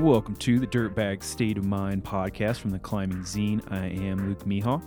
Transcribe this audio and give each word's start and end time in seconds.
Welcome 0.00 0.34
to 0.36 0.58
the 0.58 0.66
Dirtbag 0.66 1.22
State 1.22 1.58
of 1.58 1.66
Mind 1.66 2.02
podcast 2.02 2.56
from 2.56 2.70
the 2.70 2.78
Climbing 2.78 3.18
Zine. 3.18 3.60
I 3.70 3.88
am 3.88 4.26
Luke 4.26 4.46
Mehall. 4.46 4.82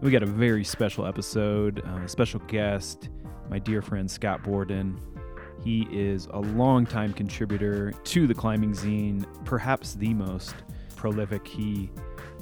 We 0.00 0.12
got 0.12 0.22
a 0.22 0.26
very 0.26 0.62
special 0.62 1.06
episode, 1.06 1.82
uh, 1.84 2.04
a 2.04 2.08
special 2.08 2.38
guest, 2.46 3.08
my 3.50 3.58
dear 3.58 3.82
friend 3.82 4.08
Scott 4.08 4.44
Borden. 4.44 5.00
He 5.64 5.88
is 5.90 6.28
a 6.30 6.38
longtime 6.38 7.14
contributor 7.14 7.90
to 7.90 8.28
the 8.28 8.34
Climbing 8.34 8.74
Zine, 8.74 9.26
perhaps 9.44 9.94
the 9.94 10.14
most 10.14 10.54
prolific. 10.94 11.44
He 11.44 11.90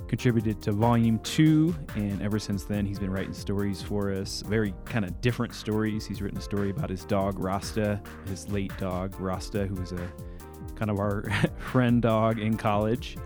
contributed 0.07 0.61
to 0.63 0.73
volume 0.73 1.19
two, 1.21 1.75
and 1.95 2.21
ever 2.21 2.39
since 2.39 2.65
then, 2.65 2.85
he's 2.85 2.99
been 2.99 3.11
writing 3.11 3.33
stories 3.33 3.81
for 3.81 4.13
us. 4.13 4.43
Very 4.43 4.75
kind 4.85 5.07
of 5.07 5.19
different 5.23 5.55
stories. 5.55 6.05
He's 6.05 6.21
written 6.21 6.39
a 6.39 6.43
story 6.43 6.69
about 6.69 6.91
his 6.91 7.07
dog, 7.07 7.39
Rasta, 7.39 8.03
his 8.29 8.51
late 8.51 8.77
dog, 8.77 9.19
Rasta, 9.19 9.67
who 9.67 9.77
was 9.77 9.93
a 9.93 10.13
kind 10.77 10.91
of 10.91 10.99
our 10.99 11.25
friend 11.59 12.03
dog 12.03 12.39
in 12.39 12.57
college. 12.57 13.17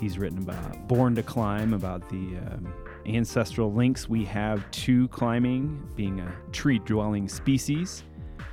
He's 0.00 0.18
written 0.18 0.38
about 0.38 0.86
Born 0.88 1.14
to 1.14 1.22
Climb, 1.22 1.72
about 1.72 2.08
the 2.08 2.36
um, 2.36 2.72
ancestral 3.06 3.72
links 3.72 4.08
we 4.08 4.24
have 4.24 4.68
to 4.70 5.08
climbing, 5.08 5.88
being 5.96 6.20
a 6.20 6.32
tree 6.52 6.78
dwelling 6.80 7.28
species. 7.28 8.02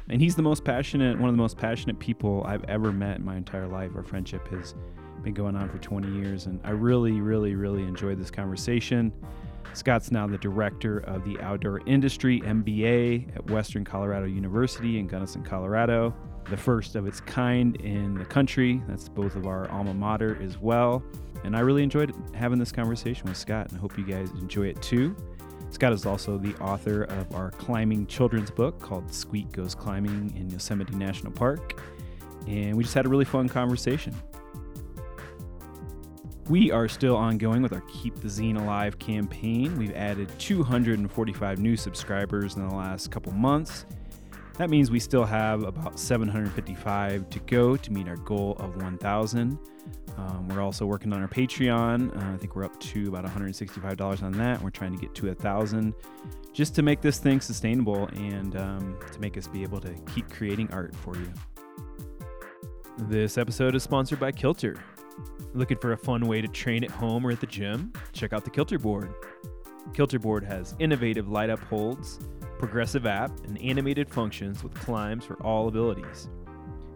And 0.09 0.21
he's 0.21 0.35
the 0.35 0.41
most 0.41 0.63
passionate, 0.63 1.17
one 1.19 1.29
of 1.29 1.35
the 1.35 1.41
most 1.41 1.57
passionate 1.57 1.99
people 1.99 2.43
I've 2.45 2.63
ever 2.65 2.91
met 2.91 3.17
in 3.17 3.25
my 3.25 3.37
entire 3.37 3.67
life. 3.67 3.91
Our 3.95 4.03
friendship 4.03 4.47
has 4.49 4.75
been 5.23 5.33
going 5.33 5.55
on 5.55 5.69
for 5.69 5.77
20 5.77 6.11
years, 6.11 6.47
and 6.47 6.59
I 6.63 6.71
really, 6.71 7.21
really, 7.21 7.55
really 7.55 7.83
enjoyed 7.83 8.19
this 8.19 8.31
conversation. 8.31 9.13
Scott's 9.73 10.11
now 10.11 10.27
the 10.27 10.37
director 10.37 10.99
of 10.99 11.23
the 11.23 11.39
Outdoor 11.39 11.81
Industry 11.85 12.41
MBA 12.41 13.35
at 13.35 13.49
Western 13.49 13.85
Colorado 13.85 14.25
University 14.25 14.99
in 14.99 15.07
Gunnison, 15.07 15.43
Colorado 15.43 16.13
the 16.51 16.57
first 16.57 16.95
of 16.95 17.07
its 17.07 17.21
kind 17.21 17.77
in 17.77 18.13
the 18.13 18.25
country. 18.25 18.83
That's 18.87 19.09
both 19.09 19.35
of 19.35 19.47
our 19.47 19.71
alma 19.71 19.93
mater 19.93 20.37
as 20.43 20.59
well. 20.59 21.01
And 21.43 21.55
I 21.55 21.61
really 21.61 21.81
enjoyed 21.81 22.13
having 22.35 22.59
this 22.59 22.71
conversation 22.71 23.27
with 23.27 23.37
Scott, 23.37 23.69
and 23.69 23.77
I 23.77 23.81
hope 23.81 23.97
you 23.97 24.03
guys 24.03 24.29
enjoy 24.31 24.67
it 24.67 24.79
too. 24.81 25.15
Scott 25.71 25.93
is 25.93 26.05
also 26.05 26.37
the 26.37 26.53
author 26.57 27.03
of 27.03 27.33
our 27.33 27.51
climbing 27.51 28.05
children's 28.05 28.51
book 28.51 28.79
called 28.79 29.11
Squeak 29.11 29.51
Goes 29.53 29.73
Climbing 29.73 30.33
in 30.37 30.49
Yosemite 30.49 30.93
National 30.93 31.31
Park. 31.31 31.81
And 32.45 32.75
we 32.75 32.83
just 32.83 32.93
had 32.93 33.05
a 33.05 33.09
really 33.09 33.25
fun 33.25 33.47
conversation. 33.47 34.13
We 36.49 36.69
are 36.69 36.89
still 36.89 37.15
ongoing 37.15 37.61
with 37.61 37.71
our 37.71 37.81
Keep 37.81 38.15
the 38.15 38.27
Zine 38.27 38.61
Alive 38.61 38.99
campaign. 38.99 39.77
We've 39.77 39.95
added 39.95 40.27
245 40.37 41.59
new 41.59 41.77
subscribers 41.77 42.57
in 42.57 42.67
the 42.67 42.75
last 42.75 43.09
couple 43.09 43.31
months 43.31 43.85
that 44.57 44.69
means 44.69 44.91
we 44.91 44.99
still 44.99 45.23
have 45.23 45.63
about 45.63 45.99
755 45.99 47.29
to 47.29 47.39
go 47.39 47.75
to 47.75 47.91
meet 47.91 48.07
our 48.07 48.17
goal 48.17 48.55
of 48.59 48.81
1,000. 48.81 49.57
Um, 50.17 50.47
we're 50.49 50.61
also 50.61 50.85
working 50.85 51.13
on 51.13 51.21
our 51.21 51.27
Patreon. 51.27 52.15
Uh, 52.15 52.33
I 52.33 52.37
think 52.37 52.55
we're 52.55 52.65
up 52.65 52.79
to 52.79 53.07
about 53.07 53.25
$165 53.25 54.23
on 54.23 54.31
that. 54.33 54.61
We're 54.61 54.69
trying 54.69 54.93
to 54.93 55.01
get 55.01 55.15
to 55.15 55.29
a 55.29 55.33
thousand, 55.33 55.93
just 56.53 56.75
to 56.75 56.81
make 56.81 57.01
this 57.01 57.17
thing 57.17 57.39
sustainable 57.39 58.07
and 58.07 58.55
um, 58.57 58.99
to 59.11 59.19
make 59.19 59.37
us 59.37 59.47
be 59.47 59.63
able 59.63 59.79
to 59.79 59.93
keep 60.13 60.29
creating 60.29 60.69
art 60.71 60.95
for 60.95 61.15
you. 61.15 61.31
This 63.09 63.37
episode 63.37 63.73
is 63.73 63.83
sponsored 63.83 64.19
by 64.19 64.31
Kilter. 64.31 64.75
Looking 65.53 65.77
for 65.77 65.93
a 65.93 65.97
fun 65.97 66.27
way 66.27 66.41
to 66.41 66.47
train 66.47 66.83
at 66.83 66.91
home 66.91 67.25
or 67.25 67.31
at 67.31 67.39
the 67.39 67.47
gym? 67.47 67.93
Check 68.11 68.33
out 68.33 68.43
the 68.43 68.49
Kilter 68.49 68.77
board. 68.77 69.13
Kilter 69.93 70.19
board 70.19 70.43
has 70.43 70.75
innovative 70.79 71.29
light 71.29 71.49
up 71.49 71.59
holds 71.61 72.19
progressive 72.61 73.07
app, 73.07 73.31
and 73.45 73.59
animated 73.59 74.07
functions 74.07 74.63
with 74.63 74.71
climbs 74.75 75.25
for 75.25 75.33
all 75.41 75.67
abilities. 75.67 76.29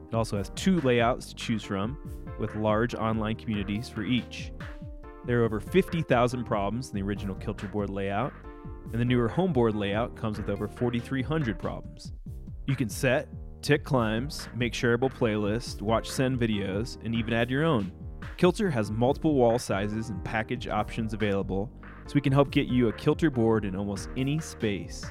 It 0.08 0.14
also 0.14 0.38
has 0.38 0.50
two 0.50 0.80
layouts 0.82 1.30
to 1.30 1.36
choose 1.36 1.64
from, 1.64 1.98
with 2.40 2.56
large 2.56 2.94
online 2.94 3.36
communities 3.36 3.90
for 3.90 4.04
each. 4.04 4.52
There 5.26 5.42
are 5.42 5.44
over 5.44 5.60
50,000 5.60 6.44
problems 6.44 6.90
in 6.90 6.96
the 6.96 7.02
original 7.02 7.34
Kilter 7.38 7.68
board 7.68 7.90
layout, 7.90 8.32
and 8.92 9.02
the 9.02 9.06
newer 9.06 9.28
homeboard 9.28 9.74
layout 9.74 10.16
comes 10.16 10.38
with 10.38 10.52
over 10.52 10.68
4,300 10.68 11.58
problems. 11.58 12.14
You 12.68 12.76
can 12.76 12.88
set, 12.88 13.28
tick 13.64 13.84
climbs, 13.84 14.48
make 14.56 14.74
shareable 14.74 15.12
playlists, 15.12 15.82
watch 15.82 16.08
send 16.08 16.40
videos, 16.40 17.04
and 17.04 17.16
even 17.16 17.34
add 17.34 17.50
your 17.50 17.64
own. 17.64 17.92
Kilter 18.38 18.70
has 18.70 18.92
multiple 18.92 19.34
wall 19.34 19.58
sizes 19.58 20.10
and 20.10 20.24
package 20.24 20.68
options 20.68 21.16
available, 21.16 21.72
so 22.06 22.14
we 22.14 22.22
can 22.22 22.34
help 22.34 22.52
get 22.52 22.68
you 22.68 22.90
a 22.90 22.94
Kilter 22.94 23.32
board 23.32 23.66
in 23.66 23.76
almost 23.76 24.10
any 24.16 24.38
space. 24.38 25.04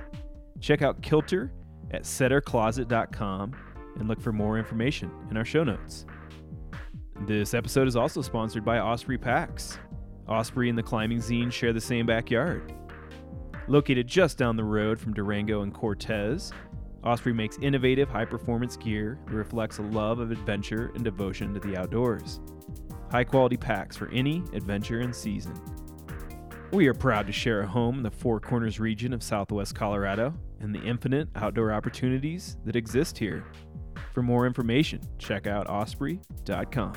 Check 0.64 0.80
out 0.80 1.02
Kilter 1.02 1.52
at 1.91 2.04
settercloset.com 2.04 3.54
and 3.98 4.08
look 4.08 4.19
for 4.19 4.32
more 4.32 4.58
information 4.58 5.10
in 5.30 5.36
our 5.36 5.44
show 5.44 5.62
notes. 5.62 6.06
This 7.26 7.52
episode 7.52 7.86
is 7.86 7.97
also 7.97 8.22
sponsored 8.22 8.64
by 8.64 8.78
Osprey 8.78 9.19
Packs. 9.19 9.78
Osprey 10.26 10.70
and 10.70 10.78
the 10.78 10.82
Climbing 10.82 11.19
Zine 11.19 11.53
share 11.53 11.74
the 11.74 11.80
same 11.82 12.06
backyard. 12.06 12.72
Located 13.69 14.06
just 14.06 14.38
down 14.38 14.56
the 14.56 14.64
road 14.64 14.98
from 14.98 15.12
Durango 15.12 15.60
and 15.60 15.74
Cortez, 15.74 16.50
Osprey 17.04 17.34
makes 17.34 17.58
innovative, 17.58 18.08
high 18.08 18.24
performance 18.24 18.78
gear 18.78 19.19
that 19.26 19.34
reflects 19.34 19.76
a 19.76 19.82
love 19.82 20.19
of 20.19 20.30
adventure 20.30 20.92
and 20.94 21.04
devotion 21.04 21.53
to 21.53 21.60
the 21.60 21.76
outdoors. 21.76 22.41
High 23.10 23.24
quality 23.24 23.58
packs 23.58 23.98
for 23.98 24.08
any 24.12 24.42
adventure 24.54 25.00
and 25.00 25.14
season. 25.14 25.60
We 26.72 26.88
are 26.88 26.94
proud 26.94 27.26
to 27.26 27.32
share 27.32 27.60
a 27.60 27.66
home 27.66 27.98
in 27.98 28.03
the 28.03 28.10
Four 28.10 28.41
Corners 28.41 28.80
region 28.80 29.12
of 29.12 29.22
southwest 29.22 29.74
Colorado 29.74 30.34
and 30.64 30.75
the 30.75 30.82
infinite 30.82 31.28
outdoor 31.36 31.72
opportunities 31.72 32.56
that 32.64 32.75
exist 32.75 33.19
here. 33.19 33.44
For 34.14 34.22
more 34.22 34.47
information, 34.47 35.00
check 35.19 35.47
out 35.47 35.69
osprey.com. 35.69 36.94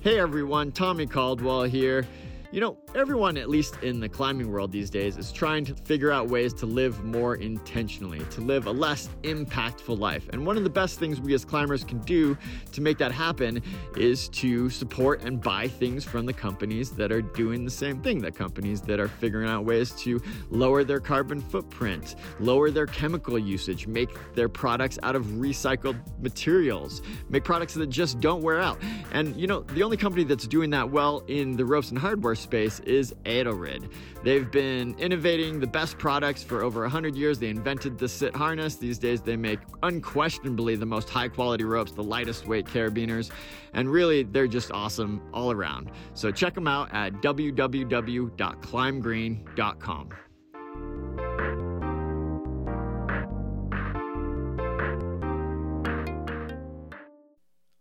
Hey 0.00 0.18
everyone, 0.18 0.72
Tommy 0.72 1.06
Caldwell 1.06 1.62
here. 1.62 2.06
You 2.52 2.60
know, 2.60 2.76
everyone, 2.94 3.38
at 3.38 3.48
least 3.48 3.82
in 3.82 3.98
the 3.98 4.10
climbing 4.10 4.52
world 4.52 4.72
these 4.72 4.90
days, 4.90 5.16
is 5.16 5.32
trying 5.32 5.64
to 5.64 5.74
figure 5.74 6.12
out 6.12 6.28
ways 6.28 6.52
to 6.52 6.66
live 6.66 7.02
more 7.02 7.36
intentionally, 7.36 8.18
to 8.32 8.42
live 8.42 8.66
a 8.66 8.70
less 8.70 9.08
impactful 9.22 9.98
life. 9.98 10.28
And 10.34 10.44
one 10.44 10.58
of 10.58 10.62
the 10.62 10.68
best 10.68 10.98
things 10.98 11.18
we 11.18 11.32
as 11.32 11.46
climbers 11.46 11.82
can 11.82 12.00
do 12.00 12.36
to 12.72 12.82
make 12.82 12.98
that 12.98 13.10
happen 13.10 13.62
is 13.96 14.28
to 14.28 14.68
support 14.68 15.22
and 15.22 15.40
buy 15.40 15.66
things 15.66 16.04
from 16.04 16.26
the 16.26 16.32
companies 16.34 16.90
that 16.90 17.10
are 17.10 17.22
doing 17.22 17.64
the 17.64 17.70
same 17.70 18.02
thing, 18.02 18.18
the 18.18 18.30
companies 18.30 18.82
that 18.82 19.00
are 19.00 19.08
figuring 19.08 19.48
out 19.48 19.64
ways 19.64 19.92
to 19.92 20.20
lower 20.50 20.84
their 20.84 21.00
carbon 21.00 21.40
footprint, 21.40 22.16
lower 22.38 22.70
their 22.70 22.86
chemical 22.86 23.38
usage, 23.38 23.86
make 23.86 24.10
their 24.34 24.50
products 24.50 24.98
out 25.02 25.16
of 25.16 25.24
recycled 25.24 25.96
materials, 26.20 27.00
make 27.30 27.44
products 27.44 27.72
that 27.72 27.88
just 27.88 28.20
don't 28.20 28.42
wear 28.42 28.60
out. 28.60 28.78
And 29.12 29.34
you 29.36 29.46
know, 29.46 29.60
the 29.60 29.82
only 29.82 29.96
company 29.96 30.24
that's 30.24 30.46
doing 30.46 30.68
that 30.68 30.90
well 30.90 31.20
in 31.28 31.56
the 31.56 31.64
ropes 31.64 31.88
and 31.88 31.98
hardware 31.98 32.36
space 32.42 32.80
is 32.80 33.14
Edelrid. 33.24 33.90
They've 34.22 34.50
been 34.50 34.94
innovating 34.98 35.60
the 35.60 35.66
best 35.66 35.96
products 35.98 36.42
for 36.42 36.62
over 36.62 36.82
100 36.82 37.16
years. 37.16 37.38
They 37.38 37.48
invented 37.48 37.96
the 37.98 38.08
sit 38.08 38.36
harness. 38.36 38.76
These 38.76 38.98
days, 38.98 39.22
they 39.22 39.36
make 39.36 39.60
unquestionably 39.82 40.76
the 40.76 40.86
most 40.86 41.08
high 41.08 41.28
quality 41.28 41.64
ropes, 41.64 41.92
the 41.92 42.02
lightest 42.02 42.46
weight 42.46 42.66
carabiners, 42.66 43.30
and 43.74 43.88
really, 43.88 44.24
they're 44.24 44.46
just 44.46 44.70
awesome 44.72 45.22
all 45.32 45.50
around. 45.50 45.90
So 46.14 46.30
check 46.30 46.54
them 46.54 46.68
out 46.68 46.92
at 46.92 47.14
www.climbgreen.com. 47.14 50.08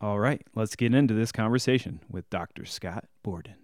All 0.02 0.18
right, 0.18 0.42
let's 0.56 0.76
get 0.76 0.96
into 0.96 1.14
this 1.14 1.32
conversation 1.32 2.00
with 2.10 2.28
Dr. 2.32 2.66
Scott 2.66 3.06
Borden. 3.22 3.61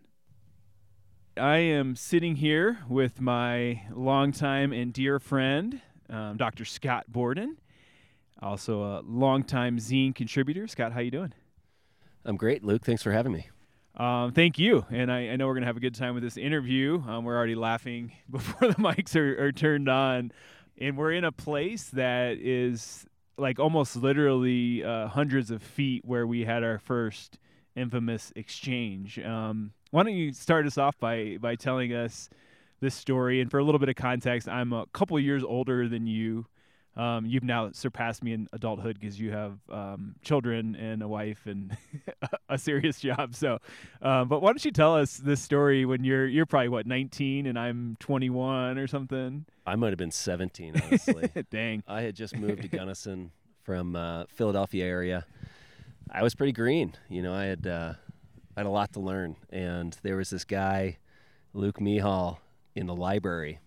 I 1.38 1.58
am 1.58 1.96
sitting 1.96 2.36
here 2.36 2.80
with 2.90 3.22
my 3.22 3.84
longtime 3.92 4.74
and 4.74 4.92
dear 4.92 5.20
friend, 5.20 5.82
um, 6.10 6.38
Dr. 6.38 6.66
Scott 6.66 7.06
Borden, 7.08 7.58
also 8.42 8.84
a 8.84 9.02
longtime 9.06 9.78
zine 9.78 10.16
contributor. 10.16 10.68
Scott, 10.68 10.94
how 10.94 11.00
you 11.00 11.12
doing? 11.12 11.34
I'm 12.26 12.38
great, 12.38 12.64
Luke. 12.64 12.84
Thanks 12.84 13.04
for 13.04 13.12
having 13.12 13.32
me. 13.32 13.50
Um, 13.96 14.32
thank 14.32 14.58
you, 14.60 14.86
and 14.90 15.12
I, 15.12 15.30
I, 15.30 15.36
know 15.36 15.48
we're 15.48 15.56
gonna 15.56 15.66
have 15.66 15.78
a 15.78 15.82
good 15.82 15.96
time 15.96 16.14
with 16.14 16.24
this 16.24 16.38
interview. 16.38 17.02
Um, 17.08 17.24
we're 17.24 17.36
already 17.36 17.56
laughing 17.56 18.12
before 18.30 18.68
the 18.68 18.76
mics 18.76 19.16
are, 19.16 19.46
are 19.46 19.52
turned 19.52 19.90
on, 19.90 20.32
and 20.78 20.98
we're 20.98 21.14
in 21.14 21.24
a 21.24 21.32
place 21.32 21.90
that 21.92 22.38
is 22.38 23.06
like 23.38 23.60
almost 23.60 23.96
literally 23.96 24.84
uh, 24.84 25.08
hundreds 25.08 25.52
of 25.52 25.62
feet 25.62 26.04
where 26.06 26.26
we 26.26 26.46
had 26.46 26.64
our 26.64 26.80
first 26.80 27.40
infamous 27.76 28.32
exchange. 28.36 29.20
Um, 29.20 29.72
why 29.92 30.04
don't 30.04 30.14
you 30.14 30.34
start 30.34 30.66
us 30.66 30.78
off 30.78 31.00
by 31.00 31.38
by 31.40 31.56
telling 31.56 31.94
us 31.94 32.30
this 32.80 32.96
story? 32.96 33.42
And 33.42 33.50
for 33.50 33.60
a 33.60 33.64
little 33.64 33.80
bit 33.80 33.90
of 33.90 33.96
context, 33.96 34.48
I'm 34.48 34.74
a 34.74 34.86
couple 34.88 35.20
years 35.20 35.44
older 35.44 35.88
than 35.88 36.08
you. 36.08 36.46
Um, 36.96 37.28
you've 37.28 37.44
now 37.44 37.70
surpassed 37.74 38.24
me 38.24 38.34
in 38.34 38.48
adulthood 38.54 39.00
because 39.00 39.20
you 39.20 39.32
have 39.32 39.60
um, 39.72 40.16
children 40.24 40.76
and 40.76 41.04
a 41.04 41.08
wife 41.08 41.46
and 41.46 41.78
a 42.50 42.58
serious 42.58 43.00
job. 43.00 43.36
So, 43.36 43.60
um, 44.02 44.28
but 44.28 44.42
why 44.42 44.50
don't 44.50 44.66
you 44.66 44.72
tell 44.72 44.96
us 44.96 45.18
this 45.18 45.40
story 45.40 45.86
when 45.86 46.04
you're 46.04 46.26
you're 46.26 46.48
probably 46.48 46.70
what 46.70 46.88
19 46.88 47.46
and 47.46 47.58
I'm 47.58 47.98
21 48.00 48.80
or 48.80 48.88
something? 48.88 49.46
I 49.68 49.76
might 49.76 49.90
have 49.90 50.00
been 50.00 50.12
17, 50.12 50.82
honestly. 50.86 51.30
Dang. 51.52 51.84
I 51.88 52.02
had 52.02 52.16
just 52.16 52.36
moved 52.36 52.64
to 52.64 52.68
Gunnison 52.68 53.32
from 53.64 53.96
uh, 53.96 54.26
Philadelphia 54.30 54.86
area 54.86 55.26
I 56.12 56.24
was 56.24 56.36
pretty 56.36 56.54
green. 56.54 56.94
You 57.10 57.22
know, 57.22 57.34
I 57.34 57.46
had 57.46 57.68
uh, 57.68 57.94
I 58.58 58.62
had 58.62 58.66
a 58.66 58.72
lot 58.72 58.92
to 58.94 59.00
learn, 59.00 59.36
and 59.52 59.96
there 60.02 60.16
was 60.16 60.32
this 60.32 60.44
guy, 60.44 60.98
Luke 61.54 61.78
Mehall, 61.78 62.40
in 62.74 62.88
the 62.88 62.96
library. 62.96 63.60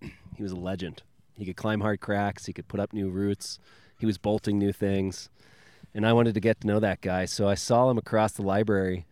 he 0.00 0.42
was 0.42 0.50
a 0.50 0.56
legend. 0.56 1.02
He 1.36 1.44
could 1.44 1.58
climb 1.58 1.82
hard 1.82 2.00
cracks. 2.00 2.46
He 2.46 2.54
could 2.54 2.68
put 2.68 2.80
up 2.80 2.94
new 2.94 3.10
routes. 3.10 3.58
He 3.98 4.06
was 4.06 4.16
bolting 4.16 4.58
new 4.58 4.72
things, 4.72 5.28
and 5.94 6.06
I 6.06 6.14
wanted 6.14 6.32
to 6.32 6.40
get 6.40 6.62
to 6.62 6.66
know 6.66 6.80
that 6.80 7.02
guy. 7.02 7.26
So 7.26 7.46
I 7.46 7.54
saw 7.54 7.90
him 7.90 7.98
across 7.98 8.32
the 8.32 8.40
library, 8.40 9.04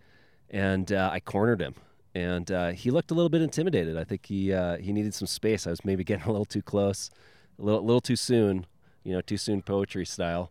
and 0.49 0.91
uh, 0.91 1.11
I 1.13 1.21
cornered 1.21 1.61
him. 1.61 1.75
And 2.15 2.51
uh, 2.51 2.71
he 2.71 2.91
looked 2.91 3.11
a 3.11 3.15
little 3.15 3.29
bit 3.29 3.43
intimidated. 3.43 3.99
I 3.99 4.05
think 4.05 4.25
he 4.25 4.51
uh, 4.51 4.79
he 4.79 4.95
needed 4.95 5.13
some 5.13 5.29
space. 5.29 5.67
I 5.67 5.71
was 5.71 5.85
maybe 5.85 6.05
getting 6.11 6.25
a 6.25 6.33
little 6.33 6.47
too 6.47 6.63
close, 6.63 7.11
a 7.59 7.63
little 7.63 7.85
little 7.85 8.01
too 8.01 8.17
soon, 8.17 8.65
you 9.05 9.13
know, 9.13 9.21
too 9.21 9.37
soon 9.37 9.61
poetry 9.61 10.07
style, 10.07 10.51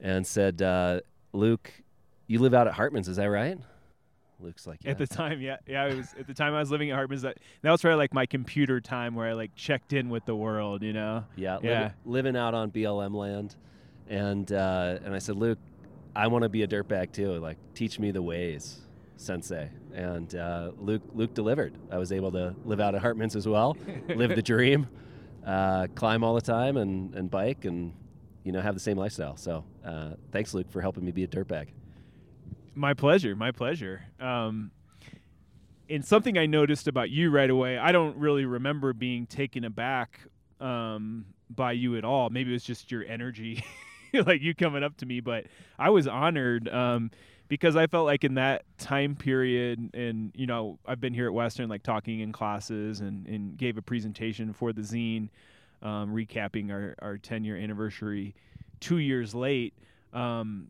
and 0.00 0.26
said, 0.26 0.62
uh, 0.62 1.00
"Luke, 1.34 1.82
you 2.30 2.38
live 2.38 2.54
out 2.54 2.66
at 2.66 2.74
Hartman's, 2.74 3.08
is 3.08 3.16
that 3.16 3.26
right?" 3.26 3.58
Looks 4.42 4.66
like, 4.66 4.78
yeah. 4.82 4.92
At 4.92 4.98
the 4.98 5.06
time, 5.06 5.40
yeah, 5.40 5.56
yeah. 5.66 5.86
It 5.86 5.96
was 5.96 6.14
at 6.18 6.26
the 6.26 6.32
time 6.32 6.54
I 6.54 6.60
was 6.60 6.70
living 6.70 6.90
at 6.90 6.94
Hartman's. 6.94 7.22
That 7.22 7.38
that 7.62 7.70
was 7.70 7.82
probably 7.82 7.98
like 7.98 8.14
my 8.14 8.24
computer 8.26 8.80
time 8.80 9.14
where 9.14 9.28
I 9.28 9.32
like 9.34 9.54
checked 9.54 9.92
in 9.92 10.08
with 10.08 10.24
the 10.24 10.34
world, 10.34 10.82
you 10.82 10.92
know. 10.92 11.24
Yeah, 11.36 11.58
Yeah. 11.62 11.80
Living, 11.80 11.92
living 12.06 12.36
out 12.36 12.54
on 12.54 12.70
BLM 12.70 13.14
land, 13.14 13.56
and 14.08 14.50
uh, 14.50 14.98
and 15.04 15.14
I 15.14 15.18
said, 15.18 15.36
Luke, 15.36 15.58
I 16.16 16.26
want 16.28 16.42
to 16.44 16.48
be 16.48 16.62
a 16.62 16.66
dirtbag 16.68 17.12
too. 17.12 17.32
Like, 17.38 17.58
teach 17.74 17.98
me 17.98 18.12
the 18.12 18.22
ways, 18.22 18.78
Sensei. 19.16 19.68
And 19.92 20.34
uh, 20.34 20.70
Luke 20.78 21.02
Luke 21.12 21.34
delivered. 21.34 21.74
I 21.90 21.98
was 21.98 22.10
able 22.12 22.32
to 22.32 22.54
live 22.64 22.80
out 22.80 22.94
at 22.94 23.02
Hartman's 23.02 23.36
as 23.36 23.46
well, 23.46 23.76
live 24.08 24.34
the 24.34 24.42
dream, 24.54 24.88
uh, 25.44 25.86
climb 25.94 26.24
all 26.24 26.34
the 26.34 26.40
time, 26.40 26.78
and 26.78 27.14
and 27.14 27.30
bike, 27.30 27.66
and 27.66 27.92
you 28.44 28.52
know 28.52 28.60
have 28.62 28.74
the 28.74 28.80
same 28.80 28.96
lifestyle. 28.96 29.36
So 29.36 29.64
uh, 29.84 30.10
thanks, 30.32 30.54
Luke, 30.54 30.70
for 30.70 30.80
helping 30.80 31.04
me 31.04 31.12
be 31.12 31.24
a 31.24 31.28
dirtbag. 31.28 31.68
My 32.74 32.94
pleasure. 32.94 33.34
My 33.36 33.50
pleasure. 33.52 34.02
Um, 34.18 34.70
and 35.88 36.04
something 36.04 36.38
I 36.38 36.46
noticed 36.46 36.86
about 36.86 37.10
you 37.10 37.30
right 37.30 37.50
away, 37.50 37.76
I 37.76 37.92
don't 37.92 38.16
really 38.16 38.44
remember 38.44 38.92
being 38.92 39.26
taken 39.26 39.64
aback 39.64 40.20
um, 40.60 41.26
by 41.48 41.72
you 41.72 41.96
at 41.96 42.04
all. 42.04 42.30
Maybe 42.30 42.50
it 42.50 42.52
was 42.52 42.64
just 42.64 42.92
your 42.92 43.04
energy, 43.04 43.64
like 44.14 44.40
you 44.40 44.54
coming 44.54 44.84
up 44.84 44.96
to 44.98 45.06
me, 45.06 45.20
but 45.20 45.46
I 45.78 45.90
was 45.90 46.06
honored 46.06 46.68
um, 46.68 47.10
because 47.48 47.74
I 47.74 47.88
felt 47.88 48.06
like 48.06 48.22
in 48.22 48.34
that 48.34 48.62
time 48.78 49.16
period, 49.16 49.90
and 49.94 50.30
you 50.36 50.46
know, 50.46 50.78
I've 50.86 51.00
been 51.00 51.14
here 51.14 51.26
at 51.26 51.34
Western, 51.34 51.68
like 51.68 51.82
talking 51.82 52.20
in 52.20 52.30
classes 52.30 53.00
and, 53.00 53.26
and 53.26 53.56
gave 53.56 53.76
a 53.76 53.82
presentation 53.82 54.52
for 54.52 54.72
the 54.72 54.82
zine, 54.82 55.28
um, 55.82 56.14
recapping 56.14 56.70
our, 56.70 56.94
our 57.00 57.18
10 57.18 57.42
year 57.44 57.56
anniversary 57.56 58.34
two 58.78 58.98
years 58.98 59.34
late. 59.34 59.74
Um, 60.12 60.68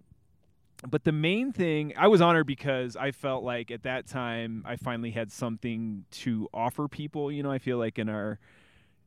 but 0.89 1.05
the 1.05 1.13
main 1.13 1.53
thing 1.53 1.93
I 1.97 2.09
was 2.09 2.21
honored 2.21 2.47
because 2.47 2.97
I 2.97 3.11
felt 3.11 3.45
like 3.45 3.71
at 3.71 3.83
that 3.83 4.07
time 4.07 4.65
I 4.67 4.77
finally 4.77 5.11
had 5.11 5.31
something 5.31 6.05
to 6.13 6.49
offer 6.55 6.89
people. 6.89 7.31
You 7.31 7.43
know, 7.43 7.51
I 7.51 7.59
feel 7.59 7.79
like 7.79 7.99
in 7.99 8.09
our 8.09 8.39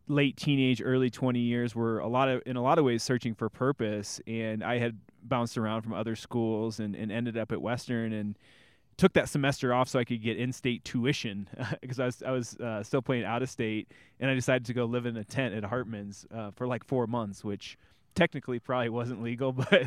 late 0.07 0.37
teenage, 0.37 0.81
early 0.83 1.09
20 1.09 1.39
years, 1.39 1.75
we're 1.75 1.99
a 1.99 2.07
lot 2.07 2.29
of 2.29 2.41
in 2.45 2.57
a 2.57 2.61
lot 2.61 2.77
of 2.77 2.85
ways 2.85 3.01
searching 3.01 3.33
for 3.33 3.49
purpose. 3.49 4.21
And 4.27 4.63
I 4.63 4.77
had 4.77 4.97
bounced 5.23 5.57
around 5.57 5.81
from 5.81 5.93
other 5.93 6.15
schools 6.15 6.79
and, 6.79 6.95
and 6.95 7.11
ended 7.11 7.37
up 7.37 7.51
at 7.51 7.61
Western 7.61 8.13
and 8.13 8.37
took 8.97 9.13
that 9.13 9.27
semester 9.27 9.73
off 9.73 9.89
so 9.89 9.97
I 9.97 10.03
could 10.03 10.21
get 10.21 10.37
in-state 10.37 10.83
tuition 10.83 11.49
because 11.81 11.99
I 11.99 12.05
was 12.05 12.23
I 12.23 12.31
was 12.31 12.55
uh, 12.57 12.83
still 12.83 13.01
playing 13.01 13.25
out 13.25 13.41
of 13.41 13.49
state, 13.49 13.89
and 14.19 14.29
I 14.29 14.35
decided 14.35 14.65
to 14.65 14.73
go 14.73 14.85
live 14.85 15.05
in 15.05 15.17
a 15.17 15.23
tent 15.23 15.55
at 15.55 15.63
Hartman's 15.63 16.25
uh, 16.33 16.51
for 16.51 16.67
like 16.67 16.83
four 16.83 17.07
months, 17.07 17.43
which 17.43 17.77
technically 18.15 18.60
probably 18.60 18.89
wasn't 18.89 19.21
legal, 19.21 19.51
but 19.51 19.83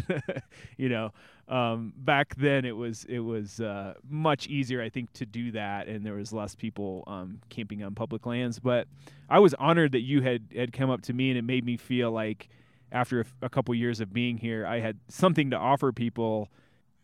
you 0.76 0.88
know, 0.88 1.12
um, 1.48 1.92
back 1.96 2.34
then 2.36 2.64
it 2.64 2.76
was 2.76 3.04
it 3.04 3.20
was 3.20 3.60
uh, 3.60 3.94
much 4.08 4.46
easier, 4.46 4.82
I 4.82 4.88
think, 4.88 5.12
to 5.14 5.26
do 5.26 5.52
that, 5.52 5.88
and 5.88 6.04
there 6.04 6.14
was 6.14 6.32
less 6.32 6.54
people 6.54 7.04
um, 7.06 7.40
camping 7.48 7.82
on 7.82 7.94
public 7.94 8.26
lands. 8.26 8.58
But 8.58 8.88
I 9.28 9.38
was 9.38 9.54
honored 9.54 9.92
that 9.92 10.02
you 10.02 10.22
had 10.22 10.48
had 10.54 10.72
come 10.72 10.90
up 10.90 11.02
to 11.02 11.12
me, 11.12 11.30
and 11.30 11.38
it 11.38 11.42
made 11.42 11.64
me 11.64 11.76
feel 11.76 12.10
like 12.10 12.48
after 12.92 13.24
a, 13.42 13.48
couple 13.48 13.74
years 13.74 14.00
of 14.00 14.12
being 14.12 14.38
here, 14.38 14.64
I 14.64 14.78
had 14.78 14.98
something 15.08 15.50
to 15.50 15.56
offer 15.56 15.92
people 15.92 16.48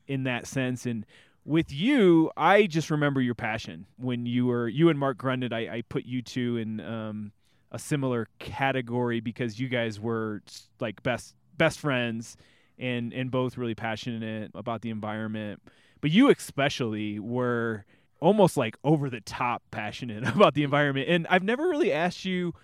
in 0.07 0.25
that 0.25 0.47
sense, 0.47 0.87
and 0.87 1.05
with 1.45 1.73
you, 1.73 2.31
I 2.37 2.67
just 2.67 2.91
remember 2.91 3.21
your 3.21 3.35
passion 3.35 3.87
when 3.97 4.27
you 4.27 4.47
were 4.47 4.69
you 4.69 4.89
and 4.89 4.99
Mark 4.99 5.19
Grundon. 5.19 5.53
I, 5.53 5.77
I 5.77 5.83
put 5.89 6.05
you 6.05 6.23
two 6.23 6.57
in 6.57 6.81
um, 6.81 7.33
a 7.73 7.79
similar 7.79 8.29
category 8.39 9.19
because 9.21 9.59
you 9.59 9.69
guys 9.69 9.99
were 9.99 10.43
like 10.79 11.03
best 11.03 11.35
best 11.57 11.81
friends 11.81 12.37
and 12.79 13.13
and 13.13 13.31
both 13.31 13.57
really 13.57 13.75
passionate 13.75 14.51
about 14.55 14.83
the 14.83 14.91
environment. 14.91 15.61
But 16.01 16.11
you 16.11 16.31
especially 16.31 17.19
were 17.19 17.85
almost 18.21 18.57
like 18.57 18.77
over 18.85 19.11
the 19.11 19.21
top 19.23 19.63
passionate 19.71 20.27
about 20.37 20.55
the 20.55 20.63
environment. 20.63 21.09
And 21.09 21.27
I've 21.29 21.43
never 21.43 21.69
really 21.69 21.91
asked 21.91 22.25
you 22.25 22.55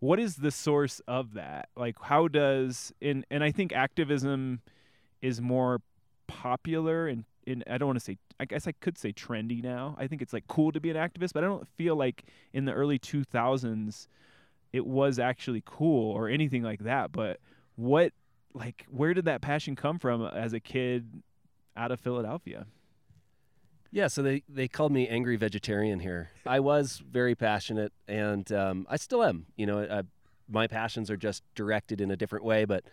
what 0.00 0.20
is 0.20 0.36
the 0.36 0.52
source 0.52 1.00
of 1.08 1.34
that? 1.34 1.70
Like 1.74 1.96
how 2.02 2.28
does 2.28 2.92
and 3.00 3.24
and 3.30 3.42
I 3.42 3.50
think 3.50 3.72
activism 3.72 4.60
is 5.22 5.40
more 5.40 5.80
popular 6.26 7.08
and 7.08 7.24
in 7.46 7.64
I 7.68 7.78
don't 7.78 7.88
want 7.88 7.98
to 7.98 8.04
say 8.04 8.18
I 8.38 8.44
guess 8.44 8.66
I 8.68 8.72
could 8.72 8.98
say 8.98 9.12
trendy 9.14 9.62
now. 9.62 9.96
I 9.98 10.06
think 10.06 10.20
it's 10.20 10.34
like 10.34 10.46
cool 10.46 10.72
to 10.72 10.80
be 10.80 10.90
an 10.90 10.96
activist, 10.96 11.32
but 11.32 11.42
I 11.42 11.46
don't 11.46 11.66
feel 11.76 11.96
like 11.96 12.24
in 12.52 12.66
the 12.66 12.72
early 12.72 12.98
2000s 12.98 14.06
it 14.72 14.86
was 14.86 15.18
actually 15.18 15.62
cool 15.64 16.12
or 16.12 16.28
anything 16.28 16.62
like 16.62 16.80
that. 16.80 17.12
But 17.12 17.40
what 17.76 18.12
like 18.54 18.86
where 18.90 19.14
did 19.14 19.24
that 19.26 19.40
passion 19.40 19.76
come 19.76 19.98
from 19.98 20.22
as 20.24 20.52
a 20.52 20.60
kid 20.60 21.22
out 21.76 21.90
of 21.90 22.00
Philadelphia? 22.00 22.66
Yeah, 23.90 24.08
so 24.08 24.22
they, 24.22 24.42
they 24.48 24.68
called 24.68 24.92
me 24.92 25.08
angry 25.08 25.36
vegetarian 25.36 26.00
here. 26.00 26.30
I 26.44 26.60
was 26.60 27.02
very 27.10 27.34
passionate, 27.34 27.92
and 28.06 28.50
um, 28.52 28.86
I 28.90 28.96
still 28.96 29.24
am. 29.24 29.46
You 29.56 29.64
know, 29.64 29.82
I, 29.82 30.02
my 30.46 30.66
passions 30.66 31.10
are 31.10 31.16
just 31.16 31.42
directed 31.54 32.00
in 32.00 32.10
a 32.10 32.16
different 32.16 32.44
way. 32.44 32.66
But 32.66 32.84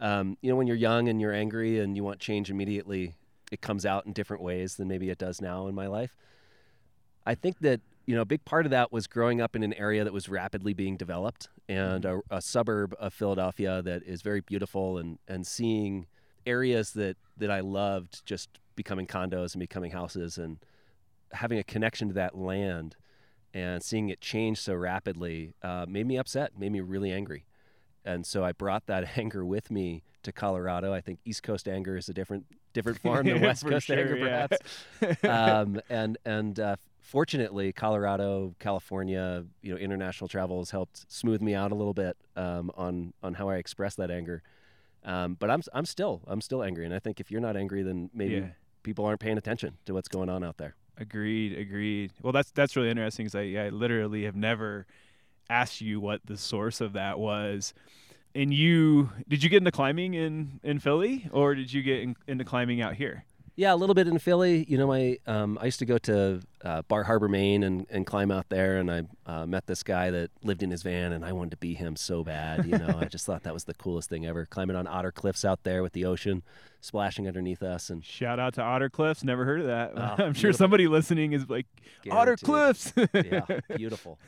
um, 0.00 0.36
you 0.40 0.50
know, 0.50 0.56
when 0.56 0.66
you're 0.66 0.76
young 0.76 1.08
and 1.08 1.20
you're 1.20 1.32
angry 1.32 1.78
and 1.78 1.96
you 1.96 2.02
want 2.02 2.18
change 2.18 2.50
immediately, 2.50 3.14
it 3.52 3.60
comes 3.60 3.86
out 3.86 4.06
in 4.06 4.12
different 4.12 4.42
ways 4.42 4.76
than 4.76 4.88
maybe 4.88 5.08
it 5.10 5.18
does 5.18 5.40
now 5.40 5.68
in 5.68 5.74
my 5.74 5.86
life. 5.86 6.16
I 7.24 7.34
think 7.34 7.60
that 7.60 7.80
you 8.06 8.14
know 8.14 8.22
a 8.22 8.26
big 8.26 8.44
part 8.44 8.66
of 8.66 8.70
that 8.70 8.92
was 8.92 9.06
growing 9.06 9.40
up 9.40 9.54
in 9.54 9.62
an 9.62 9.72
area 9.74 10.04
that 10.04 10.12
was 10.12 10.28
rapidly 10.28 10.74
being 10.74 10.96
developed 10.96 11.48
and 11.68 12.04
a, 12.04 12.20
a 12.30 12.42
suburb 12.42 12.94
of 12.98 13.14
Philadelphia 13.14 13.80
that 13.82 14.02
is 14.02 14.22
very 14.22 14.40
beautiful, 14.40 14.98
and 14.98 15.18
and 15.28 15.46
seeing 15.46 16.06
areas 16.46 16.92
that 16.92 17.16
that 17.36 17.50
I 17.50 17.60
loved 17.60 18.24
just 18.26 18.48
becoming 18.74 19.06
condos 19.06 19.54
and 19.54 19.60
becoming 19.60 19.92
houses 19.92 20.38
and 20.38 20.58
having 21.32 21.58
a 21.58 21.62
connection 21.62 22.08
to 22.08 22.14
that 22.14 22.36
land 22.36 22.96
and 23.54 23.82
seeing 23.82 24.08
it 24.08 24.20
change 24.20 24.58
so 24.58 24.74
rapidly 24.74 25.54
uh, 25.62 25.86
made 25.88 26.06
me 26.06 26.16
upset, 26.16 26.58
made 26.58 26.72
me 26.72 26.80
really 26.80 27.12
angry. 27.12 27.44
And 28.04 28.24
so 28.24 28.44
I 28.44 28.52
brought 28.52 28.86
that 28.86 29.10
anger 29.18 29.44
with 29.44 29.70
me 29.70 30.02
to 30.22 30.32
Colorado. 30.32 30.92
I 30.92 31.00
think 31.00 31.20
East 31.24 31.42
Coast 31.42 31.68
anger 31.68 31.96
is 31.96 32.08
a 32.08 32.14
different 32.14 32.46
different 32.72 33.00
form 33.00 33.26
than 33.26 33.40
West 33.42 33.66
Coast 33.66 33.86
sure, 33.86 33.98
anger, 33.98 34.16
yeah. 34.16 34.46
perhaps. 34.46 35.24
um, 35.24 35.80
and 35.88 36.18
and 36.24 36.58
uh, 36.58 36.76
fortunately, 37.00 37.72
Colorado, 37.72 38.54
California, 38.58 39.44
you 39.62 39.72
know, 39.72 39.78
international 39.78 40.28
travel 40.28 40.58
has 40.58 40.70
helped 40.70 41.10
smooth 41.10 41.40
me 41.40 41.54
out 41.54 41.72
a 41.72 41.74
little 41.74 41.94
bit 41.94 42.16
um, 42.36 42.70
on 42.76 43.12
on 43.22 43.34
how 43.34 43.48
I 43.48 43.56
express 43.56 43.94
that 43.96 44.10
anger. 44.10 44.42
Um, 45.04 45.34
but 45.38 45.50
I'm 45.50 45.62
I'm 45.72 45.86
still 45.86 46.22
I'm 46.26 46.40
still 46.40 46.62
angry, 46.62 46.84
and 46.84 46.94
I 46.94 46.98
think 46.98 47.20
if 47.20 47.30
you're 47.30 47.40
not 47.40 47.56
angry, 47.56 47.82
then 47.82 48.10
maybe 48.12 48.34
Yeah. 48.34 48.48
people 48.82 49.04
aren't 49.04 49.20
paying 49.20 49.38
attention 49.38 49.78
to 49.86 49.94
what's 49.94 50.08
going 50.08 50.28
on 50.28 50.44
out 50.44 50.58
there. 50.58 50.74
Agreed, 50.98 51.56
agreed. 51.58 52.12
Well, 52.22 52.32
that's 52.32 52.50
that's 52.50 52.76
really 52.76 52.90
interesting 52.90 53.26
because 53.26 53.34
I, 53.34 53.66
I 53.66 53.68
literally 53.70 54.24
have 54.24 54.36
never 54.36 54.86
asked 55.48 55.80
you 55.80 55.98
what 56.00 56.20
the 56.26 56.36
source 56.36 56.80
of 56.80 56.92
that 56.92 57.18
was. 57.18 57.72
And 58.34 58.52
you 58.54 59.10
did 59.26 59.42
you 59.42 59.48
get 59.48 59.56
into 59.58 59.72
climbing 59.72 60.14
in 60.14 60.60
in 60.62 60.78
Philly 60.78 61.28
or 61.32 61.54
did 61.54 61.72
you 61.72 61.82
get 61.82 62.00
in, 62.02 62.14
into 62.28 62.44
climbing 62.44 62.80
out 62.82 62.94
here? 62.94 63.24
Yeah, 63.60 63.74
a 63.74 63.76
little 63.76 63.94
bit 63.94 64.08
in 64.08 64.18
Philly. 64.18 64.64
You 64.68 64.78
know, 64.78 64.86
my 64.86 65.18
um, 65.26 65.58
I 65.60 65.66
used 65.66 65.80
to 65.80 65.84
go 65.84 65.98
to 65.98 66.40
uh, 66.64 66.80
Bar 66.88 67.02
Harbor, 67.02 67.28
Maine, 67.28 67.62
and, 67.62 67.86
and 67.90 68.06
climb 68.06 68.30
out 68.30 68.48
there. 68.48 68.78
And 68.78 68.90
I 68.90 69.02
uh, 69.26 69.44
met 69.44 69.66
this 69.66 69.82
guy 69.82 70.10
that 70.10 70.30
lived 70.42 70.62
in 70.62 70.70
his 70.70 70.82
van, 70.82 71.12
and 71.12 71.22
I 71.26 71.32
wanted 71.32 71.50
to 71.50 71.56
be 71.58 71.74
him 71.74 71.94
so 71.94 72.24
bad. 72.24 72.64
You 72.64 72.78
know, 72.78 72.96
I 72.98 73.04
just 73.04 73.26
thought 73.26 73.42
that 73.42 73.52
was 73.52 73.64
the 73.64 73.74
coolest 73.74 74.08
thing 74.08 74.24
ever. 74.24 74.46
Climbing 74.46 74.76
on 74.76 74.86
Otter 74.86 75.12
Cliffs 75.12 75.44
out 75.44 75.62
there 75.64 75.82
with 75.82 75.92
the 75.92 76.06
ocean 76.06 76.42
splashing 76.80 77.28
underneath 77.28 77.62
us, 77.62 77.90
and 77.90 78.02
Shout 78.02 78.40
out 78.40 78.54
to 78.54 78.62
Otter 78.62 78.88
Cliffs. 78.88 79.22
Never 79.22 79.44
heard 79.44 79.60
of 79.60 79.66
that. 79.66 79.92
Oh, 79.94 80.14
I'm 80.24 80.32
sure 80.32 80.54
somebody 80.54 80.88
listening 80.88 81.34
is 81.34 81.50
like 81.50 81.66
Otter 82.10 82.38
Cliffs. 82.38 82.94
yeah, 83.12 83.44
beautiful. 83.76 84.18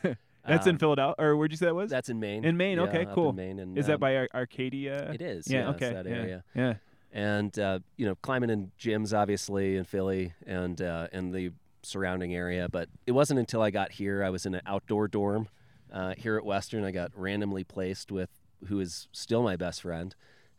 That's 0.46 0.66
in 0.66 0.72
Um, 0.74 0.78
Philadelphia, 0.78 1.24
or 1.24 1.36
where'd 1.38 1.52
you 1.52 1.56
say 1.56 1.66
that 1.66 1.74
was? 1.74 1.88
That's 1.90 2.10
in 2.10 2.20
Maine. 2.20 2.44
In 2.44 2.58
Maine, 2.58 2.76
Yeah, 2.76 2.84
okay, 2.84 3.06
cool. 3.14 3.30
In 3.30 3.36
Maine, 3.36 3.58
and 3.60 3.78
is 3.78 3.86
that 3.86 3.94
um, 3.94 4.00
by 4.00 4.16
Ar- 4.16 4.28
Arcadia? 4.34 5.10
It 5.12 5.22
is. 5.22 5.48
Yeah. 5.50 5.70
it's 5.70 5.82
okay. 5.82 5.94
that 5.94 6.06
yeah. 6.06 6.40
Yeah. 6.54 6.74
And 7.12 7.56
uh, 7.58 7.78
you 7.96 8.06
know 8.06 8.14
climbing 8.16 8.50
in 8.50 8.72
gyms 8.78 9.16
obviously 9.16 9.76
in 9.76 9.84
Philly 9.84 10.32
and 10.46 10.80
uh, 10.80 11.08
and 11.12 11.32
the 11.32 11.52
surrounding 11.82 12.34
area. 12.34 12.68
But 12.70 12.88
it 13.06 13.12
wasn't 13.12 13.38
until 13.40 13.62
I 13.62 13.70
got 13.70 13.92
here 13.92 14.24
I 14.24 14.30
was 14.30 14.46
in 14.46 14.54
an 14.54 14.62
outdoor 14.66 15.08
dorm 15.08 15.48
uh, 15.92 16.14
here 16.16 16.36
at 16.36 16.44
Western. 16.44 16.84
I 16.84 16.90
got 16.90 17.10
randomly 17.14 17.64
placed 17.64 18.10
with 18.10 18.30
who 18.68 18.80
is 18.80 19.08
still 19.12 19.42
my 19.42 19.56
best 19.56 19.82
friend, 19.82 20.14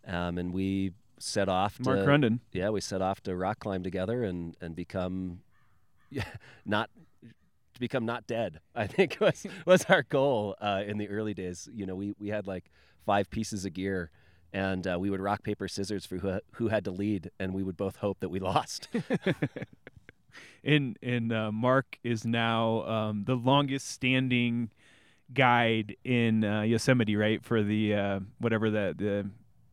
um, 0.07 0.37
and 0.37 0.53
we 0.53 0.91
set 1.19 1.47
off 1.47 1.79
Mark 1.79 1.99
to 1.99 2.05
Grundon. 2.05 2.39
yeah, 2.51 2.69
we 2.69 2.81
set 2.81 3.01
off 3.01 3.21
to 3.21 3.35
rock 3.35 3.59
climb 3.59 3.83
together 3.83 4.23
and 4.23 4.55
and 4.61 4.75
become 4.75 5.39
not 6.65 6.89
to 7.73 7.79
become 7.79 8.05
not 8.05 8.27
dead. 8.27 8.59
I 8.75 8.87
think 8.87 9.17
was 9.19 9.45
was 9.65 9.85
our 9.85 10.03
goal 10.03 10.55
uh, 10.61 10.83
in 10.85 10.97
the 10.97 11.09
early 11.09 11.33
days. 11.33 11.67
You 11.73 11.85
know, 11.85 11.95
we 11.95 12.13
we 12.19 12.29
had 12.29 12.47
like 12.47 12.65
five 13.05 13.29
pieces 13.29 13.65
of 13.65 13.73
gear. 13.73 14.11
And 14.53 14.85
uh, 14.85 14.97
we 14.99 15.09
would 15.09 15.19
rock 15.19 15.43
paper 15.43 15.67
scissors 15.67 16.05
for 16.05 16.17
who, 16.17 16.39
who 16.53 16.67
had 16.67 16.85
to 16.85 16.91
lead, 16.91 17.31
and 17.39 17.53
we 17.53 17.63
would 17.63 17.75
both 17.75 17.97
hope 17.97 18.19
that 18.19 18.29
we 18.29 18.39
lost. 18.39 18.87
and 20.63 20.97
and 21.01 21.33
uh, 21.33 21.51
Mark 21.51 21.97
is 22.03 22.23
now 22.25 22.83
um, 22.83 23.23
the 23.25 23.35
longest 23.35 23.89
standing 23.89 24.69
guide 25.33 25.95
in 26.03 26.43
uh, 26.43 26.61
Yosemite, 26.61 27.15
right? 27.15 27.43
For 27.43 27.63
the 27.63 27.95
uh, 27.95 28.19
whatever 28.39 28.69
the 28.69 28.93
the 28.95 29.29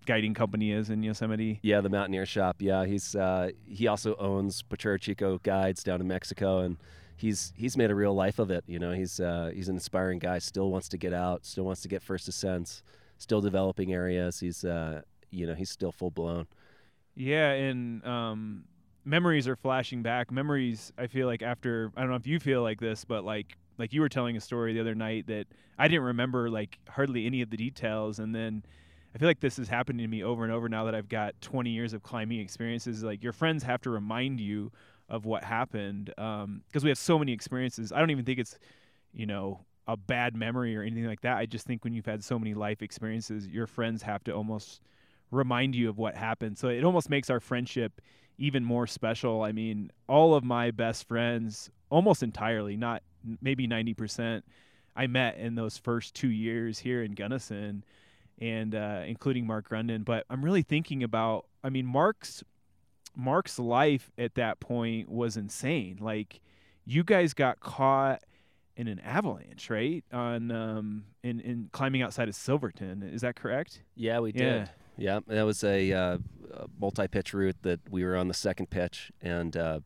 guiding 0.07 0.35
company 0.35 0.73
is 0.73 0.91
in 0.91 1.03
Yosemite. 1.03 1.61
Yeah, 1.63 1.81
the 1.81 1.89
Mountaineer 1.89 2.27
Shop. 2.27 2.57
Yeah, 2.61 2.85
he's 2.85 3.15
uh, 3.15 3.51
he 3.67 3.87
also 3.87 4.17
owns 4.17 4.63
Potrero 4.63 4.99
Chico 4.99 5.39
Guides 5.43 5.83
down 5.83 6.01
in 6.01 6.09
Mexico, 6.09 6.61
and 6.61 6.79
he's 7.17 7.53
he's 7.57 7.77
made 7.77 7.91
a 7.91 7.95
real 7.95 8.15
life 8.15 8.39
of 8.39 8.51
it. 8.51 8.65
You 8.67 8.79
know, 8.79 8.93
he's 8.93 9.21
uh, 9.21 9.51
he's 9.55 9.69
an 9.69 9.77
inspiring 9.77 10.19
guy. 10.19 10.39
Still 10.39 10.71
wants 10.71 10.89
to 10.89 10.99
get 10.99 11.13
out. 11.13 11.45
Still 11.45 11.65
wants 11.65 11.83
to 11.83 11.89
get 11.89 12.03
first 12.03 12.29
ascents. 12.29 12.83
Still 13.21 13.43
developing 13.43 13.93
areas. 13.93 14.41
He's 14.41 14.65
uh, 14.65 15.03
you 15.31 15.47
know 15.47 15.55
he's 15.55 15.69
still 15.69 15.93
full 15.93 16.11
blown. 16.11 16.47
Yeah, 17.15 17.51
and 17.51 18.03
um, 18.07 18.65
memories 19.05 19.47
are 19.47 19.57
flashing 19.57 20.03
back. 20.03 20.33
Memories. 20.33 20.91
I 20.97 21.07
feel 21.07 21.27
like 21.27 21.43
after 21.43 21.93
I 21.99 22.01
don't 22.01 22.09
know 22.09 22.17
if 22.17 22.27
you 22.27 22.41
feel 22.41 22.63
like 22.63 22.81
this, 22.81 23.05
but 23.05 23.23
like 23.23 23.59
like 23.77 23.93
you 23.93 24.01
were 24.01 24.09
telling 24.09 24.39
a 24.39 24.41
story 24.41 24.73
the 24.73 24.81
other 24.81 24.95
night 24.95 25.27
that 25.27 25.49
I 25.79 25.87
didn't 25.87 26.05
remember 26.05 26.49
like 26.49 26.79
hardly 26.89 27.27
any 27.27 27.43
of 27.43 27.51
the 27.51 27.59
details, 27.59 28.21
and 28.21 28.35
then 28.35 28.65
I 29.15 29.19
feel 29.19 29.29
like 29.29 29.41
this 29.41 29.59
is 29.59 29.69
happening 29.69 30.03
to 30.03 30.09
me 30.09 30.25
over 30.25 30.43
and 30.43 30.53
over 30.53 30.71
now 30.71 30.85
that 30.85 30.95
I've 30.95 31.11
got 31.11 31.39
20 31.43 31.69
years 31.69 31.93
of 31.93 32.03
climbing 32.03 32.41
experiences. 32.41 33.03
Like 33.03 33.23
your 33.23 33.35
friends 33.35 33.63
have 33.65 33.83
to 33.83 33.91
remind 33.91 34.41
you 34.41 34.73
of 35.11 35.27
what 35.27 35.45
happened 35.45 36.07
because 36.07 36.45
um, 36.45 36.63
we 36.83 36.89
have 36.89 36.97
so 36.97 37.19
many 37.19 37.33
experiences. 37.33 37.93
I 37.93 37.99
don't 37.99 38.11
even 38.11 38.25
think 38.25 38.39
it's 38.39 38.59
you 39.13 39.27
know 39.27 39.61
a 39.87 39.97
bad 39.97 40.37
memory 40.37 40.77
or 40.77 40.83
anything 40.83 41.07
like 41.07 41.23
that. 41.23 41.37
I 41.37 41.47
just 41.47 41.67
think 41.67 41.85
when 41.85 41.93
you've 41.93 42.07
had 42.07 42.23
so 42.23 42.39
many 42.39 42.55
life 42.55 42.83
experiences, 42.83 43.47
your 43.49 43.67
friends 43.67 44.03
have 44.03 44.23
to 44.25 44.33
almost 44.33 44.81
remind 45.31 45.75
you 45.75 45.89
of 45.89 45.99
what 45.99 46.17
happened. 46.17 46.59
So 46.59 46.69
it 46.69 46.85
almost 46.85 47.11
makes 47.11 47.31
our 47.31 47.41
friendship 47.41 48.01
even 48.39 48.65
more 48.65 48.87
special. 48.87 49.43
I 49.43 49.53
mean, 49.53 49.91
all 50.09 50.35
of 50.35 50.45
my 50.45 50.71
best 50.71 51.07
friends, 51.07 51.71
almost 51.91 52.23
entirely, 52.23 52.77
not 52.77 53.03
maybe 53.41 53.69
90%, 53.69 54.43
I 54.97 55.07
met 55.07 55.37
in 55.37 55.55
those 55.55 55.79
first 55.79 56.15
two 56.15 56.31
years 56.31 56.79
here 56.81 57.03
in 57.03 57.13
Gunnison, 57.13 57.85
and 58.41 58.75
uh, 58.75 59.03
including 59.07 59.47
Mark 59.47 59.69
Grundon. 59.69 60.05
But 60.05 60.25
I'm 60.31 60.45
really 60.45 60.63
thinking 60.63 61.03
about, 61.03 61.47
I 61.63 61.69
mean, 61.69 61.87
Mark's 61.87 62.43
Mark's 63.17 63.59
life 63.59 64.11
at 64.17 64.35
that 64.37 64.61
point 64.61 65.09
was 65.09 65.37
insane. 65.37 65.99
Like, 66.01 66.41
you 66.85 67.05
guys 67.05 67.35
got 67.35 67.61
caught 67.61 68.23
in 68.81 68.89
an 68.89 68.99
avalanche, 69.01 69.69
right? 69.69 70.03
On 70.11 70.51
um, 70.51 71.05
in 71.23 71.39
in 71.41 71.69
climbing 71.71 72.01
outside 72.01 72.29
of 72.29 72.35
Silverton. 72.35 73.03
Is 73.03 73.21
that 73.21 73.37
correct? 73.37 73.83
Yeah, 73.95 74.21
we 74.21 74.33
did. 74.33 74.41
Yeah. 74.41 74.67
Yeah, 74.97 75.21
that 75.29 75.43
was 75.45 75.65
a, 75.65 75.93
uh, 75.95 76.19
a 76.53 76.67
multi-pitch 76.79 77.33
route 77.33 77.57
that 77.63 77.81
we 77.89 78.05
were 78.05 78.19
on 78.19 78.29
the 78.29 78.35
second 78.35 78.69
pitch, 78.69 79.11
and 79.23 79.57
uh, 79.57 79.81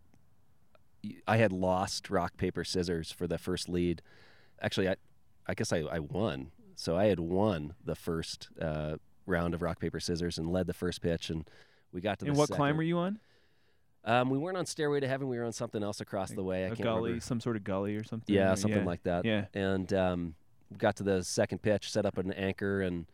I 1.28 1.36
had 1.36 1.52
lost 1.52 2.10
rock 2.10 2.36
paper 2.36 2.64
scissors 2.64 3.12
for 3.12 3.28
the 3.28 3.38
first 3.38 3.68
lead. 3.68 4.02
Actually, 4.60 4.88
I, 4.88 4.96
I 5.46 5.54
guess 5.54 5.72
I, 5.72 5.82
I 5.82 6.00
won. 6.00 6.50
So 6.74 6.96
I 6.96 7.04
had 7.04 7.20
won 7.20 7.74
the 7.84 7.94
first 7.94 8.48
uh, 8.60 8.96
round 9.24 9.54
of 9.54 9.62
rock 9.62 9.78
paper 9.78 10.00
scissors 10.00 10.36
and 10.36 10.50
led 10.50 10.66
the 10.66 10.74
first 10.74 11.00
pitch, 11.00 11.30
and 11.30 11.48
we 11.92 12.00
got 12.00 12.18
to. 12.18 12.26
And 12.26 12.34
the 12.34 12.38
what 12.38 12.48
second. 12.48 12.56
climb 12.56 12.76
were 12.76 12.82
you 12.82 12.98
on? 12.98 13.20
Um, 14.04 14.28
we 14.30 14.38
weren't 14.38 14.56
on 14.56 14.66
Stairway 14.66 15.00
to 15.00 15.08
Heaven. 15.08 15.28
We 15.28 15.38
were 15.38 15.44
on 15.44 15.52
something 15.52 15.82
else 15.82 16.00
across 16.00 16.30
the 16.30 16.42
way. 16.42 16.64
I 16.64 16.66
a 16.66 16.68
can't 16.70 16.82
gully, 16.82 17.10
remember. 17.10 17.24
some 17.24 17.40
sort 17.40 17.56
of 17.56 17.64
gully 17.64 17.96
or 17.96 18.04
something. 18.04 18.34
Yeah, 18.34 18.52
or- 18.52 18.56
something 18.56 18.84
like 18.84 19.02
that. 19.04 19.24
Yeah. 19.24 19.46
And 19.54 19.92
um, 19.94 20.34
we 20.70 20.76
got 20.76 20.96
to 20.96 21.02
the 21.02 21.22
second 21.24 21.62
pitch, 21.62 21.90
set 21.90 22.04
up 22.04 22.18
an 22.18 22.32
anchor, 22.32 22.82
and 22.82 23.06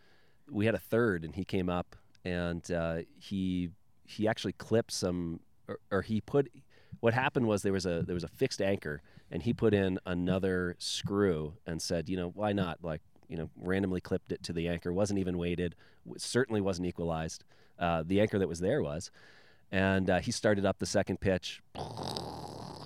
we 0.50 0.66
had 0.66 0.75
a 0.75 0.78
third, 0.78 1.25
and 1.25 1.35
he 1.35 1.44
came 1.44 1.68
up 1.68 1.97
and 2.25 2.70
uh, 2.70 2.99
he 3.18 3.70
he 4.04 4.26
actually 4.28 4.52
clipped 4.52 4.92
some, 4.92 5.40
or, 5.68 5.78
or 5.90 6.02
he 6.02 6.20
put. 6.20 6.50
What 6.99 7.14
happened 7.14 7.47
was 7.47 7.62
there 7.62 7.73
was 7.73 7.87
a 7.87 8.02
there 8.02 8.14
was 8.14 8.25
a 8.25 8.28
fixed 8.28 8.61
anchor, 8.61 9.00
and 9.30 9.42
he 9.42 9.52
put 9.54 9.73
in 9.73 9.99
another 10.04 10.75
screw 10.78 11.54
and 11.66 11.80
said, 11.80 12.09
you 12.09 12.16
know, 12.16 12.28
why 12.35 12.52
not? 12.52 12.78
Like, 12.82 13.00
you 13.28 13.37
know, 13.37 13.49
randomly 13.56 14.00
clipped 14.00 14.32
it 14.32 14.42
to 14.42 14.52
the 14.52 14.68
anchor. 14.68 14.92
wasn't 14.92 15.20
even 15.20 15.38
weighted. 15.38 15.76
Certainly 16.18 16.61
wasn't 16.61 16.88
equalized. 16.88 17.44
Uh, 17.78 18.02
the 18.04 18.20
anchor 18.20 18.38
that 18.38 18.49
was 18.49 18.59
there 18.59 18.82
was, 18.82 19.11
and 19.73 20.11
uh, 20.11 20.19
he 20.21 20.31
started 20.33 20.65
up 20.65 20.79
the 20.79 20.87
second 20.87 21.21
pitch. 21.21 21.61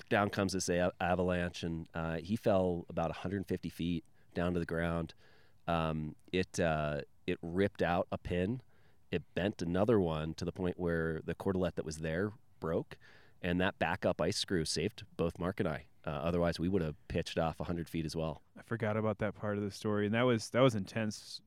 Down 0.08 0.30
comes 0.30 0.52
this 0.52 0.68
a- 0.68 0.92
avalanche, 1.00 1.62
and 1.62 1.86
uh, 1.94 2.16
he 2.16 2.36
fell 2.36 2.84
about 2.88 3.08
150 3.08 3.68
feet 3.68 4.04
down 4.34 4.52
to 4.54 4.60
the 4.60 4.66
ground. 4.66 5.14
Um, 5.66 6.14
it 6.32 6.60
uh, 6.60 7.00
it 7.26 7.38
ripped 7.42 7.82
out 7.82 8.06
a 8.12 8.18
pin. 8.18 8.60
It 9.10 9.22
bent 9.34 9.62
another 9.62 9.98
one 10.00 10.34
to 10.34 10.44
the 10.44 10.52
point 10.52 10.78
where 10.78 11.20
the 11.24 11.34
cordelette 11.34 11.76
that 11.76 11.84
was 11.84 11.98
there 11.98 12.32
broke, 12.60 12.96
and 13.42 13.60
that 13.60 13.78
backup 13.78 14.20
ice 14.20 14.36
screw 14.36 14.64
saved 14.64 15.04
both 15.16 15.38
Mark 15.38 15.60
and 15.60 15.68
I. 15.68 15.84
Uh, 16.06 16.10
otherwise, 16.10 16.58
we 16.58 16.68
would 16.68 16.82
have 16.82 16.96
pitched 17.08 17.38
off 17.38 17.58
100 17.58 17.88
feet 17.88 18.04
as 18.04 18.14
well. 18.14 18.42
I 18.58 18.62
forgot 18.62 18.96
about 18.96 19.18
that 19.18 19.34
part 19.34 19.56
of 19.56 19.64
the 19.64 19.70
story, 19.70 20.04
and 20.04 20.14
that 20.14 20.22
was 20.26 20.50
that 20.50 20.60
was 20.60 20.74
intense. 20.74 21.40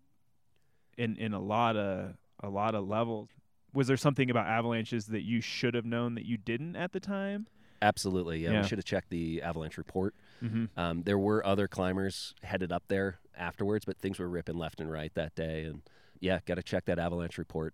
In 0.98 1.16
in 1.18 1.34
a 1.34 1.40
lot 1.40 1.76
of 1.78 2.16
a 2.42 2.50
lot 2.50 2.74
of 2.74 2.88
levels. 2.88 3.30
Was 3.74 3.88
there 3.88 3.98
something 3.98 4.30
about 4.30 4.48
avalanches 4.48 5.08
that 5.08 5.24
you 5.24 5.42
should 5.42 5.74
have 5.74 5.86
known 5.86 6.16
that 6.16 6.26
you 6.26 6.38
didn't 6.38 6.76
at 6.76 6.94
the 6.94 7.00
time? 7.00 7.48
Absolutely, 7.82 8.40
yeah. 8.40 8.52
Yeah. 8.52 8.62
We 8.62 8.68
should 8.68 8.78
have 8.78 8.86
checked 8.86 9.10
the 9.10 9.42
avalanche 9.42 9.78
report. 9.78 10.16
Mm-hmm. 10.44 10.80
Um, 10.80 11.04
there 11.04 11.18
were 11.18 11.46
other 11.46 11.68
climbers 11.68 12.34
headed 12.42 12.72
up 12.72 12.84
there 12.88 13.20
afterwards, 13.38 13.86
but 13.86 14.00
things 14.00 14.20
were 14.20 14.28
ripping 14.28 14.58
left 14.58 14.80
and 14.80 14.92
right 14.92 15.14
that 15.16 15.36
day. 15.36 15.64
And 15.66 15.82
yeah, 16.20 16.40
got 16.46 16.56
to 16.56 16.64
check 16.64 16.86
that 16.86 17.00
avalanche 17.00 17.38
report. 17.38 17.74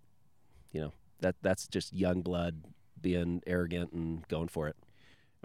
You 0.71 0.81
know, 0.81 0.93
that 1.21 1.35
that's 1.41 1.67
just 1.67 1.93
young 1.93 2.21
blood 2.21 2.63
being 2.99 3.41
arrogant 3.47 3.93
and 3.93 4.27
going 4.27 4.47
for 4.47 4.67
it. 4.67 4.75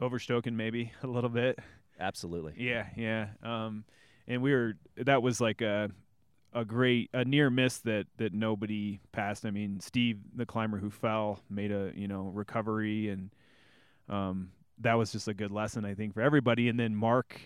Overstoking 0.01 0.57
maybe 0.57 0.93
a 1.03 1.07
little 1.07 1.31
bit. 1.31 1.59
Absolutely. 2.01 2.55
Yeah, 2.57 2.87
yeah. 2.97 3.29
Um, 3.43 3.85
and 4.27 4.43
we 4.43 4.53
were 4.53 4.75
that 4.97 5.23
was 5.23 5.41
like 5.41 5.61
a 5.61 5.91
a 6.53 6.65
great 6.65 7.11
a 7.13 7.25
near 7.25 7.51
miss 7.51 7.79
that 7.79 8.07
that 8.17 8.33
nobody 8.33 9.01
passed. 9.13 9.45
I 9.45 9.51
mean, 9.51 9.81
Steve, 9.81 10.19
the 10.35 10.47
climber 10.47 10.79
who 10.79 10.91
fell, 10.91 11.41
made 11.51 11.73
a 11.73 11.93
you 11.95 12.09
know 12.09 12.31
recovery, 12.35 13.09
and 13.09 13.31
um, 14.09 14.51
that 14.79 14.95
was 14.95 15.13
just 15.13 15.29
a 15.29 15.35
good 15.35 15.51
lesson 15.51 15.85
I 15.85 15.95
think 15.95 16.15
for 16.15 16.23
everybody. 16.23 16.69
And 16.69 16.79
then 16.79 16.95
Mark, 16.95 17.39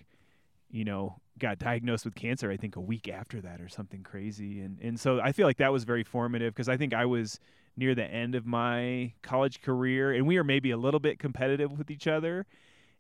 you 0.71 0.85
know, 0.85 1.21
got 1.39 1.59
diagnosed 1.59 2.05
with 2.05 2.15
cancer. 2.15 2.51
I 2.51 2.57
think 2.57 2.77
a 2.77 2.81
week 2.81 3.09
after 3.09 3.41
that 3.41 3.61
or 3.61 3.69
something 3.69 4.03
crazy. 4.03 4.61
And 4.61 4.79
and 4.81 4.99
so 4.99 5.21
I 5.21 5.33
feel 5.33 5.47
like 5.47 5.59
that 5.59 5.73
was 5.73 5.85
very 5.85 6.05
formative 6.05 6.55
because 6.55 6.69
I 6.69 6.77
think 6.77 6.95
I 6.95 7.07
was 7.07 7.41
near 7.77 7.95
the 7.95 8.05
end 8.05 8.35
of 8.35 8.47
my 8.47 9.13
college 9.23 9.63
career, 9.63 10.13
and 10.13 10.27
we 10.27 10.37
were 10.37 10.45
maybe 10.45 10.71
a 10.71 10.77
little 10.77 11.01
bit 11.01 11.19
competitive 11.19 11.73
with 11.77 11.91
each 11.91 12.07
other. 12.07 12.47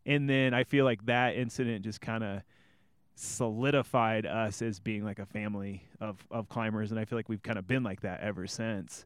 And 0.05 0.29
then 0.29 0.53
I 0.53 0.65
feel 0.65 0.85
like 0.85 1.07
that 1.07 1.37
incident 1.37 1.85
just 1.85 2.01
kind 2.01 2.25
of 2.25 2.43
solidified 3.15 4.27
us 4.27 4.63
as 4.63 4.81
being 4.81 5.05
like 5.05 5.19
a 5.19 5.27
family 5.27 5.83
of, 6.01 6.17
of 6.31 6.49
climbers. 6.49 6.91
And 6.91 6.99
I 7.01 7.05
feel 7.05 7.19
like 7.19 7.29
we've 7.29 7.43
kind 7.43 7.59
of 7.59 7.67
been 7.67 7.83
like 7.83 8.01
that 8.03 8.21
ever 8.21 8.47
since. 8.47 9.05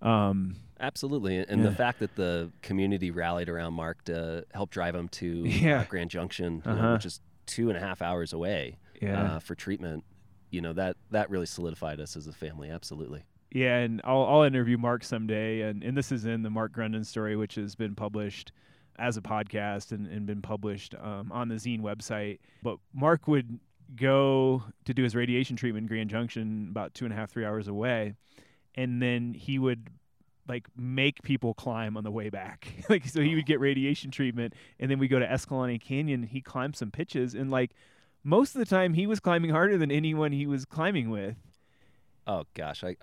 Um, 0.00 0.56
Absolutely, 0.80 1.36
and 1.38 1.62
Yeah. 1.62 1.68
the 1.70 1.74
fact 1.76 2.00
that 2.00 2.16
the 2.16 2.50
community 2.60 3.10
rallied 3.12 3.48
around 3.48 3.74
Mark 3.74 4.02
to 4.06 4.44
help 4.52 4.70
drive 4.70 4.94
him 4.96 5.08
to 5.10 5.26
Yeah. 5.46 5.84
Grand 5.88 6.10
Junction, 6.10 6.62
Uh-huh. 6.64 6.94
which 6.94 7.06
is 7.06 7.20
two 7.46 7.68
and 7.68 7.76
a 7.76 7.80
half 7.80 8.02
hours 8.02 8.32
away 8.32 8.78
yeah. 9.00 9.34
uh, 9.34 9.38
for 9.38 9.54
treatment, 9.54 10.04
you 10.50 10.60
know 10.60 10.72
that 10.72 10.96
that 11.10 11.30
really 11.30 11.46
solidified 11.46 12.00
us 12.00 12.16
as 12.16 12.26
a 12.26 12.32
family. 12.32 12.68
Absolutely. 12.68 13.22
Yeah, 13.52 13.78
and 13.78 14.00
I'll, 14.04 14.24
I'll 14.24 14.42
interview 14.42 14.76
Mark 14.78 15.04
someday, 15.04 15.60
and, 15.62 15.82
and 15.84 15.96
this 15.96 16.10
is 16.10 16.24
in 16.24 16.42
the 16.42 16.50
Mark 16.50 16.72
Grundon 16.72 17.04
story, 17.04 17.36
which 17.36 17.54
has 17.56 17.74
been 17.74 17.94
published 17.94 18.50
as 18.98 19.16
a 19.16 19.20
podcast 19.20 19.92
and, 19.92 20.06
and 20.06 20.26
been 20.26 20.42
published 20.42 20.94
um, 21.00 21.30
on 21.32 21.48
the 21.48 21.56
Zine 21.56 21.80
website. 21.80 22.38
But 22.62 22.78
Mark 22.92 23.26
would 23.28 23.58
go 23.96 24.62
to 24.84 24.94
do 24.94 25.02
his 25.02 25.14
radiation 25.14 25.56
treatment 25.56 25.84
in 25.84 25.88
Grand 25.88 26.10
Junction, 26.10 26.68
about 26.70 26.94
two 26.94 27.04
and 27.04 27.12
a 27.12 27.16
half, 27.16 27.30
three 27.30 27.44
hours 27.44 27.68
away, 27.68 28.14
and 28.74 29.02
then 29.02 29.34
he 29.34 29.58
would 29.58 29.90
like 30.48 30.66
make 30.76 31.22
people 31.22 31.54
climb 31.54 31.96
on 31.96 32.04
the 32.04 32.10
way 32.10 32.28
back. 32.28 32.68
like 32.88 33.06
so, 33.06 33.20
he 33.20 33.34
would 33.34 33.46
get 33.46 33.60
radiation 33.60 34.10
treatment, 34.10 34.54
and 34.80 34.90
then 34.90 34.98
we 34.98 35.08
go 35.08 35.18
to 35.18 35.30
Escalante 35.30 35.78
Canyon, 35.78 36.22
and 36.22 36.30
he 36.30 36.40
climbed 36.40 36.76
some 36.76 36.90
pitches, 36.90 37.34
and 37.34 37.50
like 37.50 37.72
most 38.24 38.54
of 38.54 38.60
the 38.60 38.66
time, 38.66 38.94
he 38.94 39.06
was 39.06 39.20
climbing 39.20 39.50
harder 39.50 39.76
than 39.76 39.90
anyone 39.90 40.32
he 40.32 40.46
was 40.46 40.64
climbing 40.64 41.10
with. 41.10 41.36
Oh 42.26 42.44
gosh, 42.54 42.84
I. 42.84 42.96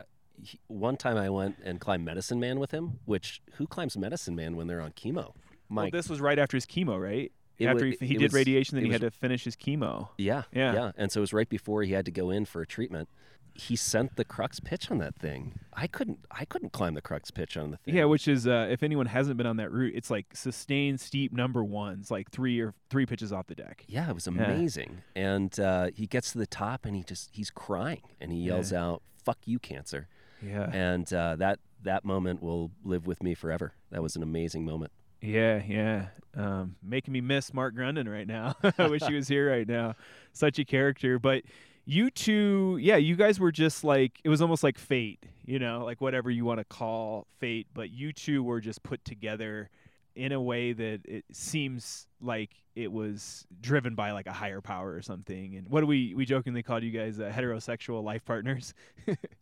One 0.67 0.95
time 0.95 1.17
I 1.17 1.29
went 1.29 1.57
and 1.65 1.81
climbed 1.81 2.05
Medicine 2.05 2.39
Man 2.39 2.59
with 2.59 2.71
him, 2.71 2.99
which 3.03 3.41
who 3.55 3.67
climbs 3.67 3.97
Medicine 3.97 4.37
Man 4.37 4.55
when 4.55 4.67
they're 4.67 4.79
on 4.79 4.91
chemo? 4.91 5.33
Well, 5.69 5.89
this 5.91 6.09
was 6.09 6.19
right 6.21 6.39
after 6.39 6.57
his 6.57 6.65
chemo, 6.65 6.99
right? 7.01 7.31
It 7.57 7.65
after 7.67 7.85
he, 7.87 7.97
he 7.99 8.13
did 8.13 8.23
was- 8.23 8.33
radiation, 8.33 8.75
then 8.77 8.85
he 8.85 8.89
was- 8.89 9.01
had 9.01 9.11
to 9.11 9.11
finish 9.11 9.43
his 9.43 9.55
chemo. 9.55 10.09
Yeah, 10.17 10.43
Yeah. 10.53 10.73
yeah. 10.73 10.91
And 10.97 11.11
so 11.11 11.19
it 11.19 11.21
was 11.21 11.33
right 11.33 11.49
before 11.49 11.83
he 11.83 11.91
had 11.93 12.05
to 12.05 12.11
go 12.11 12.29
in 12.29 12.45
for 12.45 12.61
a 12.61 12.67
treatment. 12.67 13.09
he 13.55 13.75
sent 13.75 14.15
the 14.15 14.23
crux 14.23 14.61
pitch 14.61 14.89
on 14.89 14.99
that 14.99 15.13
thing. 15.15 15.59
I 15.73 15.85
couldn't 15.87 16.19
I 16.31 16.45
couldn't 16.45 16.71
climb 16.71 16.93
the 16.93 17.01
crux 17.01 17.29
pitch 17.29 17.57
on 17.57 17.71
the 17.71 17.77
thing. 17.77 17.93
Yeah, 17.93 18.05
which 18.05 18.25
is 18.25 18.47
uh, 18.47 18.67
if 18.71 18.83
anyone 18.83 19.07
hasn't 19.07 19.35
been 19.35 19.47
on 19.47 19.57
that 19.57 19.69
route, 19.69 19.93
it's 19.95 20.09
like 20.09 20.27
sustained 20.33 21.01
steep 21.01 21.33
number 21.33 21.61
ones, 21.61 22.09
like 22.09 22.31
three 22.31 22.61
or 22.61 22.73
three 22.89 23.05
pitches 23.05 23.33
off 23.33 23.47
the 23.47 23.55
deck. 23.55 23.83
Yeah, 23.87 24.07
it 24.09 24.13
was 24.15 24.27
amazing. 24.27 25.01
And 25.13 25.59
uh, 25.59 25.89
he 25.93 26.07
gets 26.07 26.31
to 26.31 26.37
the 26.37 26.47
top 26.47 26.85
and 26.85 26.95
he 26.95 27.03
just 27.03 27.31
he's 27.33 27.49
crying 27.49 28.03
and 28.21 28.31
he 28.31 28.37
yells 28.39 28.71
Yeah. 28.71 28.85
out, 28.85 29.01
"Fuck 29.25 29.39
you, 29.45 29.59
cancer!" 29.59 30.07
Yeah, 30.41 30.69
And 30.71 31.11
uh, 31.11 31.35
that 31.37 31.59
that 31.83 32.05
moment 32.05 32.41
will 32.41 32.71
live 32.85 33.07
with 33.07 33.21
me 33.21 33.33
forever. 33.35 33.73
That 33.91 34.01
was 34.01 34.15
an 34.15 34.23
amazing 34.23 34.63
moment. 34.63 34.93
Yeah, 35.21 35.61
yeah. 35.67 36.07
Um, 36.35 36.75
making 36.83 37.11
me 37.13 37.21
miss 37.21 37.53
Mark 37.53 37.75
Grundon 37.75 38.07
right 38.11 38.27
now. 38.27 38.55
I 38.77 38.87
wish 38.87 39.03
he 39.03 39.15
was 39.15 39.27
here 39.27 39.49
right 39.49 39.67
now. 39.67 39.95
Such 40.31 40.59
a 40.59 40.65
character, 40.65 41.19
but 41.19 41.43
you 41.85 42.11
two, 42.11 42.77
yeah, 42.81 42.97
you 42.97 43.15
guys 43.15 43.39
were 43.39 43.51
just 43.51 43.83
like 43.83 44.19
it 44.23 44.29
was 44.29 44.41
almost 44.41 44.63
like 44.63 44.77
fate, 44.77 45.25
you 45.45 45.59
know, 45.59 45.83
like 45.83 46.01
whatever 46.01 46.29
you 46.29 46.45
want 46.45 46.59
to 46.59 46.65
call 46.65 47.27
fate. 47.39 47.67
But 47.73 47.89
you 47.91 48.13
two 48.13 48.43
were 48.43 48.61
just 48.61 48.83
put 48.83 49.03
together 49.03 49.69
in 50.15 50.31
a 50.31 50.41
way 50.41 50.73
that 50.73 51.01
it 51.05 51.23
seems 51.31 52.07
like 52.21 52.51
it 52.75 52.91
was 52.91 53.45
driven 53.61 53.95
by 53.95 54.11
like 54.11 54.27
a 54.27 54.33
higher 54.33 54.61
power 54.61 54.93
or 54.93 55.01
something. 55.01 55.55
And 55.55 55.67
what 55.69 55.81
do 55.81 55.87
we 55.87 56.13
we 56.13 56.25
jokingly 56.25 56.61
called 56.61 56.83
you 56.83 56.91
guys 56.91 57.19
uh, 57.19 57.31
heterosexual 57.35 58.03
life 58.03 58.23
partners? 58.23 58.73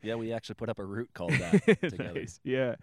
Yeah, 0.01 0.15
we 0.15 0.31
actually 0.31 0.55
put 0.55 0.69
up 0.69 0.79
a 0.79 0.85
route 0.85 1.09
called 1.13 1.31
that 1.39 1.81
together. 1.81 2.13
nice. 2.13 2.39
Yeah. 2.43 2.75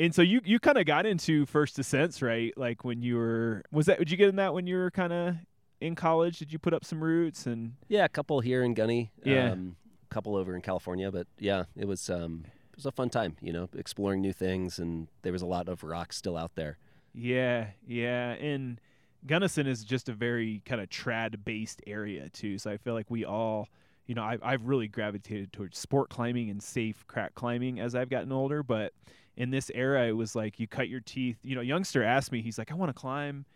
And 0.00 0.14
so 0.14 0.22
you 0.22 0.40
you 0.44 0.58
kind 0.58 0.78
of 0.78 0.86
got 0.86 1.04
into 1.04 1.44
first 1.44 1.78
ascents 1.78 2.22
right? 2.22 2.56
Like 2.56 2.84
when 2.84 3.02
you 3.02 3.16
were 3.16 3.62
was 3.70 3.84
that 3.86 3.98
did 3.98 4.10
you 4.10 4.16
get 4.16 4.30
in 4.30 4.36
that 4.36 4.54
when 4.54 4.66
you 4.66 4.76
were 4.76 4.90
kind 4.90 5.12
of 5.12 5.36
in 5.80 5.94
college? 5.94 6.38
Did 6.38 6.52
you 6.52 6.58
put 6.58 6.72
up 6.72 6.86
some 6.86 7.04
routes 7.04 7.46
and 7.46 7.74
Yeah, 7.86 8.06
a 8.06 8.08
couple 8.08 8.40
here 8.40 8.62
in 8.62 8.72
Gunny. 8.72 9.12
Yeah. 9.22 9.52
Um, 9.52 9.76
a 10.10 10.14
couple 10.14 10.36
over 10.36 10.56
in 10.56 10.62
California, 10.62 11.12
but 11.12 11.26
yeah, 11.38 11.64
it 11.76 11.86
was 11.86 12.08
um, 12.08 12.44
it 12.46 12.76
was 12.76 12.86
a 12.86 12.92
fun 12.92 13.10
time. 13.10 13.36
You 13.42 13.52
know, 13.52 13.68
exploring 13.76 14.22
new 14.22 14.32
things, 14.32 14.78
and 14.78 15.08
there 15.20 15.32
was 15.32 15.42
a 15.42 15.46
lot 15.46 15.68
of 15.68 15.84
rock 15.84 16.14
still 16.14 16.36
out 16.36 16.54
there. 16.54 16.78
yeah, 17.12 17.66
yeah. 17.86 18.30
And 18.32 18.80
Gunnison 19.26 19.66
is 19.66 19.84
just 19.84 20.08
a 20.08 20.14
very 20.14 20.62
kind 20.64 20.80
of 20.80 20.88
trad 20.88 21.44
based 21.44 21.82
area 21.86 22.30
too. 22.30 22.56
So 22.56 22.70
I 22.70 22.78
feel 22.78 22.94
like 22.94 23.10
we 23.10 23.26
all 23.26 23.68
you 24.06 24.14
know, 24.16 24.22
I, 24.22 24.38
I've 24.42 24.64
really 24.64 24.88
gravitated 24.88 25.52
towards 25.52 25.78
sport 25.78 26.10
climbing 26.10 26.50
and 26.50 26.60
safe 26.60 27.06
crack 27.06 27.36
climbing 27.36 27.78
as 27.78 27.94
I've 27.94 28.08
gotten 28.08 28.32
older. 28.32 28.64
But 28.64 28.92
in 29.40 29.50
this 29.50 29.70
era, 29.74 30.06
it 30.06 30.12
was 30.16 30.34
like 30.36 30.60
you 30.60 30.66
cut 30.66 30.88
your 30.88 31.00
teeth. 31.00 31.38
You 31.42 31.54
know, 31.54 31.62
youngster 31.62 32.02
asked 32.04 32.30
me, 32.30 32.42
he's 32.42 32.58
like, 32.58 32.70
I 32.70 32.74
want 32.74 32.90
to 32.90 33.00
climb 33.00 33.46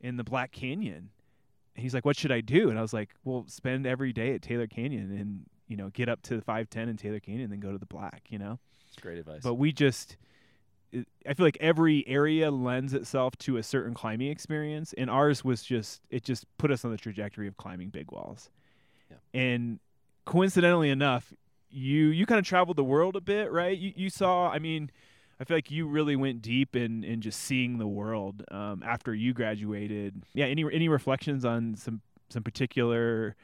in 0.00 0.16
the 0.16 0.24
Black 0.24 0.52
Canyon. 0.52 1.08
And 1.74 1.82
he's 1.82 1.94
like, 1.94 2.04
what 2.04 2.16
should 2.16 2.30
I 2.32 2.42
do? 2.42 2.68
And 2.68 2.78
I 2.78 2.82
was 2.82 2.92
like, 2.92 3.10
well, 3.24 3.44
spend 3.48 3.86
every 3.86 4.12
day 4.12 4.34
at 4.34 4.42
Taylor 4.42 4.66
Canyon 4.66 5.10
and, 5.18 5.46
you 5.68 5.76
know, 5.78 5.88
get 5.88 6.08
up 6.10 6.20
to 6.24 6.36
the 6.36 6.42
510 6.42 6.90
in 6.90 6.96
Taylor 6.98 7.18
Canyon 7.18 7.44
and 7.44 7.52
then 7.52 7.60
go 7.60 7.72
to 7.72 7.78
the 7.78 7.86
Black, 7.86 8.24
you 8.28 8.38
know? 8.38 8.58
It's 8.88 9.00
great 9.00 9.16
advice. 9.18 9.40
But 9.42 9.54
we 9.54 9.72
just, 9.72 10.18
it- 10.92 11.08
I 11.26 11.32
feel 11.32 11.46
like 11.46 11.56
every 11.60 12.06
area 12.06 12.50
lends 12.50 12.92
itself 12.92 13.34
to 13.38 13.56
a 13.56 13.62
certain 13.62 13.94
climbing 13.94 14.28
experience, 14.30 14.92
and 14.98 15.08
ours 15.08 15.42
was 15.42 15.62
just 15.62 16.02
it 16.10 16.24
just 16.24 16.44
put 16.58 16.70
us 16.70 16.84
on 16.84 16.90
the 16.90 16.98
trajectory 16.98 17.48
of 17.48 17.56
climbing 17.56 17.88
big 17.88 18.12
walls. 18.12 18.50
Yeah. 19.10 19.16
And 19.32 19.80
coincidentally 20.26 20.90
enough, 20.90 21.32
you 21.70 22.08
you 22.08 22.26
kind 22.26 22.38
of 22.38 22.44
traveled 22.44 22.76
the 22.76 22.84
world 22.84 23.16
a 23.16 23.22
bit, 23.22 23.50
right? 23.50 23.78
You 23.78 23.94
you 23.96 24.10
saw, 24.10 24.50
I 24.50 24.58
mean. 24.58 24.90
I 25.40 25.44
feel 25.44 25.56
like 25.56 25.70
you 25.70 25.86
really 25.86 26.16
went 26.16 26.42
deep 26.42 26.76
in, 26.76 27.04
in 27.04 27.20
just 27.20 27.40
seeing 27.40 27.78
the 27.78 27.86
world 27.86 28.44
um, 28.50 28.82
after 28.84 29.14
you 29.14 29.32
graduated. 29.32 30.22
Yeah, 30.34 30.46
any 30.46 30.64
any 30.72 30.88
reflections 30.88 31.44
on 31.44 31.74
some 31.74 32.00
some 32.28 32.42
particular 32.42 33.34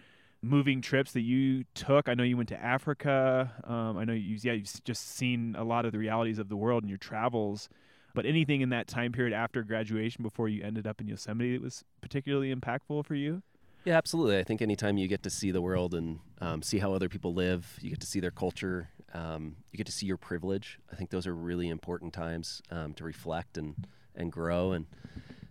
moving 0.40 0.80
trips 0.80 1.12
that 1.12 1.22
you 1.22 1.64
took? 1.74 2.08
I 2.08 2.14
know 2.14 2.22
you 2.22 2.36
went 2.36 2.48
to 2.50 2.62
Africa. 2.62 3.52
Um, 3.64 3.98
I 3.98 4.04
know 4.04 4.12
you 4.12 4.38
yeah 4.42 4.52
you've 4.52 4.84
just 4.84 5.16
seen 5.16 5.56
a 5.58 5.64
lot 5.64 5.84
of 5.84 5.92
the 5.92 5.98
realities 5.98 6.38
of 6.38 6.48
the 6.48 6.56
world 6.56 6.82
in 6.82 6.88
your 6.88 6.98
travels. 6.98 7.68
But 8.14 8.26
anything 8.26 8.62
in 8.62 8.70
that 8.70 8.88
time 8.88 9.12
period 9.12 9.32
after 9.32 9.62
graduation 9.62 10.22
before 10.22 10.48
you 10.48 10.62
ended 10.64 10.86
up 10.86 11.00
in 11.00 11.06
Yosemite 11.06 11.52
that 11.52 11.62
was 11.62 11.84
particularly 12.00 12.52
impactful 12.52 13.04
for 13.04 13.14
you? 13.14 13.42
Yeah, 13.84 13.96
absolutely. 13.96 14.38
I 14.38 14.44
think 14.44 14.60
anytime 14.60 14.98
you 14.98 15.08
get 15.08 15.22
to 15.22 15.30
see 15.30 15.50
the 15.50 15.62
world 15.62 15.94
and 15.94 16.20
um, 16.40 16.62
see 16.62 16.78
how 16.78 16.92
other 16.92 17.08
people 17.08 17.32
live, 17.32 17.78
you 17.80 17.90
get 17.90 18.00
to 18.00 18.06
see 18.06 18.20
their 18.20 18.30
culture, 18.30 18.90
um, 19.14 19.56
you 19.70 19.76
get 19.78 19.86
to 19.86 19.92
see 19.92 20.06
your 20.06 20.18
privilege. 20.18 20.78
I 20.92 20.96
think 20.96 21.10
those 21.10 21.26
are 21.26 21.34
really 21.34 21.68
important 21.68 22.12
times 22.12 22.60
um, 22.70 22.92
to 22.94 23.04
reflect 23.04 23.56
and, 23.56 23.86
and 24.14 24.30
grow. 24.30 24.72
And, 24.72 24.86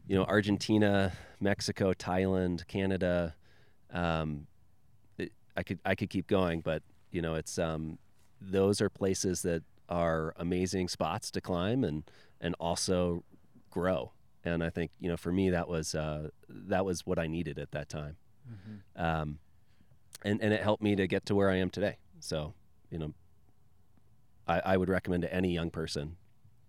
you 0.08 0.16
know, 0.16 0.24
Argentina, 0.26 1.14
Mexico, 1.40 1.94
Thailand, 1.94 2.68
Canada, 2.68 3.36
um, 3.92 4.46
it, 5.18 5.32
I 5.56 5.64
could 5.64 5.80
I 5.86 5.96
could 5.96 6.10
keep 6.10 6.28
going, 6.28 6.62
but 6.62 6.84
you 7.12 7.22
know, 7.22 7.36
it's 7.36 7.58
um, 7.58 7.98
those 8.42 8.82
are 8.82 8.90
places 8.90 9.42
that 9.44 9.64
are 9.90 10.34
amazing 10.38 10.90
spots 10.90 11.32
to 11.32 11.42
climb 11.42 11.84
and 11.84 12.04
and 12.42 12.56
also 12.60 13.24
grow. 13.72 14.12
And 14.54 14.64
I 14.64 14.70
think 14.70 14.92
you 15.00 15.10
know, 15.10 15.18
for 15.18 15.32
me, 15.32 15.50
that 15.52 15.68
was 15.68 15.96
uh, 15.96 16.30
that 16.50 16.86
was 16.86 17.06
what 17.06 17.20
I 17.20 17.28
needed 17.28 17.60
at 17.60 17.72
that 17.72 17.90
time 17.90 18.18
um, 18.96 19.40
and 20.24 20.42
and 20.42 20.54
it 20.54 20.62
helped 20.62 20.82
me 20.82 20.96
to 20.96 21.08
get 21.08 21.26
to 21.28 21.36
where 21.36 21.50
I 21.50 21.56
am 21.58 21.70
today. 21.70 21.98
So 22.20 22.54
you 22.90 22.98
know, 22.98 23.14
I, 24.48 24.62
I 24.74 24.78
would 24.78 24.90
recommend 24.90 25.24
to 25.24 25.34
any 25.34 25.54
young 25.54 25.70
person, 25.70 26.16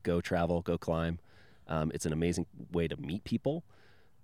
go 0.03 0.21
travel, 0.21 0.62
go 0.62 0.77
climb. 0.77 1.21
Um, 1.69 1.91
it's 1.95 2.07
an 2.07 2.12
amazing 2.12 2.47
way 2.73 2.88
to 2.88 2.97
meet 2.97 3.25
people. 3.25 3.62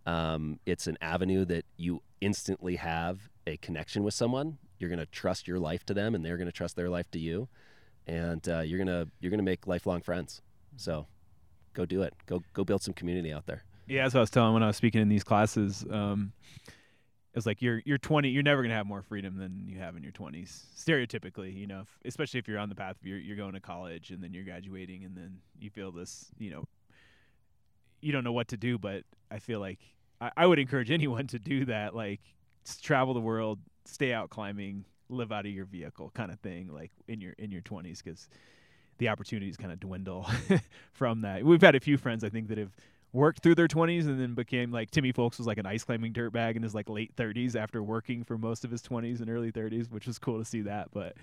Um, 0.07 0.59
it's 0.67 0.87
an 0.87 0.99
avenue 1.01 1.45
that 1.47 1.65
you 1.77 2.03
instantly 2.21 2.77
have 2.77 3.29
a 3.47 3.57
connection 3.59 4.03
with 4.03 4.15
someone. 4.15 4.59
You're 4.79 4.91
going 4.91 4.99
to 4.99 5.07
trust 5.07 5.47
your 5.47 5.59
life 5.59 5.85
to 5.87 5.95
them, 5.95 6.15
and 6.15 6.25
they're 6.25 6.37
going 6.37 6.47
to 6.49 6.53
trust 6.53 6.77
their 6.77 6.91
life 6.91 7.11
to 7.13 7.19
you, 7.19 7.49
and 8.07 8.47
uh, 8.49 8.61
you're 8.61 8.79
gonna 8.79 9.07
you're 9.21 9.31
gonna 9.31 9.43
make 9.43 9.67
lifelong 9.67 10.03
friends. 10.03 10.43
So, 10.77 11.07
go 11.75 11.85
do 11.85 12.03
it. 12.03 12.15
Go 12.27 12.43
go 12.53 12.65
build 12.65 12.83
some 12.83 12.95
community 12.95 13.33
out 13.33 13.47
there. 13.47 13.65
Yeah, 13.87 14.03
that's 14.03 14.15
what 14.15 14.21
I 14.21 14.23
was 14.23 14.31
telling 14.31 14.55
when 14.55 14.63
I 14.63 14.67
was 14.69 14.77
speaking 14.77 15.03
in 15.03 15.09
these 15.09 15.25
classes. 15.25 15.85
Um, 15.91 16.33
it 16.67 17.37
was 17.37 17.47
like 17.47 17.61
you're 17.61 17.83
you're 17.85 17.99
20. 17.99 18.29
You're 18.29 18.43
never 18.43 18.63
gonna 18.63 18.75
have 18.75 18.87
more 18.87 19.03
freedom 19.03 19.37
than 19.37 19.65
you 19.67 19.79
have 19.79 19.97
in 19.97 20.03
your 20.03 20.13
20s. 20.13 20.67
Stereotypically, 20.77 21.55
you 21.55 21.67
know, 21.67 21.81
if, 21.81 21.89
especially 22.05 22.39
if 22.39 22.49
you're 22.49 22.59
on 22.61 22.69
the 22.69 22.75
path 22.75 22.97
of 23.01 23.07
you're 23.07 23.19
you're 23.19 23.37
going 23.37 23.55
to 23.55 23.61
college 23.61 24.11
and 24.11 24.23
then 24.23 24.33
you're 24.33 24.45
graduating 24.45 25.05
and 25.05 25.17
then 25.17 25.39
you 25.59 25.69
feel 25.69 25.91
this, 25.91 26.27
you 26.39 26.51
know, 26.51 26.65
you 28.01 28.13
don't 28.13 28.25
know 28.25 28.33
what 28.33 28.49
to 28.49 28.57
do. 28.57 28.79
But 28.79 29.03
I 29.31 29.41
feel 29.41 29.59
like 29.59 29.81
I, 30.21 30.31
I 30.37 30.47
would 30.47 30.59
encourage 30.61 30.91
anyone 30.91 31.27
to 31.29 31.39
do 31.39 31.65
that. 31.65 31.95
Like 31.95 32.21
travel 32.81 33.15
the 33.15 33.21
world, 33.21 33.59
stay 33.85 34.13
out 34.13 34.31
climbing, 34.31 34.85
live 35.09 35.33
out 35.33 35.45
of 35.45 35.53
your 35.53 35.65
vehicle, 35.67 36.13
kind 36.15 36.31
of 36.31 36.39
thing. 36.39 36.73
Like 36.73 36.93
in 37.09 37.21
your 37.21 37.33
in 37.33 37.51
your 37.51 37.63
20s, 37.63 38.03
because 38.03 38.29
the 38.99 39.09
opportunities 39.09 39.57
kind 39.57 39.73
of 39.73 39.81
dwindle 39.81 40.29
from 40.93 41.23
that. 41.23 41.45
We've 41.45 41.61
had 41.61 41.75
a 41.75 41.81
few 41.81 41.97
friends 41.97 42.25
I 42.25 42.29
think 42.29 42.49
that 42.49 42.59
have 42.59 42.73
worked 43.13 43.43
through 43.43 43.55
their 43.55 43.69
20s 43.69 44.07
and 44.07 44.21
then 44.21 44.35
became 44.35 44.73
like 44.73 44.91
Timmy 44.91 45.13
Folks 45.13 45.39
was 45.39 45.47
like 45.47 45.59
an 45.59 45.67
ice 45.67 45.85
climbing 45.85 46.13
dirtbag 46.13 46.57
in 46.57 46.63
his 46.63 46.75
like 46.75 46.89
late 46.89 47.15
30s 47.17 47.55
after 47.55 47.83
working 47.83 48.25
for 48.25 48.37
most 48.37 48.65
of 48.65 48.71
his 48.73 48.83
20s 48.83 49.21
and 49.21 49.31
early 49.31 49.53
30s, 49.53 49.91
which 49.91 50.07
was 50.07 50.19
cool 50.19 50.39
to 50.39 50.45
see 50.45 50.63
that. 50.63 50.89
But 50.93 51.15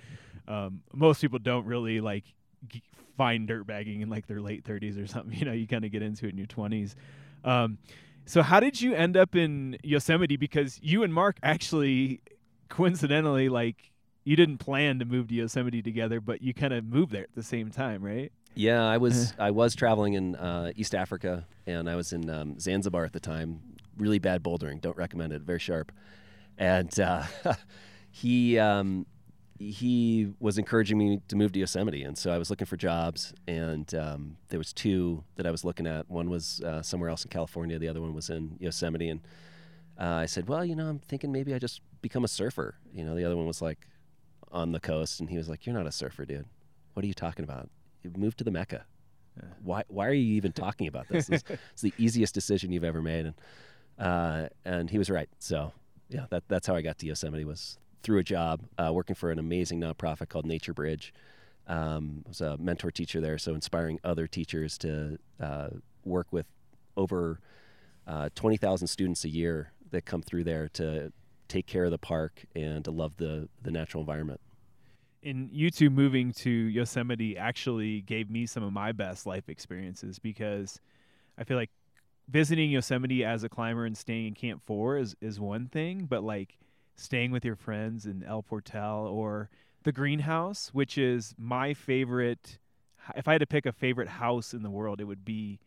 um, 0.47 0.81
most 0.93 1.21
people 1.21 1.37
don't 1.39 1.65
really 1.65 1.99
like 1.99 2.23
g- 2.69 2.81
find 3.17 3.47
dirtbagging 3.47 4.01
in 4.01 4.09
like 4.09 4.25
their 4.25 4.39
late 4.39 4.63
30s 4.63 5.01
or 5.01 5.05
something. 5.05 5.33
You 5.37 5.45
know, 5.45 5.51
you 5.51 5.67
kind 5.67 5.83
of 5.83 5.91
get 5.91 6.01
into 6.01 6.27
it 6.27 6.29
in 6.29 6.37
your 6.37 6.47
20s. 6.47 6.95
Um, 7.43 7.77
so 8.25 8.41
how 8.41 8.61
did 8.61 8.79
you 8.79 8.93
end 8.93 9.17
up 9.17 9.35
in 9.35 9.77
Yosemite? 9.83 10.37
Because 10.37 10.79
you 10.81 11.03
and 11.03 11.13
Mark 11.13 11.37
actually 11.43 12.21
coincidentally 12.69 13.49
like 13.49 13.90
you 14.23 14.35
didn't 14.35 14.57
plan 14.57 14.99
to 14.99 15.05
move 15.05 15.27
to 15.29 15.35
Yosemite 15.35 15.81
together, 15.81 16.21
but 16.21 16.41
you 16.41 16.53
kind 16.53 16.73
of 16.73 16.85
moved 16.85 17.11
there 17.11 17.23
at 17.23 17.35
the 17.35 17.43
same 17.43 17.71
time, 17.71 18.03
right? 18.03 18.31
Yeah, 18.53 18.85
I 18.85 18.97
was 18.97 19.33
I 19.39 19.51
was 19.51 19.75
traveling 19.75 20.13
in 20.13 20.35
uh, 20.35 20.71
East 20.75 20.93
Africa, 20.93 21.47
and 21.65 21.89
I 21.89 21.95
was 21.95 22.13
in 22.13 22.29
um, 22.29 22.59
Zanzibar 22.59 23.05
at 23.05 23.13
the 23.13 23.19
time. 23.19 23.61
Really 23.97 24.19
bad 24.19 24.43
bouldering. 24.43 24.81
Don't 24.81 24.97
recommend 24.97 25.33
it. 25.33 25.41
Very 25.41 25.59
sharp. 25.59 25.91
And 26.57 26.97
uh, 26.99 27.23
he 28.11 28.59
um, 28.59 29.05
he 29.57 30.33
was 30.39 30.57
encouraging 30.57 30.97
me 30.97 31.21
to 31.27 31.35
move 31.35 31.51
to 31.53 31.59
Yosemite, 31.59 32.03
and 32.03 32.17
so 32.17 32.31
I 32.31 32.37
was 32.37 32.49
looking 32.49 32.65
for 32.67 32.77
jobs, 32.77 33.33
and 33.47 33.93
um, 33.95 34.37
there 34.49 34.59
was 34.59 34.73
two 34.73 35.23
that 35.35 35.45
I 35.45 35.51
was 35.51 35.63
looking 35.63 35.87
at. 35.87 36.09
One 36.09 36.29
was 36.29 36.61
uh, 36.61 36.81
somewhere 36.81 37.09
else 37.09 37.23
in 37.23 37.29
California. 37.29 37.79
The 37.79 37.87
other 37.87 38.01
one 38.01 38.13
was 38.13 38.29
in 38.29 38.57
Yosemite, 38.59 39.09
and 39.09 39.21
uh, 39.99 40.05
I 40.05 40.25
said, 40.25 40.47
"Well, 40.47 40.63
you 40.65 40.75
know, 40.75 40.87
I'm 40.87 40.99
thinking 40.99 41.31
maybe 41.31 41.53
I 41.53 41.59
just 41.59 41.81
become 42.01 42.23
a 42.23 42.27
surfer." 42.27 42.75
You 42.93 43.03
know, 43.03 43.15
the 43.15 43.23
other 43.23 43.37
one 43.37 43.47
was 43.47 43.61
like 43.61 43.87
on 44.51 44.71
the 44.71 44.79
coast, 44.79 45.19
and 45.19 45.29
he 45.29 45.37
was 45.37 45.49
like, 45.49 45.65
"You're 45.65 45.75
not 45.75 45.87
a 45.87 45.91
surfer, 45.91 46.25
dude. 46.25 46.45
What 46.93 47.03
are 47.03 47.07
you 47.07 47.13
talking 47.13 47.43
about? 47.43 47.69
You 48.03 48.11
moved 48.15 48.37
to 48.39 48.43
the 48.43 48.51
Mecca. 48.51 48.85
Why? 49.63 49.83
Why 49.87 50.07
are 50.07 50.13
you 50.13 50.35
even 50.35 50.51
talking 50.51 50.87
about 50.87 51.07
this? 51.07 51.27
This 51.27 51.43
is 51.49 51.81
the 51.81 51.93
easiest 51.97 52.33
decision 52.33 52.71
you've 52.71 52.83
ever 52.83 53.01
made." 53.01 53.25
And 53.27 53.35
uh, 53.97 54.49
and 54.65 54.89
he 54.89 54.97
was 54.97 55.09
right. 55.09 55.29
So 55.39 55.71
yeah, 56.09 56.25
that 56.29 56.43
that's 56.47 56.67
how 56.67 56.75
I 56.75 56.81
got 56.81 56.97
to 56.99 57.05
Yosemite 57.05 57.45
was 57.45 57.77
through 58.03 58.19
a 58.19 58.23
job 58.23 58.61
uh, 58.77 58.91
working 58.91 59.15
for 59.15 59.31
an 59.31 59.39
amazing 59.39 59.79
nonprofit 59.79 60.29
called 60.29 60.45
Nature 60.45 60.73
Bridge. 60.73 61.13
Um, 61.67 62.23
I 62.25 62.29
was 62.29 62.41
a 62.41 62.57
mentor 62.57 62.91
teacher 62.91 63.21
there, 63.21 63.37
so 63.37 63.53
inspiring 63.53 63.99
other 64.03 64.27
teachers 64.27 64.77
to 64.79 65.19
uh, 65.39 65.69
work 66.03 66.27
with 66.31 66.47
over 66.97 67.39
uh, 68.07 68.29
20,000 68.35 68.87
students 68.87 69.23
a 69.23 69.29
year 69.29 69.71
that 69.91 70.05
come 70.05 70.21
through 70.21 70.43
there 70.43 70.67
to 70.69 71.13
take 71.51 71.67
care 71.67 71.83
of 71.83 71.91
the 71.91 71.97
park 71.97 72.45
and 72.55 72.85
to 72.85 72.91
love 72.91 73.17
the, 73.17 73.49
the 73.61 73.71
natural 73.71 74.01
environment. 74.01 74.39
and 75.23 75.49
you 75.51 75.69
two 75.69 75.89
moving 75.89 76.31
to 76.31 76.49
Yosemite 76.49 77.37
actually 77.37 78.01
gave 78.01 78.29
me 78.29 78.45
some 78.45 78.63
of 78.63 78.71
my 78.73 78.91
best 78.91 79.25
life 79.25 79.49
experiences 79.49 80.17
because 80.17 80.79
I 81.37 81.43
feel 81.43 81.57
like 81.57 81.69
visiting 82.29 82.71
Yosemite 82.71 83.23
as 83.25 83.43
a 83.43 83.49
climber 83.49 83.85
and 83.85 83.97
staying 83.97 84.27
in 84.27 84.33
Camp 84.33 84.61
Four 84.65 84.97
is 84.97 85.15
is 85.21 85.39
one 85.39 85.67
thing, 85.67 86.05
but 86.05 86.23
like 86.23 86.57
staying 86.95 87.31
with 87.31 87.43
your 87.43 87.55
friends 87.55 88.05
in 88.05 88.23
El 88.23 88.41
Portal 88.43 89.07
or 89.07 89.49
the 89.83 89.91
greenhouse, 89.91 90.69
which 90.73 90.97
is 90.97 91.35
my 91.37 91.73
favorite. 91.73 92.59
If 93.15 93.27
I 93.27 93.33
had 93.33 93.39
to 93.41 93.47
pick 93.47 93.65
a 93.65 93.71
favorite 93.71 94.07
house 94.07 94.53
in 94.53 94.61
the 94.63 94.69
world, 94.69 95.01
it 95.01 95.05
would 95.05 95.25
be 95.25 95.59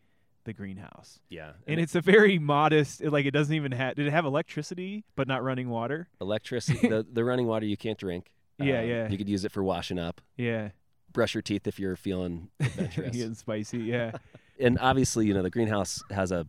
the 0.44 0.52
greenhouse. 0.52 1.20
Yeah, 1.28 1.52
And 1.66 1.80
it's 1.80 1.94
a 1.94 2.00
very 2.00 2.38
modest. 2.38 3.02
Like 3.02 3.26
it 3.26 3.30
doesn't 3.32 3.54
even 3.54 3.72
have. 3.72 3.96
Did 3.96 4.06
it 4.06 4.10
have 4.10 4.24
electricity 4.24 5.04
but 5.16 5.26
not 5.28 5.42
running 5.42 5.68
water? 5.68 6.08
electricity. 6.20 6.88
the, 6.88 7.06
the 7.12 7.24
running 7.24 7.46
water 7.46 7.66
you 7.66 7.76
can't 7.76 7.98
drink. 7.98 8.30
Yeah, 8.58 8.80
Um, 8.80 8.88
yeah. 8.88 9.08
You 9.08 9.18
could 9.18 9.28
use 9.28 9.44
it 9.44 9.52
for 9.52 9.62
washing 9.64 9.98
up. 9.98 10.20
Yeah, 10.36 10.68
Brush 11.12 11.34
your 11.34 11.42
teeth 11.42 11.66
if 11.66 11.78
you're 11.80 11.96
feeling 11.96 12.50
adventurous. 12.60 13.16
getting 13.16 13.34
spicy. 13.34 13.78
Yeah, 13.78 14.12
and 14.60 14.78
obviously, 14.80 15.26
you 15.26 15.34
know, 15.34 15.42
the 15.42 15.50
greenhouse 15.50 16.02
has 16.10 16.30
a, 16.32 16.46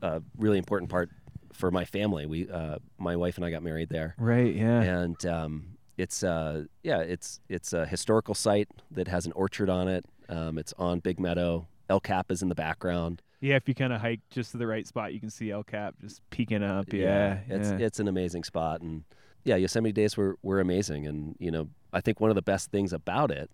a 0.00 0.22
really 0.38 0.58
important 0.58 0.90
part 0.90 1.10
for 1.52 1.70
my 1.70 1.84
family. 1.84 2.24
We, 2.26 2.48
uh, 2.48 2.78
my 2.98 3.16
wife 3.16 3.36
and 3.36 3.44
I 3.44 3.50
got 3.50 3.62
married 3.62 3.88
there, 3.90 4.14
right. 4.18 4.54
Yeah, 4.54 4.80
and 4.80 5.26
um, 5.26 5.64
it's, 5.98 6.22
uh, 6.24 6.64
yeah, 6.82 7.00
it's 7.00 7.40
it's 7.50 7.72
a 7.74 7.84
historical 7.86 8.34
site 8.34 8.68
that 8.90 9.08
has 9.08 9.26
an 9.26 9.32
orchard 9.32 9.68
on 9.68 9.88
it. 9.88 10.04
Um, 10.30 10.56
it's 10.56 10.72
on 10.78 11.00
Big 11.00 11.20
Meadow. 11.20 11.66
El 11.90 12.00
Cap 12.00 12.30
is 12.30 12.40
in 12.40 12.48
the 12.48 12.54
background. 12.54 13.20
Yeah. 13.42 13.56
If 13.56 13.68
you 13.68 13.74
kind 13.74 13.92
of 13.92 14.00
hike 14.00 14.20
just 14.30 14.52
to 14.52 14.56
the 14.56 14.66
right 14.66 14.86
spot, 14.86 15.12
you 15.12 15.20
can 15.20 15.28
see 15.28 15.50
El 15.50 15.62
Cap 15.62 15.96
just 16.00 16.22
peeking 16.30 16.62
up. 16.62 16.90
Yeah, 16.92 17.40
it's 17.48 17.70
yeah. 17.70 17.86
it's 17.86 18.00
an 18.00 18.08
amazing 18.08 18.44
spot, 18.44 18.80
and 18.80 19.04
yeah, 19.44 19.56
Yosemite 19.56 19.92
days 19.92 20.16
were 20.16 20.38
were 20.42 20.60
amazing, 20.60 21.06
and 21.06 21.36
you 21.38 21.50
know, 21.50 21.68
I 21.92 22.00
think 22.00 22.20
one 22.20 22.30
of 22.30 22.36
the 22.36 22.42
best 22.42 22.70
things 22.70 22.92
about 22.92 23.30
it, 23.30 23.50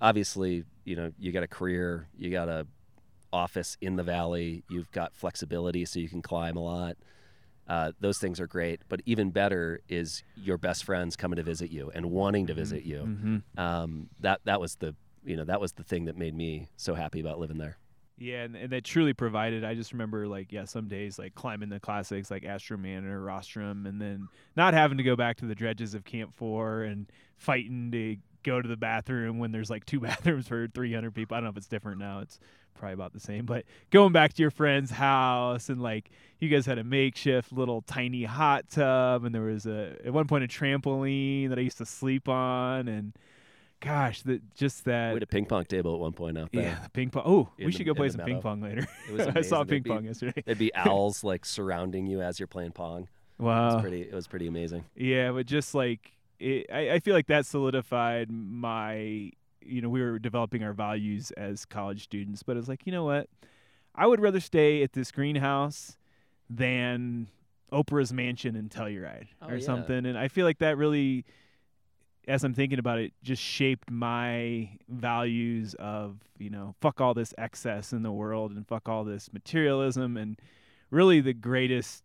obviously, 0.00 0.64
you 0.84 0.96
know, 0.96 1.12
you 1.18 1.30
got 1.30 1.42
a 1.42 1.48
career, 1.48 2.08
you 2.16 2.30
got 2.30 2.48
a 2.48 2.66
office 3.32 3.76
in 3.80 3.96
the 3.96 4.02
valley, 4.02 4.64
you've 4.70 4.90
got 4.90 5.14
flexibility, 5.14 5.84
so 5.84 6.00
you 6.00 6.08
can 6.08 6.22
climb 6.22 6.56
a 6.56 6.60
lot. 6.60 6.96
Uh, 7.68 7.92
those 8.00 8.16
things 8.18 8.40
are 8.40 8.46
great, 8.46 8.80
but 8.88 9.02
even 9.04 9.30
better 9.30 9.80
is 9.90 10.22
your 10.34 10.56
best 10.56 10.84
friends 10.84 11.16
coming 11.16 11.36
to 11.36 11.42
visit 11.42 11.70
you 11.70 11.92
and 11.94 12.06
wanting 12.10 12.46
to 12.46 12.54
visit 12.54 12.82
you. 12.82 13.00
Mhm. 13.00 13.60
Um, 13.60 14.08
that 14.20 14.40
that 14.44 14.58
was 14.58 14.76
the 14.76 14.94
you 15.22 15.36
know 15.36 15.44
that 15.44 15.60
was 15.60 15.72
the 15.72 15.84
thing 15.84 16.06
that 16.06 16.16
made 16.16 16.34
me 16.34 16.68
so 16.76 16.94
happy 16.94 17.20
about 17.20 17.38
living 17.38 17.58
there. 17.58 17.76
Yeah, 18.18 18.42
and, 18.42 18.56
and 18.56 18.70
that 18.70 18.84
truly 18.84 19.12
provided. 19.12 19.64
I 19.64 19.74
just 19.74 19.92
remember 19.92 20.26
like 20.26 20.52
yeah, 20.52 20.64
some 20.64 20.88
days 20.88 21.18
like 21.18 21.34
climbing 21.34 21.68
the 21.68 21.78
classics 21.78 22.30
like 22.30 22.42
Astroman, 22.42 23.04
Rostrum, 23.24 23.86
and 23.86 24.00
then 24.00 24.28
not 24.56 24.74
having 24.74 24.98
to 24.98 25.04
go 25.04 25.14
back 25.14 25.36
to 25.38 25.46
the 25.46 25.54
dredges 25.54 25.94
of 25.94 26.04
Camp 26.04 26.34
Four 26.34 26.82
and 26.82 27.06
fighting 27.36 27.92
to 27.92 28.16
go 28.42 28.60
to 28.60 28.68
the 28.68 28.76
bathroom 28.76 29.38
when 29.38 29.52
there's 29.52 29.70
like 29.70 29.86
two 29.86 30.00
bathrooms 30.00 30.48
for 30.48 30.66
300 30.66 31.14
people. 31.14 31.36
I 31.36 31.40
don't 31.40 31.44
know 31.44 31.50
if 31.50 31.56
it's 31.56 31.68
different 31.68 31.98
now. 32.00 32.20
It's 32.20 32.40
probably 32.74 32.94
about 32.94 33.12
the 33.12 33.20
same. 33.20 33.44
But 33.44 33.64
going 33.90 34.12
back 34.12 34.32
to 34.34 34.42
your 34.42 34.50
friend's 34.50 34.90
house 34.90 35.68
and 35.68 35.80
like 35.80 36.10
you 36.40 36.48
guys 36.48 36.66
had 36.66 36.78
a 36.78 36.84
makeshift 36.84 37.52
little 37.52 37.82
tiny 37.82 38.24
hot 38.24 38.68
tub, 38.70 39.24
and 39.24 39.34
there 39.34 39.42
was 39.42 39.66
a 39.66 39.96
at 40.04 40.12
one 40.12 40.26
point 40.26 40.44
a 40.44 40.48
trampoline 40.48 41.50
that 41.50 41.58
I 41.58 41.62
used 41.62 41.78
to 41.78 41.86
sleep 41.86 42.28
on, 42.28 42.88
and 42.88 43.12
gosh, 43.80 44.22
that 44.22 44.54
just 44.54 44.84
that. 44.86 45.10
we 45.12 45.16
had 45.16 45.22
a 45.22 45.26
ping 45.26 45.46
pong 45.46 45.64
table 45.64 45.94
at 45.94 46.00
one 46.00 46.12
point 46.12 46.36
out 46.38 46.50
there. 46.52 46.62
Yeah, 46.62 46.78
the 46.82 46.90
ping 46.90 47.10
pong. 47.10 47.22
Oh, 47.26 47.48
In 47.58 47.66
we 47.66 47.72
the- 47.72 47.78
should 47.78 47.86
go 47.86 47.94
play 47.94 48.08
the 48.08 48.12
some 48.18 48.24
ping 48.26 48.40
pong 48.40 48.60
later. 48.60 48.86
It 49.08 49.12
was 49.16 49.26
I 49.28 49.40
saw 49.42 49.64
ping 49.64 49.82
be- 49.82 49.90
pong 49.90 50.04
yesterday. 50.04 50.42
There'd 50.44 50.58
be 50.58 50.74
owls 50.74 51.22
like 51.24 51.44
surrounding 51.44 52.06
you 52.06 52.20
as 52.22 52.38
you're 52.40 52.46
playing 52.46 52.72
pong. 52.72 53.08
It 53.38 53.42
Wow. 53.42 53.74
was 53.74 53.82
pretty. 53.82 54.02
It 54.02 54.14
was 54.14 54.26
pretty 54.26 54.46
amazing. 54.48 54.84
Yeah, 54.96 55.30
but 55.32 55.46
just 55.46 55.74
like 55.74 56.12
it, 56.40 56.66
I, 56.72 56.90
I 56.92 56.98
feel 57.00 57.14
like 57.14 57.26
that 57.28 57.46
solidified 57.46 58.30
my. 58.30 59.30
You 59.60 59.82
know, 59.82 59.88
we 59.90 60.00
were 60.00 60.18
developing 60.18 60.62
our 60.62 60.72
values 60.72 61.30
as 61.32 61.66
college 61.66 62.04
students, 62.04 62.42
but 62.42 62.56
it's 62.56 62.68
like, 62.68 62.86
you 62.86 62.92
know 62.92 63.04
what? 63.04 63.28
I 63.94 64.06
would 64.06 64.18
rather 64.20 64.40
stay 64.40 64.82
at 64.82 64.92
this 64.94 65.10
greenhouse 65.10 65.98
than 66.48 67.26
Oprah's 67.72 68.12
mansion 68.12 68.56
in 68.56 68.68
Telluride 68.70 69.26
Oh, 69.42 69.48
or 69.48 69.56
yeah. 69.56 69.64
something. 69.66 70.06
And 70.06 70.16
I 70.16 70.28
feel 70.28 70.46
like 70.46 70.58
that 70.58 70.78
really, 70.78 71.24
as 72.28 72.44
I'm 72.44 72.52
thinking 72.52 72.78
about 72.78 72.98
it, 72.98 73.12
just 73.22 73.42
shaped 73.42 73.90
my 73.90 74.68
values 74.88 75.74
of, 75.78 76.18
you 76.38 76.50
know, 76.50 76.74
fuck 76.80 77.00
all 77.00 77.14
this 77.14 77.32
excess 77.38 77.92
in 77.92 78.02
the 78.02 78.12
world 78.12 78.52
and 78.52 78.68
fuck 78.68 78.86
all 78.86 79.02
this 79.02 79.32
materialism. 79.32 80.18
And 80.18 80.38
really, 80.90 81.20
the 81.20 81.32
greatest 81.32 82.04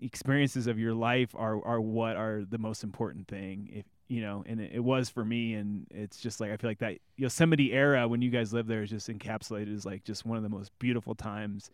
experiences 0.00 0.66
of 0.66 0.80
your 0.80 0.94
life 0.94 1.30
are, 1.36 1.64
are 1.64 1.80
what 1.80 2.16
are 2.16 2.44
the 2.48 2.58
most 2.58 2.82
important 2.82 3.28
thing. 3.28 3.70
If, 3.72 3.84
you 4.08 4.20
know, 4.20 4.42
and 4.46 4.60
it, 4.60 4.72
it 4.74 4.80
was 4.80 5.08
for 5.08 5.24
me. 5.24 5.54
And 5.54 5.86
it's 5.92 6.18
just 6.18 6.40
like, 6.40 6.50
I 6.50 6.56
feel 6.56 6.68
like 6.68 6.80
that 6.80 6.98
Yosemite 7.16 7.72
era 7.72 8.08
when 8.08 8.20
you 8.20 8.30
guys 8.30 8.52
lived 8.52 8.68
there 8.68 8.82
is 8.82 8.90
just 8.90 9.08
encapsulated 9.08 9.74
as 9.74 9.86
like 9.86 10.02
just 10.02 10.26
one 10.26 10.36
of 10.36 10.42
the 10.42 10.48
most 10.48 10.76
beautiful 10.80 11.14
times 11.14 11.70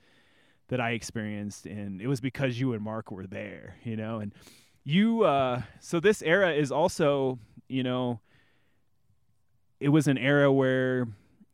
that 0.69 0.79
I 0.79 0.91
experienced. 0.91 1.65
And 1.65 2.03
it 2.03 2.07
was 2.07 2.21
because 2.21 2.61
you 2.61 2.75
and 2.75 2.83
Mark 2.83 3.11
were 3.11 3.27
there, 3.27 3.77
you 3.83 3.97
know, 3.97 4.21
and 4.21 4.35
you, 4.91 5.25
uh, 5.25 5.63
so 5.81 6.01
this 6.01 6.23
era 6.23 6.53
is 6.53 6.73
also, 6.73 7.39
you 7.69 7.83
know, 7.83 8.21
it 9.79 9.89
was 9.89 10.07
an 10.07 10.19
era 10.19 10.53
where 10.53 11.09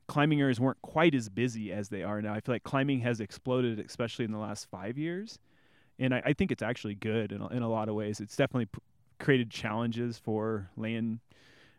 climbing 0.09 0.41
areas 0.41 0.59
weren't 0.59 0.81
quite 0.83 1.15
as 1.15 1.29
busy 1.29 1.73
as 1.73 1.89
they 1.89 2.03
are 2.03 2.21
now. 2.23 2.33
I 2.33 2.41
feel 2.41 2.55
like 2.55 2.65
climbing 2.65 3.01
has 3.01 3.21
exploded, 3.21 3.79
especially 3.81 4.25
in 4.25 4.33
the 4.33 4.39
last 4.39 4.69
five 4.71 4.99
years. 4.99 5.39
And 5.99 6.15
I, 6.15 6.23
I 6.27 6.33
think 6.33 6.53
it's 6.53 6.63
actually 6.63 6.95
good 6.95 7.33
in 7.33 7.41
a, 7.41 7.49
in 7.49 7.63
a 7.63 7.69
lot 7.69 7.89
of 7.89 7.95
ways. 7.95 8.21
It's 8.21 8.37
definitely 8.37 8.67
p- 8.67 8.81
created 9.19 9.51
challenges 9.51 10.19
for 10.19 10.71
land 10.77 11.21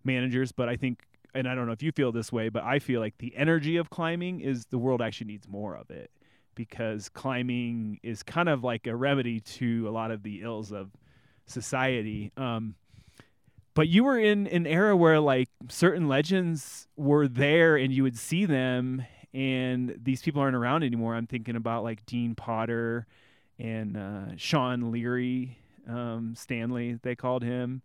managers, 0.03 0.51
but 0.51 0.69
I 0.69 0.75
think, 0.75 1.03
and 1.33 1.47
I 1.47 1.55
don't 1.55 1.67
know 1.67 1.73
if 1.73 1.83
you 1.83 1.91
feel 1.91 2.11
this 2.11 2.31
way, 2.31 2.49
but 2.49 2.63
I 2.63 2.79
feel 2.79 2.99
like 2.99 3.17
the 3.19 3.35
energy 3.35 3.77
of 3.77 3.89
climbing 3.89 4.39
is 4.41 4.65
the 4.65 4.77
world 4.77 5.01
actually 5.01 5.27
needs 5.27 5.47
more 5.47 5.75
of 5.75 5.91
it 5.91 6.09
because 6.55 7.09
climbing 7.09 7.99
is 8.01 8.23
kind 8.23 8.49
of 8.49 8.63
like 8.63 8.87
a 8.87 8.95
remedy 8.95 9.39
to 9.39 9.87
a 9.87 9.91
lot 9.91 10.09
of 10.09 10.23
the 10.23 10.41
ills 10.41 10.71
of 10.71 10.89
society. 11.47 12.31
Um, 12.37 12.75
but 13.77 13.87
you 13.87 14.03
were 14.03 14.17
in 14.17 14.47
an 14.47 14.65
era 14.65 14.97
where 14.97 15.19
like 15.19 15.49
certain 15.69 16.07
legends 16.07 16.87
were 16.95 17.27
there 17.27 17.77
and 17.77 17.93
you 17.93 18.01
would 18.01 18.17
see 18.17 18.45
them 18.45 19.05
and 19.35 19.95
these 20.01 20.23
people 20.23 20.41
aren't 20.41 20.55
around 20.55 20.83
anymore 20.83 21.13
i'm 21.13 21.27
thinking 21.27 21.55
about 21.55 21.83
like 21.83 22.03
dean 22.07 22.33
potter 22.33 23.05
and 23.59 23.95
uh, 23.95 24.35
sean 24.35 24.91
leary 24.91 25.59
um, 25.87 26.33
stanley 26.35 26.97
they 27.03 27.15
called 27.15 27.43
him 27.43 27.83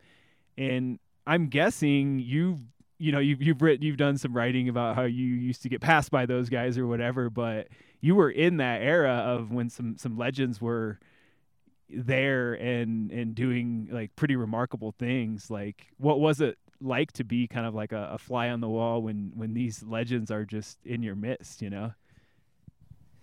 and 0.57 0.99
i'm 1.27 1.49
guessing 1.49 2.19
you've 2.19 2.61
you 2.99 3.13
know 3.13 3.19
you've, 3.19 3.43
you've 3.43 3.61
written 3.61 3.85
you've 3.85 3.99
done 3.99 4.17
some 4.17 4.33
writing 4.33 4.71
about 4.71 4.97
how 4.97 5.03
you 5.03 5.27
used 5.27 5.61
to 5.61 5.69
get 5.69 5.83
passed 5.83 6.11
by 6.11 6.25
those 6.25 6.49
guys 6.49 6.79
or 6.79 6.87
whatever 6.87 7.29
but 7.29 7.69
you 8.01 8.15
were 8.15 8.31
in 8.31 8.57
that 8.57 8.81
era 8.81 9.13
of 9.13 9.51
when 9.51 9.69
some 9.69 9.99
some 9.99 10.17
legends 10.17 10.59
were 10.59 10.99
there 11.95 12.55
and 12.55 13.11
and 13.11 13.35
doing 13.35 13.89
like 13.91 14.15
pretty 14.17 14.37
remarkable 14.37 14.93
things 14.99 15.51
like 15.51 15.87
what 15.99 16.21
was 16.21 16.41
it 16.41 16.59
like 16.81 17.13
to 17.13 17.25
be 17.25 17.47
kind 17.47 17.67
of 17.67 17.75
like 17.75 17.93
a, 17.93 18.11
a 18.13 18.19
fly 18.19 18.49
on 18.49 18.61
the 18.61 18.69
wall 18.69 19.03
when 19.03 19.33
when 19.35 19.55
these 19.55 19.83
legends 19.85 20.31
are 20.31 20.45
just 20.45 20.79
in 20.85 21.03
your 21.03 21.15
midst 21.15 21.63
you 21.63 21.71
know 21.71 21.93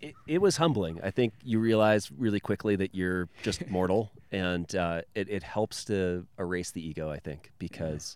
It, 0.01 0.15
it 0.27 0.41
was 0.41 0.55
humbling. 0.57 0.99
I 1.03 1.11
think 1.11 1.33
you 1.43 1.59
realize 1.59 2.09
really 2.11 2.39
quickly 2.39 2.77
that 2.77 2.95
you're 2.95 3.27
just 3.43 3.67
mortal, 3.67 4.11
and 4.31 4.73
uh, 4.73 5.01
it, 5.13 5.27
it 5.29 5.43
helps 5.43 5.83
to 5.85 6.25
erase 6.37 6.71
the 6.71 6.81
ego. 6.87 7.09
I 7.11 7.19
think 7.19 7.51
because, 7.59 8.15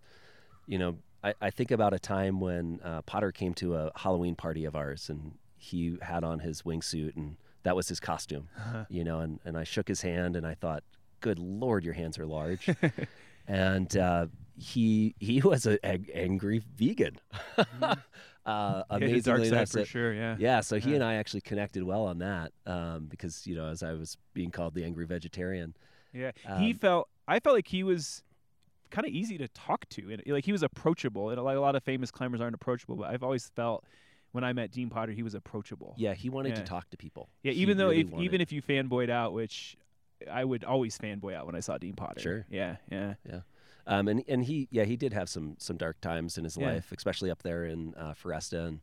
you 0.66 0.78
know, 0.78 0.98
I, 1.24 1.34
I 1.42 1.50
think 1.50 1.72
about 1.72 1.94
a 1.94 2.00
time 2.00 2.40
when 2.40 2.80
uh, 2.84 3.02
Potter 3.02 3.34
came 3.34 3.54
to 3.56 3.76
a 3.76 3.92
Halloween 3.98 4.36
party 4.36 4.64
of 4.64 4.76
ours, 4.78 5.10
and 5.10 5.34
he 5.58 5.98
had 6.02 6.24
on 6.24 6.40
his 6.40 6.62
wingsuit, 6.62 7.18
and 7.18 7.36
that 7.64 7.76
was 7.76 7.88
his 7.88 8.00
costume. 8.00 8.48
You 8.90 9.04
know, 9.04 9.20
and, 9.20 9.40
and 9.46 9.58
I 9.58 9.64
shook 9.64 9.88
his 9.88 10.02
hand, 10.02 10.36
and 10.36 10.46
I 10.46 10.54
thought, 10.54 10.84
"Good 11.22 11.40
Lord, 11.40 11.84
your 11.84 11.94
hands 11.94 12.18
are 12.20 12.26
large." 12.26 12.70
and 13.48 13.96
uh, 13.98 14.28
he 14.58 15.16
he 15.20 15.42
was 15.52 15.66
an 15.66 15.80
angry 16.14 16.62
vegan. 16.78 17.18
uh, 17.82 17.96
Yeah, 18.46 18.98
his 19.00 19.24
dark 19.26 19.46
side 19.46 19.70
for 19.70 19.80
so- 19.80 19.84
sure 19.84 20.14
yeah 20.14 20.36
yeah, 20.40 20.60
so 20.62 20.78
he 20.80 20.90
Yeah. 20.90 20.96
and 20.96 21.04
I 21.04 21.16
actually 21.16 21.42
connected 21.42 21.84
well 21.84 22.06
on 22.06 22.20
that 22.20 22.52
um, 22.66 23.06
because 23.06 23.48
you 23.48 23.56
know 23.56 23.68
as 23.68 23.84
I 23.84 23.94
was 23.94 24.18
being 24.34 24.52
called 24.52 24.74
the 24.76 24.84
angry 24.84 25.06
vegetarian. 25.06 25.76
Yeah, 26.14 26.32
he 26.60 26.72
Um, 26.72 26.78
felt. 26.78 27.10
I 27.28 27.40
felt 27.40 27.56
like 27.56 27.68
he 27.68 27.84
was 27.84 28.22
kind 28.92 29.08
of 29.08 29.12
easy 29.14 29.38
to 29.40 29.48
talk 29.48 29.88
to, 29.90 30.12
and 30.12 30.22
like 30.28 30.46
he 30.46 30.52
was 30.52 30.62
approachable. 30.62 31.30
And 31.32 31.42
like 31.42 31.58
a 31.58 31.60
lot 31.60 31.76
of 31.76 31.84
famous 31.84 32.12
climbers 32.12 32.40
aren't 32.42 32.54
approachable, 32.54 32.96
but 32.98 33.10
I've 33.10 33.24
always 33.24 33.50
felt 33.56 33.84
when 34.34 34.44
I 34.44 34.52
met 34.52 34.72
Dean 34.72 34.90
Potter, 34.90 35.14
he 35.14 35.24
was 35.24 35.34
approachable. 35.36 35.94
Yeah, 35.98 36.14
he 36.14 36.30
wanted 36.30 36.50
Yeah. 36.50 36.56
to 36.56 36.64
talk 36.64 36.90
to 36.90 36.98
people. 36.98 37.30
Yeah, 37.44 37.54
He 37.54 37.62
even 37.62 37.78
though 37.78 37.90
really 37.90 38.02
if 38.02 38.10
wanted- 38.10 38.26
even 38.26 38.42
if 38.42 38.52
you 38.52 38.62
fanboyed 38.62 39.10
out, 39.10 39.32
which 39.34 39.78
I 40.30 40.44
would 40.44 40.64
always 40.64 40.98
fanboy 40.98 41.34
out 41.34 41.46
when 41.46 41.56
I 41.56 41.60
saw 41.62 41.78
Dean 41.78 41.94
Potter. 41.96 42.20
Sure. 42.20 42.46
Yeah, 42.50 42.78
yeah. 42.92 43.14
um, 43.88 44.08
and 44.08 44.24
and 44.28 44.44
he 44.44 44.68
yeah 44.72 44.84
he 44.86 44.96
did 44.98 45.14
have 45.14 45.30
some 45.30 45.56
some 45.60 45.78
dark 45.78 46.02
times 46.02 46.38
in 46.38 46.44
his 46.44 46.58
Yeah. 46.58 46.74
life, 46.74 46.92
especially 46.92 47.30
up 47.32 47.44
there 47.44 47.66
in 47.66 47.94
uh, 47.96 48.14
Foresta, 48.14 48.68
and 48.68 48.80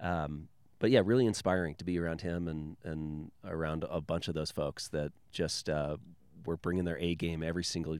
um, 0.00 0.48
but 0.78 0.90
yeah, 0.90 1.00
really 1.04 1.26
inspiring 1.26 1.74
to 1.76 1.84
be 1.84 1.98
around 1.98 2.20
him 2.20 2.46
and 2.48 2.76
and 2.84 3.30
around 3.44 3.84
a 3.88 4.00
bunch 4.00 4.28
of 4.28 4.34
those 4.34 4.50
folks 4.50 4.88
that 4.88 5.12
just 5.30 5.70
uh, 5.70 5.96
were 6.44 6.56
bringing 6.56 6.84
their 6.84 6.98
A 6.98 7.14
game 7.14 7.42
every 7.42 7.64
single 7.64 7.98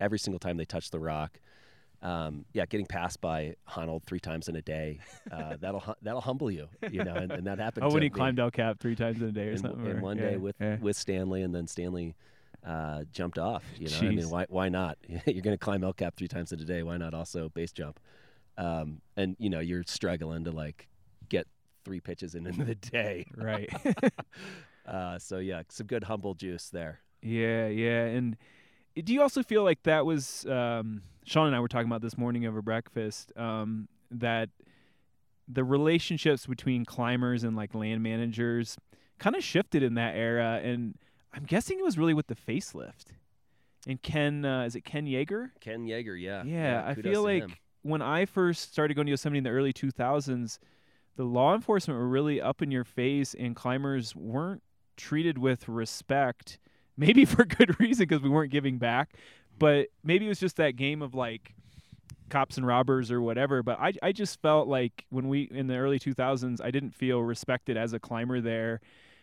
every 0.00 0.18
single 0.18 0.38
time 0.40 0.56
they 0.56 0.64
touched 0.64 0.90
the 0.92 0.98
rock. 1.00 1.38
Um, 2.02 2.44
yeah, 2.52 2.66
getting 2.66 2.86
passed 2.86 3.20
by 3.20 3.54
Honnold 3.68 4.04
three 4.04 4.20
times 4.20 4.48
in 4.48 4.56
a 4.56 4.62
day, 4.62 5.00
uh, 5.30 5.56
that'll 5.60 5.82
that'll 6.02 6.20
humble 6.20 6.50
you, 6.50 6.68
you 6.90 7.02
know, 7.02 7.14
and, 7.14 7.32
and 7.32 7.46
that 7.46 7.58
happened. 7.58 7.84
Oh, 7.84 7.92
when 7.92 8.02
he 8.02 8.08
me 8.08 8.10
climbed 8.10 8.38
El 8.38 8.50
Cap 8.50 8.78
three 8.78 8.94
times 8.94 9.20
in 9.20 9.28
a 9.28 9.32
day 9.32 9.48
or 9.48 9.52
in, 9.52 9.58
something. 9.58 9.86
in 9.86 9.98
or- 9.98 10.00
one 10.00 10.18
yeah, 10.18 10.30
day 10.30 10.36
with 10.36 10.56
yeah. 10.60 10.76
with 10.80 10.96
Stanley, 10.96 11.42
and 11.42 11.54
then 11.54 11.66
Stanley 11.66 12.14
uh, 12.66 13.04
jumped 13.12 13.38
off. 13.38 13.64
You 13.78 13.88
know, 13.88 13.98
I 13.98 14.10
mean, 14.10 14.30
why 14.30 14.46
why 14.48 14.68
not? 14.68 14.98
you're 15.08 15.42
going 15.42 15.56
to 15.56 15.58
climb 15.58 15.82
El 15.84 15.92
Cap 15.92 16.16
three 16.16 16.28
times 16.28 16.52
in 16.52 16.60
a 16.60 16.64
day. 16.64 16.82
Why 16.82 16.96
not 16.96 17.14
also 17.14 17.48
base 17.48 17.72
jump? 17.72 17.98
Um, 18.58 19.00
and 19.16 19.36
you 19.38 19.50
know, 19.50 19.60
you're 19.60 19.84
struggling 19.86 20.44
to 20.44 20.50
like 20.50 20.88
get 21.28 21.46
three 21.84 22.00
pitches 22.00 22.34
in 22.34 22.46
in 22.46 22.64
the 22.64 22.74
day. 22.74 23.26
right. 23.36 23.70
Uh, 24.86 25.18
so 25.18 25.38
yeah, 25.38 25.62
some 25.68 25.86
good 25.86 26.04
humble 26.04 26.34
juice 26.34 26.68
there. 26.68 27.00
Yeah, 27.20 27.66
yeah. 27.66 28.04
And 28.04 28.36
do 28.94 29.12
you 29.12 29.20
also 29.20 29.42
feel 29.42 29.64
like 29.64 29.82
that 29.82 30.06
was 30.06 30.46
um, 30.46 31.02
Sean 31.26 31.48
and 31.48 31.56
I 31.56 31.60
were 31.60 31.68
talking 31.68 31.88
about 31.88 32.02
this 32.02 32.16
morning 32.16 32.46
over 32.46 32.62
breakfast 32.62 33.32
um, 33.36 33.88
that 34.10 34.48
the 35.48 35.64
relationships 35.64 36.46
between 36.46 36.84
climbers 36.84 37.44
and 37.44 37.56
like 37.56 37.74
land 37.74 38.02
managers 38.02 38.76
kind 39.18 39.34
of 39.36 39.42
shifted 39.42 39.82
in 39.82 39.94
that 39.94 40.14
era, 40.14 40.60
and 40.62 40.94
I'm 41.34 41.44
guessing 41.44 41.78
it 41.78 41.84
was 41.84 41.98
really 41.98 42.14
with 42.14 42.28
the 42.28 42.34
facelift. 42.36 43.06
And 43.88 44.00
Ken, 44.02 44.44
uh, 44.44 44.64
is 44.64 44.74
it 44.74 44.84
Ken 44.84 45.06
Yager? 45.06 45.52
Ken 45.60 45.84
Yager, 45.84 46.16
yeah, 46.16 46.42
Yeah, 46.44 46.84
I 46.86 46.94
feel 46.94 47.22
like 47.22 47.42
him. 47.44 47.54
when 47.82 48.02
I 48.02 48.24
first 48.24 48.72
started 48.72 48.94
going 48.94 49.06
to 49.06 49.10
Yosemite 49.10 49.38
in 49.38 49.44
the 49.44 49.50
early 49.50 49.72
2000s, 49.72 50.58
the 51.16 51.24
law 51.24 51.54
enforcement 51.54 51.98
were 51.98 52.08
really 52.08 52.40
up 52.40 52.62
in 52.62 52.70
your 52.70 52.84
face, 52.84 53.34
and 53.38 53.54
climbers 53.56 54.14
weren't 54.14 54.62
treated 54.96 55.38
with 55.38 55.68
respect. 55.68 56.58
Maybe 56.96 57.24
for 57.26 57.44
good 57.44 57.78
reason 57.80 58.06
because 58.06 58.22
we 58.22 58.28
weren't 58.28 58.50
giving 58.50 58.78
back, 58.78 59.14
but 59.58 59.88
maybe 60.04 60.26
it 60.26 60.28
was 60.28 60.40
just 60.40 60.56
that 60.56 60.76
game 60.76 61.02
of 61.02 61.14
like 61.14 61.54
cops 62.28 62.56
and 62.56 62.66
robbers 62.66 63.10
or 63.10 63.20
whatever. 63.20 63.62
But 63.62 63.78
I, 63.80 63.92
I 64.02 64.12
just 64.12 64.40
felt 64.40 64.68
like 64.68 65.04
when 65.10 65.28
we 65.28 65.42
in 65.42 65.66
the 65.66 65.76
early 65.76 65.98
2000s, 65.98 66.60
I 66.62 66.70
didn't 66.70 66.94
feel 66.94 67.22
respected 67.22 67.76
as 67.76 67.92
a 67.92 67.98
climber 67.98 68.40
there. 68.40 68.80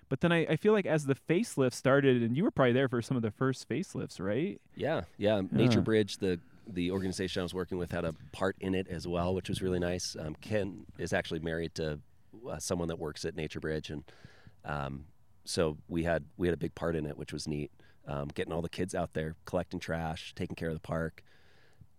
But 0.09 0.21
then 0.21 0.31
I, 0.31 0.45
I 0.45 0.55
feel 0.57 0.73
like 0.73 0.85
as 0.85 1.05
the 1.05 1.15
facelift 1.15 1.73
started, 1.73 2.21
and 2.21 2.37
you 2.37 2.43
were 2.43 2.51
probably 2.51 2.73
there 2.73 2.87
for 2.87 3.01
some 3.01 3.17
of 3.17 3.23
the 3.23 3.31
first 3.31 3.67
facelifts, 3.67 4.19
right? 4.19 4.61
Yeah, 4.75 5.01
yeah. 5.17 5.41
Nature 5.51 5.79
Yeah. 5.79 5.83
Bridge, 5.83 6.17
the 6.17 6.39
the 6.67 6.91
organization 6.91 7.41
I 7.41 7.43
was 7.43 7.53
working 7.53 7.77
with, 7.77 7.91
had 7.91 8.05
a 8.05 8.13
part 8.31 8.55
in 8.59 8.75
it 8.75 8.87
as 8.87 9.07
well, 9.07 9.33
which 9.33 9.49
was 9.49 9.61
really 9.61 9.79
nice. 9.79 10.15
Um, 10.19 10.35
Ken 10.39 10.85
is 10.97 11.13
actually 11.13 11.39
married 11.39 11.75
to 11.75 11.99
uh, 12.49 12.57
someone 12.59 12.87
that 12.89 12.99
works 12.99 13.25
at 13.25 13.35
Nature 13.35 13.59
Bridge, 13.59 13.89
and 13.89 14.03
um, 14.65 15.05
so 15.45 15.77
we 15.89 16.03
had 16.03 16.25
we 16.37 16.47
had 16.47 16.53
a 16.53 16.57
big 16.57 16.75
part 16.75 16.95
in 16.95 17.05
it, 17.05 17.17
which 17.17 17.33
was 17.33 17.47
neat. 17.47 17.71
Um, 18.05 18.27
getting 18.33 18.51
all 18.51 18.61
the 18.61 18.69
kids 18.69 18.93
out 18.93 19.13
there, 19.13 19.35
collecting 19.45 19.79
trash, 19.79 20.33
taking 20.35 20.55
care 20.55 20.67
of 20.67 20.73
the 20.73 20.81
park. 20.81 21.23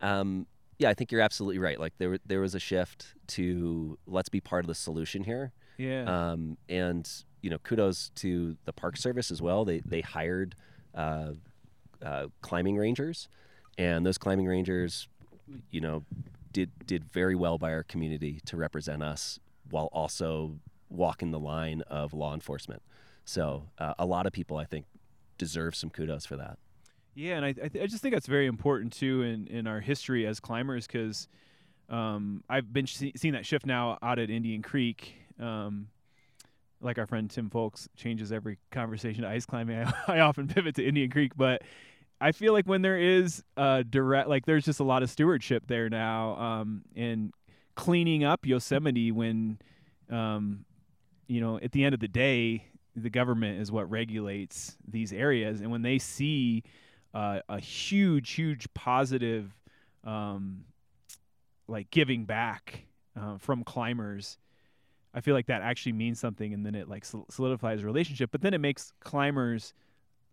Um, 0.02 0.46
yeah, 0.78 0.90
I 0.90 0.94
think 0.94 1.10
you're 1.10 1.22
absolutely 1.22 1.58
right. 1.58 1.80
Like 1.80 1.94
there 1.98 2.18
there 2.26 2.40
was 2.40 2.54
a 2.54 2.58
shift 2.60 3.14
to 3.28 3.98
let's 4.06 4.28
be 4.28 4.40
part 4.40 4.64
of 4.64 4.68
the 4.68 4.74
solution 4.74 5.24
here. 5.24 5.52
Yeah. 5.78 6.04
Um, 6.04 6.56
and 6.68 7.08
you 7.42 7.50
know, 7.50 7.58
kudos 7.58 8.10
to 8.16 8.56
the 8.64 8.72
Park 8.72 8.96
Service 8.96 9.30
as 9.30 9.40
well. 9.40 9.64
They 9.64 9.80
they 9.80 10.00
hired 10.00 10.54
uh, 10.94 11.32
uh, 12.02 12.26
climbing 12.40 12.76
rangers, 12.76 13.28
and 13.78 14.04
those 14.04 14.18
climbing 14.18 14.46
rangers, 14.46 15.08
you 15.70 15.80
know, 15.80 16.04
did 16.52 16.70
did 16.86 17.04
very 17.12 17.34
well 17.34 17.58
by 17.58 17.72
our 17.72 17.82
community 17.82 18.40
to 18.46 18.56
represent 18.56 19.02
us 19.02 19.38
while 19.70 19.88
also 19.92 20.58
walking 20.88 21.30
the 21.30 21.38
line 21.38 21.82
of 21.82 22.12
law 22.12 22.34
enforcement. 22.34 22.82
So 23.24 23.64
uh, 23.78 23.94
a 23.98 24.06
lot 24.06 24.26
of 24.26 24.32
people, 24.32 24.56
I 24.56 24.64
think, 24.64 24.86
deserve 25.38 25.74
some 25.74 25.90
kudos 25.90 26.26
for 26.26 26.36
that. 26.36 26.58
Yeah, 27.14 27.36
and 27.36 27.44
I 27.44 27.48
I, 27.48 27.68
th- 27.68 27.84
I 27.84 27.86
just 27.86 28.02
think 28.02 28.14
that's 28.14 28.26
very 28.26 28.46
important 28.46 28.92
too 28.92 29.22
in 29.22 29.46
in 29.46 29.66
our 29.66 29.80
history 29.80 30.26
as 30.26 30.40
climbers 30.40 30.86
because 30.86 31.28
um, 31.88 32.42
I've 32.48 32.72
been 32.72 32.86
see- 32.86 33.12
seeing 33.16 33.34
that 33.34 33.46
shift 33.46 33.66
now 33.66 33.98
out 34.02 34.18
at 34.18 34.30
Indian 34.30 34.62
Creek. 34.62 35.14
Um, 35.40 35.88
like 36.80 36.98
our 36.98 37.06
friend 37.06 37.30
Tim 37.30 37.50
Folks 37.50 37.88
changes 37.96 38.30
every 38.30 38.58
conversation 38.70 39.22
to 39.22 39.28
ice 39.28 39.46
climbing. 39.46 39.78
I, 40.08 40.16
I 40.16 40.20
often 40.20 40.48
pivot 40.48 40.74
to 40.76 40.86
Indian 40.86 41.10
Creek, 41.10 41.32
but 41.36 41.62
I 42.20 42.32
feel 42.32 42.52
like 42.52 42.66
when 42.66 42.82
there 42.82 42.98
is 42.98 43.42
a 43.56 43.84
direct, 43.84 44.28
like 44.28 44.46
there's 44.46 44.64
just 44.64 44.80
a 44.80 44.84
lot 44.84 45.02
of 45.02 45.10
stewardship 45.10 45.64
there 45.66 45.88
now, 45.88 46.36
um, 46.36 46.82
and 46.94 47.32
cleaning 47.74 48.22
up 48.24 48.46
Yosemite 48.46 49.10
when, 49.10 49.58
um, 50.10 50.64
you 51.26 51.40
know, 51.40 51.58
at 51.58 51.72
the 51.72 51.84
end 51.84 51.94
of 51.94 52.00
the 52.00 52.08
day, 52.08 52.66
the 52.96 53.10
government 53.10 53.60
is 53.60 53.72
what 53.72 53.90
regulates 53.90 54.76
these 54.86 55.12
areas, 55.12 55.60
and 55.60 55.70
when 55.70 55.82
they 55.82 55.98
see 55.98 56.62
uh, 57.14 57.40
a 57.48 57.60
huge, 57.60 58.32
huge 58.32 58.66
positive, 58.74 59.56
um, 60.02 60.64
like 61.68 61.90
giving 61.90 62.24
back 62.24 62.86
uh, 63.18 63.38
from 63.38 63.64
climbers. 63.64 64.38
I 65.14 65.20
feel 65.20 65.34
like 65.34 65.46
that 65.46 65.62
actually 65.62 65.92
means 65.92 66.18
something, 66.18 66.52
and 66.52 66.66
then 66.66 66.74
it 66.74 66.88
like 66.88 67.04
solidifies 67.30 67.82
a 67.82 67.86
relationship. 67.86 68.30
But 68.32 68.42
then 68.42 68.52
it 68.52 68.58
makes 68.58 68.92
climbers 69.00 69.72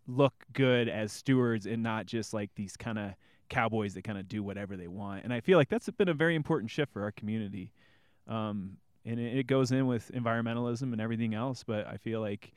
look 0.08 0.34
good 0.52 0.88
as 0.88 1.12
stewards 1.12 1.66
and 1.66 1.82
not 1.82 2.06
just 2.06 2.34
like 2.34 2.50
these 2.56 2.76
kind 2.76 2.98
of 2.98 3.12
cowboys 3.48 3.94
that 3.94 4.02
kind 4.02 4.18
of 4.18 4.28
do 4.28 4.42
whatever 4.42 4.76
they 4.76 4.88
want. 4.88 5.22
And 5.22 5.32
I 5.32 5.40
feel 5.40 5.58
like 5.58 5.68
that's 5.68 5.88
been 5.90 6.08
a 6.08 6.14
very 6.14 6.34
important 6.34 6.70
shift 6.70 6.92
for 6.92 7.02
our 7.02 7.12
community. 7.12 7.70
Um, 8.26 8.78
and 9.04 9.18
it, 9.20 9.38
it 9.38 9.46
goes 9.46 9.72
in 9.72 9.86
with 9.86 10.10
environmentalism 10.14 10.92
and 10.92 11.00
everything 11.00 11.34
else. 11.34 11.64
But 11.64 11.86
I 11.86 11.96
feel 11.96 12.20
like, 12.20 12.52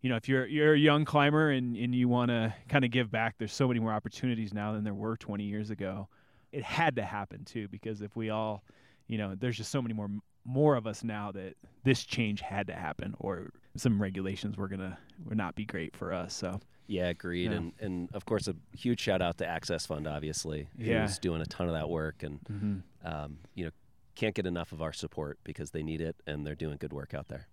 you 0.00 0.10
know, 0.10 0.16
if 0.16 0.28
you're 0.28 0.46
you're 0.46 0.74
a 0.74 0.78
young 0.78 1.04
climber 1.04 1.50
and, 1.50 1.76
and 1.76 1.94
you 1.94 2.08
want 2.08 2.30
to 2.30 2.54
kind 2.68 2.84
of 2.84 2.90
give 2.90 3.10
back, 3.10 3.36
there's 3.38 3.52
so 3.52 3.68
many 3.68 3.80
more 3.80 3.92
opportunities 3.92 4.52
now 4.52 4.72
than 4.72 4.84
there 4.84 4.94
were 4.94 5.16
20 5.16 5.44
years 5.44 5.70
ago. 5.70 6.08
It 6.52 6.62
had 6.62 6.96
to 6.96 7.02
happen 7.04 7.44
too, 7.44 7.68
because 7.68 8.00
if 8.02 8.14
we 8.16 8.30
all, 8.30 8.62
you 9.08 9.18
know, 9.18 9.34
there's 9.34 9.56
just 9.56 9.70
so 9.70 9.82
many 9.82 9.94
more 9.94 10.08
more 10.46 10.76
of 10.76 10.86
us 10.86 11.02
now 11.02 11.32
that 11.32 11.54
this 11.84 12.04
change 12.04 12.42
had 12.42 12.66
to 12.66 12.74
happen, 12.74 13.14
or 13.18 13.50
some 13.76 14.00
regulations 14.00 14.56
were 14.58 14.68
gonna 14.68 14.98
would 15.24 15.38
not 15.38 15.54
be 15.54 15.64
great 15.64 15.96
for 15.96 16.12
us. 16.12 16.34
So 16.34 16.60
Yeah, 16.86 17.08
agreed. 17.08 17.50
Yeah. 17.50 17.56
And 17.56 17.72
and 17.80 18.08
of 18.14 18.24
course, 18.26 18.46
a 18.46 18.54
huge 18.72 19.00
shout 19.00 19.22
out 19.22 19.38
to 19.38 19.46
Access 19.46 19.86
Fund, 19.86 20.06
obviously, 20.06 20.68
Yeah. 20.76 21.00
who's 21.02 21.18
doing 21.18 21.40
a 21.40 21.46
ton 21.46 21.66
of 21.66 21.72
that 21.74 21.88
work, 21.88 22.22
and 22.22 22.82
um, 23.04 23.38
you 23.54 23.64
know, 23.64 23.70
can't 24.14 24.34
get 24.34 24.46
enough 24.46 24.72
of 24.72 24.82
our 24.82 24.92
support 24.92 25.38
because 25.44 25.70
they 25.70 25.82
need 25.82 26.00
it, 26.00 26.16
and 26.26 26.46
they're 26.46 26.54
doing 26.54 26.76
good 26.78 26.92
work 26.92 27.14
out 27.14 27.28
there. 27.28 27.48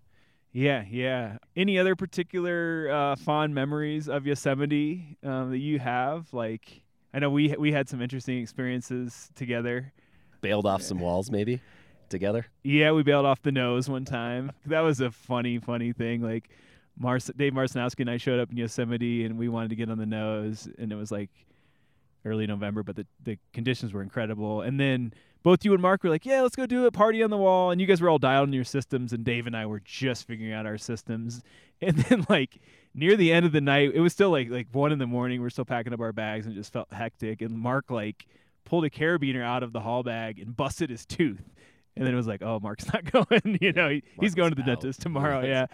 Yeah, 0.54 0.84
yeah. 0.90 1.38
Any 1.56 1.80
other 1.80 1.96
particular 1.96 2.92
uh, 2.92 3.16
fond 3.16 3.56
memories 3.56 4.10
of 4.10 4.26
Yosemite 4.26 5.18
um, 5.24 5.52
that 5.52 5.60
you 5.60 5.80
have? 5.80 6.34
Like, 6.34 6.82
I 7.14 7.20
know 7.20 7.30
we 7.30 7.56
we 7.58 7.72
had 7.72 7.88
some 7.88 8.02
interesting 8.02 8.40
experiences 8.40 9.30
together. 9.36 9.94
Bailed 10.42 10.66
off 10.66 10.82
some 10.82 11.00
walls, 11.00 11.32
maybe 11.32 11.62
together. 12.10 12.46
Yeah, 12.64 12.92
we 12.92 13.04
bailed 13.04 13.26
off 13.26 13.42
the 13.42 13.52
nose 13.52 13.90
one 13.90 14.06
time. 14.06 14.52
That 14.66 14.82
was 14.82 15.00
a 15.00 15.12
funny, 15.12 15.60
funny 15.60 15.94
thing. 15.94 16.22
Like, 16.22 16.50
Mars, 16.98 17.32
Dave 17.38 17.54
Marcinowski 17.54 18.02
and 18.02 18.10
I 18.10 18.18
showed 18.18 18.40
up 18.40 18.52
in 18.52 18.58
Yosemite, 18.58 19.24
and 19.24 19.38
we 19.38 19.48
wanted 19.48 19.70
to 19.70 19.76
get 19.76 19.90
on 19.90 19.98
the 19.98 20.06
nose, 20.06 20.68
and 20.78 20.92
it 20.92 20.96
was 20.96 21.12
like 21.12 21.30
early 22.26 22.46
November, 22.46 22.84
but 22.84 22.98
the 22.98 23.06
the 23.24 23.38
conditions 23.54 23.94
were 23.94 24.02
incredible. 24.02 24.62
And 24.62 24.80
then 24.80 25.14
both 25.44 25.66
you 25.66 25.74
and 25.74 25.82
Mark 25.82 26.04
were 26.04 26.10
like, 26.10 26.26
"Yeah, 26.26 26.42
let's 26.42 26.56
go 26.56 26.66
do 26.66 26.86
a 26.86 26.92
party 26.92 27.24
on 27.24 27.30
the 27.30 27.38
wall." 27.38 27.72
And 27.72 27.80
you 27.82 27.88
guys 27.88 28.02
were 28.02 28.10
all 28.10 28.20
dialed 28.20 28.50
in 28.50 28.54
your 28.54 28.64
systems, 28.64 29.14
and 29.14 29.24
Dave 29.24 29.48
and 29.48 29.56
I 29.56 29.66
were 29.66 29.80
just 29.80 30.28
figuring 30.28 30.54
out 30.54 30.66
our 30.66 30.78
systems. 30.78 31.44
And 31.84 31.98
then 31.98 32.28
like 32.30 32.60
near 32.94 33.18
the 33.18 33.34
end 33.34 33.44
of 33.44 33.54
the 33.54 33.60
night, 33.60 33.90
it 33.96 34.02
was 34.02 34.14
still 34.14 34.30
like 34.30 34.52
like 34.52 34.68
one 34.72 34.92
in 34.92 35.00
the 35.00 35.08
morning. 35.08 35.42
We 35.42 35.48
are 35.48 35.50
still 35.50 35.66
packing 35.66 35.94
up 35.94 36.00
our 36.00 36.14
bags, 36.14 36.46
and 36.46 36.54
it 36.54 36.60
just 36.60 36.72
felt 36.72 36.94
hectic. 36.94 37.42
And 37.42 37.58
Mark 37.58 37.90
like 37.90 38.28
pulled 38.66 38.86
a 38.86 38.90
carabiner 38.92 39.42
out 39.42 39.64
of 39.64 39.74
the 39.74 39.80
haul 39.80 40.04
bag 40.04 40.38
and 40.38 40.56
busted 40.56 40.92
his 40.92 41.08
tooth. 41.08 41.42
And 41.96 42.06
then 42.06 42.14
it 42.14 42.18
was 42.18 42.28
like, 42.28 42.44
oh, 42.44 42.60
Mark's 42.60 42.86
not 42.94 43.12
going. 43.12 43.58
you 43.60 43.74
know, 43.74 43.90
he, 43.90 44.04
he's 44.20 44.36
going 44.36 44.52
to 44.52 44.56
the 44.56 44.62
out. 44.62 44.80
dentist 44.80 45.02
tomorrow. 45.02 45.42
Mark's 45.42 45.48
yeah. 45.48 45.66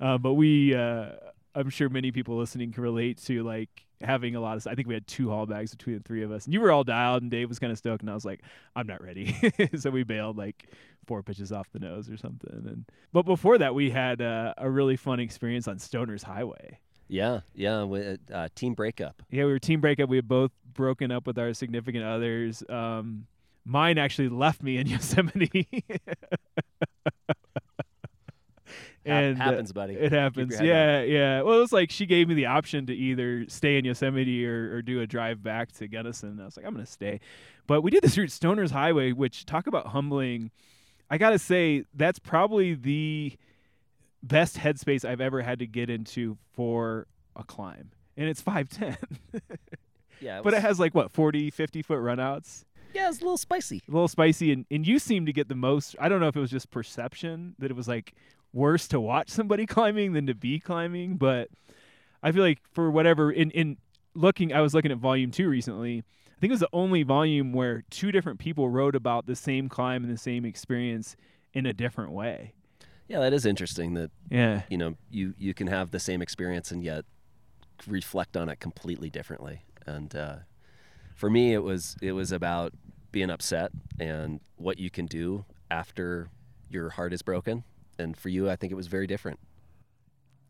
Uh, 0.00 0.18
but 0.18 0.34
we, 0.34 0.74
uh, 0.74 1.10
I'm 1.54 1.70
sure 1.70 1.88
many 1.88 2.10
people 2.12 2.36
listening 2.36 2.72
can 2.72 2.82
relate 2.82 3.18
to 3.24 3.42
like 3.42 3.86
having 4.00 4.34
a 4.34 4.40
lot 4.40 4.56
of. 4.56 4.66
I 4.66 4.74
think 4.74 4.88
we 4.88 4.94
had 4.94 5.06
two 5.06 5.30
haul 5.30 5.46
bags 5.46 5.70
between 5.72 5.96
the 5.96 6.02
three 6.02 6.22
of 6.22 6.32
us, 6.32 6.44
and 6.46 6.54
you 6.54 6.60
were 6.60 6.72
all 6.72 6.84
dialed, 6.84 7.22
and 7.22 7.30
Dave 7.30 7.48
was 7.48 7.58
kind 7.58 7.70
of 7.72 7.78
stoked, 7.78 8.02
and 8.02 8.10
I 8.10 8.14
was 8.14 8.24
like, 8.24 8.40
I'm 8.74 8.86
not 8.86 9.02
ready. 9.02 9.36
so 9.76 9.90
we 9.90 10.02
bailed 10.02 10.36
like 10.36 10.68
four 11.06 11.22
pitches 11.22 11.52
off 11.52 11.68
the 11.72 11.78
nose 11.78 12.08
or 12.08 12.16
something. 12.16 12.50
And 12.66 12.84
but 13.12 13.24
before 13.24 13.58
that, 13.58 13.74
we 13.74 13.90
had 13.90 14.20
uh, 14.22 14.54
a 14.56 14.68
really 14.70 14.96
fun 14.96 15.20
experience 15.20 15.68
on 15.68 15.78
Stoner's 15.78 16.22
Highway. 16.22 16.78
Yeah, 17.08 17.40
yeah. 17.54 17.80
wi- 17.80 18.16
Uh, 18.32 18.48
team 18.54 18.74
breakup. 18.74 19.22
Yeah, 19.30 19.44
we 19.44 19.52
were 19.52 19.58
team 19.58 19.80
breakup. 19.80 20.08
We 20.08 20.16
had 20.16 20.28
both 20.28 20.50
broken 20.72 21.10
up 21.10 21.26
with 21.26 21.38
our 21.38 21.52
significant 21.52 22.04
others. 22.04 22.62
Um, 22.70 23.26
mine 23.66 23.98
actually 23.98 24.30
left 24.30 24.62
me 24.62 24.78
in 24.78 24.86
Yosemite. 24.88 25.68
And 29.04 29.40
uh, 29.40 29.44
happens, 29.44 29.72
buddy. 29.72 29.94
It 29.94 30.12
happens. 30.12 30.60
Yeah, 30.60 31.02
yeah. 31.02 31.42
Well, 31.42 31.56
it 31.56 31.60
was 31.60 31.72
like 31.72 31.90
she 31.90 32.06
gave 32.06 32.28
me 32.28 32.34
the 32.34 32.46
option 32.46 32.86
to 32.86 32.94
either 32.94 33.44
stay 33.48 33.76
in 33.78 33.84
Yosemite 33.84 34.46
or, 34.46 34.76
or 34.76 34.82
do 34.82 35.00
a 35.00 35.06
drive 35.06 35.42
back 35.42 35.72
to 35.72 35.88
Gunnison. 35.88 36.38
I 36.40 36.44
was 36.44 36.56
like, 36.56 36.64
I'm 36.66 36.72
gonna 36.74 36.86
stay. 36.86 37.20
But 37.66 37.82
we 37.82 37.90
did 37.90 38.02
this 38.02 38.16
route, 38.18 38.30
Stoner's 38.30 38.70
Highway, 38.70 39.12
which 39.12 39.44
talk 39.44 39.66
about 39.66 39.88
humbling. 39.88 40.50
I 41.10 41.18
gotta 41.18 41.38
say, 41.38 41.84
that's 41.94 42.18
probably 42.18 42.74
the 42.74 43.34
best 44.22 44.56
headspace 44.56 45.04
I've 45.04 45.20
ever 45.20 45.42
had 45.42 45.58
to 45.58 45.66
get 45.66 45.90
into 45.90 46.38
for 46.52 47.06
a 47.34 47.42
climb. 47.42 47.90
And 48.16 48.28
it's 48.28 48.40
510. 48.40 48.96
Yeah, 50.20 50.40
but 50.40 50.54
it 50.54 50.62
has 50.62 50.78
like 50.78 50.94
what 50.94 51.10
40 51.10 51.50
50 51.50 51.82
foot 51.82 51.98
runouts 51.98 52.64
Yeah, 52.94 53.08
it's 53.08 53.18
a 53.20 53.24
little 53.24 53.36
spicy. 53.36 53.82
a 53.88 53.90
little 53.90 54.06
spicy 54.06 54.52
and, 54.52 54.64
and 54.70 54.86
you 54.86 55.00
seem 55.00 55.26
to 55.26 55.32
get 55.32 55.48
the 55.48 55.56
most 55.56 55.96
i 55.98 56.08
don't 56.08 56.20
know 56.20 56.28
if 56.28 56.36
it 56.36 56.40
was 56.40 56.50
just 56.52 56.70
perception 56.70 57.56
that 57.58 57.72
it 57.72 57.74
was 57.74 57.88
like 57.88 58.14
worse 58.52 58.88
to 58.88 59.00
watch 59.00 59.28
somebody 59.28 59.66
climbing 59.76 60.12
than 60.12 60.26
to 60.26 60.34
be 60.34 60.58
climbing 60.58 61.16
but 61.16 61.48
i 62.22 62.30
feel 62.32 62.42
like 62.42 62.58
for 62.72 62.90
whatever 62.90 63.30
in 63.30 63.50
in 63.52 63.76
looking 64.14 64.52
i 64.52 64.60
was 64.60 64.74
looking 64.74 64.92
at 64.92 64.98
volume 64.98 65.30
two 65.30 65.48
recently 65.48 65.98
i 65.98 66.40
think 66.40 66.50
it 66.50 66.54
was 66.54 66.60
the 66.60 66.68
only 66.72 67.02
volume 67.02 67.52
where 67.52 67.82
two 67.90 68.12
different 68.12 68.38
people 68.38 68.68
wrote 68.68 68.94
about 68.94 69.26
the 69.26 69.36
same 69.36 69.68
climb 69.68 70.04
and 70.04 70.12
the 70.12 70.18
same 70.18 70.44
experience 70.44 71.16
in 71.54 71.66
a 71.66 71.72
different 71.72 72.12
way 72.12 72.52
Yeah, 73.08 73.20
that 73.20 73.32
is 73.34 73.44
interesting. 73.44 73.94
That 73.94 74.10
yeah 74.30 74.62
you 74.70 74.78
know 74.78 74.96
you 75.10 75.34
you 75.36 75.52
can 75.52 75.66
have 75.66 75.90
the 75.90 76.00
same 76.00 76.22
experience 76.22 76.70
and 76.70 76.82
yet 76.82 77.04
reflect 77.86 78.36
on 78.36 78.48
it 78.48 78.58
completely 78.60 79.10
differently. 79.10 79.64
And 79.86 80.14
uh, 80.14 80.36
for 81.14 81.28
me, 81.28 81.52
it 81.52 81.62
was 81.62 81.96
it 82.00 82.12
was 82.12 82.32
about 82.32 82.72
being 83.10 83.28
upset 83.28 83.70
and 84.00 84.40
what 84.56 84.78
you 84.78 84.88
can 84.88 85.06
do 85.06 85.44
after 85.70 86.28
your 86.70 86.90
heart 86.90 87.12
is 87.12 87.20
broken. 87.22 87.64
And 88.02 88.16
for 88.16 88.28
you, 88.28 88.50
I 88.50 88.56
think 88.56 88.72
it 88.72 88.76
was 88.76 88.88
very 88.88 89.06
different. 89.06 89.38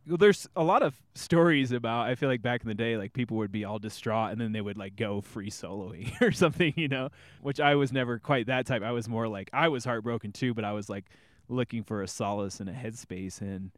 well, 0.07 0.17
there's 0.17 0.49
a 0.57 0.65
lot 0.65 0.83
of 0.83 0.95
stories 1.15 1.71
about 1.71 2.09
I 2.09 2.15
feel 2.17 2.29
like 2.29 2.43
back 2.43 2.62
in 2.62 2.69
the 2.69 2.75
day 2.75 2.97
like 2.97 3.12
people 3.12 3.37
would 3.37 3.53
be 3.53 3.65
all 3.65 3.79
distraught 3.79 4.33
and 4.33 4.41
then 4.41 4.51
they 4.53 4.61
would 4.61 4.77
like 4.77 4.97
go 4.97 5.21
free 5.21 5.51
soloing 5.51 6.21
or 6.21 6.33
something, 6.33 6.73
you 6.77 6.88
know, 6.88 7.11
which 7.41 7.61
I 7.61 7.77
was 7.77 7.93
never 7.93 8.19
quite 8.19 8.47
that 8.47 8.67
type. 8.67 8.83
I 8.83 8.91
was 8.93 9.09
more 9.09 9.29
like 9.29 9.51
I 9.53 9.69
was 9.69 9.85
heartbroken 9.85 10.33
too, 10.33 10.55
but 10.55 10.65
I 10.65 10.73
was 10.73 10.88
like 10.88 11.05
looking 11.49 11.85
for 11.85 12.03
a 12.03 12.09
solace 12.09 12.59
and 12.61 12.69
a 12.69 12.73
headspace 12.73 13.41
and 13.41 13.71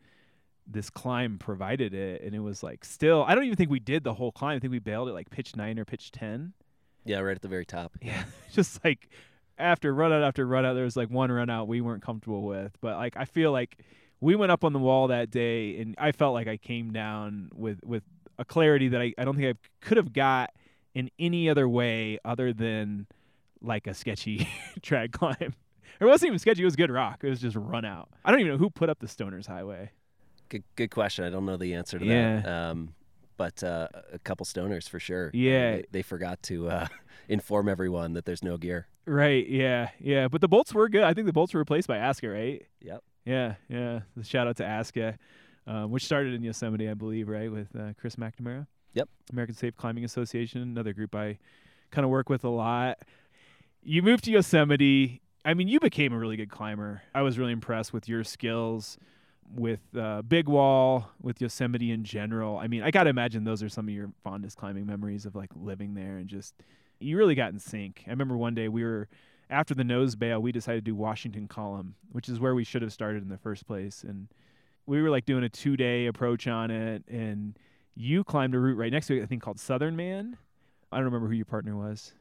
this 0.67 0.89
climb 0.89 1.37
provided 1.39 1.93
it 1.93 2.23
and 2.23 2.35
it 2.35 2.41
was 2.41 2.63
like 2.63 2.85
still 2.87 3.23
I 3.27 3.35
don't 3.35 3.45
even 3.45 3.57
think 3.57 3.71
we 3.71 3.81
did 3.81 4.05
the 4.05 4.15
whole 4.15 4.33
climb. 4.33 4.57
I 4.57 4.61
think 4.61 4.71
we 4.71 4.79
bailed 4.79 5.09
at 5.09 5.15
like 5.15 5.29
pitch 5.31 5.57
9 5.57 5.79
or 5.79 5.85
pitch 5.85 6.11
10. 6.13 6.55
Yeah, 7.05 7.19
right 7.19 7.37
at 7.37 7.43
the 7.43 7.49
very 7.49 7.67
top. 7.67 7.99
Yeah. 8.01 8.25
Just 8.53 8.83
like 8.83 9.11
after 9.59 9.95
run 9.95 10.13
out 10.13 10.23
after 10.23 10.47
run 10.47 10.65
out, 10.67 10.75
there 10.75 10.85
was 10.85 10.97
like 10.97 11.11
one 11.11 11.31
run 11.31 11.51
out 11.51 11.69
we 11.69 11.81
weren't 11.81 12.03
comfortable 12.03 12.43
with. 12.43 12.73
But 12.81 12.97
like 12.97 13.17
I 13.17 13.25
feel 13.25 13.53
like 13.53 13.79
we 14.21 14.35
went 14.37 14.53
up 14.53 14.65
on 14.65 14.73
the 14.73 14.79
wall 14.79 15.09
that 15.09 15.31
day 15.31 15.79
and 15.81 15.95
I 15.99 16.13
felt 16.13 16.35
like 16.35 16.49
I 16.49 16.57
came 16.57 16.93
down 16.93 17.51
with 17.55 17.81
with 17.85 18.03
a 18.39 18.45
clarity 18.45 18.89
that 18.89 19.01
I, 19.01 19.15
I 19.19 19.25
don't 19.25 19.37
think 19.37 19.57
I 19.57 19.87
could 19.87 19.97
have 19.97 20.13
got 20.13 20.51
in 20.95 21.11
any 21.19 21.49
other 21.49 21.69
way 21.69 22.19
other 22.25 22.53
than 22.53 23.07
like 23.61 23.87
a 23.87 23.95
sketchy 23.95 24.49
trad 24.81 25.13
climb. 25.13 25.55
It 26.01 26.05
wasn't 26.05 26.29
even 26.29 26.39
sketchy, 26.41 26.63
it 26.63 26.65
was 26.65 26.75
good 26.77 26.91
rock. 26.91 27.21
It 27.23 27.29
was 27.31 27.41
just 27.41 27.55
run 27.57 27.85
out. 27.85 28.09
I 28.25 28.31
don't 28.33 28.41
even 28.41 28.53
know 28.53 28.59
who 28.59 28.71
put 28.71 28.91
up 28.91 28.99
the 28.99 29.07
Stoners 29.07 29.47
Highway. 29.47 29.91
Good, 30.49 30.65
good 30.77 30.91
question. 30.91 31.25
I 31.25 31.31
don't 31.31 31.47
know 31.47 31.57
the 31.57 31.75
answer 31.75 31.99
to 31.99 32.05
Yeah. 32.05 32.41
that. 32.41 32.49
Um, 32.49 32.95
but 33.37 33.63
uh, 33.65 33.89
a 34.13 34.19
couple 34.19 34.45
stoners 34.47 34.89
for 34.89 35.01
sure. 35.01 35.31
Yeah. 35.33 35.77
They, 35.77 35.85
they 35.93 36.03
forgot 36.03 36.43
to 36.45 36.69
uh, 36.69 36.87
inform 37.29 37.69
everyone 37.69 38.13
that 38.15 38.25
there's 38.25 38.43
no 38.43 38.57
gear. 38.57 38.87
Right, 39.07 39.47
yeah, 39.49 39.91
yeah. 40.01 40.29
But 40.29 40.41
the 40.41 40.49
bolts 40.49 40.73
were 40.73 40.89
good. 40.89 41.03
I 41.03 41.13
think 41.15 41.27
the 41.27 41.33
bolts 41.33 41.53
were 41.53 41.61
replaced 41.61 41.89
by 41.89 41.99
ASCA, 41.99 42.33
right? 42.33 42.67
Yep. 42.81 43.03
Yeah, 43.25 43.55
yeah. 43.69 44.01
The 44.17 44.25
shout 44.25 44.47
out 44.47 44.57
to 44.57 44.63
ASCA, 44.65 45.17
um, 45.67 45.91
which 45.91 46.05
started 46.05 46.35
in 46.35 46.43
Yosemite, 46.43 46.89
I 46.89 46.95
believe, 46.95 47.29
right, 47.29 47.51
with 47.51 47.69
uh, 47.79 47.93
Chris 47.99 48.17
McNamara. 48.17 48.67
Yep. 48.95 49.09
American 49.33 49.55
Safe 49.55 49.77
Climbing 49.77 50.05
Association, 50.05 50.63
another 50.63 50.93
group 50.93 51.15
I 51.15 51.39
kind 51.91 52.05
of 52.05 52.11
work 52.11 52.29
with 52.29 52.45
a 52.45 52.49
lot. 52.49 52.99
You 53.83 54.03
moved 54.03 54.25
to 54.25 54.31
Yosemite. 54.31 55.21
I 55.45 55.55
mean, 55.55 55.69
you 55.69 55.81
became 55.81 56.13
a 56.13 56.19
really 56.19 56.37
good 56.37 56.51
climber. 56.51 57.03
I 57.15 57.23
was 57.23 57.39
really 57.39 57.53
impressed 57.53 57.93
with 57.93 58.09
your 58.09 58.25
skills 58.25 58.97
with 59.55 59.81
uh, 59.97 60.23
Big 60.23 60.49
Wall, 60.49 61.11
with 61.21 61.41
Yosemite 61.41 61.91
in 61.91 62.05
general. 62.05 62.57
I 62.57 62.67
mean, 62.67 62.83
I 62.83 62.91
got 62.91 63.05
to 63.05 63.11
imagine 63.11 63.45
those 63.45 63.63
are 63.63 63.69
some 63.69 63.87
of 63.89 63.95
your 63.95 64.11
fondest 64.23 64.57
climbing 64.57 64.87
memories 64.87 65.27
of 65.27 65.35
like 65.35 65.51
living 65.55 65.95
there 65.95 66.17
and 66.17 66.29
just 66.29 66.55
you 67.01 67.17
really 67.17 67.35
got 67.35 67.53
in 67.53 67.59
sync. 67.59 68.05
I 68.07 68.11
remember 68.11 68.37
one 68.37 68.55
day 68.55 68.69
we 68.69 68.85
were 68.85 69.09
after 69.51 69.75
the 69.75 69.85
nose 69.85 70.17
bail, 70.17 70.41
we 70.41 70.53
decided 70.53 70.85
to 70.85 70.91
do 70.91 70.95
Washington 70.95 71.49
Column, 71.49 71.95
which 72.13 72.29
is 72.29 72.41
where 72.41 72.55
we 72.55 72.65
should 72.65 72.83
have 72.83 72.93
started 72.93 73.23
in 73.23 73.29
the 73.29 73.39
first 73.39 73.67
place. 73.67 74.03
And 74.03 74.29
we 74.87 75.01
were 75.03 75.11
like 75.11 75.27
doing 75.27 75.45
a 75.45 75.49
two 75.49 75.77
day 75.77 76.07
approach 76.07 76.47
on 76.47 76.71
it. 76.71 77.05
And 77.09 77.59
you 77.95 78.25
climbed 78.25 78.55
a 78.55 78.59
route 78.59 78.77
right 78.77 78.93
next 78.93 79.09
to 79.09 79.19
it, 79.19 79.23
I 79.23 79.27
think 79.27 79.43
called 79.43 79.61
Southern 79.61 79.97
Man. 79.97 80.37
I 80.91 80.97
don't 80.97 81.07
remember 81.07 81.29
who 81.29 81.35
your 81.35 81.45
partner 81.45 81.77
was, 81.77 82.13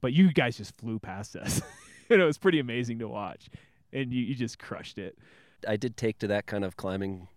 but 0.00 0.12
you 0.12 0.32
guys 0.32 0.56
just 0.56 0.76
flew 0.76 0.98
past 0.98 1.36
us. 1.36 1.60
and 2.10 2.20
it 2.20 2.24
was 2.24 2.38
pretty 2.38 2.60
amazing 2.60 2.98
to 3.00 3.08
watch. 3.08 3.48
And 3.92 4.12
you, 4.12 4.22
you 4.22 4.34
just 4.34 4.58
crushed 4.58 4.98
it. 4.98 5.18
I 5.66 5.76
did 5.76 5.96
take 5.96 6.18
to 6.20 6.26
that 6.28 6.46
kind 6.46 6.64
of 6.64 6.76
climbing 6.76 7.28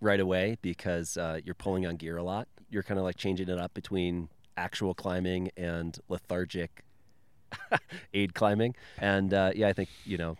right 0.00 0.20
away 0.20 0.56
because 0.62 1.16
uh, 1.16 1.40
you're 1.44 1.54
pulling 1.54 1.86
on 1.86 1.96
gear 1.96 2.16
a 2.16 2.22
lot. 2.22 2.48
You're 2.70 2.82
kind 2.82 2.98
of 2.98 3.04
like 3.04 3.16
changing 3.16 3.48
it 3.48 3.58
up 3.58 3.74
between 3.74 4.28
actual 4.56 4.94
climbing 4.94 5.50
and 5.56 5.98
lethargic 6.08 6.84
aid 8.14 8.34
climbing. 8.34 8.74
And 8.98 9.32
uh, 9.32 9.52
yeah, 9.54 9.68
I 9.68 9.72
think, 9.72 9.88
you 10.04 10.18
know, 10.18 10.36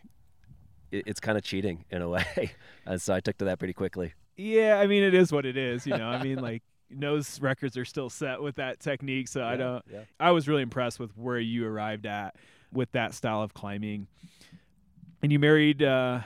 it, 0.90 1.04
it's 1.06 1.20
kind 1.20 1.38
of 1.38 1.44
cheating 1.44 1.84
in 1.90 2.02
a 2.02 2.08
way. 2.10 2.52
and 2.86 3.00
so 3.00 3.14
I 3.14 3.20
took 3.20 3.38
to 3.38 3.44
that 3.46 3.58
pretty 3.58 3.74
quickly. 3.74 4.14
Yeah, 4.36 4.78
I 4.78 4.86
mean, 4.86 5.02
it 5.02 5.14
is 5.14 5.32
what 5.32 5.44
it 5.44 5.56
is. 5.56 5.86
You 5.86 5.96
know, 5.96 6.08
I 6.08 6.22
mean, 6.22 6.38
like, 6.40 6.62
nose 6.90 7.40
records 7.40 7.76
are 7.76 7.84
still 7.84 8.10
set 8.10 8.42
with 8.42 8.56
that 8.56 8.80
technique. 8.80 9.28
So 9.28 9.44
I 9.44 9.56
don't, 9.56 9.84
yeah. 9.90 10.00
I 10.18 10.32
was 10.32 10.48
really 10.48 10.62
impressed 10.62 10.98
with 10.98 11.16
where 11.16 11.38
you 11.38 11.66
arrived 11.66 12.06
at 12.06 12.34
with 12.72 12.90
that 12.92 13.14
style 13.14 13.42
of 13.42 13.54
climbing. 13.54 14.08
And 15.22 15.30
you 15.30 15.38
married 15.38 15.82
uh, 15.82 16.20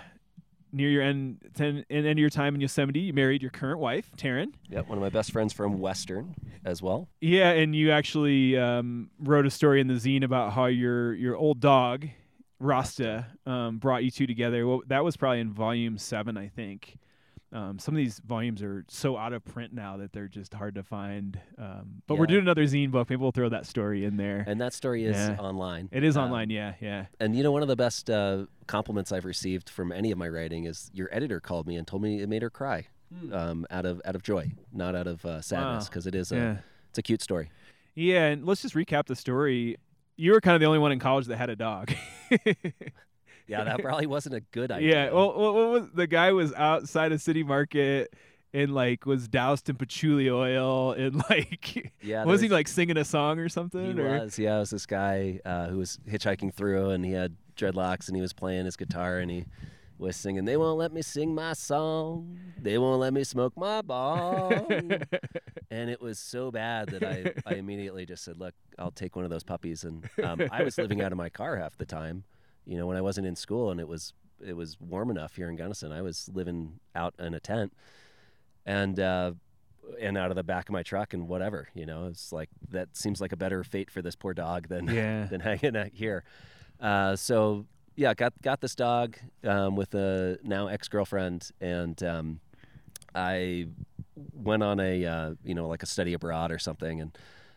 near 0.75 0.91
your 0.91 1.03
end, 1.03 1.39
ten, 1.55 1.85
end 1.89 2.07
of 2.07 2.19
your 2.19 2.31
time 2.31 2.55
in 2.55 2.61
Yosemite. 2.61 3.01
You 3.01 3.13
married 3.13 3.41
your 3.43 3.51
current 3.51 3.79
wife, 3.79 4.11
Taryn. 4.17 4.53
Yep, 4.69 4.89
one 4.89 4.99
of 4.99 5.03
my 5.03 5.09
best 5.09 5.33
friends 5.33 5.53
from 5.53 5.79
Western 5.79 6.35
as 6.65 6.83
well. 6.83 7.09
Yeah, 7.21 7.51
and 7.51 7.75
you 7.75 7.91
actually 7.93 8.59
um, 8.59 9.11
wrote 9.19 9.47
a 9.47 9.51
story 9.51 9.81
in 9.81 9.87
the 9.87 9.95
zine 9.95 10.25
about 10.25 10.53
how 10.53 10.67
your 10.67 11.15
your 11.15 11.37
old 11.37 11.61
dog, 11.61 12.07
Rasta, 12.59 13.27
um, 13.47 13.79
brought 13.79 14.05
you 14.05 14.11
two 14.11 14.27
together. 14.27 14.67
Well, 14.67 14.83
that 14.89 15.05
was 15.05 15.17
probably 15.17 15.41
in 15.41 15.53
volume 15.53 15.97
seven, 15.99 16.37
I 16.37 16.49
think. 16.49 16.99
Um, 17.55 17.79
some 17.79 17.95
of 17.95 17.99
these 17.99 18.19
volumes 18.19 18.63
are 18.63 18.85
so 18.89 19.17
out 19.17 19.33
of 19.33 19.45
print 19.45 19.73
now 19.73 19.97
that 19.99 20.13
they're 20.13 20.27
just 20.29 20.53
hard 20.53 20.75
to 20.75 20.83
find. 20.83 21.39
Um, 21.57 22.03
but 22.09 22.19
we're 22.19 22.27
doing 22.27 22.43
another 22.43 22.65
zine 22.65 22.91
book. 22.91 23.09
Maybe 23.09 23.21
we'll 23.23 23.31
throw 23.31 23.49
that 23.49 23.65
story 23.65 24.05
in 24.05 24.17
there. 24.17 24.43
And 24.47 24.61
that 24.61 24.73
story 24.75 25.05
is 25.05 25.15
Yeah. 25.17 25.37
online. 25.39 25.89
It 25.93 26.03
is 26.03 26.17
Um, 26.17 26.25
online, 26.25 26.51
yeah, 26.51 26.75
yeah. 26.81 27.07
And 27.21 27.37
you 27.37 27.43
know, 27.45 27.53
one 27.53 27.63
of 27.63 27.69
the 27.69 27.77
best 27.77 28.11
uh, 28.11 28.47
compliments 28.67 29.13
I've 29.13 29.25
received 29.25 29.71
from 29.71 29.93
any 29.93 30.11
of 30.11 30.19
my 30.19 30.29
writing 30.29 30.65
is 30.65 30.91
your 30.93 31.09
editor 31.13 31.39
called 31.39 31.67
me 31.69 31.77
and 31.77 31.87
told 31.87 32.03
me 32.03 32.21
it 32.21 32.29
made 32.29 32.43
her 32.43 32.51
cry 32.51 32.89
um, 33.33 33.65
out 33.71 33.87
of 33.87 34.03
out 34.05 34.17
of 34.17 34.23
joy, 34.25 34.51
not 34.73 34.97
out 34.97 35.07
of 35.07 35.25
uh, 35.25 35.41
sadness, 35.41 35.85
Wow. 35.85 35.89
because 35.91 36.07
it 36.09 36.17
is 36.17 36.33
a 36.33 36.37
Yeah. 36.37 36.57
it's 36.89 36.99
a 36.99 37.03
cute 37.03 37.23
story. 37.23 37.51
Yeah, 37.95 38.25
and 38.27 38.45
let's 38.45 38.63
just 38.63 38.75
recap 38.75 39.07
the 39.07 39.15
story. 39.15 39.77
You 40.17 40.33
were 40.33 40.41
kind 40.41 40.57
of 40.57 40.61
the 40.61 40.67
only 40.67 40.81
one 40.81 40.91
in 40.91 40.99
college 40.99 41.27
that 41.27 41.37
had 41.37 41.51
a 41.51 41.57
dog. 41.57 41.93
Yeah, 43.47 43.65
that 43.65 43.79
probably 43.83 44.07
wasn't 44.07 44.35
a 44.37 44.41
good 44.41 44.71
idea. 44.71 45.07
Yeah, 45.07 45.13
well, 45.13 45.35
well, 45.39 45.71
was, 45.71 45.91
the 45.93 46.07
guy 46.07 46.33
was 46.33 46.53
outside 46.55 47.13
a 47.13 47.19
city 47.19 47.43
market 47.43 48.13
and 48.53 48.73
like 48.73 49.05
was 49.05 49.27
doused 49.29 49.69
in 49.69 49.77
patchouli 49.77 50.31
oil 50.31 50.93
and 50.93 51.17
like 51.31 51.93
yeah, 52.01 52.25
was 52.25 52.41
he 52.41 52.49
like 52.49 52.69
singing 52.69 52.97
a 52.97 53.05
song 53.05 53.39
or 53.39 53.45
He 53.45 53.49
something? 53.49 53.99
or? 53.99 54.21
was. 54.21 54.39
Yeah, 54.39 54.57
it 54.57 54.61
was 54.61 54.71
this 54.71 54.87
guy 54.87 55.41
uh, 55.45 55.67
who 55.69 55.79
was 55.79 55.99
hitchhiking 56.09 56.55
through, 56.55 56.91
and 56.91 57.05
he 57.05 57.13
had 57.13 57.37
dreadlocks, 57.57 58.09
and 58.09 58.17
he 58.17 58.23
was 58.23 58.33
playing 58.33 58.65
his 58.65 58.77
guitar, 58.77 59.19
and 59.19 59.31
he 59.31 59.45
was 59.99 60.17
singing, 60.17 60.45
"They 60.45 60.57
won't 60.57 60.79
let 60.79 60.93
me 60.93 61.03
sing 61.03 61.35
my 61.35 61.53
song. 61.53 62.39
They 62.61 62.79
won't 62.79 63.01
let 63.01 63.13
me 63.13 63.25
smoke 63.25 63.55
my 63.57 63.83
bong." 63.83 64.67
and 65.71 65.91
it 65.91 66.01
was 66.01 66.19
so 66.19 66.51
bad 66.51 66.89
that 66.91 67.03
I, 67.03 67.33
I 67.47 67.55
immediately 67.57 68.07
just 68.07 68.25
said, 68.25 68.37
"Look, 68.39 68.55
I'll 68.79 68.91
take 68.93 69.17
one 69.17 69.25
of 69.25 69.31
those 69.31 69.45
puppies." 69.45 69.85
And 69.85 70.09
um, 70.23 70.43
I 70.51 70.63
was 70.63 70.79
living 70.79 71.01
out 71.01 71.13
of 71.13 71.19
my 71.19 71.29
car 71.29 71.57
half 71.57 71.77
the 71.77 71.87
time, 71.87 72.25
you 72.67 72.77
know, 72.77 72.87
when 72.87 72.97
I 72.97 73.01
wasn't 73.01 73.27
in 73.27 73.37
school, 73.37 73.71
and 73.71 73.81
it 73.81 73.89
was 73.89 74.13
it 74.45 74.57
was 74.57 74.79
warm 74.81 75.11
enough 75.11 75.37
here 75.37 75.49
in 75.49 75.57
Gunnison. 75.57 75.93
I 75.93 76.03
was 76.03 76.29
living 76.33 76.81
out 76.95 77.15
in 77.19 77.35
a 77.35 77.41
tent, 77.41 77.73
and 78.67 78.99
uh, 78.99 79.33
and 80.01 80.17
out 80.17 80.31
of 80.31 80.37
the 80.37 80.43
back 80.43 80.69
of 80.69 80.73
my 80.73 80.83
truck 80.83 81.15
and 81.15 81.29
whatever, 81.29 81.69
you 81.75 81.87
know, 81.87 82.07
it's 82.07 82.33
like 82.33 82.49
that 82.71 82.97
seems 82.97 83.21
like 83.21 83.33
a 83.33 83.37
better 83.37 83.63
fate 83.65 83.91
for 83.91 84.03
this 84.03 84.15
poor 84.15 84.35
dog 84.35 84.69
than 84.69 84.89
yeah. 84.89 85.25
than 85.31 85.41
hanging 85.41 85.77
out 85.77 85.91
here. 85.93 86.25
Uh, 86.81 87.17
so 87.17 87.67
yeah, 87.97 88.15
got 88.15 88.33
got 88.43 88.61
this 88.61 88.75
dog 88.75 89.17
um, 89.45 89.77
with 89.77 89.95
a 89.95 90.39
now 90.43 90.69
ex 90.69 90.89
girlfriend, 90.89 91.51
and 91.61 92.03
um, 92.03 92.41
I 93.15 93.69
went 94.33 94.63
on 94.63 94.81
a 94.81 95.05
uh, 95.05 95.35
you 95.45 95.55
know 95.55 95.69
like 95.69 95.83
a 95.83 95.87
study 95.87 96.13
abroad 96.15 96.51
or 96.51 96.59
something, 96.59 97.01
and 97.01 97.17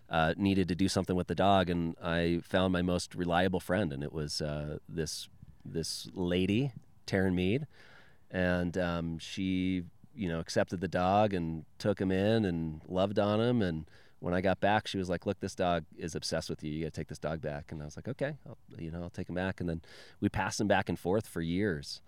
uh, 0.09 0.33
needed 0.37 0.67
to 0.69 0.75
do 0.75 0.87
something 0.87 1.15
with 1.15 1.27
the 1.27 1.35
dog, 1.35 1.69
and 1.69 1.95
I 2.01 2.41
found 2.43 2.73
my 2.73 2.81
most 2.81 3.15
reliable 3.15 3.59
friend, 3.59 3.91
and 3.91 4.03
it 4.03 4.13
was 4.13 4.41
uh, 4.41 4.77
this 4.87 5.29
this 5.65 6.09
lady, 6.13 6.71
Taryn 7.05 7.33
Mead, 7.33 7.67
and 8.31 8.77
um, 8.77 9.19
she 9.19 9.83
you 10.15 10.27
know 10.27 10.39
accepted 10.39 10.81
the 10.81 10.87
dog 10.87 11.33
and 11.33 11.65
took 11.77 11.99
him 11.99 12.11
in 12.11 12.45
and 12.45 12.81
loved 12.87 13.19
on 13.19 13.39
him 13.39 13.61
and 13.61 13.85
when 14.19 14.33
I 14.33 14.41
got 14.41 14.59
back, 14.59 14.87
she 14.87 14.97
was 14.97 15.09
like, 15.09 15.25
"Look, 15.25 15.39
this 15.39 15.55
dog 15.55 15.85
is 15.97 16.15
obsessed 16.15 16.49
with 16.49 16.63
you. 16.63 16.71
You 16.71 16.85
got 16.85 16.93
to 16.93 16.99
take 16.99 17.07
this 17.07 17.19
dog 17.19 17.41
back." 17.41 17.71
And 17.71 17.81
I 17.81 17.85
was 17.85 17.95
like, 17.95 18.07
"Okay, 18.07 18.37
I'll, 18.47 18.57
you 18.77 18.91
know, 18.91 19.03
I'll 19.03 19.09
take 19.09 19.29
him 19.29 19.35
back." 19.35 19.59
And 19.59 19.69
then 19.69 19.81
we 20.19 20.29
passed 20.29 20.59
him 20.59 20.67
back 20.67 20.89
and 20.89 20.97
forth 20.97 21.27
for 21.27 21.41
years. 21.41 22.01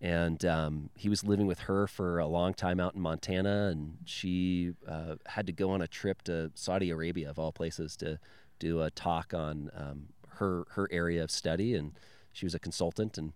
And 0.00 0.44
um, 0.44 0.90
he 0.94 1.08
was 1.08 1.24
living 1.24 1.46
with 1.46 1.60
her 1.60 1.88
for 1.88 2.18
a 2.18 2.26
long 2.26 2.54
time 2.54 2.78
out 2.78 2.94
in 2.94 3.00
Montana, 3.00 3.68
and 3.72 3.98
she 4.04 4.74
uh, 4.86 5.16
had 5.26 5.46
to 5.46 5.52
go 5.52 5.70
on 5.70 5.82
a 5.82 5.88
trip 5.88 6.22
to 6.22 6.52
Saudi 6.54 6.90
Arabia, 6.90 7.30
of 7.30 7.38
all 7.38 7.50
places, 7.50 7.96
to 7.96 8.20
do 8.60 8.80
a 8.82 8.90
talk 8.90 9.34
on 9.34 9.70
um, 9.74 10.08
her 10.36 10.64
her 10.70 10.88
area 10.92 11.22
of 11.22 11.30
study, 11.30 11.74
and 11.74 11.92
she 12.32 12.46
was 12.46 12.54
a 12.54 12.60
consultant 12.60 13.18
and 13.18 13.32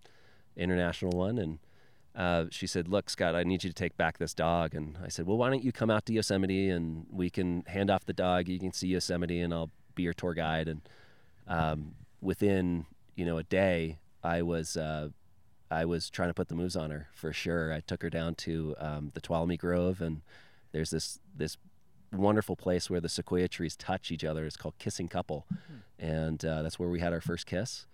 international 0.56 1.12
one, 1.12 1.38
and 1.38 1.58
uh, 2.14 2.44
she 2.50 2.66
said, 2.66 2.88
"Look, 2.88 3.10
Scott, 3.10 3.34
I 3.34 3.42
need 3.42 3.64
you 3.64 3.70
to 3.70 3.74
take 3.74 3.96
back 3.96 4.18
this 4.18 4.34
dog." 4.34 4.74
And 4.74 4.98
I 5.02 5.08
said, 5.08 5.26
"Well, 5.26 5.36
why 5.36 5.50
don't 5.50 5.64
you 5.64 5.72
come 5.72 5.90
out 5.90 6.06
to 6.06 6.12
Yosemite 6.12 6.68
and 6.68 7.06
we 7.10 7.30
can 7.30 7.64
hand 7.66 7.90
off 7.90 8.04
the 8.04 8.12
dog. 8.12 8.48
You 8.48 8.58
can 8.58 8.72
see 8.72 8.88
Yosemite, 8.88 9.40
and 9.40 9.52
I'll 9.52 9.70
be 9.94 10.02
your 10.04 10.12
tour 10.12 10.34
guide." 10.34 10.68
And 10.68 10.82
um, 11.48 11.94
within 12.20 12.86
you 13.16 13.24
know 13.24 13.38
a 13.38 13.42
day, 13.42 13.98
I 14.22 14.42
was 14.42 14.76
uh, 14.76 15.08
I 15.72 15.84
was 15.84 16.10
trying 16.10 16.28
to 16.28 16.34
put 16.34 16.48
the 16.48 16.54
moves 16.54 16.76
on 16.76 16.90
her 16.90 17.08
for 17.14 17.32
sure. 17.32 17.72
I 17.72 17.80
took 17.80 18.02
her 18.02 18.10
down 18.10 18.34
to 18.36 18.74
um, 18.78 19.10
the 19.14 19.20
Tuolumne 19.20 19.58
Grove, 19.58 20.00
and 20.00 20.20
there's 20.72 20.90
this 20.90 21.18
this 21.34 21.56
wonderful 22.12 22.56
place 22.56 22.90
where 22.90 23.00
the 23.00 23.08
sequoia 23.08 23.48
trees 23.48 23.74
touch 23.74 24.10
each 24.10 24.24
other. 24.24 24.44
It's 24.44 24.56
called 24.56 24.74
Kissing 24.78 25.08
Couple, 25.08 25.46
mm-hmm. 25.52 26.04
and 26.04 26.44
uh, 26.44 26.62
that's 26.62 26.78
where 26.78 26.90
we 26.90 27.00
had 27.00 27.12
our 27.12 27.20
first 27.20 27.46
kiss. 27.46 27.86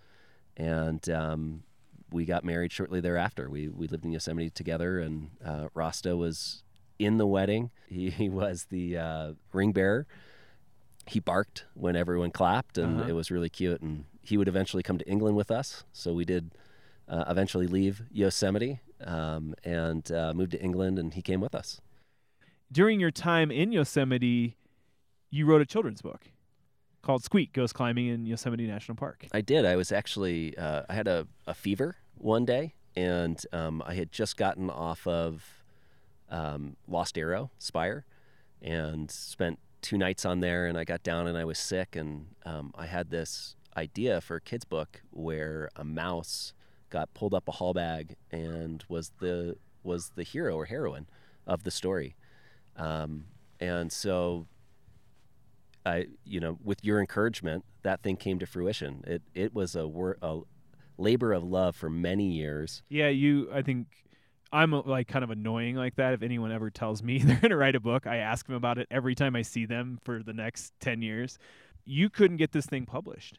And 0.57 1.09
um, 1.09 1.63
we 2.11 2.25
got 2.25 2.45
married 2.45 2.73
shortly 2.73 3.01
thereafter. 3.01 3.49
We 3.49 3.69
we 3.69 3.87
lived 3.87 4.05
in 4.05 4.13
Yosemite 4.13 4.51
together, 4.51 4.99
and 4.99 5.31
uh, 5.45 5.69
Rasta 5.73 6.17
was 6.17 6.65
in 6.99 7.19
the 7.19 7.27
wedding. 7.27 7.71
He, 7.87 8.11
he 8.11 8.29
was 8.29 8.67
the 8.71 8.97
uh, 8.97 9.33
ring 9.53 9.73
bearer. 9.73 10.07
He 11.07 11.21
barked 11.21 11.65
when 11.75 11.97
everyone 11.97 12.33
clapped, 12.33 12.77
and 12.77 13.01
uh-huh. 13.01 13.09
it 13.09 13.13
was 13.13 13.31
really 13.31 13.49
cute. 13.49 13.81
And 13.81 14.05
he 14.21 14.37
would 14.37 14.49
eventually 14.49 14.83
come 14.83 14.99
to 14.99 15.09
England 15.09 15.37
with 15.37 15.51
us. 15.51 15.85
So 15.93 16.13
we 16.13 16.25
did 16.25 16.51
uh, 17.09 17.25
eventually 17.29 17.67
leave 17.67 18.03
Yosemite 18.13 18.81
um, 19.05 19.55
and 19.65 20.11
uh, 20.13 20.33
moved 20.35 20.53
to 20.53 20.61
England, 20.61 20.99
and 20.99 21.15
he 21.15 21.23
came 21.23 21.41
with 21.41 21.55
us. 21.55 21.81
During 22.71 23.01
your 23.01 23.11
time 23.11 23.51
in 23.51 23.73
Yosemite, 23.73 24.57
you 25.31 25.47
wrote 25.47 25.63
a 25.63 25.67
children's 25.67 26.03
book 26.03 26.27
called 27.03 27.23
Squeak 27.23 27.53
Goes 27.53 27.73
Climbing 27.73 28.09
in 28.09 28.27
Yosemite 28.27 28.67
National 28.67 28.97
Park. 28.97 29.27
I 29.33 29.41
did. 29.41 29.65
I 29.65 29.77
was 29.77 29.93
actually 29.93 30.57
uh, 30.59 30.83
I 30.89 30.95
had 30.95 31.09
a, 31.09 31.27
a 31.47 31.55
fever 31.55 31.97
one 32.17 32.45
day, 32.45 32.75
and 32.95 33.43
um, 33.53 33.83
I 33.87 33.95
had 33.95 34.13
just 34.13 34.37
gotten 34.37 34.69
off 34.69 35.07
of 35.07 35.65
um, 36.29 36.77
Lost 36.87 37.17
Arrow 37.17 37.51
Spire, 37.59 38.05
and 38.61 39.11
spent 39.11 39.59
two 39.81 39.97
nights 39.97 40.27
on 40.27 40.41
there. 40.41 40.67
And 40.67 40.77
I 40.77 40.85
got 40.85 41.03
down 41.03 41.27
and 41.27 41.39
I 41.39 41.45
was 41.45 41.59
sick, 41.59 41.97
and 41.97 42.27
um, 42.45 42.73
I 42.77 42.87
had 42.87 43.11
this 43.11 43.57
idea 43.77 44.21
for 44.21 44.37
a 44.37 44.41
kids 44.41 44.65
book 44.65 45.03
where 45.11 45.71
a 45.77 45.85
mouse 45.85 46.53
got 46.91 47.13
pulled 47.15 47.35
up 47.35 47.49
a 47.49 47.53
haul 47.53 47.75
bag 47.75 48.17
and 48.31 48.85
was 48.89 49.13
the 49.21 49.57
was 49.83 50.13
the 50.17 50.23
hero 50.23 50.55
or 50.55 50.67
heroine 50.67 51.07
of 51.47 51.65
the 51.65 51.71
story. 51.71 52.17
Um, 52.77 53.25
and 53.61 53.91
so 53.93 54.47
I, 55.85 56.07
you 56.25 56.41
know, 56.41 56.59
with 56.63 56.85
your 56.85 57.01
encouragement, 57.01 57.65
that 57.83 58.03
thing 58.03 58.17
came 58.17 58.39
to 58.39 58.47
fruition. 58.47 59.03
It 59.07 59.23
it 59.35 59.55
was 59.55 59.75
a, 59.75 59.87
wor- 59.87 60.19
a 60.23 60.41
labor 60.97 61.33
of 61.33 61.43
love 61.43 61.77
for 61.77 61.89
many 61.89 62.31
years. 62.33 62.83
Yeah, 62.89 63.09
you. 63.09 63.49
I 63.53 63.63
think 63.63 63.87
I'm 64.53 64.71
like 64.71 65.09
kind 65.09 65.25
of 65.25 65.31
annoying 65.31 65.77
like 65.77 65.97
that. 65.97 66.15
If 66.15 66.23
anyone 66.23 66.53
ever 66.53 66.71
tells 66.71 67.03
me 67.03 67.19
they're 67.25 67.41
going 67.41 67.51
to 67.51 67.57
write 67.57 67.75
a 67.75 67.81
book, 67.81 68.07
I 68.07 68.17
ask 68.17 68.47
them 68.47 68.55
about 68.55 68.79
it 68.79 68.87
every 68.91 69.15
time 69.15 69.35
I 69.35 69.43
see 69.43 69.67
them 69.67 69.99
for 70.05 70.23
the 70.23 70.33
next 70.33 70.73
ten 70.81 71.03
years. 71.03 71.39
You 71.85 72.11
couldn't 72.11 72.37
get 72.37 72.53
this 72.53 72.67
thing 72.67 72.85
published. 72.85 73.39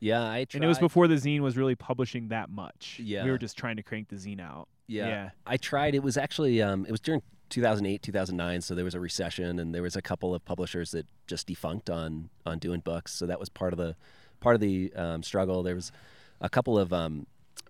Yeah, 0.00 0.22
I 0.22 0.44
tried. 0.44 0.58
And 0.58 0.64
it 0.64 0.68
was 0.68 0.78
before 0.78 1.08
the 1.08 1.14
zine 1.14 1.40
was 1.40 1.56
really 1.56 1.74
publishing 1.74 2.28
that 2.28 2.50
much. 2.50 3.00
Yeah, 3.02 3.24
we 3.24 3.30
were 3.30 3.38
just 3.38 3.56
trying 3.56 3.76
to 3.76 3.82
crank 3.82 4.08
the 4.08 4.16
zine 4.16 4.40
out. 4.40 4.68
Yeah, 4.86 5.08
yeah. 5.08 5.30
I 5.46 5.56
tried. 5.56 5.94
It 5.94 6.02
was 6.02 6.16
actually 6.16 6.62
um, 6.62 6.84
it 6.86 6.90
was 6.90 7.00
during 7.00 7.22
2008, 7.50 8.02
2009. 8.02 8.60
So 8.60 8.74
there 8.74 8.84
was 8.84 8.94
a 8.94 9.00
recession, 9.00 9.58
and 9.58 9.74
there 9.74 9.82
was 9.82 9.96
a 9.96 10.02
couple 10.02 10.34
of 10.34 10.44
publishers 10.44 10.90
that 10.92 11.06
just 11.26 11.46
defunct 11.46 11.90
on 11.90 12.30
on 12.44 12.58
doing 12.58 12.80
books. 12.80 13.12
So 13.12 13.26
that 13.26 13.40
was 13.40 13.48
part 13.48 13.72
of 13.72 13.78
the 13.78 13.96
part 14.40 14.54
of 14.54 14.60
the 14.60 14.92
um, 14.94 15.22
struggle. 15.22 15.62
There 15.62 15.74
was 15.74 15.92
a 16.40 16.48
couple 16.48 16.78
of 16.78 16.92
um, 16.92 17.26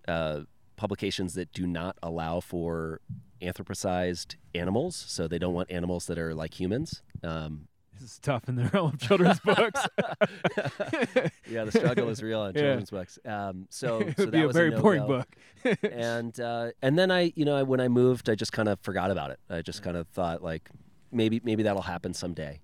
uh, 0.09 0.41
publications 0.77 1.35
that 1.35 1.53
do 1.53 1.67
not 1.67 1.97
allow 2.03 2.41
for 2.41 3.01
anthropocized 3.41 4.37
animals. 4.55 4.97
So 4.97 5.29
they 5.29 5.39
don't 5.39 5.55
want 5.55 5.71
animals 5.71 6.07
that 6.07 6.19
are 6.19 6.35
like 6.35 6.59
humans. 6.59 7.03
Um, 7.23 7.69
tough 8.23 8.49
in 8.49 8.57
the 8.57 8.65
realm 8.73 8.93
of 8.95 8.99
children's 8.99 9.41
books. 9.41 9.81
yeah, 11.49 11.65
the 11.65 11.73
struggle 11.73 12.09
is 12.09 12.23
real 12.23 12.41
on 12.41 12.53
yeah. 12.55 12.61
children's 12.61 12.91
books. 12.91 13.19
Um, 13.25 13.67
so, 13.71 14.01
it 14.01 14.17
so 14.17 14.25
would 14.25 14.33
be 14.33 14.43
a 14.43 14.49
very 14.49 14.75
a 14.75 14.81
boring 14.81 15.07
book. 15.07 15.29
and 15.83 16.39
uh, 16.41 16.71
and 16.83 16.99
then 16.99 17.11
I, 17.11 17.33
you 17.35 17.45
know, 17.45 17.65
when 17.65 17.81
I 17.81 17.89
moved, 17.89 18.29
I 18.29 18.35
just 18.35 18.53
kind 18.53 18.69
of 18.69 18.81
forgot 18.81 19.11
about 19.11 19.31
it. 19.31 19.41
I 19.51 19.63
just 19.63 19.83
kind 19.83 19.97
of 19.97 20.09
thought 20.09 20.43
like 20.43 20.69
maybe 21.13 21.41
maybe 21.45 21.63
that'll 21.63 21.83
happen 21.83 22.15
someday. 22.15 22.61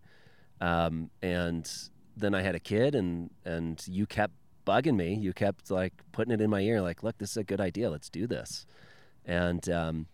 Um, 0.61 1.11
and 1.23 1.71
then 2.17 2.35
I 2.35 2.43
had 2.43 2.55
a 2.55 2.61
kid, 2.61 2.95
and 2.95 3.31
and 3.45 3.83
you 3.89 4.07
kept 4.07 4.35
bugging 4.67 4.97
me. 4.97 5.15
You 5.15 5.33
kept 5.33 5.71
like 5.71 5.95
putting 6.13 6.33
it 6.33 6.41
in 6.41 6.51
my 6.51 6.61
ear, 6.61 6.81
like, 6.81 7.03
look, 7.03 7.19
this 7.19 7.31
is 7.31 7.37
a 7.37 7.45
good 7.45 7.61
idea. 7.61 7.91
Let's 7.91 8.09
do 8.09 8.27
this. 8.27 8.67
And 9.25 9.69
um, 9.69 10.07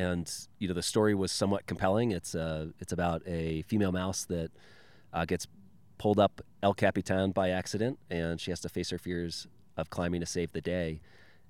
and 0.00 0.32
you 0.58 0.66
know 0.66 0.74
the 0.74 0.82
story 0.82 1.14
was 1.14 1.30
somewhat 1.30 1.66
compelling. 1.66 2.10
It's 2.12 2.34
uh, 2.34 2.68
it's 2.80 2.92
about 2.92 3.22
a 3.26 3.62
female 3.62 3.92
mouse 3.92 4.24
that 4.26 4.50
uh, 5.12 5.24
gets 5.26 5.46
pulled 5.98 6.18
up 6.18 6.40
El 6.62 6.74
Capitan 6.74 7.32
by 7.32 7.50
accident, 7.50 7.98
and 8.08 8.40
she 8.40 8.50
has 8.50 8.60
to 8.60 8.68
face 8.68 8.90
her 8.90 8.98
fears 8.98 9.46
of 9.76 9.90
climbing 9.90 10.20
to 10.20 10.26
save 10.26 10.52
the 10.52 10.60
day. 10.60 11.00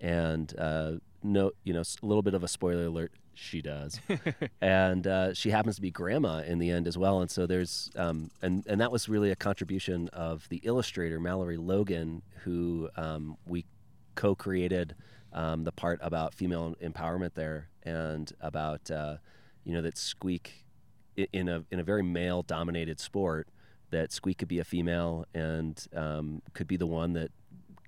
And 0.01 0.53
uh, 0.59 0.93
no, 1.23 1.53
you 1.63 1.73
know, 1.73 1.83
a 1.83 2.07
little 2.07 2.23
bit 2.23 2.35
of 2.35 2.43
a 2.43 2.49
spoiler 2.49 2.87
alert. 2.87 3.13
She 3.35 3.63
does, 3.63 4.01
and 4.61 5.07
uh, 5.07 5.33
she 5.33 5.51
happens 5.51 5.77
to 5.77 5.83
be 5.83 5.91
grandma 5.91 6.39
in 6.41 6.59
the 6.59 6.71
end 6.71 6.87
as 6.87 6.99
well. 6.99 7.21
And 7.21 7.31
so 7.31 7.47
there's, 7.47 7.91
um, 7.97 8.31
and 8.43 8.67
and 8.67 8.81
that 8.81 8.91
was 8.91 9.09
really 9.09 9.31
a 9.31 9.37
contribution 9.37 10.09
of 10.09 10.49
the 10.49 10.61
illustrator 10.65 11.21
Mallory 11.21 11.57
Logan, 11.57 12.23
who 12.43 12.91
um, 12.97 13.37
we 13.47 13.65
co-created 14.17 14.97
um, 15.33 15.63
the 15.63 15.73
part 15.73 16.01
about 16.03 16.35
female 16.35 16.75
empowerment 16.83 17.35
there 17.35 17.70
and 17.83 18.33
about 18.41 18.91
uh, 18.91 19.17
you 19.65 19.75
know 19.75 19.83
that 19.83 19.97
Squeak 19.97 20.65
in 21.17 21.49
a 21.49 21.65
in 21.71 21.81
a 21.81 21.85
very 21.85 22.03
male 22.03 22.43
dominated 22.43 23.01
sport 23.01 23.49
that 23.91 24.13
Squeak 24.13 24.39
could 24.39 24.49
be 24.49 24.59
a 24.59 24.65
female 24.65 25.27
and 25.35 25.87
um, 25.95 26.43
could 26.55 26.67
be 26.67 26.77
the 26.77 26.87
one 26.87 27.13
that 27.15 27.31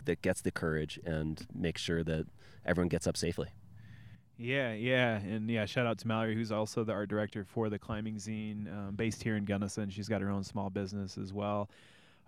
that 0.05 0.23
gets 0.23 0.41
the 0.41 0.51
courage 0.51 0.99
and 1.05 1.47
makes 1.55 1.81
sure 1.81 2.03
that 2.03 2.27
everyone 2.67 2.89
gets 2.89 3.07
up 3.07 3.17
safely. 3.17 3.49
Yeah, 4.39 4.73
yeah, 4.73 5.19
and 5.19 5.49
yeah. 5.49 5.67
Shout 5.67 5.87
out 5.87 5.99
to 5.99 6.09
Mallory, 6.09 6.35
who's 6.35 6.51
also 6.51 6.83
the 6.83 6.93
art 6.93 7.09
director 7.09 7.45
for 7.45 7.69
the 7.69 7.79
climbing 7.79 8.17
zine, 8.17 8.67
um, 8.73 8.95
based 8.97 9.23
here 9.23 9.37
in 9.37 9.45
Gunnison. 9.45 9.91
She's 9.91 10.09
got 10.09 10.21
her 10.21 10.31
own 10.31 10.43
small 10.43 10.71
business 10.71 11.17
as 11.17 11.33
well. 11.33 11.71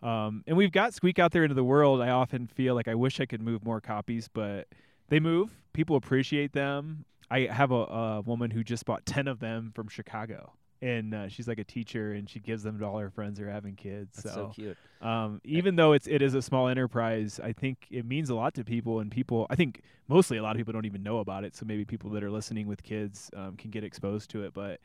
Um, 0.02 0.44
and 0.46 0.56
we've 0.56 0.70
got 0.70 0.94
Squeak 0.94 1.18
out 1.18 1.32
there 1.32 1.42
into 1.44 1.54
the 1.54 1.64
world. 1.64 2.02
I 2.02 2.10
often 2.10 2.46
feel 2.46 2.74
like 2.74 2.88
I 2.88 2.94
wish 2.94 3.20
I 3.20 3.26
could 3.26 3.40
move 3.40 3.64
more 3.64 3.80
copies, 3.80 4.28
but 4.28 4.68
they 5.08 5.18
move. 5.18 5.50
People 5.72 5.96
appreciate 5.96 6.52
them. 6.52 7.04
I 7.30 7.40
have 7.40 7.70
a, 7.70 7.74
a 7.74 8.20
woman 8.22 8.50
who 8.50 8.62
just 8.62 8.84
bought 8.84 9.06
10 9.06 9.28
of 9.28 9.40
them 9.40 9.72
from 9.74 9.88
Chicago. 9.88 10.52
And 10.82 11.14
uh, 11.14 11.28
she's 11.28 11.48
like 11.48 11.58
a 11.58 11.64
teacher, 11.64 12.12
and 12.12 12.28
she 12.28 12.40
gives 12.40 12.62
them 12.62 12.78
to 12.78 12.84
all 12.84 12.98
her 12.98 13.08
friends 13.08 13.38
who 13.38 13.46
are 13.46 13.50
having 13.50 13.74
kids. 13.74 14.16
That's 14.22 14.34
so, 14.34 14.48
so 14.48 14.52
cute. 14.54 14.76
Um, 15.00 15.40
even 15.42 15.76
though 15.76 15.94
it's 15.94 16.06
it 16.06 16.20
is 16.20 16.34
a 16.34 16.42
small 16.42 16.68
enterprise, 16.68 17.40
I 17.42 17.54
think 17.54 17.86
it 17.90 18.04
means 18.04 18.28
a 18.28 18.34
lot 18.34 18.52
to 18.54 18.64
people, 18.64 19.00
and 19.00 19.10
people. 19.10 19.46
I 19.48 19.54
think 19.54 19.80
mostly 20.08 20.36
a 20.36 20.42
lot 20.42 20.50
of 20.50 20.56
people 20.58 20.74
don't 20.74 20.84
even 20.84 21.02
know 21.02 21.20
about 21.20 21.44
it. 21.44 21.56
So 21.56 21.64
maybe 21.64 21.86
people 21.86 22.10
that 22.10 22.22
are 22.22 22.30
listening 22.30 22.66
with 22.66 22.82
kids 22.82 23.30
um, 23.34 23.56
can 23.56 23.70
get 23.70 23.82
exposed 23.82 24.28
to 24.32 24.44
it. 24.44 24.52
But 24.52 24.80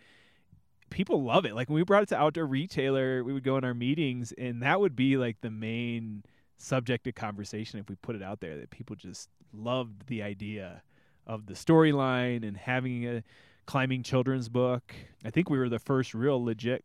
people 0.89 1.21
love 1.23 1.45
it. 1.45 1.53
Like 1.53 1.67
when 1.67 1.75
we 1.75 1.83
brought 1.83 2.03
it 2.03 2.09
to 2.09 2.17
Outdoor 2.17 2.45
Retailer, 2.45 3.21
we 3.21 3.33
would 3.33 3.43
go 3.43 3.57
in 3.57 3.65
our 3.65 3.73
meetings, 3.73 4.31
and 4.37 4.63
that 4.63 4.79
would 4.79 4.95
be 4.95 5.17
like 5.17 5.41
the 5.41 5.51
main 5.51 6.23
subject 6.55 7.07
of 7.07 7.15
conversation 7.15 7.77
if 7.77 7.89
we 7.89 7.95
put 7.95 8.15
it 8.15 8.23
out 8.23 8.39
there. 8.39 8.55
That 8.57 8.69
people 8.69 8.95
just 8.95 9.27
loved 9.51 10.07
the 10.07 10.23
idea 10.23 10.81
of 11.30 11.45
the 11.45 11.53
storyline 11.53 12.45
and 12.45 12.57
having 12.57 13.07
a 13.07 13.23
climbing 13.67 14.01
children's 14.01 14.49
book. 14.49 14.95
I 15.23 15.30
think 15.30 15.49
we 15.49 15.59
were 15.59 15.69
the 15.69 15.80
first 15.80 16.15
real 16.15 16.43
legit 16.43 16.84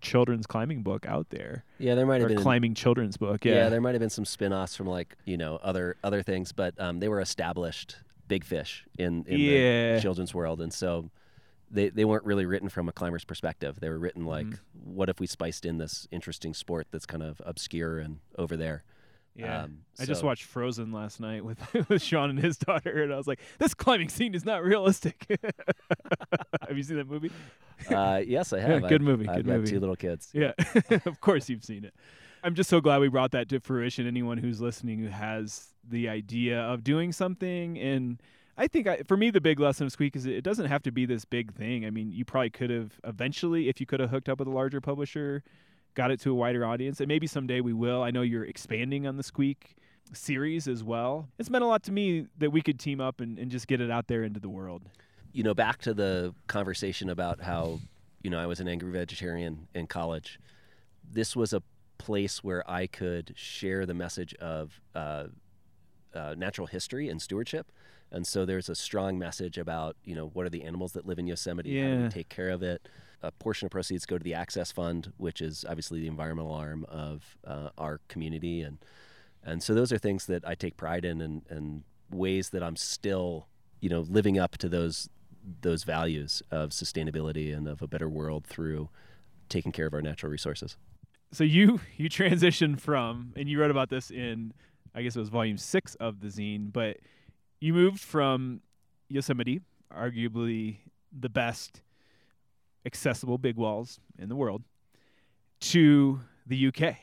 children's 0.00 0.46
climbing 0.46 0.82
book 0.82 1.04
out 1.06 1.28
there. 1.28 1.64
Yeah, 1.78 1.94
there 1.94 2.06
might 2.06 2.20
have 2.20 2.28
been 2.28 2.38
climbing 2.38 2.74
children's 2.74 3.18
book. 3.18 3.44
Yeah. 3.44 3.54
yeah, 3.54 3.68
there 3.68 3.82
might 3.82 3.92
have 3.92 4.00
been 4.00 4.10
some 4.10 4.24
spin-offs 4.24 4.74
from 4.74 4.86
like 4.86 5.14
you 5.26 5.36
know 5.36 5.58
other 5.62 5.96
other 6.02 6.22
things, 6.22 6.52
but 6.52 6.74
um, 6.80 7.00
they 7.00 7.08
were 7.08 7.20
established 7.20 7.96
big 8.28 8.44
fish 8.44 8.84
in, 8.98 9.24
in 9.28 9.38
yeah. 9.38 9.94
the 9.96 10.00
children's 10.00 10.34
world, 10.34 10.62
and 10.62 10.72
so 10.72 11.10
they 11.70 11.90
they 11.90 12.06
weren't 12.06 12.24
really 12.24 12.46
written 12.46 12.70
from 12.70 12.88
a 12.88 12.92
climber's 12.92 13.24
perspective. 13.24 13.78
They 13.78 13.90
were 13.90 13.98
written 13.98 14.24
like, 14.24 14.46
mm-hmm. 14.46 14.94
what 14.94 15.10
if 15.10 15.20
we 15.20 15.26
spiced 15.26 15.66
in 15.66 15.76
this 15.76 16.08
interesting 16.10 16.54
sport 16.54 16.86
that's 16.90 17.06
kind 17.06 17.22
of 17.22 17.42
obscure 17.44 17.98
and 17.98 18.20
over 18.38 18.56
there. 18.56 18.84
Yeah, 19.34 19.62
um, 19.62 19.78
I 19.98 20.04
just 20.04 20.22
watched 20.22 20.44
Frozen 20.44 20.92
last 20.92 21.18
night 21.18 21.44
with 21.44 21.58
with 21.88 22.02
Sean 22.02 22.30
and 22.30 22.38
his 22.38 22.56
daughter, 22.58 23.02
and 23.02 23.12
I 23.12 23.16
was 23.16 23.26
like, 23.26 23.40
"This 23.58 23.72
climbing 23.74 24.08
scene 24.08 24.34
is 24.34 24.44
not 24.44 24.62
realistic." 24.62 25.26
have 26.68 26.76
you 26.76 26.82
seen 26.82 26.98
that 26.98 27.08
movie? 27.08 27.30
Uh, 27.90 28.20
yes, 28.26 28.52
I 28.52 28.60
have. 28.60 28.82
Yeah, 28.82 28.88
good 28.88 29.02
movie. 29.02 29.28
I've, 29.28 29.36
good 29.36 29.50
I've 29.50 29.60
movie. 29.60 29.70
two 29.70 29.80
little 29.80 29.96
kids. 29.96 30.30
Yeah, 30.32 30.52
of 31.06 31.20
course 31.20 31.48
you've 31.48 31.64
seen 31.64 31.84
it. 31.84 31.94
I'm 32.44 32.54
just 32.54 32.68
so 32.68 32.80
glad 32.80 33.00
we 33.00 33.08
brought 33.08 33.30
that 33.30 33.48
to 33.50 33.60
fruition. 33.60 34.06
Anyone 34.06 34.38
who's 34.38 34.60
listening 34.60 34.98
who 34.98 35.08
has 35.08 35.68
the 35.88 36.08
idea 36.08 36.60
of 36.60 36.84
doing 36.84 37.12
something, 37.12 37.78
and 37.78 38.20
I 38.58 38.68
think 38.68 38.86
I, 38.86 38.98
for 38.98 39.16
me 39.16 39.30
the 39.30 39.40
big 39.40 39.58
lesson 39.58 39.86
of 39.86 39.92
Squeak 39.92 40.14
is 40.14 40.26
it 40.26 40.44
doesn't 40.44 40.66
have 40.66 40.82
to 40.82 40.92
be 40.92 41.06
this 41.06 41.24
big 41.24 41.54
thing. 41.54 41.86
I 41.86 41.90
mean, 41.90 42.12
you 42.12 42.26
probably 42.26 42.50
could 42.50 42.70
have 42.70 43.00
eventually, 43.04 43.70
if 43.70 43.80
you 43.80 43.86
could 43.86 44.00
have 44.00 44.10
hooked 44.10 44.28
up 44.28 44.40
with 44.40 44.48
a 44.48 44.52
larger 44.52 44.80
publisher 44.80 45.42
got 45.94 46.10
it 46.10 46.20
to 46.20 46.30
a 46.30 46.34
wider 46.34 46.64
audience, 46.64 47.00
and 47.00 47.08
maybe 47.08 47.26
someday 47.26 47.60
we 47.60 47.72
will. 47.72 48.02
I 48.02 48.10
know 48.10 48.22
you're 48.22 48.44
expanding 48.44 49.06
on 49.06 49.16
the 49.16 49.22
Squeak 49.22 49.76
series 50.12 50.68
as 50.68 50.82
well. 50.84 51.28
It's 51.38 51.50
meant 51.50 51.64
a 51.64 51.66
lot 51.66 51.82
to 51.84 51.92
me 51.92 52.26
that 52.38 52.50
we 52.50 52.60
could 52.62 52.78
team 52.78 53.00
up 53.00 53.20
and, 53.20 53.38
and 53.38 53.50
just 53.50 53.66
get 53.66 53.80
it 53.80 53.90
out 53.90 54.08
there 54.08 54.24
into 54.24 54.40
the 54.40 54.48
world. 54.48 54.82
You 55.32 55.42
know, 55.42 55.54
back 55.54 55.80
to 55.82 55.94
the 55.94 56.34
conversation 56.46 57.08
about 57.08 57.40
how, 57.40 57.80
you 58.22 58.30
know, 58.30 58.38
I 58.38 58.46
was 58.46 58.60
an 58.60 58.68
angry 58.68 58.92
vegetarian 58.92 59.68
in 59.74 59.86
college. 59.86 60.38
This 61.10 61.34
was 61.34 61.52
a 61.52 61.62
place 61.98 62.42
where 62.44 62.68
I 62.70 62.86
could 62.86 63.32
share 63.36 63.86
the 63.86 63.94
message 63.94 64.34
of 64.34 64.80
uh, 64.94 65.24
uh, 66.14 66.34
natural 66.36 66.66
history 66.66 67.08
and 67.08 67.22
stewardship. 67.22 67.70
And 68.10 68.26
so 68.26 68.44
there's 68.44 68.68
a 68.68 68.74
strong 68.74 69.18
message 69.18 69.56
about, 69.56 69.96
you 70.04 70.14
know, 70.14 70.26
what 70.34 70.44
are 70.44 70.50
the 70.50 70.64
animals 70.64 70.92
that 70.92 71.06
live 71.06 71.18
in 71.18 71.26
Yosemite? 71.26 71.80
How 71.80 71.86
do 71.88 71.94
Yeah. 71.94 72.02
we 72.02 72.08
take 72.10 72.28
care 72.28 72.50
of 72.50 72.62
it? 72.62 72.86
A 73.22 73.30
portion 73.30 73.66
of 73.66 73.70
proceeds 73.70 74.04
go 74.04 74.18
to 74.18 74.24
the 74.24 74.34
Access 74.34 74.72
Fund, 74.72 75.12
which 75.16 75.40
is 75.40 75.64
obviously 75.68 76.00
the 76.00 76.08
environmental 76.08 76.52
arm 76.52 76.84
of 76.88 77.36
uh, 77.46 77.70
our 77.78 78.00
community. 78.08 78.62
And, 78.62 78.78
and 79.44 79.62
so 79.62 79.74
those 79.74 79.92
are 79.92 79.98
things 79.98 80.26
that 80.26 80.46
I 80.46 80.54
take 80.54 80.76
pride 80.76 81.04
in 81.04 81.20
and, 81.20 81.42
and 81.48 81.84
ways 82.10 82.50
that 82.50 82.62
I'm 82.62 82.76
still, 82.76 83.46
you 83.80 83.88
know, 83.88 84.00
living 84.00 84.38
up 84.38 84.58
to 84.58 84.68
those, 84.68 85.08
those 85.60 85.84
values 85.84 86.42
of 86.50 86.70
sustainability 86.70 87.56
and 87.56 87.68
of 87.68 87.80
a 87.80 87.86
better 87.86 88.08
world 88.08 88.44
through 88.44 88.88
taking 89.48 89.72
care 89.72 89.86
of 89.86 89.94
our 89.94 90.02
natural 90.02 90.30
resources. 90.32 90.76
So 91.30 91.44
you 91.44 91.80
you 91.96 92.10
transitioned 92.10 92.80
from, 92.80 93.32
and 93.36 93.48
you 93.48 93.58
wrote 93.60 93.70
about 93.70 93.88
this 93.88 94.10
in, 94.10 94.52
I 94.94 95.02
guess 95.02 95.16
it 95.16 95.20
was 95.20 95.30
volume 95.30 95.58
six 95.58 95.94
of 95.96 96.20
the 96.20 96.28
zine, 96.28 96.72
but 96.72 96.98
you 97.60 97.72
moved 97.72 98.00
from 98.00 98.60
Yosemite, 99.08 99.60
arguably 99.94 100.78
the 101.18 101.28
best 101.28 101.82
accessible 102.84 103.38
big 103.38 103.56
walls 103.56 104.00
in 104.18 104.28
the 104.28 104.36
world, 104.36 104.62
to 105.60 106.20
the 106.46 106.66
UK. 106.68 106.96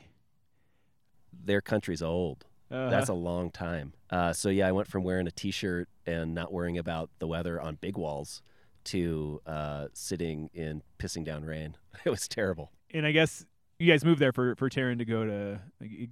Their 1.44 1.60
country's 1.60 2.02
old. 2.02 2.44
Uh, 2.70 2.90
That's 2.90 3.08
a 3.08 3.14
long 3.14 3.50
time. 3.50 3.94
Uh, 4.10 4.32
so 4.32 4.48
yeah, 4.48 4.68
I 4.68 4.72
went 4.72 4.86
from 4.88 5.02
wearing 5.02 5.26
a 5.26 5.30
T-shirt 5.30 5.88
and 6.06 6.34
not 6.34 6.52
worrying 6.52 6.78
about 6.78 7.10
the 7.18 7.26
weather 7.26 7.60
on 7.60 7.76
big 7.80 7.96
walls 7.96 8.42
to 8.84 9.40
uh, 9.46 9.86
sitting 9.92 10.50
in 10.54 10.82
pissing 10.98 11.24
down 11.24 11.44
rain. 11.44 11.76
It 12.04 12.10
was 12.10 12.28
terrible. 12.28 12.70
and 12.94 13.04
I 13.04 13.12
guess 13.12 13.44
you 13.78 13.90
guys 13.90 14.04
moved 14.04 14.20
there 14.20 14.32
for 14.32 14.54
for 14.56 14.70
Taryn 14.70 14.98
to 14.98 15.04
go 15.04 15.24
to 15.24 15.60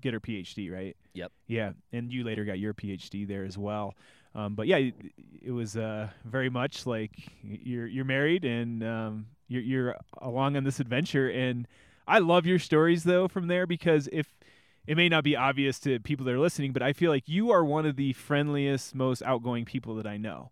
get 0.01 0.13
her 0.13 0.21
PhD, 0.21 0.71
right? 0.73 0.97
Yep. 1.15 1.33
Yeah, 1.47 1.73
and 1.93 2.13
you 2.13 2.25
later 2.25 2.45
got 2.45 2.59
your 2.59 2.75
PhD 2.75 3.27
there 3.27 3.45
as 3.45 3.57
well. 3.57 3.95
Um, 4.35 4.55
but 4.55 4.67
yeah, 4.67 4.77
it, 4.79 4.95
it 5.43 5.51
was 5.51 5.77
uh, 5.77 6.09
very 6.25 6.51
much 6.51 6.87
like 6.87 7.13
you're 7.43 7.87
you're 7.87 8.05
married 8.05 8.45
and 8.45 8.83
um, 8.83 9.27
you're 9.49 9.63
you're 9.63 9.97
along 10.21 10.57
on 10.57 10.65
this 10.65 10.81
adventure. 10.81 11.29
And 11.29 11.67
I 12.07 12.19
love 12.19 12.47
your 12.47 12.59
stories 12.59 13.05
though 13.05 13.29
from 13.29 13.49
there 13.49 13.67
because 13.67 14.09
if 14.13 14.39
it 14.87 14.97
may 14.97 15.09
not 15.09 15.23
be 15.23 15.37
obvious 15.37 15.79
to 15.81 16.01
people 16.01 16.25
that 16.25 16.33
are 16.33 16.39
listening, 16.39 16.73
but 16.73 16.83
I 16.83 16.95
feel 16.95 17.11
like 17.11 17.29
you 17.29 17.51
are 17.51 17.65
one 17.65 17.85
of 17.85 17.97
the 17.97 18.15
friendliest, 18.15 18.95
most 18.95 19.23
outgoing 19.23 19.67
people 19.67 19.95
that 19.97 20.07
I 20.07 20.17
know. 20.17 20.51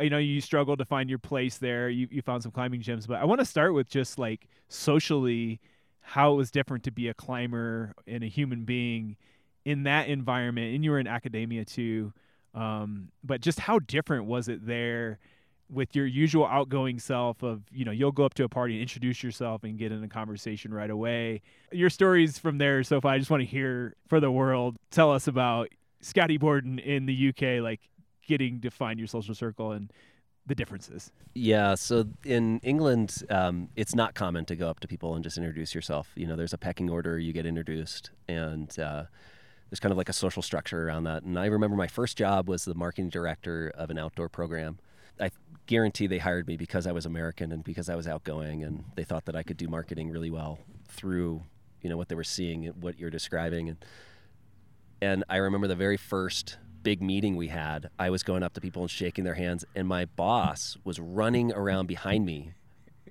You 0.00 0.10
know, 0.10 0.18
you 0.18 0.40
struggled 0.40 0.80
to 0.80 0.84
find 0.84 1.08
your 1.08 1.20
place 1.20 1.58
there. 1.58 1.88
You 1.88 2.08
you 2.10 2.22
found 2.22 2.42
some 2.42 2.50
climbing 2.50 2.80
gyms, 2.80 3.06
but 3.06 3.20
I 3.20 3.24
want 3.24 3.40
to 3.40 3.44
start 3.44 3.74
with 3.74 3.88
just 3.88 4.18
like 4.18 4.48
socially 4.68 5.60
how 6.00 6.32
it 6.32 6.36
was 6.36 6.50
different 6.50 6.82
to 6.84 6.90
be 6.90 7.08
a 7.08 7.14
climber 7.14 7.94
and 8.06 8.24
a 8.24 8.26
human 8.26 8.64
being 8.64 9.16
in 9.64 9.84
that 9.84 10.08
environment. 10.08 10.74
And 10.74 10.84
you 10.84 10.90
were 10.90 10.98
in 10.98 11.06
academia 11.06 11.64
too. 11.64 12.12
Um, 12.54 13.12
but 13.22 13.40
just 13.40 13.60
how 13.60 13.78
different 13.78 14.26
was 14.26 14.48
it 14.48 14.66
there 14.66 15.20
with 15.72 15.96
your 15.96 16.06
usual 16.06 16.46
outgoing 16.46 16.98
self 16.98 17.42
of, 17.42 17.62
you 17.72 17.84
know, 17.84 17.90
you'll 17.90 18.12
go 18.12 18.24
up 18.24 18.34
to 18.34 18.44
a 18.44 18.48
party 18.48 18.74
and 18.74 18.82
introduce 18.82 19.22
yourself 19.22 19.64
and 19.64 19.78
get 19.78 19.90
in 19.90 20.04
a 20.04 20.08
conversation 20.08 20.72
right 20.72 20.90
away. 20.90 21.40
Your 21.72 21.90
stories 21.90 22.38
from 22.38 22.58
there 22.58 22.82
so 22.82 23.00
far, 23.00 23.12
I 23.12 23.18
just 23.18 23.30
want 23.30 23.40
to 23.40 23.46
hear 23.46 23.96
for 24.08 24.20
the 24.20 24.30
world. 24.30 24.76
Tell 24.90 25.10
us 25.10 25.26
about 25.26 25.68
Scotty 26.00 26.36
Borden 26.36 26.78
in 26.78 27.06
the 27.06 27.28
UK, 27.30 27.62
like 27.62 27.80
getting 28.26 28.60
to 28.60 28.70
find 28.70 28.98
your 28.98 29.08
social 29.08 29.34
circle 29.34 29.72
and 29.72 29.90
the 30.46 30.54
differences. 30.54 31.10
Yeah. 31.34 31.74
So 31.74 32.04
in 32.24 32.58
England, 32.60 33.22
um, 33.30 33.68
it's 33.76 33.94
not 33.94 34.14
common 34.14 34.44
to 34.46 34.56
go 34.56 34.68
up 34.68 34.80
to 34.80 34.88
people 34.88 35.14
and 35.14 35.24
just 35.24 35.38
introduce 35.38 35.74
yourself. 35.74 36.10
You 36.14 36.26
know, 36.26 36.36
there's 36.36 36.52
a 36.52 36.58
pecking 36.58 36.90
order. 36.90 37.18
You 37.18 37.32
get 37.32 37.46
introduced, 37.46 38.10
and 38.28 38.76
uh, 38.78 39.04
there's 39.70 39.80
kind 39.80 39.92
of 39.92 39.98
like 39.98 40.08
a 40.08 40.12
social 40.12 40.42
structure 40.42 40.86
around 40.86 41.04
that. 41.04 41.22
And 41.22 41.38
I 41.38 41.46
remember 41.46 41.76
my 41.76 41.86
first 41.86 42.18
job 42.18 42.48
was 42.48 42.64
the 42.64 42.74
marketing 42.74 43.08
director 43.08 43.72
of 43.74 43.90
an 43.90 43.98
outdoor 43.98 44.28
program. 44.28 44.78
I 45.22 45.30
guarantee 45.66 46.08
they 46.08 46.18
hired 46.18 46.48
me 46.48 46.56
because 46.56 46.86
I 46.86 46.92
was 46.92 47.06
American 47.06 47.52
and 47.52 47.62
because 47.62 47.88
I 47.88 47.94
was 47.94 48.08
outgoing, 48.08 48.64
and 48.64 48.84
they 48.96 49.04
thought 49.04 49.24
that 49.26 49.36
I 49.36 49.42
could 49.42 49.56
do 49.56 49.68
marketing 49.68 50.10
really 50.10 50.30
well 50.30 50.58
through, 50.88 51.42
you 51.80 51.88
know, 51.88 51.96
what 51.96 52.08
they 52.08 52.14
were 52.14 52.24
seeing, 52.24 52.66
and 52.66 52.82
what 52.82 52.98
you're 52.98 53.10
describing, 53.10 53.68
and 53.68 53.84
and 55.00 55.24
I 55.28 55.36
remember 55.36 55.66
the 55.66 55.76
very 55.76 55.96
first 55.96 56.58
big 56.82 57.02
meeting 57.02 57.36
we 57.36 57.48
had, 57.48 57.90
I 57.98 58.10
was 58.10 58.22
going 58.22 58.42
up 58.42 58.54
to 58.54 58.60
people 58.60 58.82
and 58.82 58.90
shaking 58.90 59.24
their 59.24 59.34
hands, 59.34 59.64
and 59.74 59.86
my 59.86 60.04
boss 60.04 60.76
was 60.84 60.98
running 60.98 61.52
around 61.52 61.86
behind 61.86 62.26
me, 62.26 62.52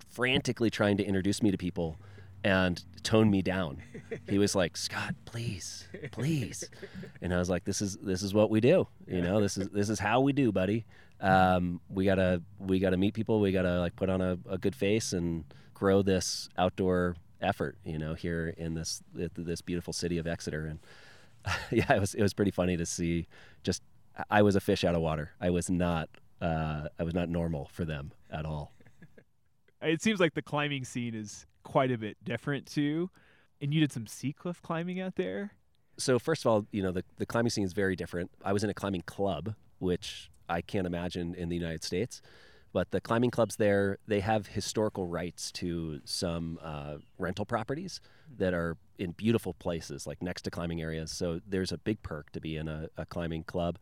frantically 0.09 0.69
trying 0.69 0.97
to 0.97 1.05
introduce 1.05 1.41
me 1.41 1.51
to 1.51 1.57
people 1.57 1.97
and 2.43 2.83
tone 3.03 3.29
me 3.29 3.41
down. 3.41 3.81
He 4.29 4.37
was 4.37 4.55
like, 4.55 4.77
"Scott, 4.77 5.15
please, 5.25 5.87
please," 6.11 6.63
and 7.21 7.33
I 7.33 7.37
was 7.37 7.49
like, 7.49 7.63
"This 7.63 7.81
is 7.81 7.97
this 7.97 8.21
is 8.21 8.33
what 8.33 8.49
we 8.49 8.59
do. 8.59 8.87
You 9.07 9.21
know, 9.21 9.41
this 9.41 9.57
is 9.57 9.69
this 9.69 9.89
is 9.89 9.99
how 9.99 10.21
we 10.21 10.33
do, 10.33 10.51
buddy. 10.51 10.85
Um, 11.19 11.81
we 11.89 12.05
gotta 12.05 12.41
we 12.59 12.79
gotta 12.79 12.97
meet 12.97 13.13
people. 13.13 13.39
We 13.39 13.51
gotta 13.51 13.79
like 13.79 13.95
put 13.95 14.09
on 14.09 14.21
a, 14.21 14.37
a 14.49 14.57
good 14.57 14.75
face 14.75 15.13
and 15.13 15.43
grow 15.73 16.01
this 16.01 16.49
outdoor 16.57 17.15
effort. 17.41 17.77
You 17.85 17.97
know, 17.97 18.13
here 18.13 18.53
in 18.57 18.73
this 18.73 19.01
this 19.13 19.61
beautiful 19.61 19.93
city 19.93 20.17
of 20.17 20.27
Exeter 20.27 20.65
and." 20.65 20.79
yeah, 21.71 21.91
it 21.91 21.99
was 21.99 22.13
it 22.13 22.21
was 22.21 22.35
pretty 22.35 22.51
funny 22.51 22.77
to 22.77 22.85
see. 22.85 23.27
Just 23.63 23.81
I 24.29 24.43
was 24.43 24.55
a 24.55 24.59
fish 24.59 24.83
out 24.83 24.93
of 24.93 25.01
water. 25.01 25.31
I 25.41 25.49
was 25.49 25.71
not 25.71 26.07
uh, 26.41 26.87
I 26.99 27.03
was 27.03 27.13
not 27.13 27.29
normal 27.29 27.69
for 27.71 27.85
them 27.85 28.11
at 28.29 28.45
all. 28.45 28.73
It 29.83 30.03
seems 30.03 30.19
like 30.19 30.35
the 30.35 30.43
climbing 30.43 30.85
scene 30.85 31.15
is 31.15 31.47
quite 31.63 31.91
a 31.91 31.97
bit 31.97 32.17
different 32.23 32.65
too. 32.65 33.09
And 33.61 33.73
you 33.73 33.79
did 33.79 33.91
some 33.91 34.07
sea 34.07 34.33
cliff 34.33 34.61
climbing 34.61 34.99
out 34.99 35.15
there. 35.15 35.51
So 35.97 36.17
first 36.17 36.43
of 36.45 36.51
all, 36.51 36.65
you 36.71 36.81
know 36.81 36.91
the 36.91 37.03
the 37.17 37.25
climbing 37.25 37.51
scene 37.51 37.63
is 37.63 37.73
very 37.73 37.95
different. 37.95 38.31
I 38.43 38.53
was 38.53 38.63
in 38.63 38.69
a 38.69 38.73
climbing 38.73 39.03
club, 39.05 39.55
which 39.79 40.29
I 40.49 40.61
can't 40.61 40.87
imagine 40.87 41.35
in 41.35 41.49
the 41.49 41.55
United 41.55 41.83
States. 41.83 42.21
But 42.73 42.91
the 42.91 43.01
climbing 43.01 43.31
clubs 43.31 43.57
there, 43.57 43.97
they 44.07 44.21
have 44.21 44.47
historical 44.47 45.05
rights 45.05 45.51
to 45.53 45.99
some 46.05 46.57
uh, 46.61 46.95
rental 47.17 47.45
properties 47.45 47.99
that 48.37 48.53
are 48.53 48.77
in 48.97 49.11
beautiful 49.11 49.53
places, 49.53 50.07
like 50.07 50.21
next 50.21 50.43
to 50.43 50.51
climbing 50.51 50.81
areas. 50.81 51.11
So 51.11 51.41
there's 51.45 51.73
a 51.73 51.77
big 51.77 52.01
perk 52.01 52.31
to 52.31 52.39
be 52.39 52.55
in 52.55 52.69
a, 52.69 52.87
a 52.95 53.05
climbing 53.05 53.43
club. 53.43 53.77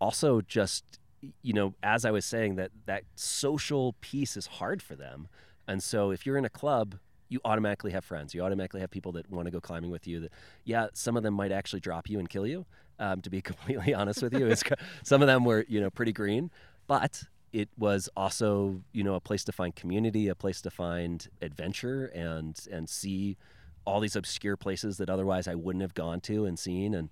Also, 0.00 0.40
just 0.40 0.98
you 1.42 1.52
know, 1.52 1.74
as 1.82 2.04
I 2.04 2.10
was 2.10 2.24
saying, 2.24 2.56
that 2.56 2.70
that 2.86 3.04
social 3.14 3.94
piece 4.00 4.36
is 4.36 4.46
hard 4.46 4.82
for 4.82 4.96
them, 4.96 5.28
and 5.68 5.82
so 5.82 6.10
if 6.10 6.26
you're 6.26 6.38
in 6.38 6.44
a 6.44 6.50
club, 6.50 6.96
you 7.32 7.40
automatically 7.44 7.92
have 7.92 8.04
friends. 8.04 8.34
You 8.34 8.42
automatically 8.42 8.80
have 8.80 8.90
people 8.90 9.12
that 9.12 9.30
want 9.30 9.46
to 9.46 9.50
go 9.50 9.60
climbing 9.60 9.90
with 9.90 10.06
you. 10.06 10.20
That 10.20 10.32
yeah, 10.64 10.88
some 10.92 11.16
of 11.16 11.22
them 11.22 11.34
might 11.34 11.52
actually 11.52 11.80
drop 11.80 12.08
you 12.08 12.18
and 12.18 12.28
kill 12.28 12.46
you. 12.46 12.66
Um, 12.98 13.20
to 13.22 13.30
be 13.30 13.40
completely 13.50 13.94
honest 13.94 14.22
with 14.22 14.34
you, 14.34 14.54
some 15.02 15.22
of 15.22 15.26
them 15.26 15.44
were 15.44 15.64
you 15.68 15.80
know 15.80 15.90
pretty 15.90 16.12
green, 16.12 16.50
but 16.86 17.24
it 17.52 17.68
was 17.76 18.08
also 18.16 18.82
you 18.92 19.02
know 19.02 19.14
a 19.14 19.20
place 19.20 19.44
to 19.44 19.52
find 19.52 19.74
community, 19.74 20.28
a 20.28 20.34
place 20.34 20.60
to 20.62 20.70
find 20.70 21.28
adventure, 21.40 22.06
and 22.06 22.58
and 22.70 22.88
see 22.88 23.36
all 23.84 24.00
these 24.00 24.14
obscure 24.14 24.56
places 24.56 24.98
that 24.98 25.10
otherwise 25.10 25.48
I 25.48 25.54
wouldn't 25.54 25.82
have 25.82 25.94
gone 25.94 26.20
to 26.22 26.44
and 26.44 26.58
seen. 26.58 26.94
And 26.94 27.08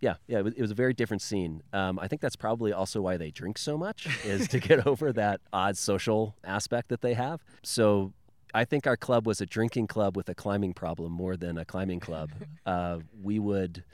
yeah, 0.00 0.14
yeah, 0.26 0.38
it 0.38 0.44
was, 0.44 0.54
it 0.54 0.60
was 0.60 0.70
a 0.70 0.74
very 0.74 0.94
different 0.94 1.22
scene. 1.22 1.62
Um, 1.72 1.98
I 1.98 2.08
think 2.08 2.20
that's 2.20 2.36
probably 2.36 2.72
also 2.72 3.00
why 3.00 3.16
they 3.16 3.30
drink 3.30 3.58
so 3.58 3.76
much 3.78 4.06
is 4.24 4.48
to 4.48 4.60
get 4.60 4.86
over 4.86 5.12
that 5.12 5.40
odd 5.52 5.76
social 5.76 6.36
aspect 6.44 6.88
that 6.88 7.00
they 7.00 7.14
have. 7.14 7.44
So 7.62 8.12
I 8.56 8.64
think 8.64 8.86
our 8.86 8.96
club 8.96 9.26
was 9.26 9.40
a 9.40 9.46
drinking 9.46 9.86
club 9.86 10.16
with 10.16 10.28
a 10.28 10.34
climbing 10.34 10.72
problem 10.74 11.12
more 11.12 11.36
than 11.36 11.58
a 11.58 11.64
climbing 11.64 12.00
club. 12.00 12.30
Uh, 12.66 12.98
we 13.22 13.38
would 13.38 13.84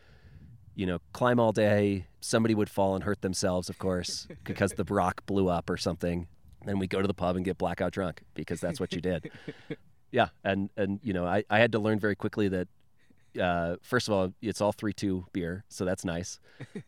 you 0.74 0.86
know, 0.86 0.98
climb 1.12 1.38
all 1.38 1.52
day. 1.52 2.06
Somebody 2.20 2.54
would 2.54 2.70
fall 2.70 2.94
and 2.94 3.04
hurt 3.04 3.20
themselves, 3.20 3.68
of 3.68 3.78
course, 3.78 4.26
because 4.44 4.72
the 4.72 4.84
rock 4.84 5.24
blew 5.26 5.48
up 5.48 5.68
or 5.68 5.76
something. 5.76 6.26
Then 6.64 6.78
we 6.78 6.86
go 6.86 7.02
to 7.02 7.08
the 7.08 7.14
pub 7.14 7.36
and 7.36 7.44
get 7.44 7.58
blackout 7.58 7.92
drunk 7.92 8.22
because 8.34 8.60
that's 8.60 8.80
what 8.80 8.92
you 8.92 9.00
did. 9.00 9.30
yeah, 10.12 10.28
and 10.44 10.70
and 10.76 11.00
you 11.02 11.12
know, 11.12 11.26
I, 11.26 11.44
I 11.50 11.58
had 11.58 11.72
to 11.72 11.78
learn 11.78 11.98
very 11.98 12.14
quickly 12.14 12.48
that 12.48 12.68
uh, 13.40 13.76
first 13.82 14.08
of 14.08 14.14
all, 14.14 14.32
it's 14.40 14.60
all 14.60 14.72
three 14.72 14.92
two 14.92 15.26
beer, 15.32 15.64
so 15.68 15.84
that's 15.84 16.04
nice. 16.04 16.38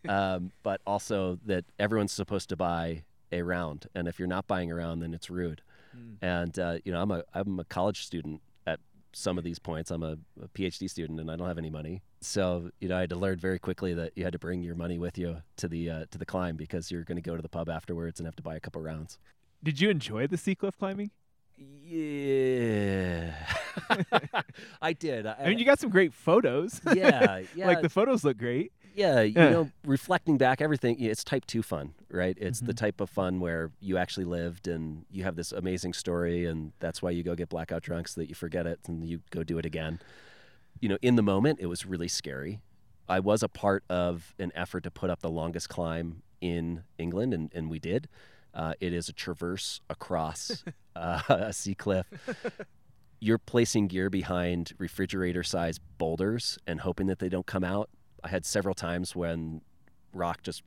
Um, 0.08 0.52
but 0.62 0.80
also 0.86 1.38
that 1.46 1.64
everyone's 1.78 2.12
supposed 2.12 2.48
to 2.50 2.56
buy 2.56 3.04
a 3.32 3.42
round, 3.42 3.88
and 3.94 4.06
if 4.06 4.18
you're 4.18 4.28
not 4.28 4.46
buying 4.46 4.70
a 4.70 4.74
round, 4.74 5.02
then 5.02 5.12
it's 5.12 5.28
rude. 5.28 5.60
Mm. 5.96 6.16
And 6.22 6.58
uh, 6.58 6.78
you 6.84 6.92
know, 6.92 7.00
I'm 7.00 7.10
a 7.10 7.22
I'm 7.32 7.60
a 7.60 7.64
college 7.64 8.04
student 8.04 8.40
at 8.66 8.80
some 9.12 9.38
of 9.38 9.44
these 9.44 9.58
points. 9.58 9.90
I'm 9.90 10.02
a, 10.02 10.16
a 10.42 10.48
PhD 10.48 10.88
student, 10.88 11.20
and 11.20 11.30
I 11.30 11.36
don't 11.36 11.48
have 11.48 11.58
any 11.58 11.70
money. 11.70 12.02
So 12.20 12.70
you 12.80 12.88
know, 12.88 12.96
I 12.96 13.00
had 13.00 13.10
to 13.10 13.16
learn 13.16 13.38
very 13.38 13.58
quickly 13.58 13.94
that 13.94 14.12
you 14.16 14.24
had 14.24 14.32
to 14.32 14.38
bring 14.38 14.62
your 14.62 14.74
money 14.74 14.98
with 14.98 15.18
you 15.18 15.42
to 15.56 15.68
the 15.68 15.90
uh, 15.90 16.04
to 16.10 16.18
the 16.18 16.26
climb 16.26 16.56
because 16.56 16.90
you're 16.90 17.04
going 17.04 17.16
to 17.16 17.22
go 17.22 17.36
to 17.36 17.42
the 17.42 17.48
pub 17.48 17.68
afterwards 17.68 18.20
and 18.20 18.26
have 18.26 18.36
to 18.36 18.42
buy 18.42 18.56
a 18.56 18.60
couple 18.60 18.82
rounds. 18.82 19.18
Did 19.62 19.80
you 19.80 19.90
enjoy 19.90 20.26
the 20.26 20.36
sea 20.36 20.54
cliff 20.54 20.76
climbing? 20.78 21.10
Yeah, 21.56 23.34
I 24.82 24.92
did. 24.92 25.26
I, 25.26 25.36
I 25.40 25.48
mean, 25.48 25.58
you 25.58 25.64
got 25.64 25.78
some 25.78 25.90
great 25.90 26.12
photos. 26.12 26.80
yeah, 26.94 27.42
yeah, 27.54 27.66
like 27.66 27.82
the 27.82 27.88
photos 27.88 28.24
look 28.24 28.36
great. 28.36 28.72
Yeah. 28.94 29.20
You 29.22 29.32
Yeah. 29.36 29.50
know, 29.50 29.70
reflecting 29.84 30.38
back, 30.38 30.60
everything. 30.60 31.00
It's 31.00 31.24
type 31.24 31.44
two 31.46 31.62
fun, 31.62 31.94
right? 32.10 32.36
It's 32.40 32.60
the 32.60 32.72
Mhm. 32.72 32.76
type 32.76 33.00
of 33.00 33.10
fun 33.10 33.40
where 33.40 33.70
you 33.80 33.96
actually 33.98 34.24
lived 34.24 34.68
and 34.68 35.04
you 35.10 35.24
have 35.24 35.36
this 35.36 35.52
amazing 35.52 35.92
story, 35.94 36.46
and 36.46 36.72
that's 36.80 37.02
why 37.02 37.10
you 37.10 37.22
go 37.22 37.34
get 37.34 37.48
blackout 37.48 37.82
drunk 37.82 38.08
so 38.08 38.20
that 38.20 38.28
you 38.28 38.34
forget 38.34 38.66
it 38.66 38.80
and 38.86 39.04
you 39.06 39.20
go 39.30 39.42
do 39.42 39.58
it 39.58 39.66
again. 39.66 40.00
You 40.80 40.88
know, 40.88 40.98
in 41.02 41.16
the 41.16 41.22
moment, 41.22 41.60
it 41.60 41.66
was 41.66 41.84
really 41.86 42.08
scary. 42.08 42.60
I 43.08 43.20
was 43.20 43.42
a 43.42 43.48
part 43.48 43.84
of 43.90 44.34
an 44.38 44.50
effort 44.54 44.82
to 44.84 44.90
put 44.90 45.10
up 45.10 45.20
the 45.20 45.30
longest 45.30 45.68
climb 45.68 46.22
in 46.40 46.84
England, 46.98 47.34
and, 47.34 47.50
and 47.54 47.68
we 47.70 47.78
did. 47.78 48.08
Uh, 48.54 48.74
it 48.80 48.92
is 48.92 49.08
a 49.08 49.12
traverse 49.12 49.80
across 49.90 50.62
uh, 50.96 51.20
a 51.28 51.52
sea 51.52 51.74
cliff. 51.74 52.06
You're 53.20 53.38
placing 53.38 53.88
gear 53.88 54.10
behind 54.10 54.72
refrigerator 54.78 55.42
sized 55.42 55.80
boulders 55.98 56.58
and 56.66 56.80
hoping 56.80 57.06
that 57.06 57.18
they 57.20 57.28
don't 57.28 57.46
come 57.46 57.64
out. 57.64 57.88
I 58.24 58.28
had 58.28 58.44
several 58.46 58.74
times 58.74 59.14
when 59.14 59.60
rock 60.12 60.42
just 60.42 60.62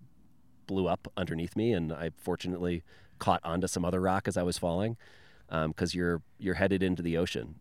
blew 0.68 0.88
up 0.88 1.12
underneath 1.18 1.55
me, 1.55 1.74
and 1.74 1.91
I 1.91 2.12
fortunately 2.18 2.84
caught 3.20 3.41
onto 3.43 3.68
some 3.68 3.84
other 3.84 3.99
rock 3.99 4.28
as 4.28 4.38
I 4.38 4.43
was 4.43 4.58
falling 4.58 4.95
because 5.49 5.95
you're 5.95 6.22
you're 6.38 6.55
headed 6.55 6.84
into 6.84 7.01
the 7.01 7.18
ocean. 7.18 7.55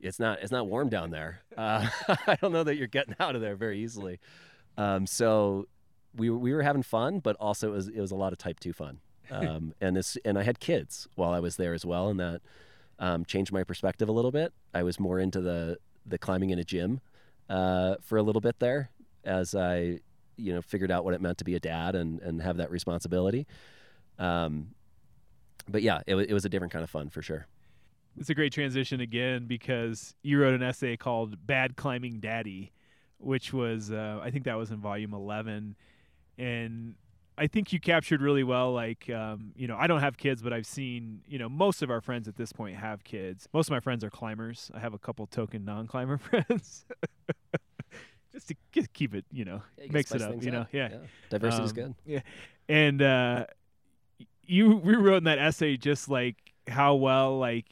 It's 0.00 0.20
not 0.20 0.40
it's 0.42 0.52
not 0.52 0.68
warm 0.68 0.88
down 0.88 1.10
there. 1.10 1.40
Uh, 1.56 1.88
I 2.26 2.36
don't 2.40 2.52
know 2.52 2.64
that 2.64 2.76
you're 2.76 2.86
getting 2.86 3.14
out 3.18 3.34
of 3.34 3.40
there 3.40 3.56
very 3.56 3.80
easily. 3.82 4.20
Um, 4.76 5.06
so 5.06 5.66
we 6.14 6.30
were- 6.30 6.38
we 6.38 6.52
were 6.52 6.62
having 6.62 6.82
fun, 6.82 7.18
but 7.20 7.36
also 7.36 7.68
it 7.68 7.72
was 7.76 7.88
it 7.88 8.00
was 8.00 8.10
a 8.10 8.16
lot 8.16 8.32
of 8.32 8.38
type 8.38 8.60
two 8.60 8.72
fun. 8.72 9.00
Um, 9.30 9.74
and 9.80 9.96
it's, 9.98 10.16
and 10.24 10.38
I 10.38 10.42
had 10.42 10.60
kids 10.60 11.08
while 11.16 11.32
I 11.32 11.40
was 11.40 11.56
there 11.56 11.74
as 11.74 11.84
well, 11.86 12.08
and 12.08 12.20
that 12.20 12.40
um, 12.98 13.24
changed 13.24 13.52
my 13.52 13.64
perspective 13.64 14.08
a 14.08 14.12
little 14.12 14.30
bit. 14.32 14.52
I 14.74 14.82
was 14.82 15.00
more 15.00 15.18
into 15.18 15.40
the 15.40 15.78
the 16.06 16.18
climbing 16.18 16.50
in 16.50 16.58
a 16.58 16.64
gym 16.64 17.00
uh, 17.48 17.96
for 18.02 18.18
a 18.18 18.22
little 18.22 18.40
bit 18.40 18.58
there 18.60 18.90
as 19.24 19.54
I 19.54 20.00
you 20.36 20.54
know 20.54 20.62
figured 20.62 20.90
out 20.90 21.04
what 21.04 21.14
it 21.14 21.20
meant 21.20 21.38
to 21.38 21.44
be 21.44 21.54
a 21.54 21.60
dad 21.60 21.94
and 21.94 22.20
and 22.20 22.42
have 22.42 22.56
that 22.58 22.70
responsibility. 22.70 23.46
Um, 24.18 24.74
but 25.68 25.82
yeah, 25.82 26.00
it, 26.06 26.16
it 26.16 26.32
was 26.32 26.44
a 26.44 26.48
different 26.48 26.72
kind 26.72 26.82
of 26.82 26.90
fun 26.90 27.10
for 27.10 27.22
sure. 27.22 27.46
It's 28.16 28.30
a 28.30 28.34
great 28.34 28.52
transition 28.52 29.00
again 29.00 29.46
because 29.46 30.14
you 30.22 30.40
wrote 30.40 30.54
an 30.54 30.62
essay 30.62 30.96
called 30.96 31.46
"Bad 31.46 31.76
Climbing 31.76 32.20
Daddy," 32.20 32.72
which 33.18 33.52
was 33.52 33.92
uh, 33.92 34.20
I 34.22 34.30
think 34.30 34.44
that 34.44 34.56
was 34.56 34.70
in 34.70 34.78
volume 34.78 35.12
eleven, 35.12 35.76
and 36.36 36.94
I 37.38 37.46
think 37.46 37.72
you 37.72 37.78
captured 37.78 38.20
really 38.20 38.42
well. 38.42 38.72
Like, 38.72 39.08
um, 39.10 39.52
you 39.54 39.68
know, 39.68 39.76
I 39.76 39.86
don't 39.86 40.00
have 40.00 40.16
kids, 40.16 40.42
but 40.42 40.52
I've 40.52 40.66
seen, 40.66 41.20
you 41.28 41.38
know, 41.38 41.48
most 41.48 41.82
of 41.82 41.90
our 41.90 42.00
friends 42.00 42.26
at 42.26 42.36
this 42.36 42.52
point 42.52 42.76
have 42.76 43.04
kids. 43.04 43.46
Most 43.54 43.68
of 43.68 43.70
my 43.70 43.80
friends 43.80 44.02
are 44.02 44.10
climbers. 44.10 44.72
I 44.74 44.80
have 44.80 44.92
a 44.92 44.98
couple 44.98 45.26
token 45.26 45.64
non-climber 45.64 46.18
friends, 46.18 46.84
just 48.46 48.48
to 48.74 48.86
keep 48.94 49.14
it, 49.14 49.24
you 49.32 49.44
know, 49.44 49.62
Yeah, 49.78 49.84
you 49.84 49.90
mix 49.92 50.12
it 50.12 50.22
up. 50.22 50.42
You 50.42 50.50
know, 50.50 50.60
up. 50.62 50.68
yeah. 50.72 50.88
diversity 51.30 51.64
is 51.64 51.70
Um, 51.70 51.74
good. 51.76 51.94
Yeah, 52.06 52.20
and 52.68 53.02
uh, 53.02 53.46
you 54.44 54.78
rewrote 54.78 55.18
in 55.18 55.24
that 55.24 55.38
essay 55.38 55.76
just 55.76 56.08
like 56.08 56.36
how 56.68 56.94
well 56.94 57.38
like 57.38 57.66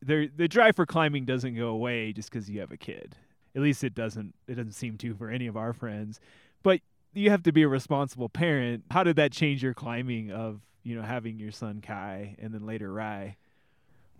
the 0.00 0.30
the 0.36 0.48
drive 0.48 0.76
for 0.76 0.86
climbing 0.86 1.24
doesn't 1.24 1.56
go 1.56 1.68
away 1.68 2.12
just 2.12 2.30
because 2.30 2.48
you 2.48 2.60
have 2.60 2.70
a 2.72 2.76
kid. 2.76 3.16
At 3.56 3.62
least 3.62 3.82
it 3.82 3.94
doesn't. 3.94 4.34
It 4.46 4.54
doesn't 4.54 4.72
seem 4.72 4.96
to 4.98 5.14
for 5.14 5.28
any 5.30 5.46
of 5.46 5.56
our 5.56 5.72
friends. 5.72 6.20
But 6.62 6.80
you 7.14 7.30
have 7.30 7.42
to 7.44 7.52
be 7.52 7.62
a 7.62 7.68
responsible 7.68 8.28
parent. 8.28 8.84
How 8.90 9.02
did 9.02 9.16
that 9.16 9.32
change 9.32 9.62
your 9.62 9.74
climbing 9.74 10.30
of 10.30 10.60
you 10.84 10.94
know 10.94 11.02
having 11.02 11.38
your 11.38 11.50
son 11.50 11.80
Kai 11.80 12.36
and 12.38 12.54
then 12.54 12.64
later 12.66 12.92
Rai? 12.92 13.36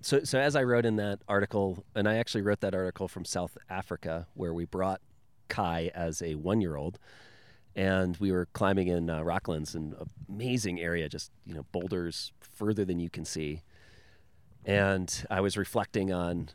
So, 0.01 0.23
so 0.23 0.39
as 0.39 0.55
I 0.55 0.63
wrote 0.63 0.85
in 0.87 0.95
that 0.97 1.19
article, 1.29 1.85
and 1.95 2.09
I 2.09 2.19
actually 2.19 2.43
wrote 2.43 2.61
that 2.61 2.73
article 2.75 3.09
from 3.09 3.25
South 3.25 3.59
Africa, 3.69 4.29
where 4.35 4.55
we 4.55 4.65
brought 4.65 5.01
Kai 5.49 5.91
as 5.95 6.23
a 6.23 6.35
one-year-old, 6.35 6.99
and 7.75 8.17
we 8.19 8.33
were 8.33 8.47
climbing 8.53 8.89
in 8.89 9.09
uh, 9.09 9.21
Rocklands, 9.21 9.75
an 9.75 9.95
amazing 10.29 10.81
area, 10.81 11.09
just 11.09 11.31
you 11.47 11.55
know 11.55 11.65
boulders 11.73 12.33
further 12.41 12.85
than 12.85 12.99
you 12.99 13.11
can 13.11 13.25
see. 13.25 13.63
And 14.65 15.27
I 15.31 15.41
was 15.41 15.57
reflecting 15.57 16.13
on, 16.13 16.51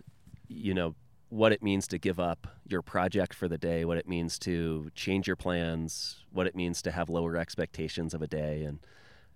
you 0.48 0.74
know, 0.74 0.96
what 1.30 1.52
it 1.52 1.64
means 1.64 1.88
to 1.88 1.98
give 1.98 2.20
up 2.20 2.46
your 2.68 2.84
project 2.84 3.34
for 3.34 3.48
the 3.48 3.58
day, 3.58 3.86
what 3.86 3.98
it 3.98 4.08
means 4.08 4.38
to 4.40 4.92
change 4.94 5.26
your 5.26 5.36
plans, 5.36 6.18
what 6.32 6.46
it 6.46 6.56
means 6.56 6.82
to 6.84 6.92
have 6.92 7.10
lower 7.10 7.36
expectations 7.38 8.14
of 8.14 8.22
a 8.22 8.28
day, 8.28 8.64
and 8.64 8.80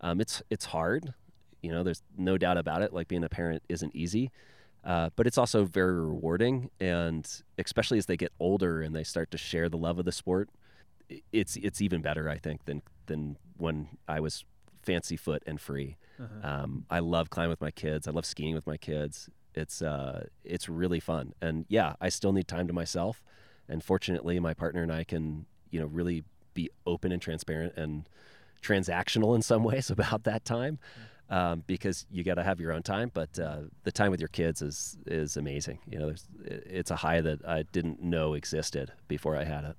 um, 0.02 0.22
it's 0.22 0.44
it's 0.50 0.66
hard. 0.66 1.14
You 1.62 1.72
know, 1.72 1.84
there's 1.84 2.04
no 2.16 2.38
doubt 2.38 2.58
about 2.58 2.84
it. 2.84 2.94
Like 2.94 3.08
being 3.08 3.24
a 3.24 3.30
parent 3.30 3.64
isn't 3.68 3.96
easy, 3.96 4.30
uh, 4.88 5.10
but 5.18 5.28
it's 5.28 5.38
also 5.38 5.66
very 5.66 5.94
rewarding. 5.94 6.72
And 6.80 7.30
especially 7.58 7.98
as 7.98 8.06
they 8.06 8.16
get 8.16 8.32
older 8.40 8.82
and 8.82 8.96
they 8.96 9.04
start 9.04 9.30
to 9.32 9.38
share 9.38 9.68
the 9.68 9.78
love 9.78 10.00
of 10.00 10.06
the 10.06 10.14
sport, 10.14 10.50
it's 11.32 11.58
it's 11.58 11.82
even 11.82 12.02
better, 12.02 12.30
I 12.30 12.38
think, 12.38 12.66
than 12.66 12.82
than 13.06 13.38
when 13.58 13.90
I 14.08 14.22
was 14.22 14.46
fancy 14.82 15.18
foot 15.18 15.44
and 15.46 15.60
free. 15.60 15.98
Um, 16.42 16.86
I 16.90 17.00
love 17.00 17.30
climbing 17.30 17.50
with 17.50 17.62
my 17.62 17.72
kids. 17.72 18.08
I 18.08 18.12
love 18.12 18.26
skiing 18.26 18.56
with 18.56 18.66
my 18.66 18.78
kids. 18.78 19.30
It's 19.54 19.82
uh, 19.82 20.28
it's 20.46 20.70
really 20.70 21.02
fun. 21.02 21.34
And 21.42 21.66
yeah, 21.68 21.96
I 22.00 22.08
still 22.10 22.32
need 22.32 22.48
time 22.48 22.68
to 22.68 22.74
myself. 22.74 23.22
And 23.68 23.84
fortunately, 23.84 24.40
my 24.40 24.54
partner 24.54 24.84
and 24.84 24.92
I 24.92 25.04
can 25.04 25.46
you 25.70 25.82
know 25.82 25.86
really 25.88 26.24
be 26.54 26.70
open 26.86 27.12
and 27.12 27.22
transparent 27.22 27.74
and 27.76 28.08
transactional 28.64 29.36
in 29.36 29.42
some 29.42 29.64
ways 29.72 29.90
about 29.90 30.24
that 30.24 30.46
time. 30.46 30.80
Um, 31.30 31.64
because 31.68 32.06
you 32.10 32.24
got 32.24 32.36
to 32.36 32.44
have 32.44 32.60
your 32.62 32.72
own 32.72 32.84
time, 32.84 33.12
but 33.14 33.38
uh, 33.38 33.64
the 33.84 33.92
time 33.92 34.12
with 34.12 34.22
your 34.22 34.30
kids 34.30 34.62
is 34.62 34.98
is 35.08 35.36
amazing. 35.36 35.80
You 35.86 36.00
know, 36.00 36.14
it's 36.46 36.90
a 36.90 36.96
high 36.96 37.20
that 37.20 37.46
I 37.46 37.64
didn't 37.64 38.02
know 38.02 38.34
existed 38.34 38.94
before 39.10 39.36
I 39.36 39.44
had 39.44 39.66
it. 39.66 39.76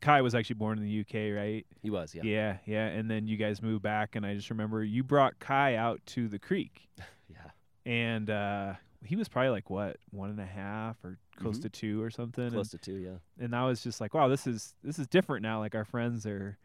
Kai 0.00 0.20
was 0.22 0.34
actually 0.34 0.54
born 0.54 0.78
in 0.78 0.84
the 0.84 1.00
UK, 1.00 1.36
right? 1.36 1.64
He 1.82 1.90
was, 1.90 2.12
yeah, 2.14 2.22
Yeah, 2.24 2.56
yeah. 2.66 2.86
And 2.86 3.08
then 3.10 3.28
you 3.28 3.36
guys 3.36 3.62
moved 3.62 3.82
back, 3.82 4.16
and 4.16 4.24
I 4.26 4.34
just 4.34 4.50
remember 4.50 4.82
you 4.82 5.04
brought 5.04 5.38
Kai 5.38 5.76
out 5.76 6.00
to 6.06 6.26
the 6.26 6.38
creek. 6.40 6.88
yeah. 7.28 7.50
and 7.86 8.28
uh, 8.30 8.72
he 9.04 9.14
was 9.14 9.28
probably 9.28 9.50
like 9.50 9.70
what 9.70 9.96
one 10.10 10.30
and 10.30 10.40
a 10.40 10.46
half 10.46 10.96
or 11.04 11.18
close 11.36 11.58
Mhm. 11.58 11.62
to 11.62 11.68
two 11.68 12.02
or 12.02 12.10
something. 12.10 12.50
close 12.50 12.70
to 12.70 12.78
two, 12.78 12.96
yeah. 12.96 13.08
and, 13.10 13.20
and 13.46 13.54
I 13.54 13.64
was 13.66 13.82
just 13.82 14.00
like, 14.00 14.12
wow, 14.12 14.26
this 14.26 14.46
is 14.46 14.74
this 14.82 14.98
is 14.98 15.06
different 15.06 15.42
now. 15.44 15.60
Like 15.60 15.74
our 15.76 15.84
friends 15.84 16.26
are, 16.26 16.58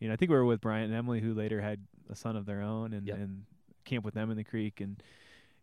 you 0.00 0.08
know, 0.08 0.12
I 0.12 0.16
think 0.16 0.30
we 0.30 0.36
were 0.36 0.44
with 0.44 0.60
Brian 0.60 0.84
and 0.84 0.94
Emily, 0.94 1.20
who 1.20 1.32
later 1.32 1.60
had 1.62 1.86
a 2.10 2.14
son 2.16 2.36
of 2.36 2.44
their 2.44 2.60
own, 2.60 2.92
and 2.92 3.06
Yep. 3.06 3.16
and 3.16 3.44
camp 3.90 4.04
with 4.04 4.14
them 4.14 4.30
in 4.30 4.36
the 4.36 4.44
creek, 4.44 4.80
and 4.80 5.02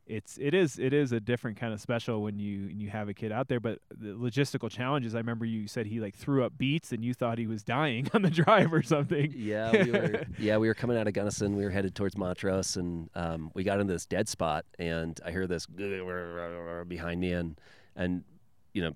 it's 0.09 0.38
it 0.39 0.53
is 0.53 0.80
it 0.80 0.93
is 0.93 1.11
a 1.11 1.19
different 1.19 1.57
kind 1.57 1.73
of 1.73 1.82
special 1.82 2.21
when 2.21 2.39
you 2.39 2.67
when 2.67 2.80
you 2.80 2.89
have 2.89 3.09
a 3.09 3.13
kid 3.13 3.32
out 3.32 3.47
there. 3.47 3.59
But 3.59 3.80
the 3.89 4.09
logistical 4.09 4.69
challenges, 4.69 5.15
I 5.15 5.19
remember 5.19 5.45
you 5.45 5.67
said 5.67 5.86
he 5.86 5.99
like 5.99 6.15
threw 6.15 6.43
up 6.43 6.57
beats, 6.57 6.91
and 6.91 7.03
you 7.03 7.13
thought 7.13 7.38
he 7.38 7.47
was 7.47 7.63
dying 7.63 8.07
on 8.13 8.21
the 8.21 8.30
drive 8.30 8.73
or 8.73 8.82
something. 8.82 9.34
Yeah, 9.36 9.71
we 9.71 9.91
were. 9.91 10.23
yeah, 10.39 10.57
we 10.57 10.67
were 10.67 10.73
coming 10.73 10.97
out 10.97 11.07
of 11.07 11.13
Gunnison. 11.13 11.55
We 11.55 11.63
were 11.63 11.69
headed 11.69 11.95
towards 11.95 12.17
Montrose, 12.17 12.78
and 12.78 13.09
um, 13.15 13.51
we 13.53 13.63
got 13.63 13.80
into 13.80 13.93
this 13.93 14.05
dead 14.05 14.30
spot. 14.30 14.65
And 14.80 15.19
I 15.25 15.32
hear 15.32 15.47
this 15.47 15.65
behind 16.88 17.19
me, 17.19 17.34
and 17.34 17.59
and 17.95 18.23
you 18.73 18.82
know, 18.84 18.95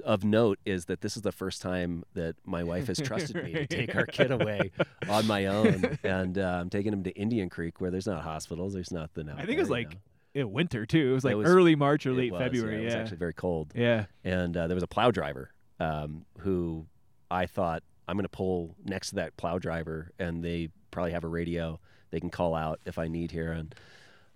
of 0.00 0.24
note 0.24 0.58
is 0.64 0.86
that 0.86 1.00
this 1.00 1.16
is 1.16 1.22
the 1.22 1.32
first 1.32 1.62
time 1.62 2.04
that 2.14 2.36
my 2.44 2.62
wife 2.64 2.86
has 2.88 2.98
trusted 3.00 3.42
me 3.44 3.52
to 3.52 3.66
take 3.66 3.94
our 3.94 4.06
kid 4.06 4.30
away 4.40 4.70
on 5.08 5.26
my 5.26 5.46
own, 5.46 5.98
and 6.02 6.36
uh, 6.38 6.58
I'm 6.60 6.70
taking 6.70 6.92
him 6.92 7.02
to 7.04 7.10
Indian 7.12 7.48
Creek, 7.48 7.80
where 7.80 7.90
there's 7.90 8.06
not 8.06 8.22
hospitals, 8.22 8.74
there's 8.74 8.90
nothing. 8.92 9.28
I 9.28 9.44
think 9.44 9.58
it 9.58 9.60
was 9.60 9.68
there, 9.68 9.78
you 9.80 9.84
like 9.86 9.94
know. 10.34 10.40
in 10.42 10.52
winter 10.52 10.86
too. 10.86 11.10
It 11.10 11.14
was 11.14 11.24
like 11.24 11.32
It 11.32 11.36
was- 11.36 11.48
early 11.48 11.74
March 11.76 12.06
or 12.06 12.12
late 12.12 12.32
was, 12.32 12.40
yeah, 12.40 12.46
February. 12.46 12.82
it 12.82 12.84
was 12.86 12.94
actually 12.94 13.16
very 13.18 13.34
cold. 13.34 13.72
yeah. 13.74 14.06
and 14.24 14.56
uh, 14.56 14.66
there 14.66 14.74
was 14.74 14.84
a 14.84 14.88
plow 14.88 15.10
driver 15.10 15.50
um, 15.78 16.24
who 16.38 16.86
I 17.30 17.46
thought 17.46 17.82
I'm 18.08 18.16
going 18.16 18.24
to 18.24 18.28
pull 18.28 18.74
next 18.84 19.10
to 19.10 19.14
that 19.16 19.36
plow 19.36 19.58
driver, 19.58 20.10
and 20.18 20.44
they 20.44 20.68
probably 20.90 21.12
have 21.12 21.24
a 21.24 21.28
radio. 21.28 21.78
They 22.10 22.18
can 22.20 22.30
call 22.30 22.54
out 22.56 22.80
if 22.84 22.98
I 22.98 23.06
need 23.06 23.30
here, 23.30 23.52
and 23.52 23.72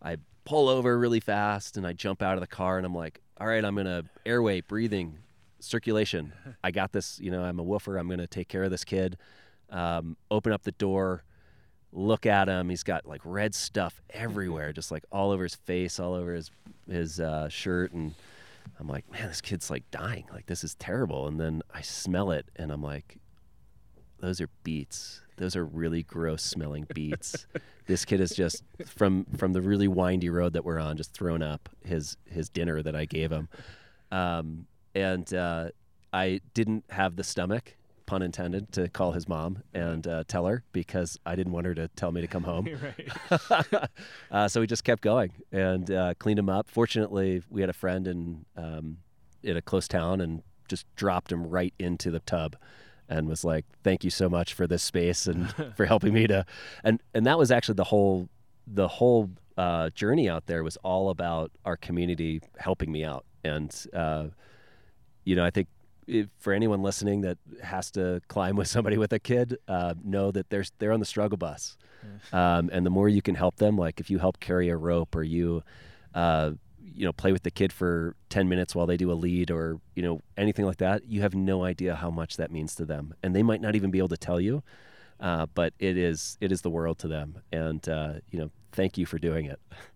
I 0.01 0.19
pull 0.45 0.69
over 0.69 0.97
really 0.99 1.21
fast, 1.21 1.77
and 1.77 1.85
I 1.87 1.93
jump 1.93 2.23
out 2.23 2.35
of 2.35 2.41
the 2.41 2.47
car, 2.47 2.77
and 2.77 2.87
I'm 2.87 2.95
like, 2.95 3.21
"All 3.41 3.47
right, 3.49 3.65
I'm 3.65 3.75
going 3.75 3.87
to 3.87 4.05
airway, 4.25 4.61
breathing, 4.61 5.19
circulation. 5.65 6.33
I 6.63 6.71
got 6.71 6.93
this. 6.93 7.19
You 7.21 7.31
know, 7.31 7.43
I'm 7.43 7.59
a 7.59 7.65
WFR. 7.65 7.99
I'm 7.99 8.07
going 8.07 8.19
to 8.19 8.27
take 8.27 8.49
care 8.49 8.63
of 8.65 8.71
this 8.71 8.85
kid." 8.85 9.17
Um, 9.71 10.17
open 10.31 10.53
up 10.53 10.63
the 10.63 10.73
door. 10.73 11.25
Look 11.93 12.27
at 12.27 12.49
him. 12.49 12.69
He's 12.69 12.83
got 12.83 13.07
like 13.07 13.21
red 13.25 13.55
stuff 13.55 14.01
everywhere, 14.11 14.73
just 14.73 14.91
like 14.91 15.05
all 15.13 15.31
over 15.31 15.45
his 15.45 15.55
face, 15.55 15.99
all 15.99 16.15
over 16.15 16.35
his 16.35 16.51
his 16.89 17.21
uh, 17.21 17.49
shirt, 17.49 17.93
and 17.93 18.15
I'm 18.79 18.89
like, 18.89 19.11
man, 19.11 19.29
this 19.29 19.41
kid's 19.41 19.71
like 19.71 19.89
dying. 19.91 20.27
Like 20.33 20.47
this 20.47 20.65
is 20.65 20.75
terrible. 20.75 21.27
And 21.27 21.41
then 21.41 21.63
I 21.73 21.83
smell 21.83 22.31
it, 22.31 22.47
and 22.57 22.73
I'm 22.73 22.83
like, 22.83 23.19
those 24.21 24.41
are 24.41 24.49
beets. 24.63 25.21
Those 25.37 25.57
are 25.57 25.65
really 25.65 26.03
gross 26.03 26.43
smelling 26.43 26.87
beets. 26.95 27.47
this 27.87 28.05
kid 28.05 28.21
is 28.21 28.31
just 28.31 28.63
from 28.87 29.27
from 29.37 29.53
the 29.53 29.61
really 29.61 29.89
windy 29.89 30.31
road 30.31 30.53
that 30.55 30.65
we're 30.65 30.79
on, 30.79 30.97
just 30.97 31.13
thrown 31.13 31.43
up 31.43 31.69
his 31.85 32.17
his 32.25 32.49
dinner 32.49 32.83
that 32.83 32.95
I 32.95 33.05
gave 33.05 33.31
him, 33.31 33.49
um, 34.11 34.67
and 34.95 35.33
uh, 35.35 35.71
I 36.13 36.41
didn't 36.55 36.85
have 36.91 37.17
the 37.17 37.25
stomach 37.25 37.75
pun 38.07 38.23
intended, 38.23 38.71
to 38.73 38.89
call 38.89 39.13
his 39.13 39.29
mom 39.29 39.63
and 39.73 40.07
uh, 40.07 40.25
tell 40.29 40.47
her 40.47 40.63
because 40.73 41.19
I 41.25 41.37
didn't 41.37 41.53
want 41.53 41.67
her 41.67 41.75
to 41.75 41.89
tell 41.89 42.13
me 42.13 42.21
to 42.21 42.27
come 42.27 42.45
home. 42.45 42.69
uh, 44.31 44.49
so 44.49 44.61
we 44.61 44.67
just 44.67 44.85
kept 44.85 45.03
going 45.03 45.33
and 45.53 45.91
uh, 45.91 46.15
cleaned 46.19 46.39
him 46.39 46.49
up. 46.49 46.69
Fortunately, 46.71 47.43
we 47.51 47.61
had 47.61 47.71
a 47.71 47.75
friend 47.75 48.07
in 48.07 48.45
um, 48.57 48.99
in 49.43 49.57
a 49.57 49.63
close 49.63 49.89
town 49.89 50.21
and 50.21 50.43
just 50.69 50.87
dropped 50.97 51.31
him 51.31 51.47
right 51.47 51.75
into 51.79 52.11
the 52.11 52.21
tub 52.21 52.57
and 53.09 53.29
was 53.29 53.45
like, 53.45 53.65
"Thank 53.83 54.05
you 54.05 54.11
so 54.11 54.29
much 54.29 54.55
for 54.55 54.67
this 54.67 54.83
space 54.83 55.27
and 55.27 55.53
for 55.77 55.87
helping 55.87 56.15
me 56.15 56.27
to." 56.27 56.45
And 56.83 57.01
and 57.15 57.27
that 57.27 57.39
was 57.39 57.51
actually 57.51 57.77
the 57.77 57.85
whole 57.85 58.29
the 58.67 58.89
whole 58.89 59.31
uh, 59.57 59.91
journey 59.91 60.29
out 60.29 60.47
there 60.47 60.65
was 60.65 60.77
all 60.79 61.11
about 61.11 61.51
our 61.65 61.77
community 61.77 62.41
helping 62.59 62.91
me 62.91 63.05
out. 63.05 63.25
And 63.45 63.75
uh, 63.93 64.27
you 65.25 65.37
know, 65.37 65.45
I 65.45 65.51
think 65.51 65.69
if, 66.07 66.29
for 66.39 66.53
anyone 66.53 66.83
listening 66.83 67.23
that 67.23 67.39
has 67.63 67.91
to 67.93 68.21
climb 68.29 68.57
with 68.57 68.69
somebody 68.69 68.99
with 68.99 69.13
a 69.13 69.19
kid, 69.19 69.59
uh, 69.69 69.95
know 70.05 70.31
that 70.31 70.51
there's 70.51 70.73
they're 70.79 70.93
on 70.93 71.01
the 71.01 71.07
struggle 71.07 71.39
bus. 71.39 71.77
Um, 72.33 72.71
and 72.73 72.85
the 72.85 72.91
more 72.91 73.09
you 73.09 73.23
can 73.23 73.35
help 73.35 73.57
them, 73.57 73.77
like 73.77 74.01
if 74.01 74.11
you 74.11 74.19
help 74.19 74.41
carry 74.41 74.69
a 74.69 74.77
rope 74.77 75.15
or 75.17 75.23
you, 75.23 75.63
uh, 76.15 76.53
you 76.83 77.05
know, 77.05 77.13
play 77.13 77.33
with 77.33 77.43
the 77.43 77.51
kid 77.51 77.73
for 77.73 78.15
10 78.29 78.49
minutes 78.49 78.75
while 78.75 78.87
they 78.87 78.97
do 78.97 79.11
a 79.11 79.15
lead 79.15 79.51
or, 79.51 79.81
you 79.95 80.03
know, 80.03 80.21
anything 80.37 80.67
like 80.67 80.79
that, 80.79 81.05
you 81.07 81.23
have 81.23 81.35
no 81.35 81.65
idea 81.65 81.95
how 81.95 82.11
much 82.11 82.37
that 82.37 82.51
means 82.51 82.75
to 82.75 82.85
them. 82.85 83.15
And 83.23 83.35
they 83.35 83.43
might 83.43 83.61
not 83.61 83.75
even 83.75 83.91
be 83.91 83.99
able 83.99 84.09
to 84.09 84.17
tell 84.17 84.41
you, 84.41 84.63
uh, 85.21 85.47
but 85.55 85.73
it 85.79 85.97
is, 85.97 86.37
it 86.41 86.53
is 86.53 86.61
the 86.63 86.71
world 86.71 86.99
to 86.99 87.09
them. 87.09 87.41
And, 87.51 87.89
uh, 87.89 88.15
you 88.31 88.39
know, 88.39 88.51
thank 88.73 88.99
you 88.99 89.07
for 89.07 89.19
doing 89.19 89.47
it. 89.47 89.61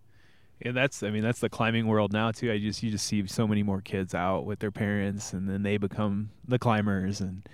Yeah, 0.63 0.73
that's 0.73 1.03
I 1.03 1.09
mean 1.09 1.23
that's 1.23 1.39
the 1.39 1.49
climbing 1.49 1.87
world 1.87 2.11
now 2.11 2.31
too. 2.31 2.51
I 2.51 2.59
just 2.59 2.83
you 2.83 2.91
just 2.91 3.05
see 3.05 3.25
so 3.27 3.47
many 3.47 3.63
more 3.63 3.81
kids 3.81 4.13
out 4.13 4.45
with 4.45 4.59
their 4.59 4.71
parents, 4.71 5.31
and 5.31 5.49
then 5.49 5.63
they 5.63 5.77
become 5.77 6.31
the 6.47 6.59
climbers. 6.59 7.21
And 7.21 7.47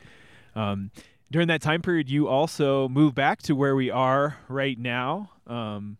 um, 0.56 0.90
during 1.32 1.48
that 1.50 1.62
time 1.62 1.82
period, 1.82 2.10
you 2.10 2.28
also 2.28 2.90
move 2.90 3.14
back 3.14 3.42
to 3.44 3.56
where 3.56 3.76
we 3.76 3.92
are 3.92 4.38
right 4.48 4.78
now. 4.78 5.30
Um, 5.46 5.98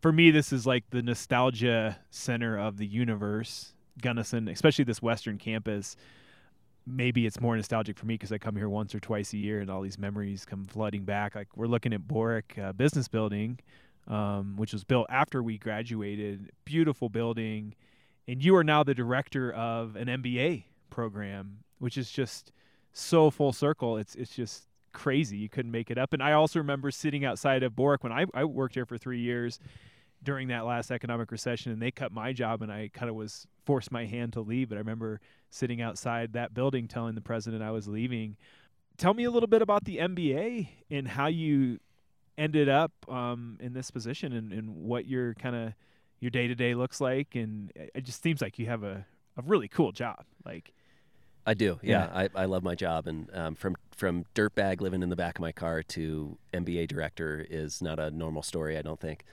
for 0.00 0.12
me, 0.12 0.30
this 0.30 0.52
is 0.52 0.66
like 0.66 0.84
the 0.90 1.02
nostalgia 1.02 1.98
center 2.10 2.58
of 2.58 2.76
the 2.76 2.86
universe, 2.86 3.74
Gunnison, 4.00 4.48
especially 4.48 4.84
this 4.84 5.02
western 5.02 5.38
campus. 5.38 5.96
Maybe 6.86 7.26
it's 7.26 7.40
more 7.40 7.56
nostalgic 7.56 7.98
for 7.98 8.06
me 8.06 8.14
because 8.14 8.30
I 8.30 8.38
come 8.38 8.54
here 8.54 8.68
once 8.68 8.94
or 8.94 9.00
twice 9.00 9.32
a 9.32 9.36
year, 9.36 9.58
and 9.58 9.68
all 9.68 9.82
these 9.82 9.98
memories 9.98 10.44
come 10.44 10.64
flooding 10.64 11.02
back. 11.02 11.34
Like 11.34 11.56
we're 11.56 11.66
looking 11.66 11.92
at 11.92 12.02
Borick 12.02 12.56
uh, 12.56 12.72
Business 12.72 13.08
Building 13.08 13.58
um, 14.08 14.56
which 14.56 14.72
was 14.72 14.84
built 14.84 15.06
after 15.10 15.42
we 15.42 15.58
graduated. 15.58 16.50
Beautiful 16.64 17.08
building. 17.08 17.74
And 18.28 18.42
you 18.42 18.56
are 18.56 18.64
now 18.64 18.82
the 18.82 18.94
director 18.94 19.52
of 19.52 19.96
an 19.96 20.08
MBA 20.08 20.64
program, 20.90 21.58
which 21.78 21.96
is 21.96 22.10
just 22.10 22.52
so 22.92 23.30
full 23.30 23.52
circle. 23.52 23.96
It's 23.96 24.14
it's 24.14 24.34
just 24.34 24.64
crazy. 24.92 25.36
You 25.36 25.48
couldn't 25.48 25.70
make 25.70 25.90
it 25.90 25.98
up. 25.98 26.12
And 26.14 26.22
I 26.22 26.32
also 26.32 26.58
remember 26.58 26.90
sitting 26.90 27.24
outside 27.24 27.62
of 27.62 27.74
Borick 27.74 28.02
when 28.02 28.12
I, 28.12 28.24
I 28.32 28.44
worked 28.44 28.74
here 28.74 28.86
for 28.86 28.96
three 28.96 29.20
years 29.20 29.60
during 30.22 30.48
that 30.48 30.64
last 30.64 30.90
economic 30.90 31.30
recession 31.30 31.70
and 31.70 31.80
they 31.80 31.90
cut 31.90 32.10
my 32.10 32.32
job 32.32 32.62
and 32.62 32.72
I 32.72 32.90
kind 32.92 33.10
of 33.10 33.14
was 33.14 33.46
forced 33.66 33.92
my 33.92 34.06
hand 34.06 34.32
to 34.32 34.40
leave. 34.40 34.70
But 34.70 34.76
I 34.76 34.78
remember 34.78 35.20
sitting 35.50 35.82
outside 35.82 36.32
that 36.32 36.54
building 36.54 36.88
telling 36.88 37.14
the 37.14 37.20
president 37.20 37.62
I 37.62 37.70
was 37.70 37.86
leaving. 37.86 38.36
Tell 38.96 39.12
me 39.12 39.24
a 39.24 39.30
little 39.30 39.46
bit 39.46 39.60
about 39.60 39.84
the 39.84 39.98
MBA 39.98 40.68
and 40.90 41.06
how 41.06 41.26
you 41.26 41.78
ended 42.38 42.68
up 42.68 42.92
um, 43.08 43.58
in 43.60 43.72
this 43.72 43.90
position 43.90 44.32
and, 44.32 44.52
and 44.52 44.74
what 44.76 45.06
your 45.06 45.34
kind 45.34 45.56
of 45.56 45.72
your 46.20 46.30
day 46.30 46.46
to 46.46 46.54
day 46.54 46.74
looks 46.74 47.00
like, 47.00 47.34
and 47.34 47.72
it 47.76 48.04
just 48.04 48.22
seems 48.22 48.40
like 48.40 48.58
you 48.58 48.66
have 48.66 48.82
a, 48.82 49.06
a 49.36 49.42
really 49.42 49.68
cool 49.68 49.92
job. 49.92 50.24
Like, 50.44 50.72
I 51.46 51.54
do, 51.54 51.78
yeah. 51.82 52.10
I, 52.12 52.28
I 52.34 52.44
love 52.46 52.62
my 52.62 52.74
job, 52.74 53.06
and 53.06 53.28
um, 53.32 53.54
from 53.54 53.76
from 53.94 54.24
dirtbag 54.34 54.80
living 54.80 55.02
in 55.02 55.10
the 55.10 55.16
back 55.16 55.38
of 55.38 55.42
my 55.42 55.52
car 55.52 55.82
to 55.82 56.38
MBA 56.52 56.88
director 56.88 57.46
is 57.48 57.80
not 57.80 57.98
a 57.98 58.10
normal 58.10 58.42
story, 58.42 58.76
I 58.76 58.82
don't 58.82 59.00
think. 59.00 59.24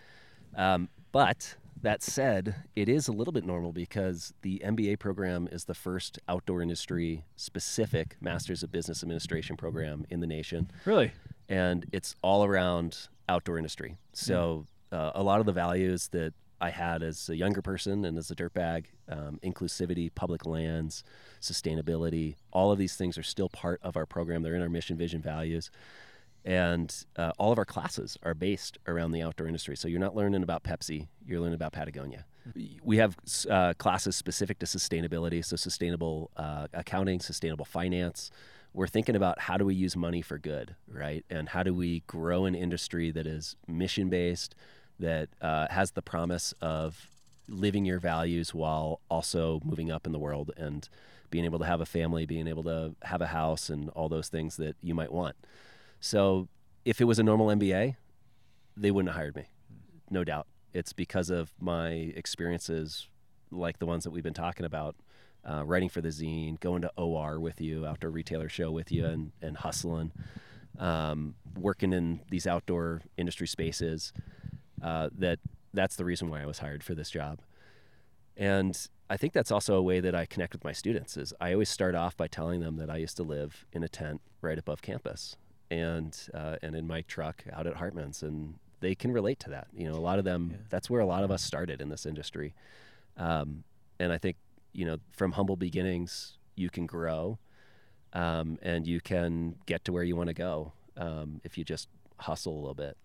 Um, 0.56 0.90
but 1.12 1.56
that 1.82 2.02
said, 2.02 2.56
it 2.76 2.88
is 2.88 3.08
a 3.08 3.12
little 3.12 3.34
bit 3.34 3.46
normal 3.46 3.74
because 3.74 4.34
the 4.42 4.62
MBA 4.64 5.00
program 5.00 5.50
is 5.52 5.66
the 5.66 5.74
first 5.74 6.20
outdoor 6.30 6.62
industry 6.62 7.26
specific 7.36 8.16
Masters 8.22 8.64
of 8.64 8.72
Business 8.72 9.04
Administration 9.04 9.58
program 9.58 10.06
in 10.10 10.20
the 10.20 10.28
nation. 10.28 10.72
Really? 10.86 11.12
And 11.50 11.86
it's 11.92 12.16
all 12.22 12.44
around 12.44 13.08
outdoor 13.30 13.58
industry. 13.58 13.98
So 14.14 14.68
uh, 14.92 15.12
a 15.16 15.24
lot 15.24 15.40
of 15.40 15.46
the 15.46 15.52
values 15.52 16.10
that 16.10 16.34
I 16.62 16.70
had 16.70 17.04
as 17.04 17.30
a 17.30 17.36
younger 17.36 17.62
person 17.62 18.06
and 18.06 18.18
as 18.18 18.32
a 18.32 18.36
dirtbag, 18.36 18.86
um, 19.10 19.40
inclusivity, 19.44 20.14
public 20.14 20.46
lands, 20.46 21.04
sustainability, 21.42 22.36
all 22.52 22.72
of 22.72 22.78
these 22.78 22.96
things 22.96 23.18
are 23.18 23.24
still 23.24 23.50
part 23.50 23.82
of 23.84 23.98
our 23.98 24.06
program. 24.06 24.44
They're 24.44 24.56
in 24.56 24.62
our 24.62 24.70
mission, 24.70 24.98
vision, 24.98 25.22
values 25.22 25.70
and 26.46 27.06
uh, 27.16 27.32
all 27.38 27.52
of 27.52 27.58
our 27.58 27.66
classes 27.66 28.18
are 28.24 28.34
based 28.34 28.78
around 28.88 29.12
the 29.12 29.22
outdoor 29.22 29.48
industry. 29.48 29.78
So 29.78 29.88
you're 29.88 30.00
not 30.00 30.16
learning 30.16 30.44
about 30.44 30.64
Pepsi, 30.64 31.08
you're 31.26 31.40
learning 31.40 31.56
about 31.56 31.72
Patagonia. 31.72 32.26
We 32.84 32.98
have 32.98 33.16
uh, 33.50 33.74
classes 33.78 34.18
specific 34.18 34.60
to 34.60 34.66
sustainability, 34.66 35.44
so 35.46 35.56
sustainable 35.56 36.32
uh, 36.36 36.68
accounting, 36.74 37.22
sustainable 37.22 37.64
finance. 37.64 38.30
We're 38.74 38.88
thinking 38.88 39.16
about 39.16 39.40
how 39.40 39.58
do 39.58 39.66
we 39.66 39.76
use 39.76 39.96
money 39.96 40.22
for 40.22 40.38
good, 40.38 40.76
right? 40.88 41.24
And 41.30 41.50
how 41.50 41.64
do 41.64 41.74
we 41.74 42.02
grow 42.08 42.46
an 42.46 42.56
industry 42.56 43.12
that 43.12 43.28
is 43.28 43.56
mission 43.68 44.10
based, 44.10 44.56
that 45.00 45.30
uh, 45.42 45.68
has 45.70 45.92
the 45.92 46.02
promise 46.02 46.54
of 46.60 47.10
living 47.48 47.86
your 47.86 48.00
values 48.00 48.54
while 48.54 49.00
also 49.10 49.60
moving 49.64 49.92
up 49.92 50.06
in 50.06 50.12
the 50.12 50.20
world 50.20 50.52
and 50.58 50.88
being 51.30 51.46
able 51.46 51.60
to 51.60 51.66
have 51.66 51.82
a 51.82 51.86
family, 51.86 52.26
being 52.26 52.48
able 52.48 52.64
to 52.64 52.96
have 53.04 53.22
a 53.22 53.28
house, 53.28 53.70
and 53.70 53.90
all 53.90 54.10
those 54.10 54.30
things 54.30 54.58
that 54.58 54.76
you 54.82 54.94
might 54.94 55.12
want. 55.12 55.36
So 56.00 56.48
if 56.86 57.02
it 57.02 57.06
was 57.06 57.20
a 57.20 57.24
normal 57.24 57.48
MBA, 57.48 57.96
they 58.78 58.92
wouldn't 58.92 59.10
have 59.10 59.16
hired 59.16 59.36
me, 59.36 59.46
no 60.10 60.24
doubt. 60.24 60.48
It's 60.74 60.94
because 60.94 61.30
of 61.30 61.54
my 61.60 61.90
experiences 62.16 63.08
like 63.52 63.80
the 63.80 63.86
ones 63.86 64.04
that 64.04 64.12
we've 64.12 64.24
been 64.24 64.34
talking 64.34 64.66
about, 64.66 64.96
uh, 65.50 65.64
writing 65.66 65.90
for 65.90 66.02
the 66.02 66.10
zine, 66.10 66.60
going 66.60 66.82
to 66.82 66.92
OR 66.98 67.40
with 67.40 67.60
you, 67.60 67.86
outdoor 67.86 68.10
retailer 68.10 68.50
show 68.50 68.72
with 68.72 68.92
you, 68.92 69.06
and, 69.06 69.32
and 69.42 69.58
hustling, 69.58 70.12
um, 70.80 71.36
working 71.58 71.94
in 71.94 72.22
these 72.30 72.48
outdoor 72.48 73.02
industry 73.18 73.48
spaces. 73.48 74.14
Uh, 74.82 75.10
that 75.18 75.40
that's 75.74 75.96
the 75.96 76.06
reason 76.06 76.30
why 76.30 76.42
I 76.42 76.46
was 76.46 76.60
hired 76.60 76.84
for 76.84 76.94
this 76.94 77.10
job. 77.10 77.40
And 78.38 78.78
I 79.10 79.18
think 79.18 79.34
that's 79.34 79.52
also 79.52 79.76
a 79.76 79.82
way 79.82 80.00
that 80.00 80.16
I 80.16 80.26
connect 80.26 80.54
with 80.54 80.64
my 80.64 80.72
students. 80.72 81.18
Is 81.18 81.34
I 81.40 81.54
always 81.54 81.70
start 81.70 81.96
off 81.96 82.18
by 82.18 82.28
telling 82.28 82.62
them 82.62 82.78
that 82.78 82.90
I 82.90 82.98
used 82.98 83.18
to 83.18 83.24
live 83.24 83.66
in 83.72 83.84
a 83.84 83.90
tent 83.90 84.22
right 84.42 84.58
above 84.58 84.82
campus, 84.82 85.36
and 85.70 86.18
uh, 86.34 86.58
and 86.62 86.76
in 86.76 86.88
my 86.88 87.02
truck 87.02 87.44
out 87.52 87.68
at 87.68 87.76
Hartman's, 87.76 88.24
and 88.24 88.56
they 88.80 88.96
can 88.96 89.12
relate 89.12 89.40
to 89.42 89.50
that. 89.52 89.68
You 89.76 89.90
know, 89.90 89.96
a 89.96 90.02
lot 90.02 90.20
of 90.20 90.26
them. 90.26 90.50
Yeah. 90.52 90.58
That's 90.70 90.90
where 90.90 91.02
a 91.02 91.06
lot 91.06 91.24
of 91.24 91.32
us 91.32 91.44
started 91.44 91.82
in 91.82 91.90
this 91.90 92.06
industry, 92.06 92.54
um, 93.18 93.64
and 94.00 94.12
I 94.12 94.18
think 94.18 94.38
you 94.74 94.86
know 94.86 94.98
from 95.12 95.34
humble 95.34 95.56
beginnings 95.56 96.38
you 96.56 96.70
can 96.70 96.86
grow, 96.86 97.40
um, 98.14 98.58
and 98.62 98.86
you 98.88 99.02
can 99.02 99.56
get 99.66 99.86
to 99.86 99.94
where 99.94 100.04
you 100.04 100.16
want 100.16 100.28
to 100.28 100.34
go 100.34 100.74
um, 100.98 101.42
if 101.44 101.58
you 101.58 101.64
just 101.64 101.88
hustle 102.18 102.54
a 102.54 102.60
little 102.60 102.74
bit. 102.74 102.98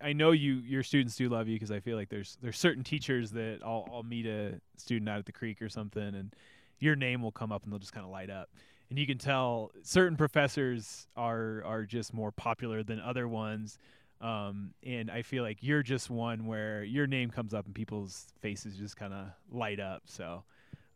I 0.00 0.12
know 0.12 0.32
you 0.32 0.54
your 0.56 0.82
students 0.82 1.16
do 1.16 1.28
love 1.28 1.48
you 1.48 1.54
because 1.54 1.70
I 1.70 1.80
feel 1.80 1.96
like 1.96 2.08
there's 2.08 2.36
there's 2.42 2.58
certain 2.58 2.84
teachers 2.84 3.30
that 3.32 3.60
I'll 3.64 3.88
I'll 3.92 4.02
meet 4.02 4.26
a 4.26 4.60
student 4.76 5.08
out 5.08 5.18
at 5.18 5.26
the 5.26 5.32
creek 5.32 5.62
or 5.62 5.68
something 5.68 6.02
and 6.02 6.34
your 6.78 6.96
name 6.96 7.22
will 7.22 7.32
come 7.32 7.52
up 7.52 7.64
and 7.64 7.72
they'll 7.72 7.78
just 7.78 7.92
kind 7.92 8.04
of 8.04 8.10
light 8.10 8.30
up. 8.30 8.50
And 8.90 8.98
you 8.98 9.06
can 9.06 9.18
tell 9.18 9.72
certain 9.82 10.16
professors 10.16 11.06
are 11.16 11.62
are 11.64 11.84
just 11.84 12.12
more 12.12 12.30
popular 12.32 12.82
than 12.82 13.00
other 13.00 13.26
ones. 13.26 13.78
Um, 14.24 14.70
and 14.82 15.10
I 15.10 15.20
feel 15.20 15.42
like 15.42 15.58
you're 15.60 15.82
just 15.82 16.08
one 16.08 16.46
where 16.46 16.82
your 16.82 17.06
name 17.06 17.28
comes 17.28 17.52
up 17.52 17.66
and 17.66 17.74
people's 17.74 18.26
faces 18.40 18.74
just 18.74 18.96
kind 18.96 19.12
of 19.12 19.26
light 19.52 19.80
up. 19.80 20.04
So 20.06 20.44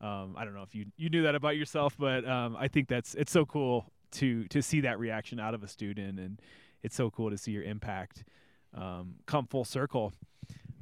um, 0.01 0.35
I 0.39 0.45
don't 0.45 0.55
know 0.55 0.63
if 0.63 0.75
you 0.75 0.87
you 0.97 1.11
knew 1.11 1.25
that 1.25 1.35
about 1.35 1.57
yourself, 1.57 1.95
but 1.99 2.27
um, 2.27 2.57
I 2.59 2.69
think 2.69 2.89
that's 2.89 3.15
it's 3.15 3.31
so 3.31 3.45
cool 3.45 3.93
to 4.13 4.45
to 4.45 4.63
see 4.63 4.81
that 4.81 4.99
reaction 4.99 5.39
out 5.39 5.53
of 5.53 5.63
a 5.63 5.69
student, 5.69 6.19
and 6.19 6.41
it's 6.83 6.97
so 6.97 7.11
cool 7.11 7.29
to 7.29 7.37
see 7.37 7.51
your 7.51 7.65
impact 7.65 8.25
um, 8.73 9.17
come 9.27 9.47
full 9.47 9.67
circle. 9.67 10.15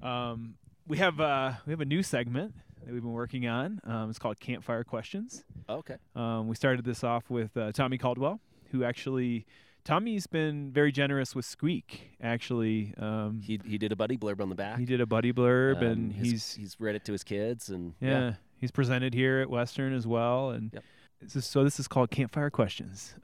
Um, 0.01 0.55
we 0.87 0.99
have 0.99 1.19
uh, 1.21 1.55
we 1.67 1.73
have 1.73 1.81
a 1.81 1.87
new 1.87 2.05
segment 2.05 2.55
that 2.85 2.93
we've 2.93 3.03
been 3.03 3.13
working 3.13 3.49
on. 3.49 3.81
Um, 3.83 4.09
it's 4.09 4.21
called 4.21 4.39
Campfire 4.39 4.85
Questions. 4.85 5.43
Okay. 5.69 5.97
Um, 6.15 6.47
we 6.47 6.55
started 6.55 6.85
this 6.85 7.03
off 7.03 7.29
with 7.29 7.57
uh, 7.57 7.73
Tommy 7.73 7.99
Caldwell, 7.99 8.39
who 8.71 8.85
actually 8.85 9.47
Tommy's 9.87 10.27
been 10.27 10.73
very 10.73 10.91
generous 10.91 11.33
with 11.37 11.45
Squeak. 11.45 12.17
Actually, 12.21 12.93
um, 12.99 13.41
He 13.41 13.61
he 13.65 13.79
did 13.79 13.93
a 13.93 13.97
buddy 13.97 14.17
blurb 14.17 14.41
on 14.41 14.49
the 14.49 14.57
back. 14.57 14.79
he 14.81 14.85
did 14.85 15.01
a 15.01 15.07
buddy 15.07 15.33
blurb, 15.33 15.77
Um, 15.79 15.83
and 15.85 16.13
his- 16.13 16.31
he's 16.31 16.55
he's 16.55 16.77
read 16.81 16.97
it 16.97 17.05
to 17.05 17.13
his 17.13 17.23
kids 17.23 17.71
and 17.71 17.95
yeah, 18.01 18.35
he's 18.59 18.73
presented 18.73 19.15
here 19.15 19.39
at 19.39 19.49
Western 19.49 19.93
as 19.93 20.05
well. 20.07 20.51
And 20.51 20.73
Yep. 20.73 20.85
this 21.21 21.37
is, 21.37 21.47
so 21.47 21.63
this 21.63 21.79
is 21.79 21.87
called 21.87 22.11
Campfire 22.11 22.51
Questions. 22.51 23.15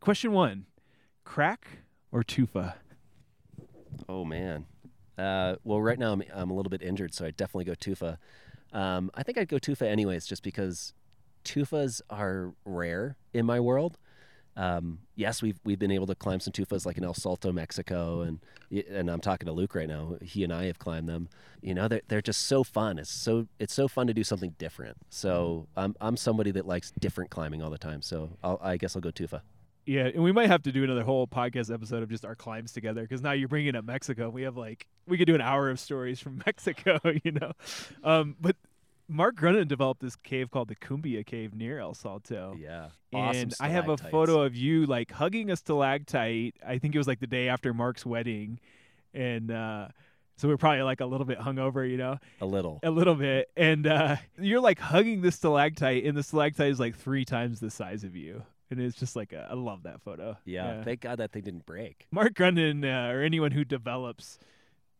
Question 0.00 0.32
one: 0.32 0.64
Crack 1.24 1.66
or 2.10 2.22
tufa? 2.24 2.76
Oh 4.08 4.24
man. 4.24 4.64
Uh, 5.18 5.56
well, 5.64 5.82
right 5.82 5.98
now 5.98 6.12
I'm 6.14 6.22
I'm 6.32 6.50
a 6.50 6.54
little 6.54 6.70
bit 6.70 6.80
injured, 6.82 7.12
so 7.12 7.26
I 7.26 7.30
definitely 7.30 7.66
go 7.66 7.74
tufa. 7.74 8.16
Um, 8.72 9.10
I 9.12 9.22
think 9.22 9.36
I'd 9.36 9.48
go 9.48 9.58
tufa 9.58 9.86
anyways, 9.86 10.24
just 10.26 10.42
because 10.42 10.94
tufas 11.44 12.00
are 12.08 12.54
rare 12.64 13.16
in 13.34 13.44
my 13.44 13.60
world. 13.60 13.98
Um, 14.60 14.98
yes, 15.16 15.40
we've 15.40 15.58
we've 15.64 15.78
been 15.78 15.90
able 15.90 16.06
to 16.06 16.14
climb 16.14 16.38
some 16.38 16.52
tufas 16.52 16.84
like 16.84 16.98
in 16.98 17.04
El 17.04 17.14
Salto, 17.14 17.50
Mexico, 17.50 18.20
and 18.20 18.40
and 18.70 19.10
I'm 19.10 19.20
talking 19.20 19.46
to 19.46 19.52
Luke 19.52 19.74
right 19.74 19.88
now. 19.88 20.16
He 20.20 20.44
and 20.44 20.52
I 20.52 20.66
have 20.66 20.78
climbed 20.78 21.08
them. 21.08 21.30
You 21.62 21.72
know, 21.72 21.88
they're 21.88 22.02
they're 22.08 22.20
just 22.20 22.46
so 22.46 22.62
fun. 22.62 22.98
It's 22.98 23.10
so 23.10 23.46
it's 23.58 23.72
so 23.72 23.88
fun 23.88 24.06
to 24.08 24.12
do 24.12 24.22
something 24.22 24.54
different. 24.58 24.98
So 25.08 25.66
I'm 25.78 25.96
I'm 25.98 26.14
somebody 26.18 26.50
that 26.50 26.66
likes 26.66 26.90
different 27.00 27.30
climbing 27.30 27.62
all 27.62 27.70
the 27.70 27.78
time. 27.78 28.02
So 28.02 28.36
I'll, 28.44 28.60
I 28.62 28.76
guess 28.76 28.94
I'll 28.94 29.00
go 29.00 29.10
tufa. 29.10 29.40
Yeah, 29.86 30.04
and 30.04 30.22
we 30.22 30.30
might 30.30 30.48
have 30.48 30.62
to 30.64 30.72
do 30.72 30.84
another 30.84 31.04
whole 31.04 31.26
podcast 31.26 31.72
episode 31.72 32.02
of 32.02 32.10
just 32.10 32.26
our 32.26 32.34
climbs 32.34 32.72
together 32.72 33.00
because 33.00 33.22
now 33.22 33.32
you're 33.32 33.48
bringing 33.48 33.74
up 33.74 33.86
Mexico. 33.86 34.28
We 34.28 34.42
have 34.42 34.58
like 34.58 34.86
we 35.06 35.16
could 35.16 35.26
do 35.26 35.34
an 35.34 35.40
hour 35.40 35.70
of 35.70 35.80
stories 35.80 36.20
from 36.20 36.42
Mexico, 36.46 37.00
you 37.24 37.32
know. 37.32 37.52
Um, 38.04 38.36
but 38.38 38.56
Mark 39.10 39.36
Grundon 39.36 39.66
developed 39.66 40.00
this 40.00 40.14
cave 40.16 40.50
called 40.50 40.68
the 40.68 40.76
Cumbia 40.76 41.26
Cave 41.26 41.54
near 41.54 41.80
El 41.80 41.94
Salto. 41.94 42.56
Yeah, 42.58 42.88
and 43.12 43.52
I 43.60 43.68
have 43.68 43.88
a 43.88 43.96
photo 43.96 44.42
of 44.42 44.54
you 44.54 44.86
like 44.86 45.10
hugging 45.10 45.50
a 45.50 45.56
stalactite. 45.56 46.54
I 46.66 46.78
think 46.78 46.94
it 46.94 46.98
was 46.98 47.08
like 47.08 47.18
the 47.18 47.26
day 47.26 47.48
after 47.48 47.74
Mark's 47.74 48.06
wedding, 48.06 48.60
and 49.12 49.50
uh, 49.50 49.88
so 50.36 50.48
we're 50.48 50.56
probably 50.56 50.82
like 50.82 51.00
a 51.00 51.06
little 51.06 51.26
bit 51.26 51.38
hungover, 51.38 51.88
you 51.88 51.96
know, 51.96 52.18
a 52.40 52.46
little, 52.46 52.78
a 52.84 52.90
little 52.90 53.16
bit. 53.16 53.50
And 53.56 53.86
uh, 53.86 54.16
you're 54.38 54.60
like 54.60 54.78
hugging 54.78 55.22
the 55.22 55.32
stalactite, 55.32 56.04
and 56.04 56.16
the 56.16 56.22
stalactite 56.22 56.70
is 56.70 56.78
like 56.80 56.96
three 56.96 57.24
times 57.24 57.60
the 57.60 57.70
size 57.70 58.04
of 58.04 58.14
you. 58.14 58.44
And 58.70 58.80
it's 58.80 58.96
just 58.96 59.16
like 59.16 59.32
a, 59.32 59.48
I 59.50 59.54
love 59.54 59.82
that 59.82 60.00
photo. 60.00 60.38
Yeah, 60.44 60.76
yeah, 60.76 60.84
thank 60.84 61.00
God 61.00 61.18
that 61.18 61.32
thing 61.32 61.42
didn't 61.42 61.66
break. 61.66 62.06
Mark 62.12 62.34
Grundon 62.34 62.84
uh, 62.84 63.12
or 63.12 63.22
anyone 63.22 63.50
who 63.50 63.64
develops, 63.64 64.38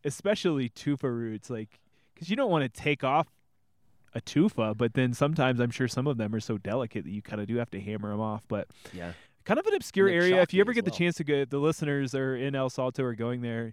especially 0.05 0.69
tufa 0.69 1.09
routes, 1.09 1.49
like 1.49 1.79
because 2.13 2.29
you 2.29 2.35
don't 2.35 2.51
want 2.51 2.65
to 2.65 2.81
take 2.81 3.05
off 3.05 3.29
a 4.15 4.21
tufa, 4.21 4.75
but 4.77 4.95
then 4.95 5.13
sometimes 5.13 5.61
I'm 5.61 5.71
sure 5.71 5.89
some 5.89 6.07
of 6.07 6.17
them 6.17 6.35
are 6.35 6.41
so 6.41 6.59
delicate 6.59 7.05
that 7.05 7.11
you 7.11 7.23
kind 7.23 7.41
of 7.41 7.47
do 7.47 7.57
have 7.57 7.71
to 7.71 7.81
hammer 7.81 8.11
them 8.11 8.21
off. 8.21 8.45
But 8.49 8.69
yeah, 8.93 9.13
kind 9.45 9.59
of 9.59 9.67
an 9.67 9.75
obscure 9.75 10.09
area. 10.09 10.43
If 10.43 10.53
you 10.53 10.61
ever 10.61 10.73
get 10.73 10.85
well. 10.85 10.93
the 10.93 10.99
chance 10.99 11.17
to 11.17 11.25
go, 11.25 11.45
the 11.45 11.59
listeners 11.59 12.15
are 12.15 12.37
in 12.37 12.55
El 12.55 12.71
Salto 12.71 13.03
or 13.03 13.15
going 13.15 13.43
there, 13.43 13.73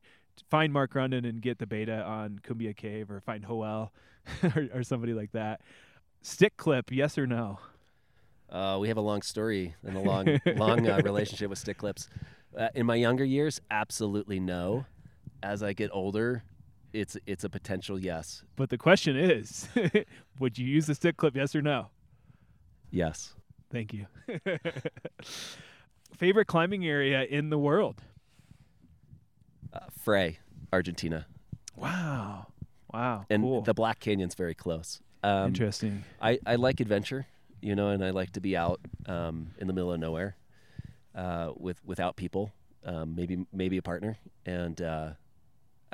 find 0.50 0.72
Mark 0.72 0.94
Grundon 0.94 1.28
and 1.28 1.42
get 1.42 1.58
the 1.58 1.68
beta 1.68 2.04
on 2.04 2.40
Cumbia 2.40 2.76
Cave 2.76 3.10
or 3.10 3.20
find 3.20 3.46
Joel 3.46 3.92
or, 4.44 4.68
or, 4.74 4.84
somebody 4.84 5.14
like 5.14 5.32
that. 5.32 5.62
Stick 6.22 6.58
clip, 6.58 6.92
yes 6.92 7.18
or 7.18 7.26
no? 7.26 7.60
Uh, 8.50 8.78
we 8.80 8.88
have 8.88 8.98
a 8.98 9.02
long 9.02 9.22
story 9.22 9.76
and 9.84 9.96
a 9.96 10.02
long, 10.02 10.40
long 10.56 10.88
uh, 10.88 11.00
relationship 11.04 11.50
with 11.50 11.60
stick 11.60 11.78
clips. 11.78 12.10
Uh, 12.58 12.70
in 12.76 12.86
my 12.86 12.96
younger 12.96 13.26
years, 13.26 13.62
absolutely 13.72 14.40
no. 14.40 14.86
As 15.44 15.62
I 15.62 15.74
get 15.74 15.92
older, 15.94 16.44
it's 16.94 17.18
it's 17.26 17.44
a 17.44 17.50
potential 17.50 18.00
yes. 18.00 18.44
But 18.56 18.70
the 18.70 18.78
question 18.78 19.16
is, 19.18 19.68
would 20.40 20.58
you 20.58 20.66
use 20.66 20.88
the 20.88 20.96
stick 20.96 21.18
clip? 21.18 21.36
Yes 21.36 21.56
or 21.56 21.62
no? 21.62 21.88
Yes. 22.92 23.34
Thank 23.72 23.94
you. 23.94 24.08
Favorite 26.18 26.46
climbing 26.46 26.86
area 26.86 27.24
in 27.24 27.50
the 27.50 27.58
world? 27.58 28.02
Uh, 29.74 29.80
Frey, 30.02 30.40
Argentina. 30.72 31.28
Wow. 31.76 32.48
Wow. 32.94 33.26
And 33.30 33.44
cool. 33.44 33.62
the 33.62 33.74
Black 33.74 34.00
Canyon's 34.00 34.36
very 34.36 34.56
close. 34.56 35.02
Um, 35.24 35.48
Interesting. 35.48 36.04
I, 36.22 36.40
I 36.46 36.56
like 36.56 36.80
adventure, 36.80 37.28
you 37.62 37.76
know, 37.76 37.90
and 37.90 38.04
I 38.04 38.12
like 38.12 38.32
to 38.34 38.42
be 38.42 38.56
out 38.56 38.80
um, 39.06 39.52
in 39.60 39.68
the 39.68 39.74
middle 39.74 39.92
of 39.92 40.00
nowhere 40.00 40.38
uh, 41.14 41.52
with 41.58 41.84
without 41.84 42.16
people, 42.16 42.54
um, 42.86 43.16
maybe 43.16 43.46
maybe 43.52 43.78
a 43.78 43.82
partner, 43.82 44.18
and 44.46 44.82
uh, 44.82 45.10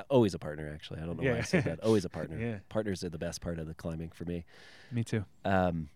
Always 0.09 0.33
a 0.33 0.39
partner, 0.39 0.71
actually. 0.73 1.01
I 1.01 1.05
don't 1.05 1.17
know 1.17 1.23
yeah. 1.23 1.33
why 1.33 1.39
I 1.39 1.41
said 1.41 1.65
that. 1.65 1.79
Always 1.81 2.05
a 2.05 2.09
partner. 2.19 2.37
yeah. 2.39 2.57
Partners 2.69 3.03
are 3.03 3.09
the 3.09 3.17
best 3.17 3.41
part 3.41 3.59
of 3.59 3.67
the 3.67 3.73
climbing 3.73 4.09
for 4.09 4.25
me. 4.25 4.45
Me 4.91 5.03
too. 5.03 5.25
Um, 5.45 5.89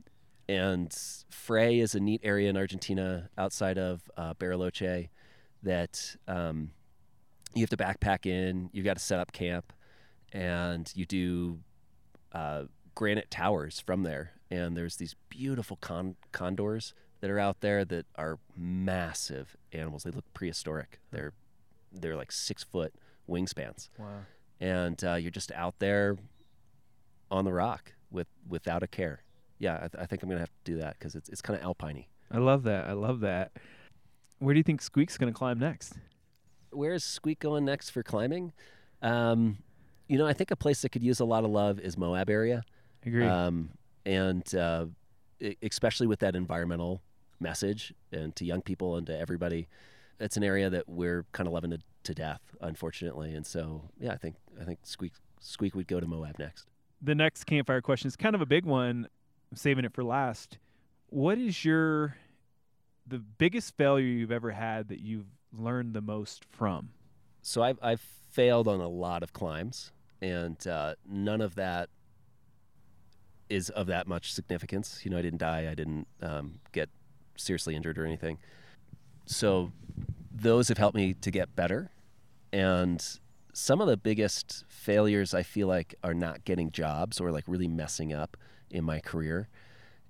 and 0.48 0.96
Frey 1.30 1.80
is 1.80 1.96
a 1.96 2.00
neat 2.00 2.22
area 2.24 2.50
in 2.50 2.58
Argentina 2.58 3.30
outside 3.38 3.78
of 3.78 4.10
uh, 4.16 4.34
Bariloche 4.36 5.10
that 5.64 6.16
um, 6.28 6.72
you 7.54 7.62
have 7.62 7.70
to 7.70 7.78
backpack 7.78 8.26
in. 8.26 8.70
You've 8.72 8.86
got 8.86 8.98
to 8.98 9.04
set 9.04 9.20
up 9.20 9.32
camp, 9.32 9.74
and 10.32 10.92
you 10.96 11.06
do 11.06 11.60
uh, 12.32 12.64
granite 12.96 13.30
towers 13.30 13.80
from 13.80 14.04
there. 14.04 14.34
And 14.50 14.78
there's 14.78 14.96
these 14.96 15.16
beautiful 15.30 15.78
con- 15.78 16.16
condors 16.32 16.94
that 17.20 17.30
are 17.30 17.40
out 17.40 17.62
there 17.62 17.84
that 17.84 18.06
are 18.16 18.40
massive 18.56 19.58
animals. 19.74 20.04
They 20.04 20.12
look 20.12 20.32
prehistoric. 20.34 21.00
They're 21.12 21.34
they're 21.92 22.16
like 22.16 22.32
six 22.32 22.64
foot 22.64 22.94
wingspans. 23.30 23.90
Wow. 23.98 24.26
And 24.60 25.02
uh, 25.04 25.16
you're 25.16 25.32
just 25.32 25.52
out 25.52 25.76
there 25.80 26.18
on 27.30 27.46
the 27.46 27.54
rock 27.54 27.94
with 28.12 28.28
without 28.48 28.84
a 28.84 28.88
care. 28.88 29.24
Yeah, 29.60 29.76
I, 29.76 29.88
th- 29.88 29.96
I 30.00 30.06
think 30.06 30.24
I'm 30.24 30.30
gonna 30.30 30.42
have 30.42 30.50
to 30.50 30.72
do 30.72 30.78
that 30.80 30.98
because 30.98 31.16
it's 31.16 31.30
it's 31.30 31.42
kind 31.42 31.60
of 31.60 31.66
alpiney. 31.66 32.06
I 32.32 32.38
love 32.40 32.64
that. 32.64 32.86
I 32.88 32.94
love 32.94 33.20
that. 33.22 33.52
Where 34.40 34.54
do 34.54 34.60
you 34.60 34.64
think 34.64 34.82
Squeak's 34.82 35.18
gonna 35.18 35.34
climb 35.34 35.60
next? 35.60 35.94
Where 36.72 36.94
is 36.94 37.04
Squeak 37.04 37.40
going 37.40 37.66
next 37.66 37.90
for 37.92 38.04
climbing? 38.04 38.54
Um, 39.02 39.58
you 40.08 40.18
know, 40.18 40.26
I 40.26 40.34
think 40.34 40.52
a 40.52 40.56
place 40.56 40.82
that 40.82 40.90
could 40.90 41.04
use 41.04 41.20
a 41.20 41.26
lot 41.26 41.44
of 41.44 41.52
love 41.52 41.80
is 41.80 41.98
Moab 41.98 42.30
area. 42.30 42.64
Agree. 43.06 43.26
Um, 43.26 43.70
and 44.06 44.54
uh, 44.56 44.86
especially 45.62 46.08
with 46.08 46.20
that 46.20 46.36
environmental 46.36 47.02
message 47.40 47.94
and 48.12 48.36
to 48.36 48.46
young 48.46 48.62
people 48.62 48.96
and 48.96 49.06
to 49.08 49.18
everybody, 49.18 49.68
it's 50.20 50.38
an 50.38 50.44
area 50.44 50.70
that 50.70 50.88
we're 50.88 51.26
kind 51.32 51.48
of 51.48 51.54
loving 51.54 51.72
to 51.72 51.80
to 52.04 52.14
death, 52.14 52.42
unfortunately. 52.62 53.36
And 53.36 53.46
so, 53.46 53.90
yeah, 54.00 54.14
I 54.14 54.18
think 54.18 54.36
I 54.60 54.64
think 54.64 54.80
Squeak 54.84 55.14
Squeak 55.40 55.76
would 55.76 55.88
go 55.88 56.00
to 56.00 56.08
Moab 56.08 56.40
next. 56.40 56.68
The 57.02 57.16
next 57.16 57.44
campfire 57.44 57.82
question 57.82 58.08
is 58.08 58.16
kind 58.16 58.34
of 58.34 58.42
a 58.42 58.46
big 58.46 58.66
one. 58.66 59.08
I'm 59.52 59.58
saving 59.58 59.86
it 59.86 59.94
for 59.94 60.04
last. 60.04 60.58
What 61.10 61.38
is 61.38 61.64
your 61.64 62.16
the 63.06 63.20
biggest 63.20 63.78
failure 63.78 64.06
you've 64.06 64.32
ever 64.32 64.52
had 64.52 64.90
that 64.90 65.00
you've 65.00 65.28
learned 65.54 65.94
the 65.94 66.02
most 66.02 66.46
from? 66.46 66.90
So 67.42 67.62
I've 67.62 67.80
I've 67.82 68.02
failed 68.32 68.68
on 68.68 68.80
a 68.80 68.88
lot 68.88 69.24
of 69.24 69.34
climbs, 69.34 69.92
and 70.22 70.66
uh, 70.68 70.96
none 71.08 71.42
of 71.42 71.56
that 71.56 71.90
is 73.50 73.70
of 73.70 73.88
that 73.88 74.08
much 74.08 74.34
significance. 74.34 75.02
You 75.04 75.12
know, 75.12 75.18
I 75.18 75.22
didn't 75.22 75.40
die. 75.40 75.68
I 75.70 75.76
didn't 75.76 76.08
um, 76.22 76.60
get 76.72 76.90
seriously 77.36 77.76
injured 77.76 77.98
or 77.98 78.06
anything. 78.06 78.38
So 79.28 79.72
those 80.32 80.70
have 80.70 80.78
helped 80.80 80.96
me 80.96 81.14
to 81.14 81.32
get 81.32 81.56
better 81.56 81.92
and 82.52 83.20
some 83.54 83.82
of 83.82 83.88
the 83.88 83.98
biggest 83.98 84.66
failures 84.68 85.34
I 85.34 85.42
feel 85.42 85.68
like 85.68 85.96
are 86.04 86.14
not 86.14 86.46
getting 86.46 86.72
jobs 86.72 87.20
or 87.20 87.32
like 87.32 87.44
really 87.48 87.68
messing 87.68 88.14
up 88.14 88.38
in 88.70 88.84
my 88.84 89.00
career. 89.00 89.48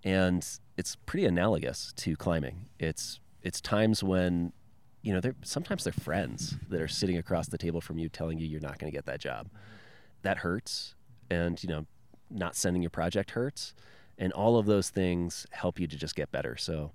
And 0.03 0.45
it's 0.75 0.97
pretty 1.05 1.25
analogous 1.25 1.93
to 1.97 2.15
climbing. 2.17 2.65
It's 2.77 3.19
it's 3.41 3.61
times 3.61 4.03
when 4.03 4.51
you 5.01 5.13
know, 5.13 5.21
they're 5.21 5.35
sometimes 5.43 5.85
they're 5.85 5.93
friends 5.93 6.57
that 6.67 6.81
are 6.81 6.89
sitting 6.89 7.17
across 7.17 7.47
the 7.47 7.57
table 7.57 7.79
from 7.79 7.97
you 7.97 8.09
telling 8.09 8.37
you 8.37 8.45
you're 8.45 8.59
not 8.59 8.79
going 8.79 8.91
to 8.91 8.95
get 8.95 9.05
that 9.05 9.21
job. 9.21 9.47
That 10.23 10.39
hurts 10.39 10.95
and 11.29 11.61
you 11.63 11.69
know, 11.69 11.85
not 12.29 12.55
sending 12.55 12.83
your 12.83 12.89
project 12.89 13.31
hurts. 13.31 13.73
And 14.17 14.33
all 14.33 14.57
of 14.57 14.65
those 14.65 14.89
things 14.89 15.47
help 15.51 15.79
you 15.79 15.87
to 15.87 15.95
just 15.95 16.15
get 16.15 16.31
better. 16.31 16.57
So 16.57 16.91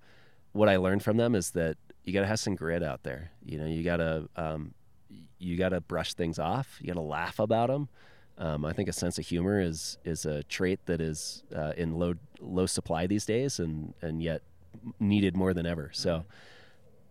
what 0.52 0.68
I 0.68 0.76
learned 0.76 1.02
from 1.02 1.16
them 1.16 1.34
is 1.34 1.52
that 1.52 1.78
you 2.04 2.12
got 2.12 2.20
to 2.20 2.26
have 2.26 2.40
some 2.40 2.54
grit 2.54 2.82
out 2.82 3.02
there. 3.02 3.30
You 3.44 3.58
know, 3.58 3.66
you 3.66 3.82
got 3.82 3.98
to 3.98 4.28
um, 4.36 4.74
you 5.38 5.56
got 5.56 5.70
to 5.70 5.80
brush 5.80 6.14
things 6.14 6.38
off. 6.38 6.78
You 6.80 6.88
got 6.88 6.94
to 6.94 7.00
laugh 7.00 7.38
about 7.38 7.68
them. 7.68 7.88
Um, 8.38 8.64
I 8.64 8.72
think 8.72 8.88
a 8.88 8.92
sense 8.92 9.18
of 9.18 9.26
humor 9.26 9.60
is 9.60 9.98
is 10.04 10.24
a 10.24 10.42
trait 10.44 10.80
that 10.86 11.00
is 11.00 11.42
uh, 11.54 11.72
in 11.76 11.98
low 11.98 12.14
low 12.40 12.66
supply 12.66 13.06
these 13.06 13.26
days, 13.26 13.60
and 13.60 13.94
and 14.00 14.22
yet 14.22 14.42
needed 14.98 15.36
more 15.36 15.52
than 15.52 15.66
ever. 15.66 15.90
So, 15.92 16.24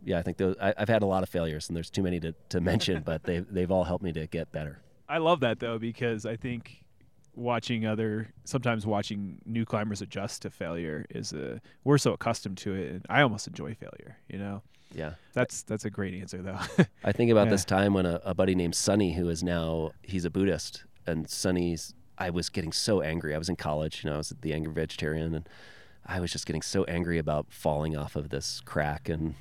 yeah, 0.03 0.17
I 0.17 0.23
think 0.23 0.37
those, 0.37 0.55
I, 0.59 0.73
have 0.77 0.89
had 0.89 1.03
a 1.03 1.05
lot 1.05 1.23
of 1.23 1.29
failures, 1.29 1.69
and 1.69 1.75
there's 1.75 1.89
too 1.89 2.03
many 2.03 2.19
to, 2.21 2.33
to 2.49 2.59
mention, 2.71 3.03
but 3.03 3.23
they 3.23 3.39
they've 3.39 3.71
all 3.71 3.83
helped 3.83 4.03
me 4.03 4.11
to 4.13 4.27
get 4.27 4.51
better. 4.51 4.81
I 5.07 5.19
love 5.19 5.41
that 5.41 5.59
though 5.59 5.77
because 5.77 6.25
I 6.25 6.35
think 6.35 6.83
watching 7.35 7.85
other 7.85 8.27
sometimes 8.43 8.85
watching 8.85 9.39
new 9.45 9.63
climbers 9.63 10.01
adjust 10.01 10.41
to 10.41 10.49
failure 10.49 11.05
is 11.09 11.31
a 11.31 11.61
we're 11.83 11.97
so 11.97 12.13
accustomed 12.13 12.57
to 12.59 12.73
it, 12.73 12.91
and 12.91 13.05
I 13.09 13.21
almost 13.21 13.47
enjoy 13.47 13.75
failure. 13.75 14.17
You 14.27 14.39
know. 14.39 14.63
Yeah. 14.93 15.13
That's 15.33 15.63
that's 15.63 15.85
a 15.85 15.89
great 15.89 16.13
answer 16.13 16.41
though. 16.41 16.59
I 17.03 17.11
think 17.11 17.31
about 17.31 17.47
yeah. 17.47 17.51
this 17.51 17.65
time 17.65 17.93
when 17.93 18.05
a, 18.05 18.21
a, 18.25 18.33
buddy 18.33 18.55
named 18.55 18.75
Sonny, 18.75 19.13
who 19.13 19.29
is 19.29 19.43
now 19.43 19.91
he's 20.03 20.25
a 20.25 20.29
Buddhist, 20.29 20.83
and 21.07 21.29
Sonny's 21.29 21.93
I 22.17 22.29
was 22.29 22.49
getting 22.49 22.71
so 22.71 23.01
angry. 23.01 23.33
I 23.33 23.37
was 23.37 23.49
in 23.49 23.55
college, 23.55 24.03
you 24.03 24.09
know, 24.09 24.15
I 24.15 24.17
was 24.17 24.33
the 24.41 24.53
angry 24.53 24.73
vegetarian, 24.73 25.33
and 25.33 25.49
I 26.05 26.19
was 26.19 26.31
just 26.31 26.45
getting 26.45 26.61
so 26.61 26.83
angry 26.85 27.17
about 27.17 27.47
falling 27.49 27.95
off 27.95 28.15
of 28.15 28.29
this 28.29 28.61
crack 28.65 29.09
and 29.09 29.35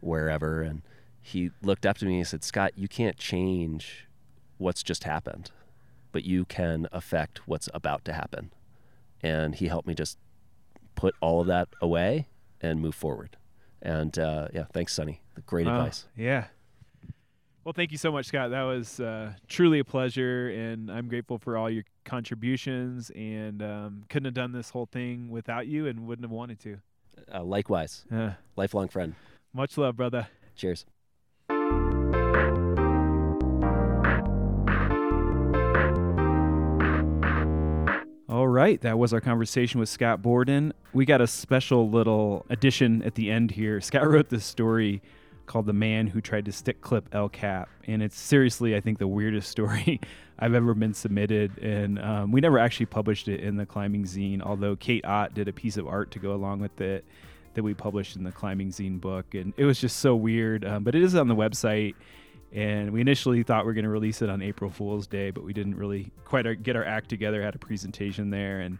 wherever. 0.00 0.62
And 0.62 0.82
he 1.20 1.50
looked 1.62 1.86
up 1.86 1.98
to 1.98 2.04
me 2.04 2.12
and 2.12 2.20
he 2.20 2.24
said, 2.24 2.44
Scott, 2.44 2.72
you 2.76 2.88
can't 2.88 3.16
change 3.16 4.06
what's 4.58 4.82
just 4.82 5.04
happened, 5.04 5.50
but 6.12 6.24
you 6.24 6.44
can 6.44 6.88
affect 6.92 7.46
what's 7.48 7.68
about 7.72 8.04
to 8.06 8.12
happen. 8.12 8.52
And 9.22 9.54
he 9.54 9.68
helped 9.68 9.88
me 9.88 9.94
just 9.94 10.18
put 10.94 11.14
all 11.20 11.40
of 11.40 11.46
that 11.46 11.68
away 11.80 12.26
and 12.60 12.80
move 12.80 12.94
forward. 12.94 13.36
And 13.84 14.18
uh, 14.18 14.48
yeah, 14.52 14.64
thanks, 14.72 14.94
Sonny. 14.94 15.20
Great 15.46 15.66
advice. 15.66 16.06
Yeah. 16.16 16.46
Well, 17.64 17.72
thank 17.72 17.92
you 17.92 17.98
so 17.98 18.10
much, 18.10 18.26
Scott. 18.26 18.50
That 18.50 18.62
was 18.62 18.98
uh, 18.98 19.34
truly 19.46 19.78
a 19.78 19.84
pleasure, 19.84 20.48
and 20.48 20.90
I'm 20.90 21.08
grateful 21.08 21.38
for 21.38 21.56
all 21.56 21.70
your 21.70 21.84
contributions. 22.04 23.10
And 23.14 23.62
um, 23.62 24.04
couldn't 24.08 24.26
have 24.26 24.34
done 24.34 24.52
this 24.52 24.70
whole 24.70 24.86
thing 24.86 25.30
without 25.30 25.66
you, 25.66 25.86
and 25.86 26.06
wouldn't 26.06 26.24
have 26.24 26.32
wanted 26.32 26.58
to. 26.60 26.78
Uh, 27.32 27.44
likewise, 27.44 28.04
lifelong 28.56 28.88
friend. 28.88 29.14
Much 29.52 29.78
love, 29.78 29.96
brother. 29.96 30.26
Cheers. 30.56 30.84
Right, 38.54 38.80
that 38.82 38.98
was 38.98 39.12
our 39.12 39.20
conversation 39.20 39.80
with 39.80 39.88
Scott 39.88 40.22
Borden. 40.22 40.72
We 40.92 41.04
got 41.04 41.20
a 41.20 41.26
special 41.26 41.90
little 41.90 42.46
addition 42.48 43.02
at 43.02 43.16
the 43.16 43.30
end 43.30 43.50
here. 43.50 43.80
Scott 43.82 44.08
wrote 44.08 44.28
this 44.28 44.46
story 44.46 45.02
called 45.46 45.66
The 45.66 45.72
Man 45.72 46.06
Who 46.06 46.20
Tried 46.20 46.46
to 46.46 46.52
Stick 46.52 46.80
Clip 46.80 47.06
El 47.12 47.28
Cap. 47.28 47.68
And 47.86 48.02
it's 48.02 48.18
seriously, 48.18 48.74
I 48.74 48.80
think, 48.80 48.98
the 48.98 49.08
weirdest 49.08 49.50
story 49.50 50.00
I've 50.38 50.54
ever 50.54 50.72
been 50.72 50.94
submitted. 50.94 51.58
And 51.58 51.98
um, 51.98 52.32
we 52.32 52.40
never 52.40 52.58
actually 52.58 52.86
published 52.86 53.28
it 53.28 53.40
in 53.40 53.56
the 53.56 53.66
Climbing 53.66 54.04
Zine, 54.04 54.40
although 54.40 54.76
Kate 54.76 55.04
Ott 55.04 55.34
did 55.34 55.48
a 55.48 55.52
piece 55.52 55.76
of 55.76 55.86
art 55.86 56.12
to 56.12 56.18
go 56.18 56.32
along 56.32 56.60
with 56.60 56.80
it 56.80 57.04
that 57.54 57.62
we 57.62 57.74
published 57.74 58.16
in 58.16 58.24
the 58.24 58.32
Climbing 58.32 58.70
Zine 58.70 59.00
book. 59.00 59.34
And 59.34 59.52
it 59.56 59.64
was 59.64 59.80
just 59.80 59.98
so 59.98 60.14
weird. 60.14 60.64
Um, 60.64 60.84
but 60.84 60.94
it 60.94 61.02
is 61.02 61.14
on 61.14 61.28
the 61.28 61.36
website. 61.36 61.94
And 62.54 62.92
we 62.92 63.00
initially 63.00 63.42
thought 63.42 63.64
we 63.64 63.70
were 63.70 63.74
going 63.74 63.84
to 63.84 63.90
release 63.90 64.22
it 64.22 64.30
on 64.30 64.40
April 64.40 64.70
Fool's 64.70 65.08
Day, 65.08 65.32
but 65.32 65.42
we 65.42 65.52
didn't 65.52 65.74
really 65.74 66.12
quite 66.24 66.62
get 66.62 66.76
our 66.76 66.84
act 66.84 67.08
together. 67.08 67.42
Had 67.42 67.56
a 67.56 67.58
presentation 67.58 68.30
there, 68.30 68.60
and 68.60 68.78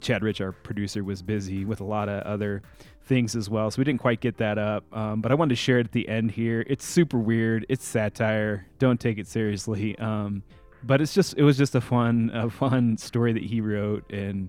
Chad 0.00 0.22
Rich, 0.22 0.40
our 0.40 0.52
producer, 0.52 1.02
was 1.02 1.22
busy 1.22 1.64
with 1.64 1.80
a 1.80 1.84
lot 1.84 2.08
of 2.08 2.22
other 2.22 2.62
things 3.04 3.34
as 3.34 3.50
well, 3.50 3.68
so 3.70 3.78
we 3.78 3.84
didn't 3.84 4.00
quite 4.00 4.20
get 4.20 4.36
that 4.36 4.58
up. 4.58 4.84
Um, 4.96 5.20
but 5.20 5.32
I 5.32 5.34
wanted 5.34 5.50
to 5.50 5.56
share 5.56 5.80
it 5.80 5.86
at 5.86 5.92
the 5.92 6.08
end 6.08 6.30
here. 6.30 6.64
It's 6.68 6.84
super 6.84 7.18
weird. 7.18 7.66
It's 7.68 7.84
satire. 7.84 8.66
Don't 8.78 9.00
take 9.00 9.18
it 9.18 9.26
seriously. 9.26 9.98
Um, 9.98 10.44
but 10.84 11.00
it's 11.00 11.12
just 11.12 11.34
it 11.36 11.42
was 11.42 11.56
just 11.58 11.74
a 11.74 11.80
fun 11.80 12.30
a 12.32 12.48
fun 12.48 12.96
story 12.96 13.32
that 13.32 13.42
he 13.42 13.60
wrote 13.60 14.10
and. 14.10 14.48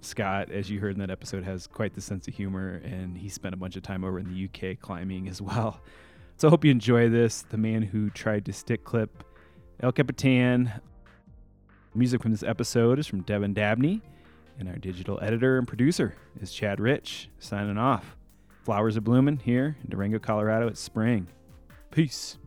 Scott, 0.00 0.52
as 0.52 0.70
you 0.70 0.78
heard 0.78 0.92
in 0.92 1.00
that 1.00 1.10
episode, 1.10 1.42
has 1.42 1.66
quite 1.66 1.92
the 1.92 2.00
sense 2.00 2.28
of 2.28 2.34
humor, 2.34 2.80
and 2.84 3.18
he 3.18 3.28
spent 3.28 3.52
a 3.52 3.56
bunch 3.56 3.74
of 3.74 3.82
time 3.82 4.04
over 4.04 4.20
in 4.20 4.32
the 4.32 4.44
UK 4.44 4.78
climbing 4.78 5.26
as 5.26 5.42
well. 5.42 5.80
So 6.38 6.46
I 6.46 6.50
hope 6.50 6.64
you 6.64 6.70
enjoy 6.70 7.08
this. 7.08 7.42
The 7.42 7.58
man 7.58 7.82
who 7.82 8.10
tried 8.10 8.44
to 8.44 8.52
stick 8.52 8.84
clip 8.84 9.24
El 9.80 9.90
Capitan. 9.90 10.72
Music 11.96 12.22
from 12.22 12.30
this 12.30 12.44
episode 12.44 13.00
is 13.00 13.08
from 13.08 13.22
Devin 13.22 13.54
Dabney, 13.54 14.02
and 14.56 14.68
our 14.68 14.76
digital 14.76 15.18
editor 15.20 15.58
and 15.58 15.66
producer 15.66 16.14
is 16.40 16.52
Chad 16.52 16.78
Rich, 16.78 17.28
signing 17.40 17.76
off. 17.76 18.16
Flowers 18.62 18.96
are 18.96 19.00
blooming 19.00 19.38
here 19.38 19.78
in 19.82 19.90
Durango, 19.90 20.20
Colorado. 20.20 20.68
It's 20.68 20.78
spring. 20.78 21.26
Peace. 21.90 22.38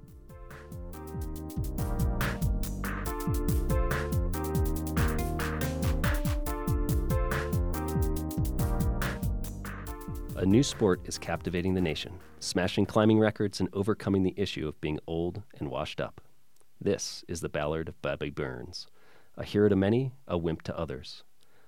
A 10.37 10.45
new 10.45 10.63
sport 10.63 11.01
is 11.03 11.17
captivating 11.17 11.73
the 11.73 11.81
nation, 11.81 12.13
smashing 12.41 12.87
climbing 12.87 13.19
records 13.19 13.59
and 13.59 13.69
overcoming 13.71 14.23
the 14.23 14.33
issue 14.35 14.67
of 14.67 14.81
being 14.81 14.99
old 15.05 15.43
and 15.59 15.69
washed 15.69 16.01
up. 16.01 16.21
This 16.79 17.23
is 17.27 17.41
the 17.41 17.49
ballad 17.49 17.87
of 17.87 18.01
Bobby 18.01 18.31
Burns, 18.31 18.87
a 19.37 19.43
hero 19.43 19.69
to 19.69 19.75
many, 19.75 20.13
a 20.27 20.37
wimp 20.37 20.63
to 20.63 20.77
others. 20.77 21.23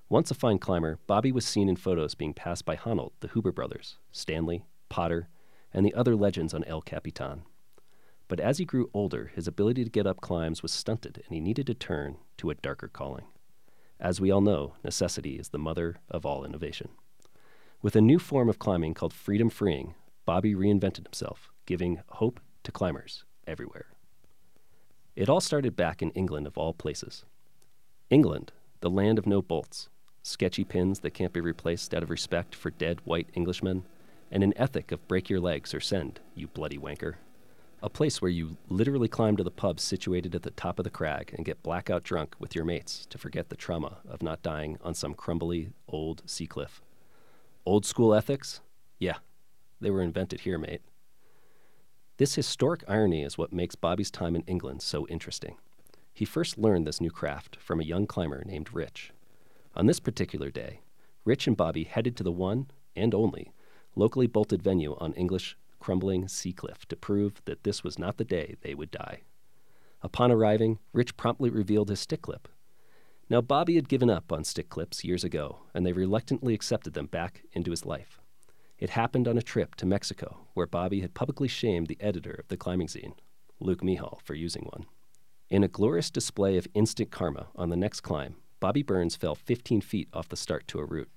Once 0.09 0.31
a 0.31 0.35
fine 0.35 0.57
climber, 0.57 0.97
Bobby 1.05 1.31
was 1.31 1.45
seen 1.45 1.69
in 1.69 1.75
photos 1.75 2.15
being 2.15 2.33
passed 2.33 2.65
by 2.65 2.75
Honnold, 2.75 3.11
the 3.19 3.27
Huber 3.27 3.51
brothers, 3.51 3.97
Stanley, 4.11 4.65
Potter, 4.89 5.29
and 5.71 5.85
the 5.85 5.93
other 5.93 6.15
legends 6.15 6.53
on 6.53 6.63
El 6.65 6.81
Capitan. 6.81 7.43
But 8.27 8.39
as 8.39 8.57
he 8.57 8.65
grew 8.65 8.89
older, 8.93 9.31
his 9.35 9.47
ability 9.47 9.83
to 9.83 9.89
get 9.91 10.07
up 10.07 10.21
climbs 10.21 10.63
was 10.63 10.71
stunted, 10.71 11.21
and 11.23 11.33
he 11.35 11.39
needed 11.39 11.67
to 11.67 11.75
turn 11.75 12.17
to 12.37 12.49
a 12.49 12.55
darker 12.55 12.87
calling. 12.87 13.25
As 13.99 14.19
we 14.19 14.31
all 14.31 14.41
know, 14.41 14.73
necessity 14.83 15.35
is 15.35 15.49
the 15.49 15.59
mother 15.59 15.97
of 16.09 16.25
all 16.25 16.43
innovation. 16.43 16.89
With 17.81 17.95
a 17.95 18.01
new 18.01 18.17
form 18.17 18.49
of 18.49 18.59
climbing 18.59 18.95
called 18.95 19.13
freedom 19.13 19.49
freeing, 19.49 19.93
Bobby 20.25 20.55
reinvented 20.55 21.05
himself, 21.05 21.51
giving 21.65 22.01
hope 22.07 22.39
to 22.63 22.71
climbers 22.71 23.25
everywhere. 23.45 23.87
It 25.15 25.29
all 25.29 25.41
started 25.41 25.75
back 25.75 26.01
in 26.01 26.11
England, 26.11 26.47
of 26.47 26.57
all 26.57 26.73
places. 26.73 27.25
England, 28.09 28.51
the 28.79 28.89
land 28.89 29.19
of 29.19 29.27
no 29.27 29.41
bolts, 29.41 29.89
sketchy 30.23 30.63
pins 30.63 30.99
that 30.99 31.13
can't 31.13 31.33
be 31.33 31.41
replaced 31.41 31.93
out 31.93 32.03
of 32.03 32.09
respect 32.09 32.55
for 32.55 32.71
dead 32.71 32.99
white 33.03 33.29
Englishmen, 33.35 33.85
and 34.31 34.43
an 34.43 34.53
ethic 34.55 34.91
of 34.91 35.07
break 35.07 35.29
your 35.29 35.39
legs 35.39 35.73
or 35.73 35.79
send, 35.79 36.19
you 36.33 36.47
bloody 36.47 36.77
wanker. 36.77 37.15
A 37.83 37.89
place 37.89 38.21
where 38.21 38.31
you 38.31 38.57
literally 38.69 39.09
climb 39.09 39.35
to 39.35 39.43
the 39.43 39.51
pub 39.51 39.79
situated 39.79 40.33
at 40.33 40.43
the 40.43 40.51
top 40.51 40.79
of 40.79 40.85
the 40.85 40.89
crag 40.89 41.33
and 41.35 41.45
get 41.45 41.61
blackout 41.61 42.03
drunk 42.03 42.33
with 42.39 42.55
your 42.55 42.63
mates 42.63 43.05
to 43.09 43.17
forget 43.17 43.49
the 43.49 43.57
trauma 43.57 43.97
of 44.07 44.23
not 44.23 44.41
dying 44.41 44.77
on 44.81 44.93
some 44.93 45.13
crumbly 45.13 45.69
old 45.89 46.23
sea 46.25 46.47
cliff. 46.47 46.81
Old 47.65 47.85
school 47.85 48.15
ethics? 48.15 48.61
Yeah, 48.99 49.17
they 49.83 49.91
were 49.91 50.01
invented 50.01 50.41
here, 50.41 50.57
mate. 50.57 50.81
This 52.17 52.35
historic 52.35 52.83
irony 52.87 53.23
is 53.23 53.37
what 53.37 53.53
makes 53.53 53.75
Bobby's 53.75 54.11
time 54.11 54.35
in 54.35 54.43
England 54.43 54.81
so 54.81 55.07
interesting. 55.07 55.57
He 56.13 56.25
first 56.25 56.57
learned 56.57 56.87
this 56.87 57.01
new 57.01 57.11
craft 57.11 57.57
from 57.57 57.79
a 57.79 57.83
young 57.83 58.07
climber 58.07 58.43
named 58.45 58.73
Rich. 58.73 59.11
On 59.75 59.85
this 59.85 59.99
particular 59.99 60.51
day, 60.51 60.81
Rich 61.25 61.47
and 61.47 61.57
Bobby 61.57 61.83
headed 61.83 62.15
to 62.17 62.23
the 62.23 62.31
one 62.31 62.67
and 62.95 63.13
only 63.13 63.51
locally 63.95 64.27
bolted 64.27 64.61
venue 64.61 64.95
on 64.99 65.13
English 65.13 65.57
crumbling 65.79 66.27
sea 66.27 66.53
cliff 66.53 66.85
to 66.87 66.95
prove 66.95 67.41
that 67.45 67.63
this 67.63 67.83
was 67.83 67.99
not 67.99 68.17
the 68.17 68.23
day 68.23 68.55
they 68.61 68.73
would 68.73 68.91
die. 68.91 69.21
Upon 70.01 70.31
arriving, 70.31 70.79
Rich 70.93 71.17
promptly 71.17 71.49
revealed 71.49 71.89
his 71.89 71.99
stick 71.99 72.21
clip, 72.21 72.47
now, 73.29 73.41
Bobby 73.41 73.75
had 73.75 73.89
given 73.89 74.09
up 74.09 74.31
on 74.31 74.43
stick 74.43 74.69
clips 74.69 75.03
years 75.03 75.23
ago, 75.23 75.59
and 75.73 75.85
they 75.85 75.93
reluctantly 75.93 76.53
accepted 76.53 76.93
them 76.93 77.07
back 77.07 77.43
into 77.53 77.71
his 77.71 77.85
life. 77.85 78.19
It 78.83 78.89
happened 78.89 79.29
on 79.29 79.37
a 79.37 79.41
trip 79.41 79.75
to 79.75 79.85
Mexico, 79.85 80.39
where 80.55 80.67
Bobby 80.67 80.99
had 80.99 81.13
publicly 81.13 81.47
shamed 81.47 81.87
the 81.87 82.01
editor 82.01 82.33
of 82.33 82.49
the 82.49 82.57
climbing 82.57 82.87
zine, 82.87 83.13
Luke 83.61 83.79
Mehall, 83.79 84.19
for 84.25 84.33
using 84.33 84.63
one. 84.63 84.87
In 85.49 85.63
a 85.63 85.69
glorious 85.69 86.11
display 86.11 86.57
of 86.57 86.67
instant 86.73 87.09
karma 87.09 87.47
on 87.55 87.69
the 87.69 87.77
next 87.77 88.01
climb, 88.01 88.35
Bobby 88.59 88.83
Burns 88.83 89.15
fell 89.15 89.35
15 89.35 89.79
feet 89.79 90.09
off 90.11 90.27
the 90.27 90.35
start 90.35 90.67
to 90.67 90.79
a 90.79 90.85
route, 90.85 91.09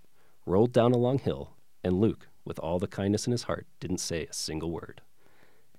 rolled 0.46 0.72
down 0.72 0.92
a 0.92 0.96
long 0.96 1.18
hill, 1.18 1.54
and 1.82 2.00
Luke, 2.00 2.28
with 2.44 2.60
all 2.60 2.78
the 2.78 2.86
kindness 2.86 3.26
in 3.26 3.32
his 3.32 3.42
heart, 3.42 3.66
didn't 3.80 3.98
say 3.98 4.26
a 4.26 4.32
single 4.32 4.70
word. 4.70 5.00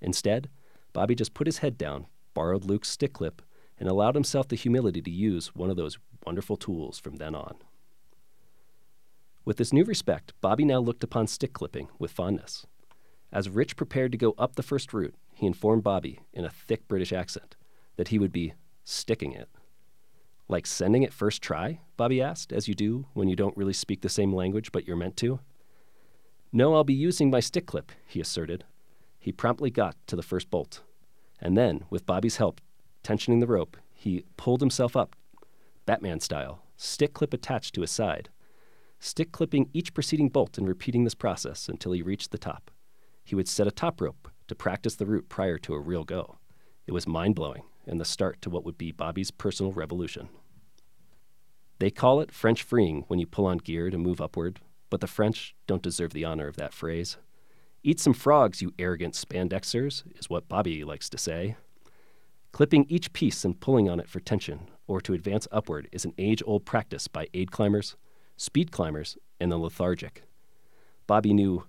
Instead, 0.01 0.49
Bobby 0.91 1.15
just 1.15 1.33
put 1.33 1.47
his 1.47 1.59
head 1.59 1.77
down, 1.77 2.07
borrowed 2.33 2.65
Luke's 2.65 2.89
stick 2.89 3.13
clip, 3.13 3.41
and 3.79 3.87
allowed 3.87 4.15
himself 4.15 4.49
the 4.49 4.57
humility 4.57 5.01
to 5.01 5.09
use 5.09 5.55
one 5.55 5.69
of 5.69 5.77
those 5.77 5.97
wonderful 6.25 6.57
tools 6.57 6.99
from 6.99 7.15
then 7.15 7.33
on. 7.33 7.55
With 9.47 9.55
this 9.55 9.71
new 9.71 9.85
respect, 9.85 10.33
Bobby 10.41 10.65
now 10.65 10.79
looked 10.79 11.05
upon 11.05 11.25
stick 11.27 11.53
clipping 11.53 11.87
with 11.99 12.11
fondness. 12.11 12.65
As 13.31 13.49
Rich 13.49 13.77
prepared 13.77 14.11
to 14.11 14.17
go 14.17 14.35
up 14.37 14.57
the 14.57 14.61
first 14.61 14.91
route, 14.91 15.15
he 15.33 15.47
informed 15.47 15.85
Bobby, 15.85 16.19
in 16.33 16.43
a 16.43 16.49
thick 16.49 16.85
British 16.89 17.13
accent, 17.13 17.55
that 17.95 18.09
he 18.09 18.19
would 18.19 18.33
be 18.33 18.55
sticking 18.83 19.31
it. 19.31 19.47
Like 20.49 20.67
sending 20.67 21.03
it 21.03 21.13
first 21.13 21.41
try? 21.41 21.79
Bobby 21.95 22.21
asked, 22.21 22.51
as 22.51 22.67
you 22.67 22.75
do 22.75 23.05
when 23.13 23.29
you 23.29 23.37
don't 23.37 23.55
really 23.55 23.71
speak 23.71 24.01
the 24.01 24.09
same 24.09 24.35
language 24.35 24.73
but 24.73 24.85
you're 24.85 24.97
meant 24.97 25.15
to. 25.15 25.39
No, 26.51 26.75
I'll 26.75 26.83
be 26.83 26.93
using 26.93 27.31
my 27.31 27.39
stick 27.39 27.67
clip, 27.67 27.93
he 28.05 28.19
asserted. 28.19 28.65
He 29.17 29.31
promptly 29.31 29.69
got 29.69 29.95
to 30.07 30.17
the 30.17 30.23
first 30.23 30.51
bolt. 30.51 30.81
And 31.39 31.57
then, 31.57 31.85
with 31.89 32.05
Bobby's 32.05 32.35
help, 32.35 32.59
tensioning 33.01 33.39
the 33.39 33.47
rope, 33.47 33.77
he 33.93 34.25
pulled 34.35 34.59
himself 34.59 34.97
up 34.97 35.15
Batman 35.85 36.19
style, 36.19 36.63
stick 36.75 37.13
clip 37.13 37.33
attached 37.33 37.73
to 37.75 37.81
his 37.81 37.91
side, 37.91 38.27
stick 38.99 39.31
clipping 39.31 39.69
each 39.73 39.93
preceding 39.93 40.29
bolt 40.29 40.57
and 40.57 40.67
repeating 40.67 41.03
this 41.03 41.15
process 41.15 41.69
until 41.69 41.91
he 41.91 42.01
reached 42.01 42.31
the 42.31 42.37
top. 42.37 42.71
He 43.23 43.35
would 43.35 43.47
set 43.47 43.67
a 43.67 43.71
top 43.71 44.01
rope 44.01 44.29
to 44.47 44.55
practice 44.55 44.95
the 44.95 45.05
route 45.05 45.29
prior 45.29 45.57
to 45.59 45.73
a 45.73 45.79
real 45.79 46.03
go. 46.03 46.37
It 46.85 46.93
was 46.93 47.07
mind 47.07 47.35
blowing 47.35 47.63
and 47.85 47.99
the 47.99 48.05
start 48.05 48.41
to 48.41 48.49
what 48.49 48.65
would 48.65 48.77
be 48.77 48.91
Bobby's 48.91 49.31
personal 49.31 49.71
revolution. 49.71 50.29
They 51.79 51.91
call 51.91 52.21
it 52.21 52.31
French 52.31 52.63
freeing 52.63 53.03
when 53.07 53.19
you 53.19 53.27
pull 53.27 53.45
on 53.45 53.59
gear 53.59 53.89
to 53.89 53.97
move 53.97 54.19
upward, 54.19 54.59
but 54.89 55.01
the 55.01 55.07
French 55.07 55.55
don't 55.67 55.83
deserve 55.83 56.13
the 56.13 56.25
honor 56.25 56.47
of 56.47 56.57
that 56.57 56.73
phrase. 56.73 57.17
Eat 57.83 57.99
some 57.99 58.13
frogs, 58.13 58.61
you 58.61 58.73
arrogant 58.79 59.15
spandexers, 59.15 60.03
is 60.17 60.29
what 60.29 60.49
Bobby 60.49 60.83
likes 60.83 61.09
to 61.09 61.17
say. 61.17 61.55
Clipping 62.51 62.85
each 62.89 63.13
piece 63.13 63.45
and 63.45 63.59
pulling 63.59 63.89
on 63.89 63.99
it 63.99 64.09
for 64.09 64.19
tension 64.19 64.69
or 64.87 64.99
to 65.01 65.13
advance 65.13 65.47
upward 65.51 65.87
is 65.91 66.05
an 66.05 66.13
age 66.17 66.41
old 66.45 66.65
practice 66.65 67.07
by 67.07 67.27
aid 67.33 67.51
climbers, 67.51 67.95
speed 68.37 68.71
climbers, 68.71 69.17
and 69.39 69.51
the 69.51 69.57
lethargic. 69.57 70.23
Bobby 71.05 71.33
knew 71.33 71.65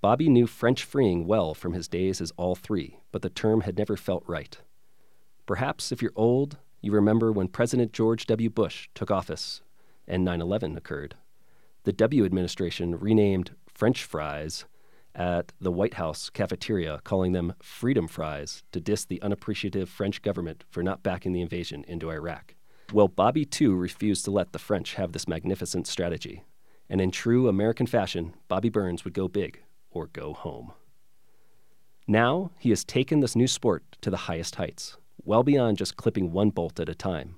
Bobby 0.00 0.28
knew 0.28 0.46
French 0.46 0.84
freeing 0.84 1.26
well 1.26 1.54
from 1.54 1.72
his 1.72 1.88
days 1.88 2.20
as 2.20 2.30
all 2.36 2.54
three, 2.54 2.98
but 3.10 3.22
the 3.22 3.30
term 3.30 3.62
had 3.62 3.78
never 3.78 3.96
felt 3.96 4.22
right. 4.26 4.58
Perhaps 5.46 5.92
if 5.92 6.02
you're 6.02 6.12
old, 6.14 6.58
you 6.82 6.92
remember 6.92 7.32
when 7.32 7.48
President 7.48 7.92
George 7.92 8.26
W. 8.26 8.50
Bush 8.50 8.88
took 8.94 9.10
office 9.10 9.62
and 10.06 10.22
9 10.22 10.42
11 10.42 10.76
occurred. 10.76 11.14
The 11.84 11.92
W 11.92 12.24
administration 12.24 12.98
renamed 12.98 13.52
French 13.66 14.04
fries 14.04 14.66
at 15.14 15.52
the 15.60 15.72
White 15.72 15.94
House 15.94 16.28
cafeteria, 16.28 17.00
calling 17.04 17.32
them 17.32 17.54
freedom 17.62 18.08
fries 18.08 18.62
to 18.72 18.80
diss 18.80 19.04
the 19.04 19.22
unappreciative 19.22 19.88
French 19.88 20.22
government 20.22 20.64
for 20.70 20.82
not 20.82 21.02
backing 21.02 21.32
the 21.32 21.40
invasion 21.40 21.84
into 21.86 22.10
Iraq. 22.10 22.54
Well, 22.94 23.08
Bobby 23.08 23.44
too 23.44 23.74
refused 23.74 24.24
to 24.24 24.30
let 24.30 24.52
the 24.52 24.58
French 24.60 24.94
have 24.94 25.10
this 25.10 25.26
magnificent 25.26 25.88
strategy. 25.88 26.44
And 26.88 27.00
in 27.00 27.10
true 27.10 27.48
American 27.48 27.88
fashion, 27.88 28.34
Bobby 28.46 28.68
Burns 28.68 29.02
would 29.02 29.14
go 29.14 29.26
big 29.26 29.60
or 29.90 30.06
go 30.06 30.32
home. 30.32 30.70
Now 32.06 32.52
he 32.56 32.70
has 32.70 32.84
taken 32.84 33.18
this 33.18 33.34
new 33.34 33.48
sport 33.48 33.82
to 34.02 34.10
the 34.10 34.28
highest 34.28 34.54
heights, 34.54 34.96
well 35.24 35.42
beyond 35.42 35.76
just 35.76 35.96
clipping 35.96 36.30
one 36.30 36.50
bolt 36.50 36.78
at 36.78 36.88
a 36.88 36.94
time. 36.94 37.34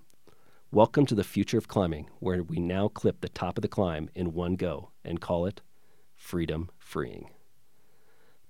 Welcome 0.70 1.07
to 1.07 1.14
the 1.14 1.24
future 1.24 1.57
of 1.57 1.68
climbing, 1.68 2.11
where 2.18 2.42
we 2.42 2.59
now 2.61 2.88
clip 2.88 3.22
the 3.22 3.30
top 3.30 3.57
of 3.57 3.62
the 3.62 3.68
climb 3.68 4.11
in 4.14 4.34
one 4.34 4.57
go 4.57 4.90
and 5.07 5.22
call 5.22 5.46
it 5.46 5.62
freedom 6.14 6.68
freeing. 6.76 7.30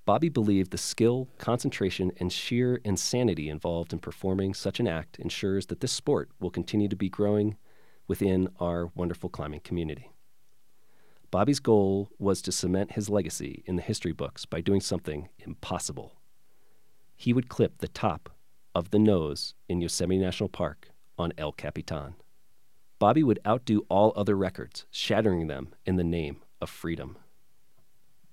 Bobby 0.07 0.28
believed 0.28 0.70
the 0.70 0.78
skill, 0.78 1.28
concentration, 1.36 2.12
and 2.18 2.32
sheer 2.32 2.76
insanity 2.84 3.48
involved 3.48 3.92
in 3.92 3.98
performing 3.98 4.54
such 4.54 4.78
an 4.78 4.86
act 4.86 5.18
ensures 5.18 5.66
that 5.66 5.80
this 5.80 5.90
sport 5.90 6.30
will 6.38 6.48
continue 6.48 6.88
to 6.88 6.94
be 6.94 7.09
growing 7.09 7.57
within 8.07 8.48
our 8.61 8.92
wonderful 8.94 9.28
climbing 9.28 9.59
community. 9.61 10.12
Bobby's 11.32 11.59
goal 11.59 12.09
was 12.20 12.40
to 12.42 12.52
cement 12.52 12.92
his 12.92 13.11
legacy 13.11 13.64
in 13.66 13.74
the 13.74 13.82
history 13.82 14.12
books 14.12 14.44
by 14.44 14.61
doing 14.61 14.80
something 14.80 15.28
impossible. 15.40 16.12
He 17.16 17.32
would 17.32 17.48
clip 17.48 17.78
the 17.78 17.88
top 17.88 18.30
of 18.76 18.90
the 18.90 19.00
nose 19.00 19.54
in 19.68 19.80
Yosemite 19.80 20.20
National 20.20 20.48
Park 20.48 20.90
on 21.18 21.32
El 21.36 21.50
Capitan. 21.50 22.14
Bobby 23.00 23.24
would 23.24 23.40
outdo 23.44 23.84
all 23.88 24.12
other 24.14 24.36
records, 24.36 24.86
shattering 24.92 25.48
them 25.48 25.74
in 25.84 25.96
the 25.96 26.04
name 26.04 26.42
of 26.61 26.70
freedom. 26.70 27.18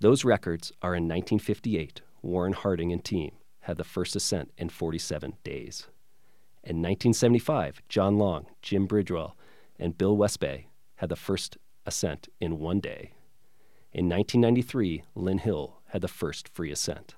Those 0.03 0.25
records 0.25 0.73
are 0.81 0.95
in 0.95 1.03
1958, 1.03 2.01
Warren 2.21 2.51
Harding 2.51 2.91
and 2.91 3.01
team 3.01 3.31
had 3.61 3.77
the 3.77 3.85
first 3.85 4.17
ascent 4.17 4.51
in 4.57 4.67
47 4.67 5.37
days. 5.45 5.87
In 6.61 6.81
1975, 6.81 7.81
John 7.87 8.17
Long, 8.17 8.47
Jim 8.61 8.85
Bridwell, 8.85 9.37
and 9.79 9.97
Bill 9.97 10.17
Westbay 10.17 10.65
had 10.95 11.07
the 11.07 11.15
first 11.15 11.57
ascent 11.85 12.27
in 12.41 12.59
one 12.59 12.81
day. 12.81 13.13
In 13.93 14.09
1993, 14.09 15.03
Lynn 15.15 15.37
Hill 15.37 15.79
had 15.91 16.01
the 16.01 16.09
first 16.09 16.49
free 16.49 16.69
ascent. 16.69 17.15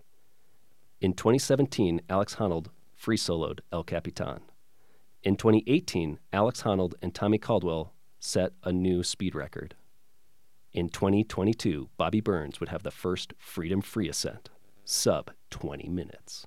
In 1.02 1.14
2017, 1.14 2.02
Alex 2.08 2.36
Honnold 2.36 2.68
free 2.96 3.18
soloed 3.18 3.62
El 3.72 3.84
Capitan. 3.84 4.42
In 5.24 5.38
2018, 5.38 6.20
Alex 6.32 6.62
Honnold 6.62 6.94
and 7.02 7.16
Tommy 7.16 7.40
Caldwell 7.40 7.96
set 8.20 8.52
a 8.64 8.72
new 8.72 9.02
speed 9.02 9.34
record. 9.34 9.74
In 10.76 10.90
2022, 10.90 11.88
Bobby 11.96 12.20
Burns 12.20 12.60
would 12.60 12.68
have 12.68 12.84
the 12.84 12.92
first 12.92 13.34
freedom 13.38 13.80
free 13.82 14.10
ascent, 14.10 14.50
sub 14.84 15.32
20 15.50 15.88
minutes. 15.88 16.46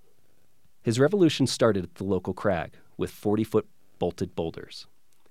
His 0.83 1.01
revolution 1.01 1.47
started 1.47 1.85
at 1.85 1.95
the 1.95 2.05
local 2.05 2.35
crag 2.35 2.75
with 2.99 3.11
40 3.11 3.43
foot 3.43 3.67
bolted 3.99 4.35
boulders. 4.35 4.87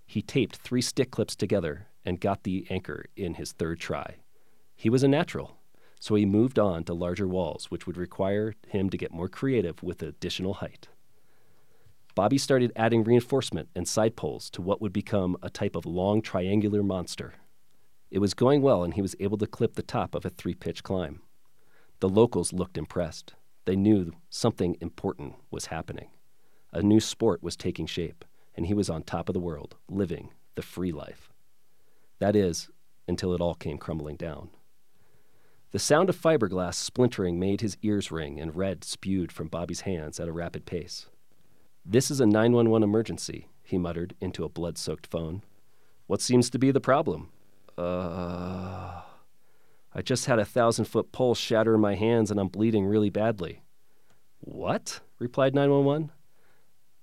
He 0.07 0.23
taped 0.23 0.55
three 0.55 0.81
stick 0.81 1.11
clips 1.11 1.35
together 1.35 1.89
and 2.03 2.19
got 2.19 2.41
the 2.41 2.65
anchor 2.71 3.05
in 3.15 3.35
his 3.35 3.51
third 3.51 3.79
try. 3.79 4.15
He 4.75 4.89
was 4.89 5.03
a 5.03 5.07
natural, 5.07 5.59
so 5.99 6.15
he 6.15 6.25
moved 6.25 6.57
on 6.57 6.83
to 6.85 6.95
larger 6.95 7.27
walls, 7.27 7.69
which 7.69 7.85
would 7.85 7.97
require 7.97 8.55
him 8.67 8.89
to 8.89 8.97
get 8.97 9.13
more 9.13 9.29
creative 9.29 9.83
with 9.83 10.01
additional 10.01 10.55
height. 10.55 10.87
Bobby 12.15 12.39
started 12.39 12.71
adding 12.75 13.03
reinforcement 13.03 13.69
and 13.75 13.87
side 13.87 14.15
poles 14.15 14.49
to 14.49 14.61
what 14.63 14.81
would 14.81 14.91
become 14.91 15.37
a 15.43 15.51
type 15.51 15.75
of 15.75 15.85
long 15.85 16.19
triangular 16.19 16.81
monster. 16.81 17.35
It 18.09 18.19
was 18.19 18.33
going 18.33 18.61
well, 18.61 18.83
and 18.83 18.93
he 18.93 19.01
was 19.01 19.15
able 19.19 19.37
to 19.37 19.47
clip 19.47 19.75
the 19.75 19.83
top 19.83 20.15
of 20.15 20.25
a 20.25 20.29
three 20.29 20.53
pitch 20.53 20.83
climb. 20.83 21.21
The 21.99 22.09
locals 22.09 22.53
looked 22.53 22.77
impressed. 22.77 23.33
They 23.65 23.75
knew 23.75 24.13
something 24.29 24.77
important 24.79 25.35
was 25.51 25.65
happening. 25.67 26.09
A 26.71 26.81
new 26.81 26.99
sport 26.99 27.43
was 27.43 27.57
taking 27.57 27.85
shape, 27.85 28.23
and 28.55 28.67
he 28.67 28.73
was 28.73 28.89
on 28.89 29.03
top 29.03 29.29
of 29.29 29.33
the 29.33 29.39
world, 29.39 29.75
living 29.89 30.31
the 30.55 30.61
free 30.61 30.91
life. 30.91 31.31
That 32.19 32.35
is, 32.35 32.69
until 33.07 33.33
it 33.33 33.41
all 33.41 33.55
came 33.55 33.77
crumbling 33.77 34.15
down. 34.15 34.49
The 35.71 35.79
sound 35.79 36.09
of 36.09 36.15
fiberglass 36.15 36.75
splintering 36.75 37.39
made 37.39 37.61
his 37.61 37.77
ears 37.81 38.09
ring, 38.09 38.39
and 38.39 38.55
red 38.55 38.83
spewed 38.83 39.31
from 39.31 39.49
Bobby's 39.49 39.81
hands 39.81 40.19
at 40.19 40.27
a 40.27 40.33
rapid 40.33 40.65
pace. 40.65 41.07
This 41.85 42.09
is 42.09 42.19
a 42.19 42.25
911 42.25 42.83
emergency, 42.83 43.47
he 43.63 43.77
muttered 43.77 44.15
into 44.21 44.45
a 44.45 44.49
blood 44.49 44.77
soaked 44.77 45.07
phone. 45.07 45.43
What 46.05 46.21
seems 46.21 46.49
to 46.49 46.59
be 46.59 46.71
the 46.71 46.79
problem? 46.79 47.31
Uh. 47.77 49.01
I 49.93 50.01
just 50.01 50.25
had 50.25 50.39
a 50.39 50.45
thousand 50.45 50.85
foot 50.85 51.11
pole 51.11 51.35
shatter 51.35 51.73
in 51.75 51.81
my 51.81 51.95
hands 51.95 52.29
and 52.29 52.39
I'm 52.39 52.49
bleeding 52.49 52.85
really 52.85 53.09
badly. 53.09 53.63
What? 54.39 54.99
replied 55.19 55.55
911. 55.55 56.11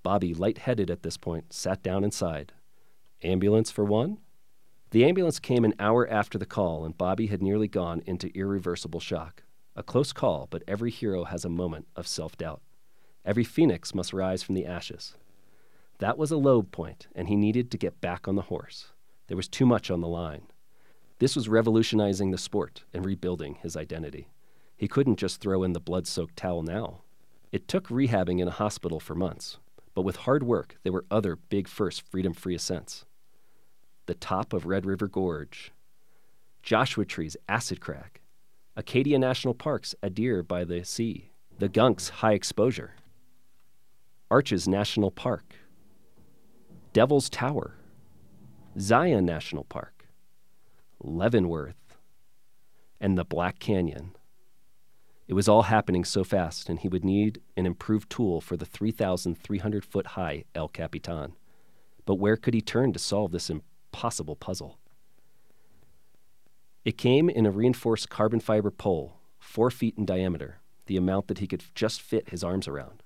Bobby, 0.01 0.33
light-headed 0.33 0.89
at 0.89 1.03
this 1.03 1.17
point, 1.17 1.51
sat 1.51 1.83
down 1.83 2.03
inside. 2.03 2.53
Ambulance 3.23 3.71
for 3.71 3.83
one? 3.83 4.19
The 4.91 5.03
ambulance 5.03 5.39
came 5.39 5.65
an 5.65 5.73
hour 5.79 6.07
after 6.07 6.37
the 6.37 6.45
call, 6.45 6.85
and 6.85 6.97
Bobby 6.97 7.27
had 7.27 7.41
nearly 7.41 7.67
gone 7.67 8.01
into 8.05 8.31
irreversible 8.37 8.99
shock. 8.99 9.43
A 9.75 9.83
close 9.83 10.13
call, 10.13 10.47
but 10.49 10.63
every 10.67 10.91
hero 10.91 11.25
has 11.25 11.43
a 11.43 11.49
moment 11.49 11.87
of 11.95 12.07
self 12.07 12.37
doubt. 12.37 12.61
Every 13.25 13.43
phoenix 13.43 13.93
must 13.93 14.13
rise 14.13 14.43
from 14.43 14.55
the 14.55 14.65
ashes. 14.65 15.15
That 15.97 16.17
was 16.17 16.31
a 16.31 16.37
low 16.37 16.61
point, 16.61 17.07
and 17.15 17.27
he 17.27 17.35
needed 17.35 17.71
to 17.71 17.77
get 17.77 17.99
back 17.99 18.27
on 18.27 18.35
the 18.35 18.43
horse. 18.43 18.93
There 19.27 19.35
was 19.35 19.47
too 19.47 19.65
much 19.65 19.89
on 19.89 20.01
the 20.01 20.07
line. 20.07 20.43
This 21.19 21.35
was 21.35 21.47
revolutionizing 21.47 22.31
the 22.31 22.37
sport 22.37 22.83
and 22.93 23.05
rebuilding 23.05 23.55
his 23.55 23.77
identity. 23.77 24.27
He 24.75 24.87
couldn't 24.87 25.17
just 25.17 25.39
throw 25.39 25.63
in 25.63 25.71
the 25.71 25.79
blood 25.79 26.07
soaked 26.07 26.35
towel 26.35 26.61
now. 26.61 27.03
It 27.51 27.69
took 27.69 27.87
rehabbing 27.87 28.41
in 28.41 28.49
a 28.49 28.51
hospital 28.51 28.99
for 28.99 29.15
months, 29.15 29.57
but 29.93 30.01
with 30.01 30.17
hard 30.17 30.43
work, 30.43 30.77
there 30.83 30.91
were 30.91 31.05
other 31.09 31.37
big 31.37 31.69
first 31.69 32.01
freedom 32.01 32.33
free 32.33 32.55
ascents. 32.55 33.05
The 34.07 34.13
top 34.13 34.51
of 34.51 34.65
Red 34.65 34.85
River 34.85 35.07
Gorge, 35.07 35.71
Joshua 36.61 37.05
Tree's 37.05 37.37
Acid 37.47 37.79
crack, 37.79 38.21
Acadia 38.75 39.17
National 39.17 39.53
Park's 39.53 39.95
A 40.03 40.09
Dare 40.09 40.43
by 40.43 40.65
the 40.65 40.83
Sea, 40.83 41.31
the 41.57 41.69
Gunk's 41.69 42.09
High 42.09 42.33
Exposure, 42.33 42.95
Arches 44.29 44.67
National 44.67 45.11
Park, 45.11 45.55
Devil's 46.91 47.29
Tower, 47.29 47.75
Zion 48.77 49.25
National 49.25 49.63
Park, 49.63 49.94
Leavenworth, 51.05 51.97
and 52.99 53.17
the 53.17 53.23
Black 53.23 53.59
Canyon. 53.59 54.15
It 55.27 55.33
was 55.33 55.47
all 55.47 55.63
happening 55.63 56.03
so 56.03 56.23
fast, 56.23 56.69
and 56.69 56.79
he 56.79 56.87
would 56.87 57.05
need 57.05 57.41
an 57.55 57.65
improved 57.65 58.09
tool 58.09 58.41
for 58.41 58.57
the 58.57 58.65
3,300 58.65 59.85
foot 59.85 60.07
high 60.07 60.43
El 60.53 60.67
Capitan. 60.67 61.33
But 62.05 62.15
where 62.15 62.37
could 62.37 62.53
he 62.53 62.61
turn 62.61 62.93
to 62.93 62.99
solve 62.99 63.31
this 63.31 63.49
impossible 63.49 64.35
puzzle? 64.35 64.77
It 66.83 66.97
came 66.97 67.29
in 67.29 67.45
a 67.45 67.51
reinforced 67.51 68.09
carbon 68.09 68.39
fiber 68.39 68.69
pole, 68.69 69.17
four 69.39 69.71
feet 69.71 69.97
in 69.97 70.05
diameter, 70.05 70.59
the 70.85 70.97
amount 70.97 71.27
that 71.27 71.39
he 71.39 71.47
could 71.47 71.63
just 71.73 72.01
fit 72.01 72.29
his 72.29 72.43
arms 72.43 72.67
around 72.67 73.01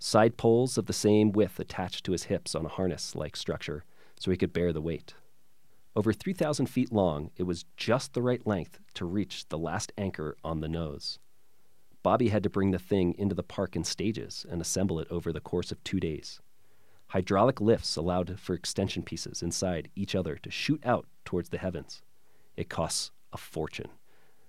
side 0.00 0.38
poles 0.38 0.78
of 0.78 0.86
the 0.86 0.92
same 0.92 1.30
width 1.30 1.60
attached 1.60 2.04
to 2.04 2.12
his 2.12 2.24
hips 2.24 2.54
on 2.54 2.64
a 2.64 2.70
harness 2.70 3.14
like 3.14 3.36
structure 3.36 3.84
so 4.18 4.30
he 4.30 4.36
could 4.36 4.52
bear 4.52 4.72
the 4.72 4.80
weight. 4.80 5.14
Over 5.96 6.12
3,000 6.12 6.66
feet 6.66 6.92
long, 6.92 7.30
it 7.36 7.42
was 7.42 7.64
just 7.76 8.12
the 8.12 8.22
right 8.22 8.46
length 8.46 8.78
to 8.94 9.04
reach 9.04 9.48
the 9.48 9.58
last 9.58 9.92
anchor 9.98 10.36
on 10.44 10.60
the 10.60 10.68
nose. 10.68 11.18
Bobby 12.02 12.28
had 12.28 12.42
to 12.44 12.50
bring 12.50 12.70
the 12.70 12.78
thing 12.78 13.14
into 13.18 13.34
the 13.34 13.42
park 13.42 13.76
in 13.76 13.84
stages 13.84 14.46
and 14.48 14.60
assemble 14.60 15.00
it 15.00 15.08
over 15.10 15.32
the 15.32 15.40
course 15.40 15.72
of 15.72 15.82
two 15.82 16.00
days. 16.00 16.40
Hydraulic 17.08 17.60
lifts 17.60 17.96
allowed 17.96 18.38
for 18.38 18.54
extension 18.54 19.02
pieces 19.02 19.42
inside 19.42 19.90
each 19.96 20.14
other 20.14 20.36
to 20.36 20.50
shoot 20.50 20.80
out 20.84 21.06
towards 21.24 21.48
the 21.48 21.58
heavens. 21.58 22.02
It 22.56 22.68
costs 22.68 23.10
a 23.32 23.36
fortune. 23.36 23.90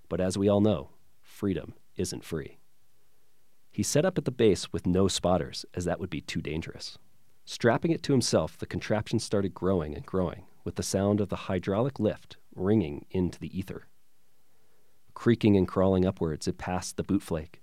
But 0.08 0.20
as 0.20 0.38
we 0.38 0.48
all 0.48 0.60
know, 0.60 0.90
freedom 1.20 1.74
isn't 1.96 2.24
free. 2.24 2.58
He 3.72 3.82
set 3.82 4.04
up 4.04 4.16
at 4.16 4.26
the 4.26 4.30
base 4.30 4.72
with 4.72 4.86
no 4.86 5.08
spotters, 5.08 5.64
as 5.74 5.84
that 5.86 5.98
would 5.98 6.10
be 6.10 6.20
too 6.20 6.40
dangerous. 6.40 6.98
Strapping 7.44 7.90
it 7.90 8.02
to 8.04 8.12
himself, 8.12 8.56
the 8.56 8.66
contraption 8.66 9.18
started 9.18 9.54
growing 9.54 9.94
and 9.96 10.06
growing, 10.06 10.44
with 10.64 10.76
the 10.76 10.82
sound 10.82 11.20
of 11.20 11.28
the 11.28 11.36
hydraulic 11.36 11.98
lift 11.98 12.36
ringing 12.54 13.06
into 13.10 13.38
the 13.38 13.56
ether. 13.56 13.86
Creaking 15.14 15.56
and 15.56 15.68
crawling 15.68 16.04
upwards, 16.04 16.48
it 16.48 16.58
passed 16.58 16.96
the 16.96 17.04
bootflake, 17.04 17.56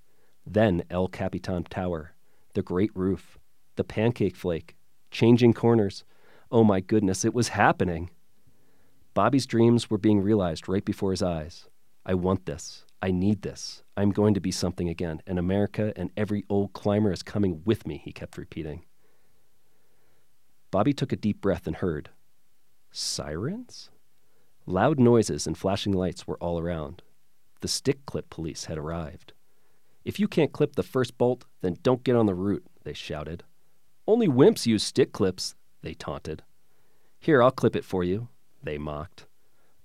then 0.46 0.84
El 0.90 1.08
Capitan 1.08 1.64
Tower, 1.64 2.14
the 2.54 2.62
great 2.62 2.92
roof, 2.96 3.38
the 3.76 3.84
pancake 3.84 4.36
flake, 4.36 4.76
changing 5.12 5.54
corners. 5.54 6.04
Oh 6.52 6.64
my 6.64 6.80
goodness, 6.80 7.26
it 7.26 7.34
was 7.34 7.50
happening! 7.50 8.10
Bobby's 9.14 9.46
dreams 9.46 9.90
were 9.90 9.98
being 9.98 10.22
realized 10.22 10.70
right 10.70 10.86
before 10.86 11.12
his 11.12 11.24
eyes. 11.24 11.68
I 12.06 12.14
want 12.14 12.46
this. 12.46 12.86
I 13.02 13.12
need 13.12 13.42
this. 13.42 13.84
I'm 13.96 14.12
going 14.12 14.34
to 14.34 14.42
be 14.42 14.52
something 14.52 14.90
again, 14.90 15.22
and 15.26 15.40
America 15.40 15.94
and 15.96 16.12
every 16.18 16.44
old 16.50 16.74
climber 16.74 17.12
is 17.12 17.24
coming 17.24 17.62
with 17.66 17.88
me, 17.88 18.02
he 18.04 18.12
kept 18.12 18.38
repeating. 18.38 18.86
Bobby 20.72 20.94
took 20.94 21.12
a 21.12 21.18
deep 21.18 21.42
breath 21.42 21.66
and 21.66 21.78
heard 21.78 22.10
sirens? 22.92 23.90
Loud 24.66 25.00
noises 25.00 25.48
and 25.48 25.58
flashing 25.58 25.94
lights 25.94 26.28
were 26.28 26.38
all 26.38 26.60
around. 26.60 27.02
The 27.62 27.68
stick 27.68 28.06
clip 28.06 28.30
police 28.30 28.66
had 28.66 28.78
arrived. 28.78 29.34
If 30.06 30.20
you 30.20 30.28
can't 30.28 30.54
clip 30.54 30.76
the 30.76 30.84
first 30.84 31.18
bolt, 31.18 31.46
then 31.62 31.78
don't 31.84 32.04
get 32.04 32.16
on 32.16 32.26
the 32.26 32.36
route, 32.36 32.66
they 32.84 32.94
shouted. 32.94 33.44
Only 34.08 34.28
wimps 34.28 34.66
use 34.66 34.84
stick 34.84 35.12
clips, 35.12 35.56
they 35.82 35.94
taunted. 35.94 36.44
Here, 37.20 37.44
I'll 37.44 37.52
clip 37.52 37.76
it 37.76 37.86
for 37.86 38.04
you, 38.04 38.30
they 38.64 38.78
mocked. 38.78 39.26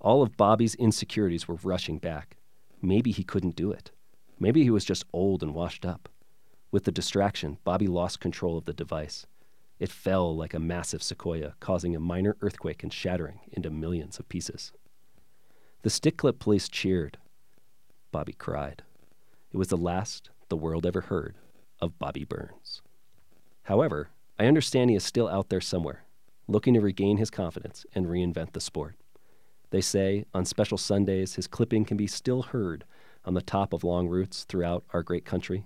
All 0.00 0.22
of 0.22 0.36
Bobby's 0.36 0.74
insecurities 0.74 1.48
were 1.48 1.58
rushing 1.62 1.98
back. 1.98 2.36
Maybe 2.80 3.10
he 3.10 3.24
couldn't 3.24 3.56
do 3.56 3.72
it. 3.72 3.90
Maybe 4.38 4.62
he 4.62 4.70
was 4.70 4.84
just 4.84 5.04
old 5.12 5.42
and 5.42 5.54
washed 5.54 5.84
up. 5.86 6.08
With 6.70 6.84
the 6.84 6.92
distraction, 6.92 7.58
Bobby 7.64 7.86
lost 7.86 8.20
control 8.20 8.58
of 8.58 8.66
the 8.66 8.72
device. 8.72 9.26
It 9.78 9.90
fell 9.90 10.34
like 10.34 10.54
a 10.54 10.60
massive 10.60 11.02
sequoia, 11.02 11.54
causing 11.60 11.96
a 11.96 12.00
minor 12.00 12.36
earthquake 12.40 12.82
and 12.82 12.92
shattering 12.92 13.40
into 13.52 13.70
millions 13.70 14.18
of 14.18 14.28
pieces. 14.28 14.72
The 15.82 15.90
stick 15.90 16.16
clip 16.16 16.38
police 16.38 16.68
cheered. 16.68 17.18
Bobby 18.12 18.32
cried. 18.32 18.82
It 19.52 19.56
was 19.56 19.68
the 19.68 19.76
last 19.76 20.30
the 20.48 20.56
world 20.56 20.86
ever 20.86 21.02
heard 21.02 21.34
of 21.80 21.98
Bobby 21.98 22.24
Burns. 22.24 22.80
However, 23.64 24.10
I 24.38 24.46
understand 24.46 24.90
he 24.90 24.96
is 24.96 25.04
still 25.04 25.28
out 25.28 25.48
there 25.48 25.60
somewhere, 25.60 26.04
looking 26.46 26.74
to 26.74 26.80
regain 26.80 27.16
his 27.16 27.30
confidence 27.30 27.84
and 27.94 28.06
reinvent 28.06 28.52
the 28.52 28.60
sport. 28.60 28.94
They 29.70 29.80
say 29.80 30.24
on 30.32 30.44
special 30.44 30.78
Sundays 30.78 31.34
his 31.34 31.46
clipping 31.46 31.84
can 31.84 31.96
be 31.96 32.06
still 32.06 32.42
heard 32.42 32.84
on 33.24 33.34
the 33.34 33.42
top 33.42 33.72
of 33.72 33.84
long 33.84 34.08
routes 34.08 34.44
throughout 34.44 34.84
our 34.92 35.02
great 35.02 35.24
country. 35.24 35.64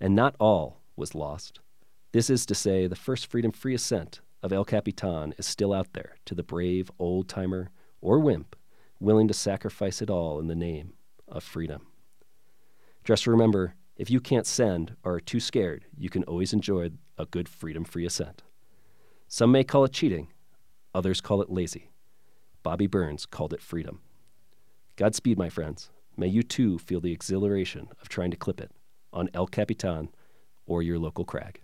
And 0.00 0.14
not 0.14 0.34
all 0.38 0.80
was 0.96 1.14
lost. 1.14 1.60
This 2.12 2.30
is 2.30 2.46
to 2.46 2.54
say, 2.54 2.86
the 2.86 2.96
first 2.96 3.26
freedom 3.26 3.52
free 3.52 3.74
ascent 3.74 4.20
of 4.42 4.52
El 4.52 4.64
Capitan 4.64 5.34
is 5.36 5.44
still 5.44 5.74
out 5.74 5.92
there 5.92 6.16
to 6.24 6.34
the 6.34 6.42
brave 6.42 6.90
old 6.98 7.28
timer 7.28 7.70
or 8.00 8.18
wimp 8.18 8.56
willing 9.00 9.28
to 9.28 9.34
sacrifice 9.34 10.00
it 10.00 10.08
all 10.10 10.40
in 10.40 10.46
the 10.46 10.54
name 10.54 10.94
of 11.28 11.44
freedom. 11.44 11.86
Just 13.04 13.26
remember 13.26 13.74
if 13.96 14.10
you 14.10 14.20
can't 14.20 14.46
send 14.46 14.96
or 15.04 15.14
are 15.14 15.20
too 15.20 15.40
scared, 15.40 15.84
you 15.96 16.08
can 16.08 16.24
always 16.24 16.52
enjoy 16.52 16.90
a 17.18 17.26
good 17.26 17.48
freedom 17.48 17.84
free 17.84 18.06
ascent. 18.06 18.42
Some 19.26 19.52
may 19.52 19.64
call 19.64 19.84
it 19.84 19.92
cheating, 19.92 20.28
others 20.94 21.20
call 21.20 21.42
it 21.42 21.50
lazy. 21.50 21.90
Bobby 22.62 22.86
Burns 22.86 23.26
called 23.26 23.52
it 23.52 23.62
freedom. 23.62 24.00
Godspeed, 24.96 25.38
my 25.38 25.48
friends. 25.48 25.90
May 26.16 26.28
you 26.28 26.42
too 26.42 26.78
feel 26.78 27.00
the 27.00 27.12
exhilaration 27.12 27.88
of 28.00 28.08
trying 28.08 28.30
to 28.30 28.36
clip 28.36 28.60
it 28.60 28.72
on 29.12 29.28
El 29.34 29.46
Capitan 29.46 30.08
or 30.66 30.82
your 30.82 30.98
local 30.98 31.24
crag. 31.24 31.60